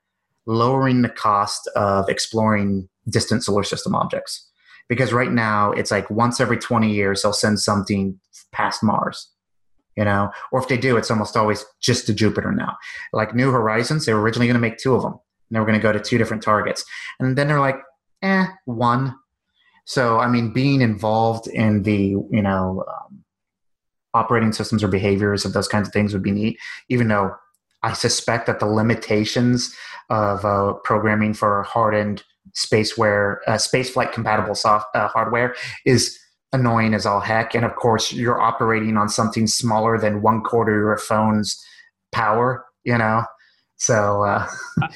lowering 0.47 1.03
the 1.03 1.09
cost 1.09 1.69
of 1.77 2.09
exploring 2.09 2.89
distant 3.09 3.45
solar 3.45 3.63
system 3.63 3.95
objects. 3.95 4.50
Because 4.91 5.15
right 5.15 5.33
now 5.33 5.73
it's 5.73 5.91
like 5.91 6.11
once 6.11 6.39
every 6.39 6.59
20 6.59 6.93
years 6.93 7.23
they'll 7.23 7.33
send 7.33 7.61
something 7.61 8.21
past 8.53 8.83
Mars, 8.83 9.31
you 9.97 10.05
know, 10.05 10.31
or 10.53 10.61
if 10.61 10.69
they 10.69 10.77
do, 10.77 10.99
it's 10.99 11.11
almost 11.11 11.37
always 11.37 11.65
just 11.81 12.07
to 12.07 12.13
Jupiter 12.13 12.53
now. 12.53 12.77
Like 13.15 13.35
New 13.35 13.51
Horizons, 13.51 14.05
they 14.05 14.13
were 14.13 14.21
originally 14.21 14.49
going 14.49 14.55
to 14.55 14.61
make 14.61 14.77
two 14.77 14.95
of 14.95 15.03
them. 15.03 15.13
And 15.13 15.57
they 15.57 15.61
were 15.61 15.67
going 15.67 15.79
to 15.79 15.83
go 15.83 15.93
to 15.93 16.01
two 16.01 16.19
different 16.19 16.43
targets. 16.43 16.85
And 17.19 17.39
then 17.39 17.49
they're 17.49 17.61
like, 17.61 17.79
eh, 18.21 18.47
one. 18.67 19.15
So, 19.87 20.19
I 20.19 20.29
mean, 20.29 20.53
being 20.53 20.83
involved 20.83 21.49
in 21.49 21.83
the, 21.85 21.97
you 22.31 22.43
know, 22.43 22.85
um, 22.87 23.25
operating 24.15 24.53
systems 24.53 24.83
or 24.85 24.89
behaviors 24.89 25.45
of 25.45 25.53
those 25.53 25.69
kinds 25.69 25.89
of 25.89 25.95
things 25.95 26.13
would 26.13 26.23
be 26.23 26.33
neat, 26.33 26.59
even 26.89 27.09
though 27.09 27.33
I 27.83 27.93
suspect 27.95 28.47
that 28.47 28.61
the 28.61 28.67
limitations 28.67 29.75
of 30.11 30.45
uh, 30.45 30.75
programming 30.85 31.35
for 31.35 31.63
hardened 31.63 32.23
spaceware, 32.57 33.39
uh, 33.47 33.53
spaceflight 33.53 34.13
compatible 34.13 34.55
soft 34.55 34.87
uh, 34.95 35.09
hardware 35.09 35.55
is 35.85 36.19
annoying 36.53 36.95
as 36.95 37.07
all 37.07 37.21
heck. 37.21 37.55
And 37.55 37.65
of 37.65 37.77
course, 37.77 38.13
you're 38.13 38.41
operating 38.41 38.97
on 38.97 39.09
something 39.09 39.47
smaller 39.47 39.99
than 39.99 40.23
one 40.23 40.43
quarter 40.43 40.73
of 40.73 40.81
your 40.81 40.99
phone's 40.99 41.63
power, 42.13 42.65
you 42.85 42.99
know? 42.99 43.25
So, 43.77 44.25
uh, 44.25 44.47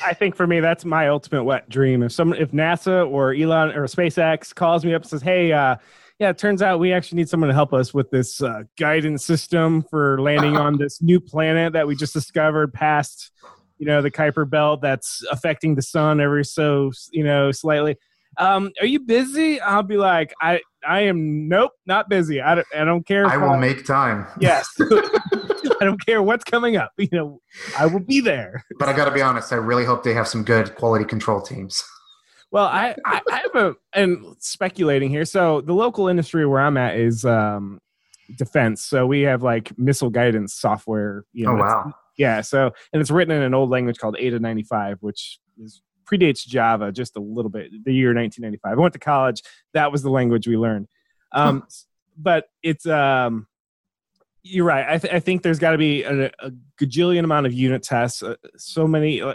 I- 0.05 0.13
think 0.13 0.37
for 0.37 0.47
me, 0.47 0.61
that's 0.61 0.85
my 0.85 1.09
ultimate 1.09 1.45
wet 1.45 1.69
dream. 1.71 2.03
If 2.03 2.13
someone, 2.13 2.39
if 2.39 2.51
NASA 2.51 3.09
or 3.11 3.33
Elon 3.33 3.71
or 3.71 3.85
SpaceX 3.87 4.55
calls 4.55 4.85
me 4.85 4.93
up 4.95 5.03
and 5.03 5.11
says, 5.11 5.23
"Hey, 5.23 5.53
uh, 5.53 5.77
yeah, 6.19 6.29
it 6.29 6.39
turns 6.39 6.63
out 6.63 6.79
we 6.79 6.93
actually 6.93 7.17
need 7.17 7.29
someone 7.29 7.49
to 7.49 7.55
help 7.55 7.73
us 7.73 7.93
with 7.93 8.11
this 8.11 8.43
uh, 8.43 8.65
guidance 8.79 9.25
system 9.25 9.83
for 9.91 10.21
landing 10.21 10.57
on 10.67 10.79
this 10.79 11.01
new 11.03 11.19
planet 11.19 11.73
that 11.73 11.87
we 11.87 11.97
just 11.97 12.13
discovered 12.13 12.73
past, 12.75 13.31
you 13.79 13.87
know, 13.87 14.03
the 14.03 14.11
Kuiper 14.11 14.49
Belt 14.49 14.81
that's 14.81 15.23
affecting 15.31 15.75
the 15.75 15.83
sun 15.83 16.21
ever 16.21 16.45
so, 16.45 16.93
you 17.13 17.25
know, 17.25 17.51
slightly." 17.53 17.97
Um, 18.37 18.73
are 18.81 18.87
you 18.87 19.01
busy? 19.01 19.61
I'll 19.61 19.83
be 19.83 19.97
like, 19.97 20.35
I, 20.41 20.61
I 20.87 21.03
am. 21.03 21.49
Nope, 21.49 21.73
not 21.87 22.09
busy. 22.09 22.41
I 22.41 22.57
don't, 22.57 22.67
I 22.75 22.85
don't 22.85 23.07
care. 23.07 23.27
I 23.27 23.37
will 23.37 23.57
make 23.57 23.85
time. 23.85 24.27
Yes. 24.41 24.69
I 25.81 25.85
don't 25.85 26.05
care 26.05 26.23
what's 26.23 26.45
coming 26.45 26.77
up. 26.77 26.93
You 26.99 27.09
know, 27.13 27.41
I 27.79 27.87
will 27.87 28.01
be 28.01 28.21
there. 28.21 28.65
But 28.79 28.89
I 28.89 28.93
got 28.93 29.05
to 29.05 29.11
be 29.11 29.23
honest, 29.23 29.53
I 29.53 29.57
really 29.57 29.85
hope 29.85 30.03
they 30.03 30.15
have 30.15 30.27
some 30.27 30.43
good 30.43 30.75
quality 30.75 31.05
control 31.05 31.41
teams. 31.41 31.83
Well, 32.51 32.67
I, 32.67 32.95
I, 33.05 33.21
I 33.31 33.37
have 33.39 33.55
a 33.55 33.75
and 33.93 34.37
speculating 34.39 35.11
here. 35.11 35.25
So 35.25 35.61
the 35.61 35.73
local 35.73 36.09
industry 36.09 36.47
where 36.47 36.61
I'm 36.61 36.77
at 36.77 36.97
is 36.97 37.25
um, 37.25 37.81
defense. 38.37 38.85
So 38.85 39.07
we 39.07 39.23
have 39.23 39.43
like 39.43 39.77
missile 39.79 40.11
guidance 40.11 40.55
software. 40.55 41.25
You 41.33 41.47
know, 41.47 41.53
Oh, 41.53 41.57
wow. 41.57 41.95
Yeah. 42.17 42.41
So 42.41 42.71
and 42.93 43.01
it's 43.01 43.11
written 43.11 43.35
in 43.35 43.43
an 43.43 43.55
old 43.55 43.71
language 43.71 43.99
called 43.99 44.17
Ada 44.19 44.39
95, 44.39 44.99
which 45.01 45.41
is 45.63 45.83
predates 46.05 46.47
Java 46.47 46.93
just 46.93 47.17
a 47.17 47.21
little 47.21 47.51
bit. 47.51 47.71
The 47.85 47.93
year 47.93 48.15
1995. 48.15 48.79
I 48.79 48.81
went 48.81 48.93
to 48.93 48.99
college. 48.99 49.43
That 49.73 49.91
was 49.91 50.03
the 50.03 50.11
language 50.11 50.47
we 50.47 50.57
learned. 50.57 50.89
Um, 51.33 51.67
but 52.17 52.47
it's 52.63 52.87
um, 52.87 53.47
you're 54.43 54.67
right. 54.67 54.87
I, 54.89 54.99
th- 54.99 55.13
I 55.13 55.21
think 55.21 55.43
there's 55.43 55.59
got 55.59 55.73
to 55.73 55.79
be 55.79 56.03
a, 56.03 56.27
a 56.27 56.51
gajillion 56.81 57.25
amount 57.25 57.47
of 57.47 57.53
unit 57.53 57.83
tests. 57.83 58.23
Uh, 58.23 58.37
so 58.57 58.87
many. 58.87 59.21
Uh, 59.21 59.35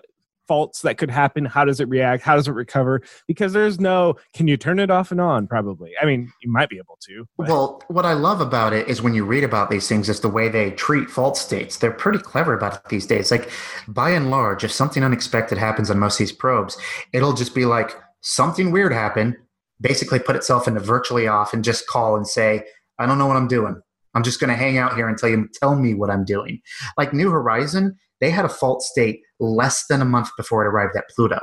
faults 0.50 0.82
that 0.82 0.97
could 0.97 1.12
happen 1.12 1.45
how 1.45 1.64
does 1.64 1.80
it 1.80 1.88
react 1.88 2.24
how 2.24 2.36
does 2.36 2.47
it 2.47 2.52
recover 2.54 3.02
because 3.28 3.54
there's 3.54 3.80
no 3.80 4.16
can 4.34 4.47
you 4.47 4.58
turn 4.58 4.80
it 4.80 4.89
off 4.89 5.12
and 5.12 5.22
on 5.22 5.45
probably 5.47 5.91
i 6.02 6.06
mean 6.06 6.30
you 6.41 6.52
might 6.52 6.70
be 6.70 6.78
able 6.78 6.97
to 7.00 7.26
but- 7.38 7.47
Well, 7.47 7.82
what 7.88 8.06
I 8.06 8.14
love 8.14 8.41
about 8.41 8.74
it 8.74 8.88
is 8.88 9.02
when 9.02 9.14
you 9.14 9.26
read 9.26 9.43
about 9.43 9.70
these 9.70 9.88
things, 9.88 10.10
is 10.10 10.20
the 10.20 10.30
way 10.30 10.50
they 10.50 10.72
treat 10.72 11.10
fault 11.10 11.38
states. 11.38 11.78
They're 11.78 11.91
pretty 11.91 12.20
clever 12.20 12.54
about 12.54 12.74
it 12.76 12.82
these 12.89 13.06
days. 13.06 13.32
Like, 13.32 13.50
by 13.88 14.10
and 14.12 14.30
large, 14.32 14.64
if 14.64 14.72
something 14.72 15.04
unexpected 15.04 15.58
happens 15.58 15.89
on 15.89 16.00
most 16.00 16.16
of 16.16 16.20
these 16.20 16.32
probes, 16.32 16.78
it'll 17.14 17.34
just 17.34 17.54
be 17.56 17.66
like 17.66 17.91
something 18.22 18.72
weird 18.72 18.91
happened, 18.93 19.36
basically 19.80 20.20
put 20.20 20.36
itself 20.36 20.68
into 20.68 20.80
virtually 20.80 21.28
off, 21.28 21.54
and 21.54 21.64
just 21.64 21.88
call 21.88 22.16
and 22.16 22.28
say, 22.28 22.66
"I 23.00 23.06
don't 23.06 23.18
know 23.20 23.28
what 23.28 23.38
I'm 23.38 23.47
doing. 23.47 23.76
I'm 24.16 24.24
just 24.24 24.39
going 24.39 24.50
to 24.50 24.56
hang 24.56 24.78
out 24.78 24.95
here 24.95 25.08
until 25.08 25.30
you 25.30 25.47
tell 25.62 25.76
me 25.76 25.93
what 25.93 26.10
I'm 26.10 26.26
doing." 26.26 26.62
Like 26.97 27.14
New 27.14 27.30
Horizon, 27.32 27.97
they 28.22 28.30
had 28.30 28.45
a 28.45 28.49
fault 28.49 28.82
state 28.82 29.22
less 29.39 29.86
than 29.89 30.01
a 30.01 30.05
month 30.05 30.30
before 30.38 30.63
it 30.63 30.67
arrived 30.67 30.95
at 30.95 31.09
Pluto. 31.09 31.39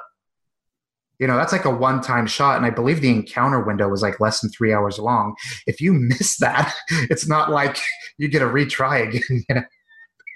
You 1.18 1.26
know, 1.26 1.36
that's 1.36 1.52
like 1.52 1.64
a 1.64 1.70
one 1.70 2.02
time 2.02 2.26
shot. 2.26 2.56
And 2.56 2.66
I 2.66 2.70
believe 2.70 3.00
the 3.00 3.10
encounter 3.10 3.62
window 3.62 3.88
was 3.88 4.02
like 4.02 4.20
less 4.20 4.40
than 4.40 4.50
three 4.50 4.72
hours 4.72 4.98
long. 4.98 5.34
If 5.66 5.80
you 5.80 5.94
miss 5.94 6.36
that, 6.38 6.74
it's 6.90 7.26
not 7.26 7.50
like 7.50 7.78
you 8.18 8.28
get 8.28 8.42
a 8.42 8.46
retry 8.46 9.08
again. 9.08 9.22
You 9.48 9.54
know? 9.54 9.62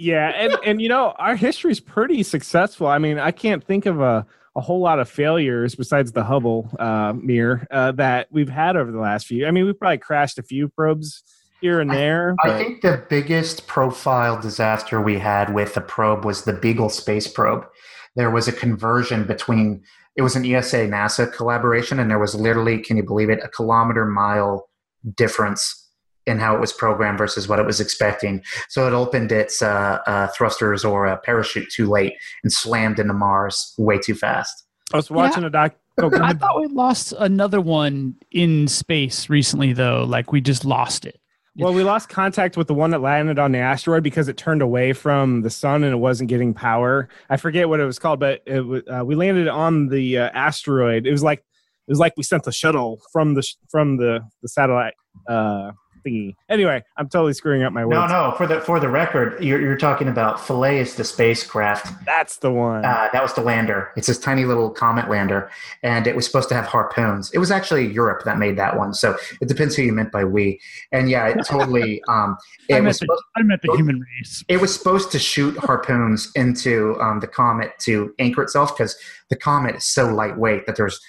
yeah 0.01 0.29
and 0.31 0.57
and 0.65 0.81
you 0.81 0.89
know 0.89 1.15
our 1.19 1.37
history 1.37 1.71
is 1.71 1.79
pretty 1.79 2.23
successful 2.23 2.87
i 2.87 2.99
mean 2.99 3.19
i 3.19 3.31
can't 3.31 3.63
think 3.63 3.85
of 3.87 4.01
a 4.01 4.27
a 4.57 4.61
whole 4.61 4.81
lot 4.81 4.99
of 4.99 5.09
failures 5.09 5.77
besides 5.77 6.11
the 6.11 6.25
hubble 6.25 6.69
uh, 6.81 7.13
mirror 7.13 7.65
uh, 7.71 7.93
that 7.93 8.27
we've 8.33 8.49
had 8.49 8.77
over 8.77 8.91
the 8.91 8.99
last 8.99 9.27
few 9.27 9.47
i 9.47 9.51
mean 9.51 9.67
we've 9.67 9.79
probably 9.79 9.99
crashed 9.99 10.39
a 10.39 10.43
few 10.43 10.69
probes 10.69 11.23
here 11.61 11.81
and 11.81 11.91
there 11.91 12.35
I 12.43 12.49
but- 12.49 12.59
think 12.59 12.83
the 12.83 13.05
biggest 13.09 13.67
profile 13.67 14.41
disaster 14.41 15.01
we 15.01 15.19
had 15.19 15.55
with 15.55 15.75
the 15.75 15.81
probe 15.81 16.25
was 16.25 16.45
the 16.45 16.53
Beagle 16.53 16.91
space 16.91 17.29
probe. 17.29 17.67
There 18.17 18.31
was 18.31 18.49
a 18.49 18.53
conversion 18.53 19.25
between, 19.25 19.83
it 20.17 20.23
was 20.23 20.35
an 20.37 20.45
ESA 20.45 20.89
NASA 20.89 21.33
collaboration, 21.33 22.01
and 22.01 22.11
there 22.11 22.19
was 22.19 22.35
literally, 22.35 22.79
can 22.79 22.97
you 22.97 23.05
believe 23.05 23.31
it, 23.31 23.41
a 23.43 23.49
kilometer 23.49 24.05
mile 24.05 24.69
difference 25.15 25.77
in 26.27 26.39
how 26.39 26.55
it 26.55 26.61
was 26.61 26.73
programmed 26.73 27.19
versus 27.19 27.49
what 27.49 27.59
it 27.59 27.67
was 27.67 27.81
expecting. 27.81 28.43
So 28.69 28.87
it 28.87 28.93
opened 28.93 29.33
its 29.33 29.63
uh, 29.63 29.99
uh, 30.07 30.29
thrusters 30.29 30.85
or 30.85 31.07
a 31.07 31.17
parachute 31.17 31.71
too 31.71 31.89
late 31.89 32.15
and 32.43 32.53
slammed 32.53 32.99
into 32.99 33.15
Mars 33.15 33.75
way 33.79 33.99
too 33.99 34.15
fast. 34.15 34.65
i 34.93 34.97
was 34.97 35.11
watching 35.11 35.45
a 35.45 35.51
doc 35.51 35.75
oh, 35.99 36.11
I 36.13 36.33
thought 36.33 36.61
we 36.61 36.67
lost 36.67 37.13
another 37.19 37.61
one 37.61 38.17
in 38.31 38.69
space 38.69 39.29
recently, 39.29 39.73
though. 39.73 40.05
Like 40.05 40.33
we 40.33 40.41
just 40.41 40.65
lost 40.65 41.05
it. 41.05 41.20
Well, 41.57 41.75
we 41.75 41.83
lost 41.83 42.09
contact 42.09 42.57
with 42.57 42.69
the 42.69 42.75
one 42.75 42.91
that 42.91 43.01
landed 43.01 43.39
on 43.39 43.53
the 43.53 43.59
asteroid 43.59 44.03
because 44.03 44.29
it 44.29 44.37
turned 44.37 44.63
away 44.63 44.93
from 44.93 45.43
the 45.43 45.51
sun 45.51 45.83
and 45.83 45.93
it 45.93 45.99
wasn't 45.99 46.31
getting 46.31 46.55
power. 46.55 47.09
I 47.29 47.37
forget 47.37 47.69
what 47.69 47.81
it 47.81 47.85
was 47.85 47.99
called, 47.99 48.21
but 48.21 48.43
it, 48.47 48.89
uh, 48.89 49.05
we 49.05 49.15
landed 49.15 49.49
on 49.49 49.89
the 49.89 50.19
uh, 50.19 50.31
asteroid. 50.33 51.07
It 51.07 51.11
was 51.11 51.23
like 51.23 51.41
it 51.41 51.91
was 51.91 51.99
like 51.99 52.15
we 52.17 52.23
sent 52.23 52.45
the 52.45 52.53
shuttle 52.53 53.01
from 53.13 53.35
the 53.35 53.47
from 53.69 53.97
the 53.97 54.21
the 54.43 54.49
satellite 54.49 54.95
uh, 55.29 55.73
thingy. 56.01 56.37
Anyway, 56.49 56.83
I'm 56.97 57.09
totally 57.09 57.33
screwing 57.33 57.63
up 57.63 57.73
my 57.73 57.85
words. 57.85 57.95
No, 57.95 58.07
no. 58.07 58.35
For 58.37 58.47
the 58.47 58.61
for 58.61 58.81
the 58.81 58.89
record, 58.89 59.43
you're, 59.43 59.61
you're 59.61 59.77
talking 59.77 60.09
about 60.09 60.45
Philae 60.45 60.79
is 60.79 60.97
the 60.97 61.05
spacecraft 61.05 62.05
That's 62.05 62.39
the 62.39 62.51
one. 62.51 62.85
Uh, 62.85 63.09
that 63.13 63.23
was 63.23 63.35
the 63.35 63.43
lander. 63.43 63.93
It's 63.97 64.07
this 64.07 64.19
tiny 64.19 64.45
little 64.45 64.71
comet 64.71 65.09
lander, 65.09 65.51
and 65.83 66.07
it 66.07 66.17
was 66.17 66.27
supposed 66.27 66.49
to 66.51 66.55
have 66.55 66.67
harpoons. 66.67 67.31
It 67.33 67.39
was 67.39 67.51
actually 67.51 67.87
Europe 67.93 68.25
that 68.25 68.39
made 68.39 68.57
that 68.59 68.77
one, 68.77 68.95
so 68.95 69.17
it 69.41 69.49
depends 69.49 69.77
who 69.77 69.83
you 69.83 69.93
meant 69.93 70.13
by 70.13 70.25
we. 70.25 70.61
And 70.93 71.11
yeah, 71.11 71.29
it 71.29 71.45
totally. 71.45 72.03
Um, 72.11 72.37
I 72.71 72.75
meant 72.75 72.87
was 72.87 72.99
the, 72.99 73.05
supposed, 73.05 73.23
I 73.37 73.43
meant 73.43 73.63
the 73.63 73.73
human 73.77 74.01
race. 74.01 74.45
it 74.49 74.61
was 74.61 74.75
supposed 74.75 75.13
to 75.13 75.19
shoot 75.19 75.57
harpoons 75.59 76.31
into 76.35 76.97
um, 77.01 77.21
the 77.21 77.27
comet 77.27 77.73
to 77.81 78.13
anchor 78.19 78.43
itself 78.43 78.77
because 78.77 78.97
the 79.29 79.37
comet 79.37 79.77
is 79.77 79.85
so 79.85 80.13
lightweight 80.13 80.67
that 80.67 80.77
there's 80.77 81.01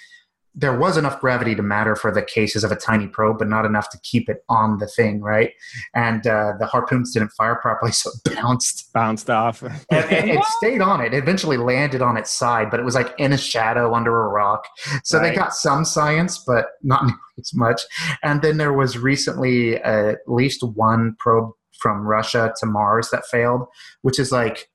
there 0.54 0.76
was 0.78 0.96
enough 0.96 1.20
gravity 1.20 1.54
to 1.54 1.62
matter 1.62 1.96
for 1.96 2.12
the 2.12 2.22
cases 2.22 2.62
of 2.62 2.70
a 2.70 2.76
tiny 2.76 3.06
probe, 3.06 3.38
but 3.38 3.48
not 3.48 3.64
enough 3.64 3.88
to 3.90 3.98
keep 4.02 4.28
it 4.28 4.44
on 4.48 4.78
the 4.78 4.86
thing, 4.86 5.20
right? 5.20 5.52
And 5.94 6.26
uh, 6.26 6.52
the 6.58 6.66
harpoons 6.66 7.12
didn't 7.12 7.30
fire 7.30 7.56
properly, 7.56 7.92
so 7.92 8.10
it 8.10 8.34
bounced. 8.34 8.92
Bounced 8.92 9.30
off. 9.30 9.62
And 9.62 9.74
it, 9.90 10.36
it 10.36 10.44
stayed 10.58 10.80
on 10.80 11.00
it. 11.00 11.14
It 11.14 11.18
eventually 11.18 11.56
landed 11.56 12.02
on 12.02 12.16
its 12.16 12.30
side, 12.30 12.70
but 12.70 12.80
it 12.80 12.84
was 12.84 12.94
like 12.94 13.14
in 13.18 13.32
a 13.32 13.38
shadow 13.38 13.94
under 13.94 14.24
a 14.24 14.28
rock. 14.28 14.66
So 15.04 15.18
they 15.18 15.34
got 15.34 15.54
some 15.54 15.84
science, 15.84 16.42
but 16.46 16.66
not 16.82 17.02
nearly 17.04 17.18
as 17.38 17.54
much. 17.54 17.82
And 18.22 18.42
then 18.42 18.58
there 18.58 18.72
was 18.72 18.98
recently 18.98 19.80
uh, 19.82 20.10
at 20.10 20.18
least 20.26 20.62
one 20.62 21.16
probe 21.18 21.50
from 21.78 22.06
Russia 22.06 22.52
to 22.58 22.66
Mars 22.66 23.10
that 23.10 23.26
failed, 23.26 23.66
which 24.02 24.18
is 24.18 24.30
like 24.30 24.68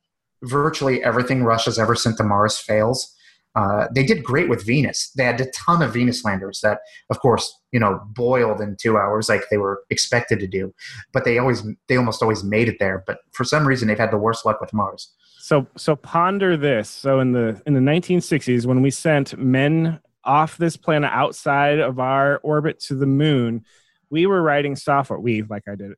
virtually 0.43 1.03
everything 1.03 1.43
Russia's 1.43 1.79
ever 1.79 1.95
sent 1.95 2.17
to 2.17 2.23
Mars 2.23 2.57
fails. 2.57 3.13
Uh, 3.57 3.87
they 3.93 4.05
did 4.05 4.23
great 4.23 4.49
with 4.49 4.63
Venus. 4.63 5.09
They 5.17 5.23
had 5.23 5.41
a 5.41 5.49
ton 5.49 5.81
of 5.81 5.91
Venus 5.91 6.23
landers 6.23 6.59
that, 6.61 6.81
of 7.09 7.19
course, 7.19 7.59
you 7.71 7.79
know, 7.79 7.99
boiled 8.05 8.61
in 8.61 8.77
two 8.79 8.97
hours 8.97 9.29
like 9.29 9.41
they 9.49 9.57
were 9.57 9.81
expected 9.89 10.39
to 10.41 10.47
do. 10.47 10.71
But 11.11 11.25
they 11.25 11.39
always, 11.39 11.63
they 11.87 11.97
almost 11.97 12.21
always 12.21 12.43
made 12.43 12.67
it 12.67 12.77
there. 12.79 13.03
But 13.07 13.17
for 13.31 13.43
some 13.43 13.67
reason, 13.67 13.87
they've 13.87 13.97
had 13.97 14.11
the 14.11 14.17
worst 14.17 14.45
luck 14.45 14.61
with 14.61 14.73
Mars. 14.73 15.11
So 15.39 15.65
so 15.77 15.95
ponder 15.95 16.57
this. 16.57 16.89
So 16.89 17.19
in 17.19 17.31
the 17.31 17.59
in 17.65 17.73
the 17.73 17.79
1960s, 17.79 18.65
when 18.65 18.81
we 18.81 18.91
sent 18.91 19.37
men 19.39 20.01
off 20.23 20.57
this 20.57 20.75
planet 20.75 21.09
outside 21.11 21.79
of 21.79 21.99
our 21.99 22.39
orbit 22.43 22.79
to 22.81 22.95
the 22.95 23.07
moon, 23.07 23.63
we 24.09 24.25
were 24.25 24.41
writing 24.41 24.75
software. 24.75 25.19
We 25.19 25.43
like 25.43 25.63
I 25.67 25.75
did. 25.75 25.93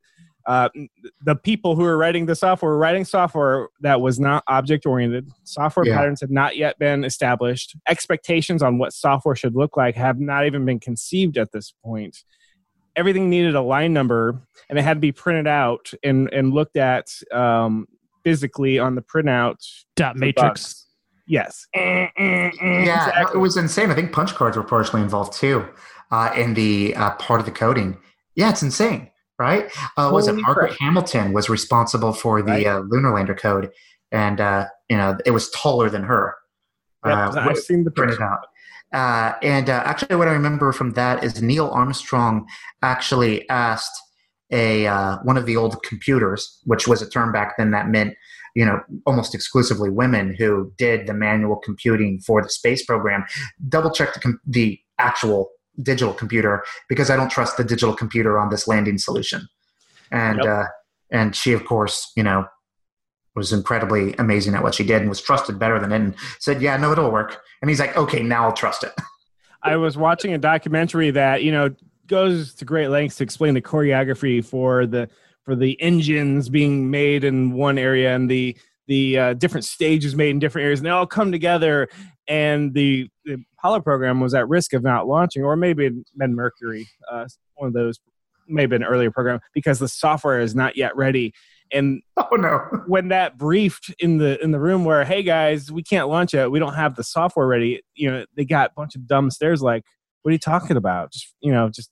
Uh, 0.50 0.68
the 1.24 1.36
people 1.36 1.76
who 1.76 1.84
were 1.84 1.95
writing 1.95 2.26
the 2.26 2.34
software 2.36 2.72
were 2.72 2.78
writing 2.80 3.06
software 3.06 3.68
that 3.82 4.02
was 4.02 4.20
not 4.20 4.43
object 4.47 4.84
oriented. 4.88 5.30
Software 5.43 5.86
Yeah. 5.86 5.95
patterns 5.95 6.22
had 6.22 6.32
not 6.32 6.58
yet 6.58 6.80
been 6.80 7.04
established. 7.04 7.76
Expectations 7.88 8.64
on 8.64 8.80
what 8.80 8.91
software 8.91 9.36
should 9.36 9.56
look 9.56 9.78
like 9.78 9.95
have 9.95 10.20
not 10.20 10.47
even 10.47 10.66
been 10.66 10.80
conceived 10.80 11.38
at 11.38 11.52
this 11.52 11.72
point. 11.86 12.18
Everything 12.95 13.30
needed 13.30 13.54
a 13.54 13.62
line 13.62 13.93
number, 13.93 14.41
and 14.70 14.80
it 14.80 14.82
had 14.82 14.95
to 14.95 15.00
be 15.00 15.12
printed 15.12 15.45
out 15.45 15.91
and 16.04 16.28
and 16.34 16.52
looked 16.52 16.78
at 16.78 17.06
um, 17.32 17.86
physically 18.24 18.80
on 18.80 18.95
the 18.95 19.04
printout 19.04 19.58
Dot 19.95 20.16
matrix. 20.18 20.41
bugs. 20.41 20.86
Yes. 21.28 21.68
Yeah, 21.76 22.10
no, 22.18 23.30
it 23.34 23.38
was 23.38 23.56
insane. 23.56 23.91
I 23.91 23.93
think 23.93 24.12
punch 24.12 24.34
cards 24.34 24.58
were 24.58 24.64
partially 24.64 25.02
involved 25.02 25.34
too 25.34 25.64
uh, 26.12 26.32
in 26.36 26.56
the 26.56 26.95
uh, 26.95 27.12
part 27.12 27.39
of 27.39 27.45
the 27.45 27.52
coding. 27.52 27.97
Yeah, 28.36 28.50
it's 28.50 28.64
insane, 28.64 29.12
right? 29.40 29.72
Uh, 29.98 30.10
was 30.14 30.28
it 30.28 30.34
Margaret 30.34 30.70
crap. 30.70 30.80
Hamilton 30.80 31.34
was 31.34 31.50
responsible 31.50 32.14
for 32.14 32.42
the 32.42 32.52
Right. 32.52 32.68
uh, 32.68 32.80
lunar 32.80 33.14
lander 33.16 33.34
code, 33.36 33.72
and 34.12 34.40
uh, 34.42 34.68
you 34.90 34.98
know 34.98 35.18
it 35.26 35.32
was 35.32 35.50
taller 35.52 35.90
than 35.90 36.04
her. 36.04 36.36
Yep, 37.06 37.18
Uh, 37.18 37.40
I've 37.50 37.58
seen 37.58 37.84
the 37.86 37.92
printed 37.92 38.22
out. 38.22 38.46
Uh, 38.92 39.34
and 39.44 39.70
uh, 39.70 39.82
actually, 39.86 40.16
what 40.18 40.28
I 40.28 40.32
remember 40.32 40.72
from 40.74 40.92
that 40.94 41.24
is 41.24 41.42
Neil 41.42 41.70
Armstrong 41.70 42.46
actually 42.82 43.48
asked 43.50 43.96
a 44.52 44.88
uh, 44.88 45.18
one 45.24 45.38
of 45.38 45.46
the 45.46 45.56
old 45.56 45.82
computers, 45.84 46.60
which 46.66 46.88
was 46.88 47.02
a 47.02 47.10
term 47.10 47.32
back 47.32 47.56
then 47.58 47.72
that 47.72 47.88
meant 47.90 48.16
you 48.56 48.66
know 48.66 48.82
almost 49.06 49.36
exclusively 49.36 49.90
women 49.92 50.36
who 50.38 50.74
did 50.78 51.06
the 51.08 51.14
manual 51.14 51.56
computing 51.58 52.20
for 52.20 52.42
the 52.42 52.50
space 52.50 52.84
program. 52.84 53.24
Double 53.70 53.92
check 53.92 54.14
the 54.16 54.20
com- 54.20 54.42
the 54.46 54.80
actual 54.98 55.50
digital 55.82 56.14
computer 56.14 56.64
because 56.88 57.10
I 57.10 57.16
don't 57.16 57.30
trust 57.30 57.58
the 57.58 57.64
digital 57.64 57.96
computer 57.96 58.38
on 58.40 58.50
this 58.50 58.68
landing 58.68 58.98
solution. 58.98 59.48
And 60.12 60.40
Yep. 60.44 60.48
uh, 60.48 60.66
and 61.12 61.36
she, 61.36 61.54
of 61.54 61.66
course, 61.66 62.12
you 62.16 62.24
know, 62.24 62.46
was 63.36 63.52
incredibly 63.54 64.14
amazing 64.14 64.54
at 64.56 64.64
what 64.64 64.76
she 64.76 64.84
did 64.84 65.02
and 65.02 65.10
was 65.10 65.22
trusted 65.22 65.58
better 65.58 65.80
than 65.80 65.92
it 65.92 65.96
and 65.96 66.16
said, 66.40 66.62
Yeah, 66.62 66.78
no, 66.78 66.92
it'll 66.92 67.12
work. 67.12 67.42
And 67.62 67.70
he's 67.70 67.80
like, 67.80 67.96
Okay, 67.98 68.22
now 68.22 68.46
I'll 68.46 68.54
trust 68.54 68.84
it. 68.84 68.94
I 69.64 69.76
was 69.76 69.98
watching 69.98 70.34
a 70.34 70.38
documentary 70.38 71.12
that 71.12 71.44
you 71.44 71.52
know 71.52 71.70
goes 72.08 72.56
to 72.56 72.66
great 72.66 72.88
lengths 72.90 73.18
to 73.18 73.24
explain 73.24 73.54
the 73.54 73.62
choreography 73.62 74.44
for 74.44 74.86
the 74.86 75.10
for 75.44 75.56
the 75.56 75.80
engines 75.82 76.50
being 76.50 76.90
made 76.92 77.24
in 77.24 77.52
one 77.54 77.78
area 77.78 78.16
and 78.16 78.30
the 78.30 78.58
the 78.88 79.20
uh, 79.20 79.34
different 79.34 79.66
stages 79.66 80.16
made 80.16 80.32
in 80.32 80.40
different 80.40 80.64
areas 80.64 80.80
and 80.80 80.88
they 80.88 80.92
all 80.92 81.06
come 81.06 81.32
together 81.32 81.88
and 82.30 82.74
the, 82.74 83.10
the 83.26 83.44
Apollo 83.58 83.82
program 83.82 84.22
was 84.22 84.34
at 84.34 84.48
risk 84.48 84.74
of 84.74 84.84
not 84.84 85.08
launching 85.08 85.44
or 85.44 85.56
maybe 85.56 85.88
it 85.88 85.94
been 86.18 86.36
Mercury 86.36 86.88
uh, 87.12 87.26
one 87.56 87.68
of 87.68 87.74
those 87.74 88.00
maybe 88.47 88.76
an 88.76 88.84
earlier 88.84 89.12
program 89.12 89.39
because 89.54 89.80
the 89.80 89.88
software 89.88 90.39
is 90.39 90.56
not 90.56 90.78
yet 90.78 90.96
ready. 90.96 91.34
And 91.72 92.01
Oh 92.18 92.36
no. 92.36 92.60
when 92.88 93.10
that 93.10 93.38
briefed 93.38 93.93
in 94.00 94.18
the 94.18 94.42
in 94.43 94.51
the 94.51 94.60
room 94.60 94.86
where 94.86 95.04
hey 95.04 95.24
guys 95.24 95.72
we 95.72 95.84
can't 95.84 96.08
launch 96.08 96.34
it 96.34 96.51
we 96.51 96.60
don't 96.60 96.76
have 96.76 96.96
the 96.96 97.04
software 97.04 97.47
ready 97.47 97.82
you 97.96 98.10
know 98.10 98.26
they 98.36 98.46
got 98.46 98.72
a 98.72 98.74
bunch 98.76 98.96
of 98.96 99.08
dumb 99.08 99.30
stares 99.32 99.62
like 99.62 99.84
what 100.22 100.30
are 100.30 100.34
you 100.34 100.39
talking 100.39 100.78
about? 100.78 101.12
Just 101.12 101.34
you 101.42 101.51
know 101.51 101.70
just 101.70 101.92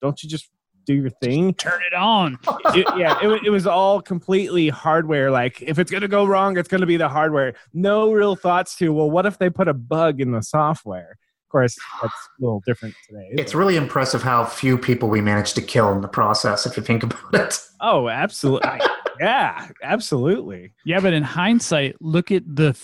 don't 0.00 0.22
you 0.22 0.28
just 0.28 0.48
do 0.84 0.94
your 0.94 1.10
thing 1.10 1.54
Turn 1.54 1.80
it 1.90 1.94
on. 1.94 2.38
It- 2.74 2.86
yeah 2.96 3.18
it, 3.22 3.42
it 3.44 3.50
was 3.50 3.66
all 3.66 4.00
completely 4.02 4.68
hardware 4.68 5.30
like 5.30 5.60
if 5.62 5.78
it's 5.78 5.90
going 5.90 6.00
to 6.02 6.08
go 6.08 6.24
wrong 6.24 6.56
it's 6.58 6.68
going 6.68 6.80
to 6.80 6.86
be 6.86 6.96
the 6.96 7.08
hardware 7.08 7.54
no 7.74 8.12
real 8.12 8.34
thoughts 8.36 8.76
to 8.76 8.92
well 8.92 9.10
what 9.10 9.26
if 9.26 9.38
they 9.38 9.50
put 9.50 9.68
a 9.68 9.74
bug 9.74 10.20
in 10.20 10.32
the 10.32 10.42
software 10.42 11.10
of 11.10 11.48
course 11.50 11.76
that's 12.00 12.14
a 12.14 12.42
little 12.42 12.62
different 12.66 12.94
today 13.08 13.28
It's 13.32 13.52
it? 13.52 13.58
really 13.58 13.76
impressive 13.76 14.22
how 14.22 14.44
few 14.44 14.78
people 14.78 15.08
we 15.10 15.20
managed 15.20 15.54
to 15.56 15.62
kill 15.62 15.92
in 15.92 16.00
the 16.00 16.08
process, 16.08 16.64
if 16.66 16.76
you 16.76 16.82
think 16.82 17.02
about 17.02 17.34
it. 17.34 17.58
oh 17.80 18.08
absolutely 18.08 18.70
yeah 19.20 19.68
absolutely 19.82 20.72
Yeah, 20.84 21.00
but 21.00 21.12
in 21.12 21.22
hindsight, 21.22 21.96
look 22.00 22.30
at 22.32 22.42
the 22.46 22.74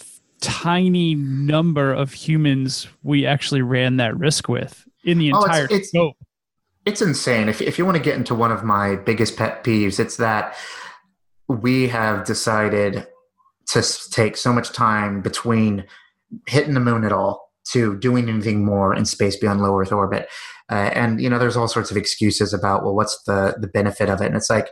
tiny 0.41 1.15
number 1.15 1.93
of 1.93 2.12
humans 2.12 2.87
we 3.03 3.27
actually 3.27 3.62
ran 3.62 3.97
that 3.97 4.16
risk 4.16 4.49
with 4.49 4.87
in 5.05 5.19
the 5.19 5.33
Oh, 5.33 5.39
it's- 5.39 5.47
entire 5.47 5.65
it's- 5.65 5.89
scope. 5.89 6.16
It's 6.89 7.02
insane. 7.02 7.51
If, 7.51 7.60
if 7.60 7.77
you 7.77 7.85
want 7.85 7.98
to 7.98 8.02
get 8.02 8.16
into 8.16 8.35
one 8.35 8.51
of 8.51 8.65
my 8.65 8.97
biggest 8.97 9.36
pet 9.36 9.62
peeves, 9.62 10.01
it's 10.01 10.16
that 10.16 10.56
we 11.47 11.86
have 11.89 12.24
decided 12.24 13.06
to 13.66 13.82
take 14.10 14.39
so 14.39 14.55
much 14.55 14.73
time 14.73 15.20
between 15.20 15.85
hitting 16.47 16.73
the 16.73 16.81
moon 16.81 17.05
at 17.05 17.12
all 17.12 17.51
to 17.73 17.98
doing 17.98 18.31
anything 18.31 18.65
more 18.65 18.94
in 18.94 19.05
space 19.05 19.36
beyond 19.36 19.60
low 19.60 19.78
Earth 19.78 19.93
orbit. 19.93 20.31
Uh, 20.70 20.89
and, 20.94 21.20
you 21.20 21.28
know, 21.28 21.39
there's 21.39 21.59
all 21.59 21.69
sorts 21.69 21.90
of 21.90 21.98
excuses 21.98 22.55
about, 22.55 22.82
well, 22.82 22.94
what's 22.94 23.23
the, 23.24 23.55
the 23.60 23.69
benefit 23.69 24.09
of 24.09 24.23
it? 24.23 24.27
And 24.28 24.36
it's 24.36 24.48
like, 24.48 24.70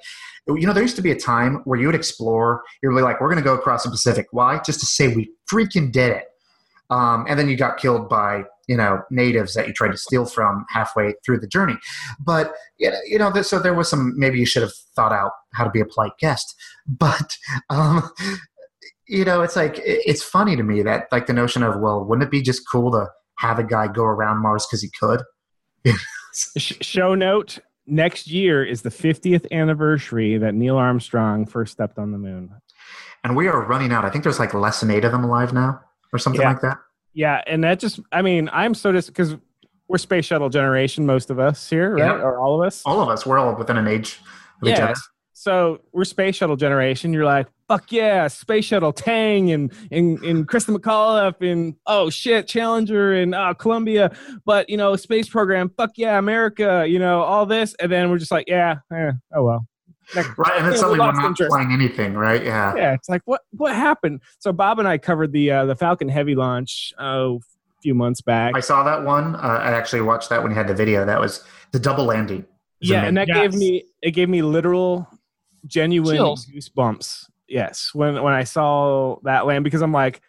you 0.49 0.67
know, 0.67 0.73
there 0.73 0.83
used 0.83 0.97
to 0.97 1.03
be 1.03 1.11
a 1.11 1.21
time 1.21 1.61
where 1.67 1.79
you 1.79 1.85
would 1.85 1.95
explore, 1.95 2.63
you're 2.83 2.93
really 2.93 3.05
like, 3.05 3.21
we're 3.21 3.29
going 3.29 3.45
to 3.45 3.45
go 3.45 3.55
across 3.55 3.85
the 3.85 3.91
Pacific. 3.91 4.29
Why? 4.31 4.59
Just 4.65 4.81
to 4.81 4.87
say 4.87 5.15
we 5.15 5.31
freaking 5.53 5.93
did 5.93 6.13
it. 6.13 6.25
Um, 6.89 7.27
and 7.29 7.39
then 7.39 7.51
you 7.51 7.59
got 7.59 7.77
killed 7.77 8.09
by, 8.09 8.45
you 8.67 8.77
know, 8.77 9.03
natives 9.11 9.55
that 9.55 9.67
you 9.69 9.73
tried 9.73 9.93
to 9.93 9.97
steal 9.97 10.27
from 10.27 10.65
halfway 10.71 11.15
through 11.25 11.39
the 11.41 11.47
journey. 11.47 11.77
But, 12.21 12.53
you 12.79 12.91
know, 12.91 12.99
you 13.07 13.19
know 13.19 13.33
so 13.43 13.59
there 13.59 13.75
was 13.75 13.89
some, 13.89 14.15
maybe 14.19 14.39
you 14.39 14.47
should 14.47 14.63
have 14.63 14.73
thought 14.95 15.13
out 15.13 15.33
how 15.55 15.65
to 15.65 15.71
be 15.71 15.81
a 15.81 15.87
polite 15.87 16.19
guest. 16.19 16.55
But, 16.89 17.37
um, 17.69 18.09
you 19.09 19.25
know, 19.25 19.43
it's 19.43 19.57
like, 19.57 19.75
it's 19.85 20.23
funny 20.23 20.55
to 20.55 20.63
me 20.63 20.83
that, 20.83 21.09
like, 21.11 21.27
the 21.27 21.33
notion 21.33 21.65
of, 21.65 21.81
well, 21.81 22.05
wouldn't 22.05 22.25
it 22.27 22.31
be 22.31 22.43
just 22.43 22.63
cool 22.71 22.93
to 22.93 23.09
have 23.39 23.59
a 23.59 23.65
guy 23.65 23.89
go 23.89 24.05
around 24.05 24.41
Mars 24.41 24.67
because 24.67 24.83
he 24.83 24.91
could? 25.01 25.23
Show 26.57 27.15
note: 27.15 27.59
Next 27.87 28.29
year 28.29 28.65
is 28.65 28.83
the 28.83 28.91
50th 28.91 29.51
anniversary 29.53 30.39
that 30.39 30.55
Neil 30.55 30.77
Armstrong 30.77 31.47
first 31.47 31.73
stepped 31.73 31.99
on 31.99 32.13
the 32.13 32.19
moon. 32.19 32.51
And 33.25 33.37
we 33.37 33.49
are 33.49 33.63
running 33.65 33.93
out. 33.93 34.05
I 34.05 34.11
think 34.11 34.23
there's 34.25 34.39
like 34.39 34.55
less 34.55 34.81
than 34.81 34.91
eight 34.91 35.05
of 35.05 35.13
them 35.13 35.25
alive 35.25 35.53
now 35.53 35.81
or 36.13 36.19
something 36.19 36.41
Yeah. 36.43 36.51
like 36.51 36.61
that. 36.61 36.79
Yeah, 37.17 37.41
and 37.47 37.65
that 37.65 37.81
just, 37.81 37.99
I 38.13 38.21
mean, 38.21 38.51
I'm 38.53 38.75
so 38.75 38.93
dis 38.93 39.07
because 39.07 39.37
we're 39.89 39.97
space 39.97 40.27
shuttle 40.27 40.51
generation, 40.51 41.07
most 41.07 41.31
of 41.31 41.39
us 41.39 41.69
here, 41.71 41.95
right? 41.95 42.05
Yeah. 42.05 42.23
Or 42.23 42.39
all 42.39 42.61
of 42.61 42.67
us. 42.67 42.83
All 42.85 43.01
of 43.01 43.09
us, 43.09 43.25
we're 43.25 43.39
all 43.39 43.55
within 43.57 43.79
an 43.79 43.89
age 43.89 44.21
of 44.63 44.69
each 44.69 44.77
Yeah. 44.77 44.85
other. 44.85 44.95
So 45.33 45.81
we're 45.93 46.05
space 46.05 46.37
shuttle 46.37 46.57
generation. 46.57 47.13
You're 47.15 47.25
like, 47.25 47.47
fuck 47.69 47.91
yeah, 47.91 48.27
space 48.29 48.65
shuttle 48.67 48.93
Tang 48.93 49.51
and 49.51 49.73
and 49.91 50.19
and 50.23 50.47
Christa 50.49 50.77
McAuliffe 50.77 51.41
and 51.51 51.75
oh 51.87 52.11
shit, 52.11 52.49
Challenger 52.49 53.13
and 53.15 53.35
uh, 53.35 53.55
Columbia. 53.55 54.15
But 54.45 54.69
you 54.69 54.77
know, 54.77 54.95
space 54.97 55.29
program, 55.29 55.71
fuck 55.77 55.93
yeah, 55.97 56.19
America. 56.19 56.85
You 56.89 56.99
know, 56.99 57.23
all 57.23 57.47
this, 57.47 57.75
and 57.81 57.91
then 57.91 58.11
we're 58.11 58.19
just 58.19 58.31
like, 58.33 58.47
yeah, 58.49 58.77
eh, 58.93 59.13
oh 59.35 59.45
well. 59.45 59.67
Next- 60.15 60.31
Right, 60.39 60.53
and 60.57 60.65
then 60.65 60.65
Yeah, 60.65 60.71
we 60.71 60.77
suddenly 60.77 60.99
we're 61.01 61.13
not 61.13 61.25
interest. 61.25 61.51
flying 61.51 61.73
anything, 61.73 62.15
right? 62.15 62.45
Yeah. 62.45 62.75
yeah, 62.77 62.93
it's 62.95 63.09
like 63.09 63.23
what 63.25 63.43
what 63.51 63.75
happened? 63.75 64.21
So 64.39 64.53
Bob 64.53 64.79
and 64.79 64.87
I 64.87 64.99
covered 64.99 65.33
the 65.33 65.51
uh, 65.51 65.65
the 65.67 65.75
Falcon 65.77 66.09
Heavy 66.09 66.35
launch 66.35 66.93
oh, 66.99 67.37
a 67.37 67.83
few 67.83 67.95
months 67.95 68.21
back. 68.21 68.55
I 68.55 68.61
saw 68.61 68.85
that 68.85 69.05
one. 69.05 69.35
Uh, 69.35 69.39
I 69.39 69.73
actually 69.73 70.03
watched 70.03 70.29
that 70.31 70.43
when 70.43 70.53
you 70.53 70.57
had 70.57 70.69
the 70.69 70.75
video. 70.75 71.05
That 71.05 71.21
was 71.21 71.45
the 71.73 71.79
double 71.79 72.05
landing. 72.05 72.47
Is 72.81 72.91
yeah, 72.91 73.05
and 73.05 73.19
amazing. 73.19 73.35
that 73.35 73.51
gave 73.51 73.55
me 73.59 73.85
it 74.03 74.11
gave 74.13 74.29
me 74.29 74.43
literal, 74.43 75.09
genuine 75.67 76.17
Chills. 76.17 76.47
goosebumps. 76.47 77.27
Yes, 77.49 77.91
when 77.93 78.23
when 78.23 78.35
I 78.35 78.45
saw 78.45 79.19
that 79.23 79.47
land 79.47 79.65
because 79.65 79.83
I'm 79.83 79.93
like, 79.93 80.21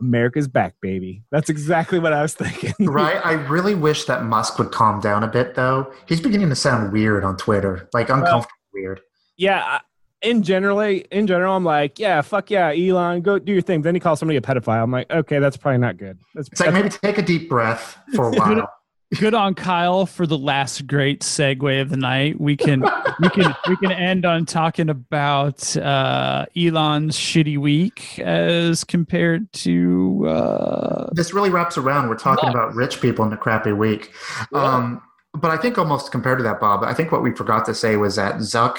America's 0.00 0.48
back, 0.48 0.74
baby. 0.80 1.24
That's 1.30 1.48
exactly 1.48 1.98
what 1.98 2.12
I 2.12 2.22
was 2.22 2.34
thinking. 2.34 2.74
right. 2.86 3.24
I 3.24 3.32
really 3.32 3.74
wish 3.74 4.04
that 4.04 4.24
Musk 4.24 4.58
would 4.58 4.70
calm 4.70 5.00
down 5.00 5.22
a 5.22 5.28
bit, 5.28 5.54
though. 5.54 5.92
He's 6.06 6.20
beginning 6.20 6.48
to 6.50 6.56
sound 6.56 6.92
weird 6.92 7.24
on 7.24 7.36
Twitter, 7.36 7.88
like 7.92 8.10
uncomfortable 8.10 8.50
weird. 8.72 9.00
Yeah. 9.36 9.80
In 10.22 10.42
generally, 10.42 11.04
in 11.10 11.26
general, 11.26 11.54
I'm 11.54 11.64
like, 11.64 11.98
yeah, 11.98 12.22
fuck 12.22 12.50
yeah, 12.50 12.72
Elon, 12.72 13.20
go 13.20 13.38
do 13.38 13.52
your 13.52 13.60
thing. 13.60 13.82
Then 13.82 13.94
he 13.94 14.00
calls 14.00 14.18
somebody 14.18 14.38
a 14.38 14.40
pedophile. 14.40 14.82
I'm 14.82 14.90
like, 14.90 15.10
okay, 15.10 15.38
that's 15.38 15.58
probably 15.58 15.78
not 15.78 15.98
good. 15.98 16.18
That's, 16.34 16.48
It's 16.48 16.60
like 16.60 16.70
that's- 16.72 16.82
maybe 17.02 17.14
take 17.14 17.22
a 17.22 17.26
deep 17.26 17.50
breath 17.50 17.98
for 18.14 18.28
a 18.28 18.30
while. 18.32 18.66
Good 19.20 19.34
on 19.34 19.54
Kyle 19.54 20.06
for 20.06 20.26
the 20.26 20.38
last 20.38 20.86
great 20.86 21.20
segue 21.20 21.80
of 21.82 21.90
the 21.90 21.96
night. 21.98 22.40
We 22.40 22.56
can 22.56 22.80
we 23.20 23.28
can 23.28 23.54
we 23.68 23.76
can 23.76 23.92
end 23.92 24.24
on 24.24 24.44
talking 24.46 24.88
about 24.88 25.76
uh, 25.76 26.46
Elon's 26.56 27.16
shitty 27.16 27.58
week 27.58 28.18
as 28.18 28.82
compared 28.82 29.52
to 29.52 30.26
uh, 30.26 31.10
this 31.12 31.32
really 31.34 31.50
wraps 31.50 31.76
around. 31.76 32.08
We're 32.08 32.16
talking 32.16 32.46
Musk. 32.48 32.56
about 32.56 32.74
rich 32.74 33.00
people 33.02 33.24
in 33.26 33.32
a 33.32 33.36
crappy 33.36 33.72
week. 33.72 34.10
Um, 34.52 35.00
but 35.34 35.50
I 35.50 35.58
think 35.58 35.76
almost 35.78 36.10
compared 36.10 36.38
to 36.38 36.42
that, 36.44 36.58
Bob, 36.58 36.82
I 36.82 36.94
think 36.94 37.12
what 37.12 37.22
we 37.22 37.30
forgot 37.30 37.66
to 37.66 37.74
say 37.74 37.96
was 37.96 38.16
that 38.16 38.36
Zuck 38.36 38.78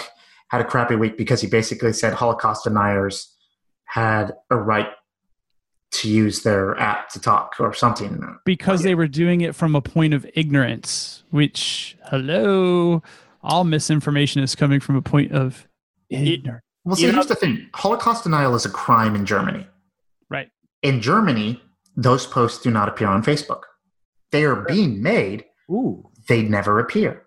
had 0.55 0.65
a 0.65 0.69
crappy 0.69 0.95
week 0.95 1.17
because 1.17 1.41
he 1.41 1.47
basically 1.47 1.91
said 1.91 2.13
Holocaust 2.13 2.63
deniers 2.63 3.35
had 3.85 4.33
a 4.49 4.55
right 4.55 4.87
to 5.91 6.09
use 6.09 6.43
their 6.43 6.77
app 6.79 7.09
to 7.09 7.19
talk 7.19 7.55
or 7.59 7.73
something. 7.73 8.21
because 8.45 8.83
they 8.83 8.95
were 8.95 9.07
doing 9.07 9.41
it 9.41 9.55
from 9.55 9.75
a 9.75 9.81
point 9.81 10.13
of 10.13 10.25
ignorance. 10.33 11.23
Which 11.29 11.97
hello, 12.05 13.03
all 13.41 13.63
misinformation 13.63 14.41
is 14.41 14.55
coming 14.55 14.79
from 14.79 14.95
a 14.95 15.01
point 15.01 15.31
of 15.31 15.67
ignorance. 16.09 16.63
Well, 16.83 16.95
see, 16.95 17.11
here's 17.11 17.27
the 17.27 17.35
thing 17.35 17.69
Holocaust 17.73 18.23
denial 18.23 18.55
is 18.55 18.65
a 18.65 18.69
crime 18.69 19.15
in 19.15 19.25
Germany. 19.25 19.67
Right. 20.29 20.49
In 20.83 21.01
Germany, 21.01 21.61
those 21.97 22.25
posts 22.25 22.61
do 22.63 22.71
not 22.71 22.87
appear 22.87 23.07
on 23.07 23.23
Facebook. 23.23 23.61
They 24.31 24.43
are 24.43 24.55
being 24.55 25.01
made 25.01 25.45
ooh, 25.69 26.09
they 26.27 26.41
never 26.41 26.79
appear. 26.79 27.23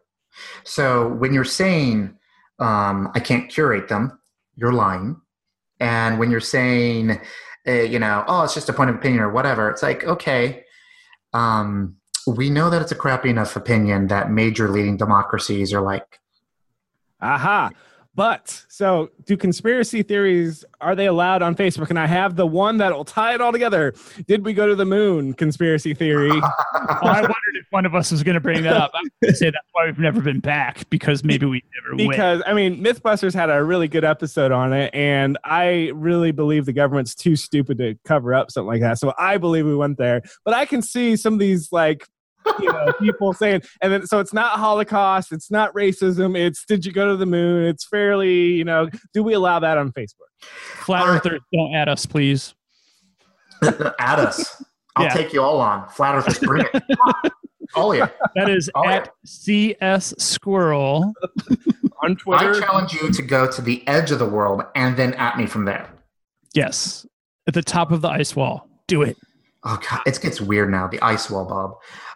So 0.65 1.09
when 1.09 1.33
you're 1.33 1.45
saying, 1.45 2.18
um, 2.59 3.11
I 3.15 3.21
can't 3.21 3.51
curate 3.51 3.89
them, 3.89 4.19
you're 4.57 4.73
lying. 4.73 5.21
And 5.81 6.19
when 6.19 6.31
you're 6.31 6.41
saying, 6.41 7.21
uh, 7.67 7.73
you 7.73 7.99
know, 7.99 8.25
oh, 8.27 8.43
it's 8.43 8.55
just 8.55 8.69
a 8.69 8.73
point 8.73 8.91
of 8.91 8.97
opinion 8.97 9.23
or 9.23 9.31
whatever, 9.31 9.71
it's 9.71 9.83
like, 9.83 10.05
okay, 10.05 10.65
um, 11.33 11.97
we 12.27 12.51
know 12.51 12.69
that 12.71 12.83
it's 12.83 12.93
a 12.93 12.97
crappy 12.97 13.31
enough 13.31 13.57
opinion 13.57 14.09
that 14.09 14.31
major 14.31 14.69
leading 14.69 14.97
democracies 14.97 15.73
are 15.73 15.81
like, 15.81 16.19
aha. 17.21 17.71
But 18.19 18.65
so, 18.67 19.11
do 19.27 19.37
conspiracy 19.37 20.03
theories 20.03 20.65
are 20.81 20.97
they 20.97 21.07
allowed 21.07 21.41
on 21.41 21.55
Facebook? 21.55 21.89
And 21.89 22.01
I 22.01 22.09
have 22.09 22.35
the 22.35 22.49
one 22.49 22.79
that 22.79 22.93
will 22.93 23.05
tie 23.05 23.33
it 23.33 23.41
all 23.41 23.53
together. 23.53 23.95
Did 24.27 24.45
we 24.45 24.55
go 24.55 24.67
to 24.67 24.75
the 24.75 24.85
moon? 24.85 25.35
Conspiracy 25.35 25.95
theory. 25.95 26.33
Oh, 26.33 26.51
I 26.75 27.21
wondered 27.21 27.55
if 27.55 27.67
one 27.71 27.87
of 27.87 27.95
us 27.95 28.11
was 28.11 28.25
going 28.25 28.35
to 28.35 28.41
bring 28.41 28.65
that 28.65 28.77
up. 28.77 28.91
I 28.93 29.27
to 29.29 29.37
say 29.37 29.47
that's 29.47 29.69
why 29.71 29.87
we've 29.87 30.01
never 30.01 30.21
been 30.21 30.41
back 30.41 30.91
because 30.91 31.23
maybe 31.23 31.47
we 31.47 31.63
never 31.77 31.95
went. 31.97 32.11
because 32.11 32.43
I 32.45 32.55
mean, 32.55 32.83
MythBusters 32.83 33.35
had 33.35 33.51
a 33.51 33.63
really 33.63 33.87
good 33.87 34.05
episode 34.05 34.51
on 34.51 34.73
it, 34.73 34.93
and 34.93 35.39
I 35.45 35.93
really 35.95 36.33
believe 36.33 36.67
the 36.67 36.73
government's 36.73 37.15
too 37.15 37.37
stupid 37.37 37.79
to 37.79 37.97
cover 38.05 38.35
up 38.35 38.51
something 38.51 38.67
like 38.67 38.81
that. 38.81 38.99
So 38.99 39.15
I 39.17 39.37
believe 39.37 39.65
we 39.65 39.77
went 39.77 39.97
there, 39.97 40.23
but 40.45 40.55
I 40.55 40.67
can 40.67 40.83
see 40.83 41.15
some 41.15 41.35
of 41.35 41.39
these 41.39 41.71
like. 41.71 42.05
You 42.61 42.73
know, 42.73 42.93
people 43.01 43.33
saying, 43.33 43.63
and 43.83 43.93
then 43.93 44.07
so 44.07 44.19
it's 44.21 44.33
not 44.33 44.59
Holocaust, 44.59 45.33
it's 45.33 45.51
not 45.51 45.73
racism, 45.75 46.37
it's 46.37 46.65
did 46.67 46.85
you 46.87 46.93
go 46.93 47.09
to 47.09 47.17
the 47.17 47.27
moon? 47.27 47.65
It's 47.65 47.87
fairly, 47.87 48.53
you 48.53 48.65
know, 48.65 48.89
do 49.15 49.23
we 49.23 49.35
allow 49.35 49.59
that 49.61 49.79
on 49.79 49.93
Facebook? 49.93 50.29
Flat 50.41 51.03
All 51.03 51.09
right. 51.09 51.17
Earthers, 51.17 51.41
don't 51.53 51.75
add 51.75 51.89
us, 51.89 52.07
please. 52.07 52.55
add 53.99 54.19
us. 54.21 54.63
I'll 54.97 55.05
Yeah. 55.07 55.15
take 55.15 55.33
you 55.33 55.43
all 55.43 55.61
on. 55.61 55.89
Flat 55.89 56.15
Earthers, 56.17 56.39
bring 56.39 56.65
it. 56.73 56.83
all 57.75 57.93
of 57.93 57.99
you. 57.99 58.07
That 58.35 58.49
is 58.49 58.71
Oh, 58.75 58.85
yeah. 58.85 58.91
at 58.97 59.11
CS 59.25 60.15
Squirrel. 60.19 61.13
On 62.01 62.15
Twitter. 62.15 62.55
I 62.55 62.61
challenge 62.61 62.93
you 62.93 63.11
to 63.11 63.23
go 63.23 63.51
to 63.51 63.61
the 63.61 63.87
edge 63.89 64.13
of 64.13 64.21
the 64.21 64.25
world 64.29 64.63
and 64.77 64.97
then 64.97 65.15
at 65.15 65.37
me 65.37 65.47
from 65.47 65.65
there. 65.65 65.91
Yes, 66.55 67.05
at 67.49 67.55
the 67.55 67.63
top 67.63 67.91
of 67.91 68.03
the 68.03 68.09
ice 68.09 68.37
wall. 68.37 68.69
Do 68.87 69.03
it. 69.03 69.17
Oh 69.65 69.81
god, 69.91 70.03
it 70.07 70.21
gets 70.23 70.41
weird 70.41 70.71
now. 70.71 70.87
The 70.87 71.01
ice 71.03 71.29
wall, 71.29 71.45
Bob. 71.45 71.73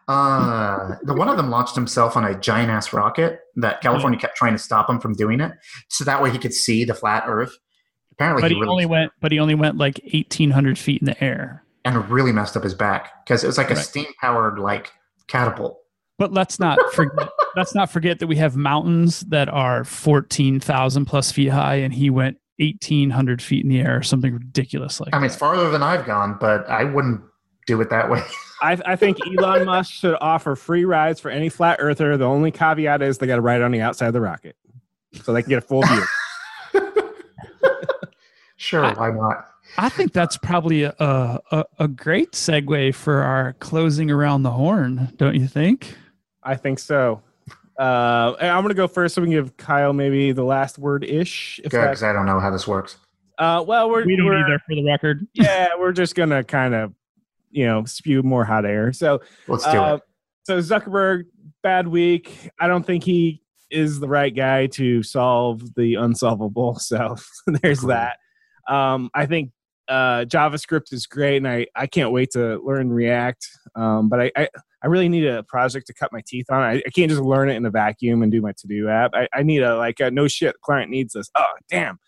Uh, 0.08 0.96
the 1.02 1.14
one 1.14 1.28
of 1.28 1.36
them 1.36 1.50
launched 1.50 1.74
himself 1.74 2.16
on 2.16 2.24
a 2.24 2.38
giant 2.38 2.70
ass 2.70 2.92
rocket 2.92 3.40
that 3.56 3.80
California 3.80 4.18
kept 4.18 4.36
trying 4.36 4.52
to 4.52 4.58
stop 4.58 4.88
him 4.90 4.98
from 5.00 5.14
doing 5.14 5.40
it, 5.40 5.52
so 5.88 6.04
that 6.04 6.22
way 6.22 6.30
he 6.30 6.38
could 6.38 6.52
see 6.54 6.84
the 6.84 6.94
flat 6.94 7.24
Earth. 7.26 7.52
Apparently, 8.12 8.42
But 8.42 8.50
he 8.50 8.56
he 8.56 8.60
really 8.60 8.70
only 8.72 8.86
went. 8.86 9.12
But 9.20 9.32
he 9.32 9.38
only 9.40 9.54
went 9.54 9.76
like 9.78 10.00
eighteen 10.12 10.50
hundred 10.50 10.78
feet 10.78 11.00
in 11.00 11.06
the 11.06 11.22
air. 11.24 11.64
and 11.84 12.08
really 12.10 12.32
messed 12.32 12.56
up 12.56 12.62
his 12.62 12.74
back 12.74 13.10
because 13.24 13.42
it 13.42 13.46
was 13.46 13.58
like 13.58 13.70
a 13.70 13.76
steam 13.76 14.06
powered 14.20 14.58
like 14.58 14.90
catapult. 15.28 15.78
But 16.18 16.32
let's 16.32 16.60
not 16.60 16.78
forget. 16.92 17.28
let's 17.56 17.74
not 17.74 17.90
forget 17.90 18.18
that 18.18 18.26
we 18.26 18.36
have 18.36 18.54
mountains 18.56 19.20
that 19.22 19.48
are 19.48 19.84
fourteen 19.84 20.60
thousand 20.60 21.06
plus 21.06 21.32
feet 21.32 21.48
high, 21.48 21.76
and 21.76 21.92
he 21.94 22.10
went 22.10 22.36
eighteen 22.58 23.10
hundred 23.10 23.40
feet 23.40 23.64
in 23.64 23.70
the 23.70 23.80
air, 23.80 23.98
or 23.98 24.02
something 24.02 24.34
ridiculous 24.34 25.00
like. 25.00 25.14
I 25.14 25.18
mean, 25.18 25.26
it's 25.26 25.36
farther 25.36 25.70
than 25.70 25.82
I've 25.82 26.04
gone, 26.04 26.36
but 26.38 26.68
I 26.68 26.84
wouldn't 26.84 27.22
do 27.66 27.80
it 27.80 27.90
that 27.90 28.10
way. 28.10 28.22
I, 28.62 28.78
I 28.86 28.96
think 28.96 29.18
Elon 29.26 29.66
Musk 29.66 29.92
should 29.92 30.16
offer 30.20 30.56
free 30.56 30.84
rides 30.84 31.20
for 31.20 31.30
any 31.30 31.48
flat 31.48 31.78
earther. 31.80 32.16
The 32.16 32.24
only 32.24 32.50
caveat 32.50 33.02
is 33.02 33.18
they 33.18 33.26
got 33.26 33.36
to 33.36 33.42
ride 33.42 33.60
on 33.60 33.72
the 33.72 33.80
outside 33.80 34.06
of 34.06 34.12
the 34.12 34.20
rocket, 34.20 34.56
so 35.22 35.32
they 35.32 35.42
can 35.42 35.50
get 35.50 35.58
a 35.58 35.62
full 35.62 35.82
view. 35.82 36.04
sure, 38.56 38.94
why 38.94 39.10
not? 39.10 39.48
I 39.78 39.88
think 39.88 40.12
that's 40.12 40.36
probably 40.36 40.84
a, 40.84 40.94
a 40.98 41.64
a 41.78 41.88
great 41.88 42.32
segue 42.32 42.94
for 42.94 43.22
our 43.22 43.54
closing 43.54 44.10
around 44.10 44.42
the 44.42 44.50
horn, 44.50 45.12
don't 45.16 45.34
you 45.34 45.46
think? 45.46 45.96
I 46.42 46.56
think 46.56 46.78
so. 46.78 47.22
Uh, 47.78 48.34
I'm 48.40 48.62
gonna 48.62 48.74
go 48.74 48.86
first, 48.86 49.14
so 49.14 49.22
we 49.22 49.28
can 49.28 49.32
give 49.34 49.56
Kyle 49.56 49.92
maybe 49.92 50.32
the 50.32 50.44
last 50.44 50.78
word 50.78 51.04
ish. 51.04 51.58
If 51.64 51.72
Good, 51.72 51.80
because 51.80 52.02
I 52.02 52.12
don't 52.12 52.26
know 52.26 52.38
how 52.38 52.50
this 52.50 52.66
works. 52.66 52.98
Uh, 53.38 53.64
well, 53.66 53.90
we're 53.90 54.04
We 54.04 54.14
don't 54.14 54.26
we're, 54.26 54.38
either, 54.38 54.60
for 54.66 54.74
the 54.74 54.84
record. 54.84 55.26
Yeah, 55.32 55.68
we're 55.78 55.92
just 55.92 56.14
gonna 56.14 56.44
kind 56.44 56.74
of, 56.74 56.92
you 57.52 57.66
know, 57.66 57.84
spew 57.84 58.22
more 58.22 58.44
hot 58.44 58.66
air. 58.66 58.92
So, 58.92 59.20
Let's 59.46 59.64
do 59.64 59.78
uh, 59.78 59.94
it. 59.96 60.02
so 60.44 60.58
Zuckerberg, 60.58 61.24
bad 61.62 61.86
week. 61.86 62.50
I 62.58 62.66
don't 62.66 62.84
think 62.84 63.04
he 63.04 63.42
is 63.70 64.00
the 64.00 64.08
right 64.08 64.34
guy 64.34 64.66
to 64.66 65.02
solve 65.02 65.74
the 65.74 65.94
unsolvable. 65.94 66.78
So 66.80 67.16
there's 67.46 67.82
Agreed. 67.82 67.94
that. 67.94 68.16
Um, 68.68 69.10
I 69.14 69.26
think 69.26 69.50
uh, 69.88 70.24
JavaScript 70.24 70.92
is 70.92 71.06
great, 71.06 71.38
and 71.38 71.48
I, 71.48 71.66
I 71.74 71.86
can't 71.86 72.12
wait 72.12 72.30
to 72.32 72.60
learn 72.64 72.90
React. 72.90 73.46
Um, 73.74 74.08
but 74.08 74.20
I, 74.20 74.32
I, 74.36 74.48
I 74.82 74.86
really 74.86 75.08
need 75.08 75.26
a 75.26 75.42
project 75.44 75.86
to 75.88 75.94
cut 75.94 76.12
my 76.12 76.22
teeth 76.26 76.46
on. 76.50 76.62
I, 76.62 76.82
I 76.86 76.90
can't 76.94 77.10
just 77.10 77.22
learn 77.22 77.48
it 77.48 77.54
in 77.56 77.66
a 77.66 77.70
vacuum 77.70 78.22
and 78.22 78.30
do 78.32 78.40
my 78.40 78.52
to 78.52 78.66
do 78.66 78.88
app. 78.88 79.12
I, 79.14 79.28
I 79.32 79.42
need 79.42 79.62
a 79.62 79.76
like 79.76 80.00
a 80.00 80.10
no 80.10 80.28
shit 80.28 80.60
client 80.62 80.90
needs 80.90 81.14
this. 81.14 81.30
Oh 81.36 81.44
damn. 81.70 81.98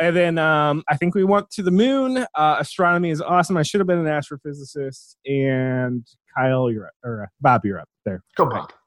And 0.00 0.16
then 0.16 0.38
um, 0.38 0.82
I 0.88 0.96
think 0.96 1.14
we 1.14 1.24
went 1.24 1.50
to 1.50 1.62
the 1.62 1.70
moon. 1.70 2.24
Uh, 2.34 2.56
astronomy 2.58 3.10
is 3.10 3.20
awesome. 3.20 3.56
I 3.58 3.62
should 3.62 3.80
have 3.80 3.86
been 3.86 3.98
an 3.98 4.06
astrophysicist. 4.06 5.16
And 5.26 6.06
Kyle, 6.34 6.70
you're 6.70 6.86
up, 6.86 6.92
or 7.04 7.24
uh, 7.24 7.26
Bob, 7.40 7.66
you're 7.66 7.80
up 7.80 7.88
there. 8.04 8.22
Go 8.36 8.46
Bob. 8.46 8.72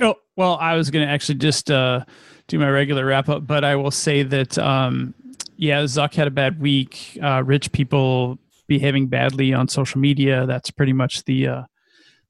Oh, 0.00 0.14
well, 0.36 0.56
I 0.58 0.74
was 0.74 0.90
going 0.90 1.06
to 1.06 1.12
actually 1.12 1.34
just 1.34 1.70
uh, 1.70 2.02
do 2.48 2.58
my 2.58 2.70
regular 2.70 3.04
wrap 3.04 3.28
up, 3.28 3.46
but 3.46 3.62
I 3.62 3.76
will 3.76 3.90
say 3.90 4.22
that, 4.22 4.56
um, 4.56 5.12
yeah, 5.58 5.82
Zuck 5.82 6.14
had 6.14 6.26
a 6.26 6.30
bad 6.30 6.58
week. 6.58 7.18
Uh, 7.22 7.42
rich 7.44 7.70
people 7.72 8.38
behaving 8.68 9.08
badly 9.08 9.52
on 9.52 9.68
social 9.68 10.00
media. 10.00 10.46
That's 10.46 10.70
pretty 10.70 10.94
much 10.94 11.24
the 11.24 11.48
uh, 11.48 11.62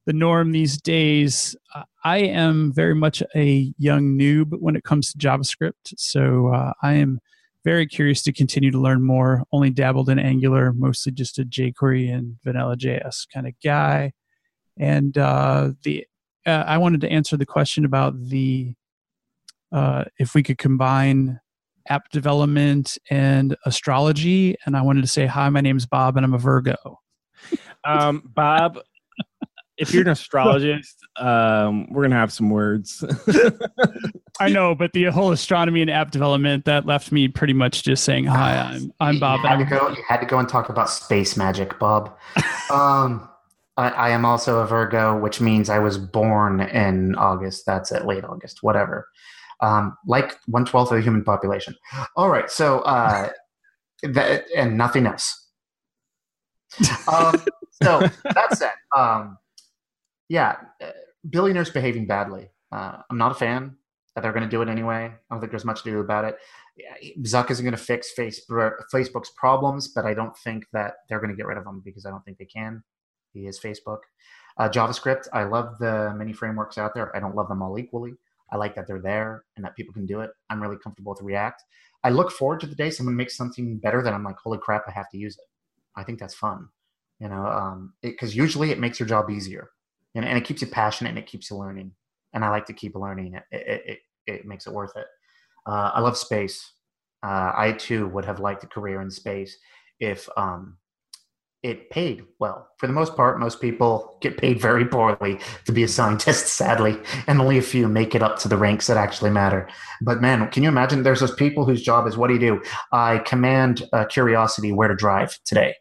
the 0.07 0.13
norm 0.13 0.51
these 0.51 0.81
days. 0.81 1.55
Uh, 1.73 1.85
I 2.05 2.19
am 2.19 2.73
very 2.73 2.97
much 2.97 3.23
a 3.37 3.73
young 3.79 4.19
noob 4.19 4.59
when 4.59 4.75
it 4.75 4.83
comes 4.83 5.13
to 5.13 5.19
JavaScript, 5.19 5.95
so 5.97 6.49
uh, 6.49 6.73
I 6.83 6.95
am 6.95 7.21
very 7.67 7.85
curious 7.85 8.23
to 8.23 8.33
continue 8.33 8.71
to 8.71 8.79
learn 8.79 9.03
more. 9.03 9.43
Only 9.51 9.71
dabbled 9.71 10.09
in 10.09 10.21
Angular, 10.21 10.73
mostly 10.73 11.11
just 11.11 11.41
a 11.41 11.45
jQuery 11.45 12.15
and 12.15 12.37
vanilla 12.45 12.77
JS 12.77 13.27
kind 13.35 13.49
of 13.49 13.55
guy. 13.63 14.13
And 14.79 15.19
uh, 15.19 15.73
the 15.83 16.07
uh, 16.47 16.63
I 16.65 16.79
wanted 16.79 17.01
to 17.01 17.11
answer 17.11 17.37
the 17.37 17.45
question 17.45 17.85
about 17.85 18.15
the 18.29 18.75
uh, 19.73 20.05
if 20.17 20.33
we 20.33 20.45
could 20.45 20.59
combine 20.59 21.41
app 21.89 22.09
development 22.11 22.99
and 23.11 23.57
astrology. 23.65 24.55
And 24.65 24.77
I 24.77 24.83
wanted 24.83 25.01
to 25.01 25.09
say, 25.09 25.27
hi, 25.27 25.49
my 25.49 25.61
name's 25.61 25.87
Bob, 25.87 26.17
and 26.17 26.25
I'm 26.25 26.35
a 26.35 26.39
Virgo. 26.39 27.01
Um, 27.85 28.23
Bob, 28.35 28.79
if 29.79 29.93
you're 29.93 30.03
an 30.03 30.09
astrologist, 30.11 31.05
um, 31.17 31.91
we're 31.93 32.03
gonna 32.03 32.17
have 32.17 32.33
some 32.33 32.51
words. 32.51 33.05
I 34.41 34.49
know, 34.49 34.75
but 34.75 34.93
the 34.93 35.05
whole 35.05 35.33
astronomy 35.33 35.81
and 35.83 35.91
app 35.91 36.11
development 36.11 36.65
that 36.67 36.87
left 36.87 37.13
me 37.13 37.29
pretty 37.29 37.53
much 37.53 37.83
just 37.83 38.05
saying, 38.05 38.25
hi, 38.27 38.57
I'm 38.57 38.93
I'm 39.01 39.19
Bob. 39.19 39.41
You 39.43 39.49
had, 39.49 39.59
to 39.59 39.65
go, 39.65 39.89
you 39.91 40.03
had 40.07 40.21
to 40.21 40.27
go 40.27 40.39
and 40.39 40.49
talk 40.49 40.69
about 40.69 40.91
space 40.91 41.37
magic, 41.37 41.79
Bob. 41.79 42.17
um, 42.71 43.29
I, 43.77 43.89
I 43.91 44.09
am 44.11 44.25
also 44.25 44.61
a 44.61 44.67
Virgo, 44.67 45.19
which 45.19 45.41
means 45.41 45.69
I 45.69 45.79
was 45.79 45.99
born 45.99 46.61
in 46.61 47.15
August. 47.17 47.65
That's 47.67 47.93
it, 47.93 48.07
late 48.07 48.25
August, 48.25 48.63
whatever. 48.63 49.09
Um, 49.61 49.97
like 50.07 50.37
one 50.47 50.65
twelfth 50.65 50.91
of 50.91 50.99
the 50.99 51.03
human 51.03 51.25
population. 51.25 51.75
All 52.17 52.29
right, 52.29 52.51
so 52.51 52.81
uh, 52.81 53.31
that 54.03 54.45
and 54.55 54.77
nothing 54.77 55.07
else. 55.07 55.45
Um, 57.11 57.43
so 57.83 58.01
that 58.35 58.57
said, 58.57 58.73
um, 58.95 59.39
yeah, 60.29 60.57
uh, 60.83 60.91
billionaires 61.29 61.71
behaving 61.71 62.07
badly. 62.07 62.51
Uh, 62.73 62.99
I'm 63.11 63.19
not 63.19 63.33
a 63.33 63.37
fan 63.37 63.77
that 64.15 64.23
they're 64.23 64.33
going 64.33 64.45
to 64.45 64.49
do 64.49 64.63
it 64.63 64.69
anyway. 64.69 65.05
I 65.05 65.35
don't 65.35 65.41
think 65.41 65.53
there's 65.53 65.65
much 65.65 65.83
to 65.85 65.91
do 65.91 66.01
about 66.01 66.25
it. 66.25 66.37
Zuck 67.23 67.51
isn't 67.51 67.65
going 67.65 67.77
to 67.77 67.83
fix 67.83 68.13
Facebook, 68.19 68.73
Facebook's 68.93 69.31
problems, 69.31 69.89
but 69.89 70.07
I 70.07 70.15
don't 70.15 70.37
think 70.39 70.67
that 70.73 70.95
they're 71.09 71.21
going 71.21 71.31
to 71.31 71.37
get 71.37 71.47
rid 71.47 71.59
of 71.59 71.65
them 71.65 71.83
because 71.85 72.07
I 72.07 72.11
don't 72.11 72.25
think 72.25 72.39
they 72.39 72.47
can. 72.47 72.83
He 73.33 73.47
is 73.47 73.61
Facebook. 73.61 73.99
Uh, 74.59 74.69
JavaScript, 74.71 75.29
I 75.35 75.45
love 75.45 75.79
the 75.79 76.15
many 76.17 76.33
frameworks 76.33 76.79
out 76.79 76.95
there. 76.95 77.15
I 77.15 77.21
don't 77.21 77.37
love 77.37 77.49
them 77.49 77.63
all 77.63 77.79
equally. 77.79 78.15
I 78.51 78.57
like 78.57 78.75
that 78.77 78.87
they're 78.87 79.03
there 79.03 79.45
and 79.57 79.65
that 79.65 79.77
people 79.77 79.93
can 79.93 80.07
do 80.07 80.21
it. 80.21 80.31
I'm 80.49 80.63
really 80.63 80.79
comfortable 80.83 81.13
with 81.13 81.23
React. 81.23 81.63
I 82.03 82.11
look 82.11 82.31
forward 82.31 82.61
to 82.61 82.67
the 82.67 82.75
day 82.75 82.91
someone 82.91 83.17
makes 83.17 83.37
something 83.37 83.79
better 83.79 84.03
that 84.03 84.15
I'm 84.15 84.25
like, 84.25 84.39
holy 84.39 84.59
crap, 84.59 84.85
I 84.89 84.93
have 84.93 85.11
to 85.11 85.19
use 85.19 85.37
it. 85.37 85.45
I 85.95 86.05
think 86.05 86.19
that's 86.19 86.35
fun, 86.35 86.69
you 87.19 87.29
know, 87.29 87.89
because 88.01 88.37
usually 88.37 88.71
it 88.71 88.79
makes 88.79 88.99
your 88.99 89.09
job 89.09 89.31
easier 89.31 89.71
and, 90.17 90.25
and 90.25 90.37
it 90.37 90.45
keeps 90.45 90.63
you 90.63 90.67
passionate 90.67 91.11
and 91.11 91.19
it 91.19 91.27
keeps 91.27 91.51
you 91.51 91.57
learning. 91.57 91.93
And 92.33 92.45
I 92.45 92.51
like 92.51 92.67
to 92.67 92.73
keep 92.73 92.97
learning. 92.97 93.35
It 93.35 93.45
it, 93.53 93.83
it, 93.87 93.99
it 94.27 94.47
makes 94.47 94.67
it 94.67 94.73
worth 94.73 94.97
it. 94.97 95.07
Uh, 95.67 95.93
I 95.95 96.01
love 96.01 96.17
space. 96.17 96.73
Uh, 97.23 97.53
I 97.55 97.73
too 97.73 98.09
would 98.09 98.25
have 98.25 98.41
liked 98.41 98.65
a 98.65 98.67
career 98.67 99.01
in 99.01 99.11
space 99.11 99.57
if 100.01 100.29
um, 100.37 100.77
it 101.63 101.91
paid 101.91 102.25
well. 102.39 102.69
For 102.79 102.87
the 102.87 102.93
most 102.93 103.17
part, 103.17 103.41
most 103.41 103.61
people 103.61 104.19
get 104.21 104.37
paid 104.37 104.61
very 104.61 104.85
poorly 104.85 105.41
to 105.65 105.73
be 105.73 105.83
a 105.83 105.89
scientist, 105.89 106.49
sadly, 106.49 106.99
and 107.27 107.41
only 107.41 107.59
a 107.59 107.63
few 107.63 107.89
make 107.89 108.15
it 108.15 108.23
up 108.23 108.39
to 108.41 108.49
the 108.49 108.57
ranks 108.57 108.87
that 108.87 108.97
actually 108.97 109.31
matter. 109.31 109.69
But 110.03 110.21
man, 110.21 110.49
can 110.51 110.63
you 110.63 110.69
imagine? 110.69 111.03
There's 111.03 111.21
those 111.21 111.35
people 111.35 111.65
whose 111.65 111.83
job 111.83 112.07
is 112.07 112.17
what 112.17 112.29
do 112.29 112.35
you 112.35 112.41
do? 112.41 112.63
I 112.93 113.19
command 113.19 113.89
uh, 113.93 114.05
Curiosity 114.05 114.73
where 114.73 114.89
to 114.89 114.95
drive 114.95 115.39
today. 115.45 115.75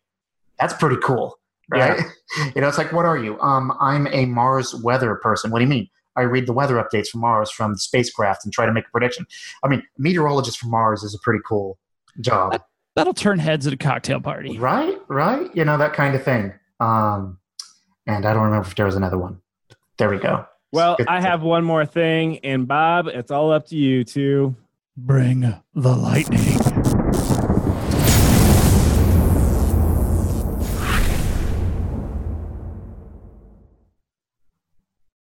That's 0.59 0.73
pretty 0.73 0.97
cool, 1.03 1.37
right? 1.69 1.99
you 2.55 2.61
know, 2.61 2.67
it's 2.67 2.77
like, 2.77 2.91
what 2.91 3.05
are 3.05 3.17
you? 3.17 3.39
Um, 3.39 3.73
I'm 3.79 4.07
a 4.07 4.25
Mars 4.25 4.75
weather 4.75 5.15
person. 5.15 5.51
What 5.51 5.59
do 5.59 5.65
you 5.65 5.69
mean? 5.69 5.89
I 6.17 6.21
read 6.21 6.47
the 6.47 6.53
weather 6.53 6.75
updates 6.75 7.07
from 7.07 7.21
Mars 7.21 7.51
from 7.51 7.73
the 7.73 7.79
spacecraft 7.79 8.45
and 8.45 8.53
try 8.53 8.65
to 8.65 8.71
make 8.71 8.85
a 8.87 8.91
prediction. 8.91 9.25
I 9.63 9.67
mean, 9.67 9.83
meteorologist 9.97 10.59
from 10.59 10.71
Mars 10.71 11.03
is 11.03 11.13
a 11.13 11.19
pretty 11.19 11.41
cool 11.45 11.77
job. 12.21 12.61
That'll 12.95 13.13
turn 13.13 13.39
heads 13.39 13.67
at 13.67 13.73
a 13.73 13.77
cocktail 13.77 14.21
party. 14.21 14.57
Right, 14.57 14.97
right. 15.09 15.53
You 15.53 15.65
know, 15.65 15.77
that 15.77 15.93
kind 15.93 16.15
of 16.15 16.23
thing. 16.23 16.53
Um, 16.79 17.39
and 18.07 18.25
I 18.25 18.33
don't 18.33 18.43
remember 18.43 18.67
if 18.67 18.75
there 18.75 18.85
was 18.85 18.95
another 18.95 19.17
one. 19.17 19.41
There 19.97 20.09
we 20.09 20.17
go. 20.17 20.45
well, 20.71 20.95
Good. 20.95 21.07
I 21.07 21.19
have 21.19 21.41
one 21.41 21.63
more 21.63 21.85
thing, 21.85 22.39
and 22.39 22.67
Bob, 22.67 23.07
it's 23.07 23.31
all 23.31 23.51
up 23.51 23.67
to 23.67 23.75
you 23.75 24.03
to 24.05 24.55
Bring 24.97 25.41
the 25.73 25.93
lightning. 25.93 26.74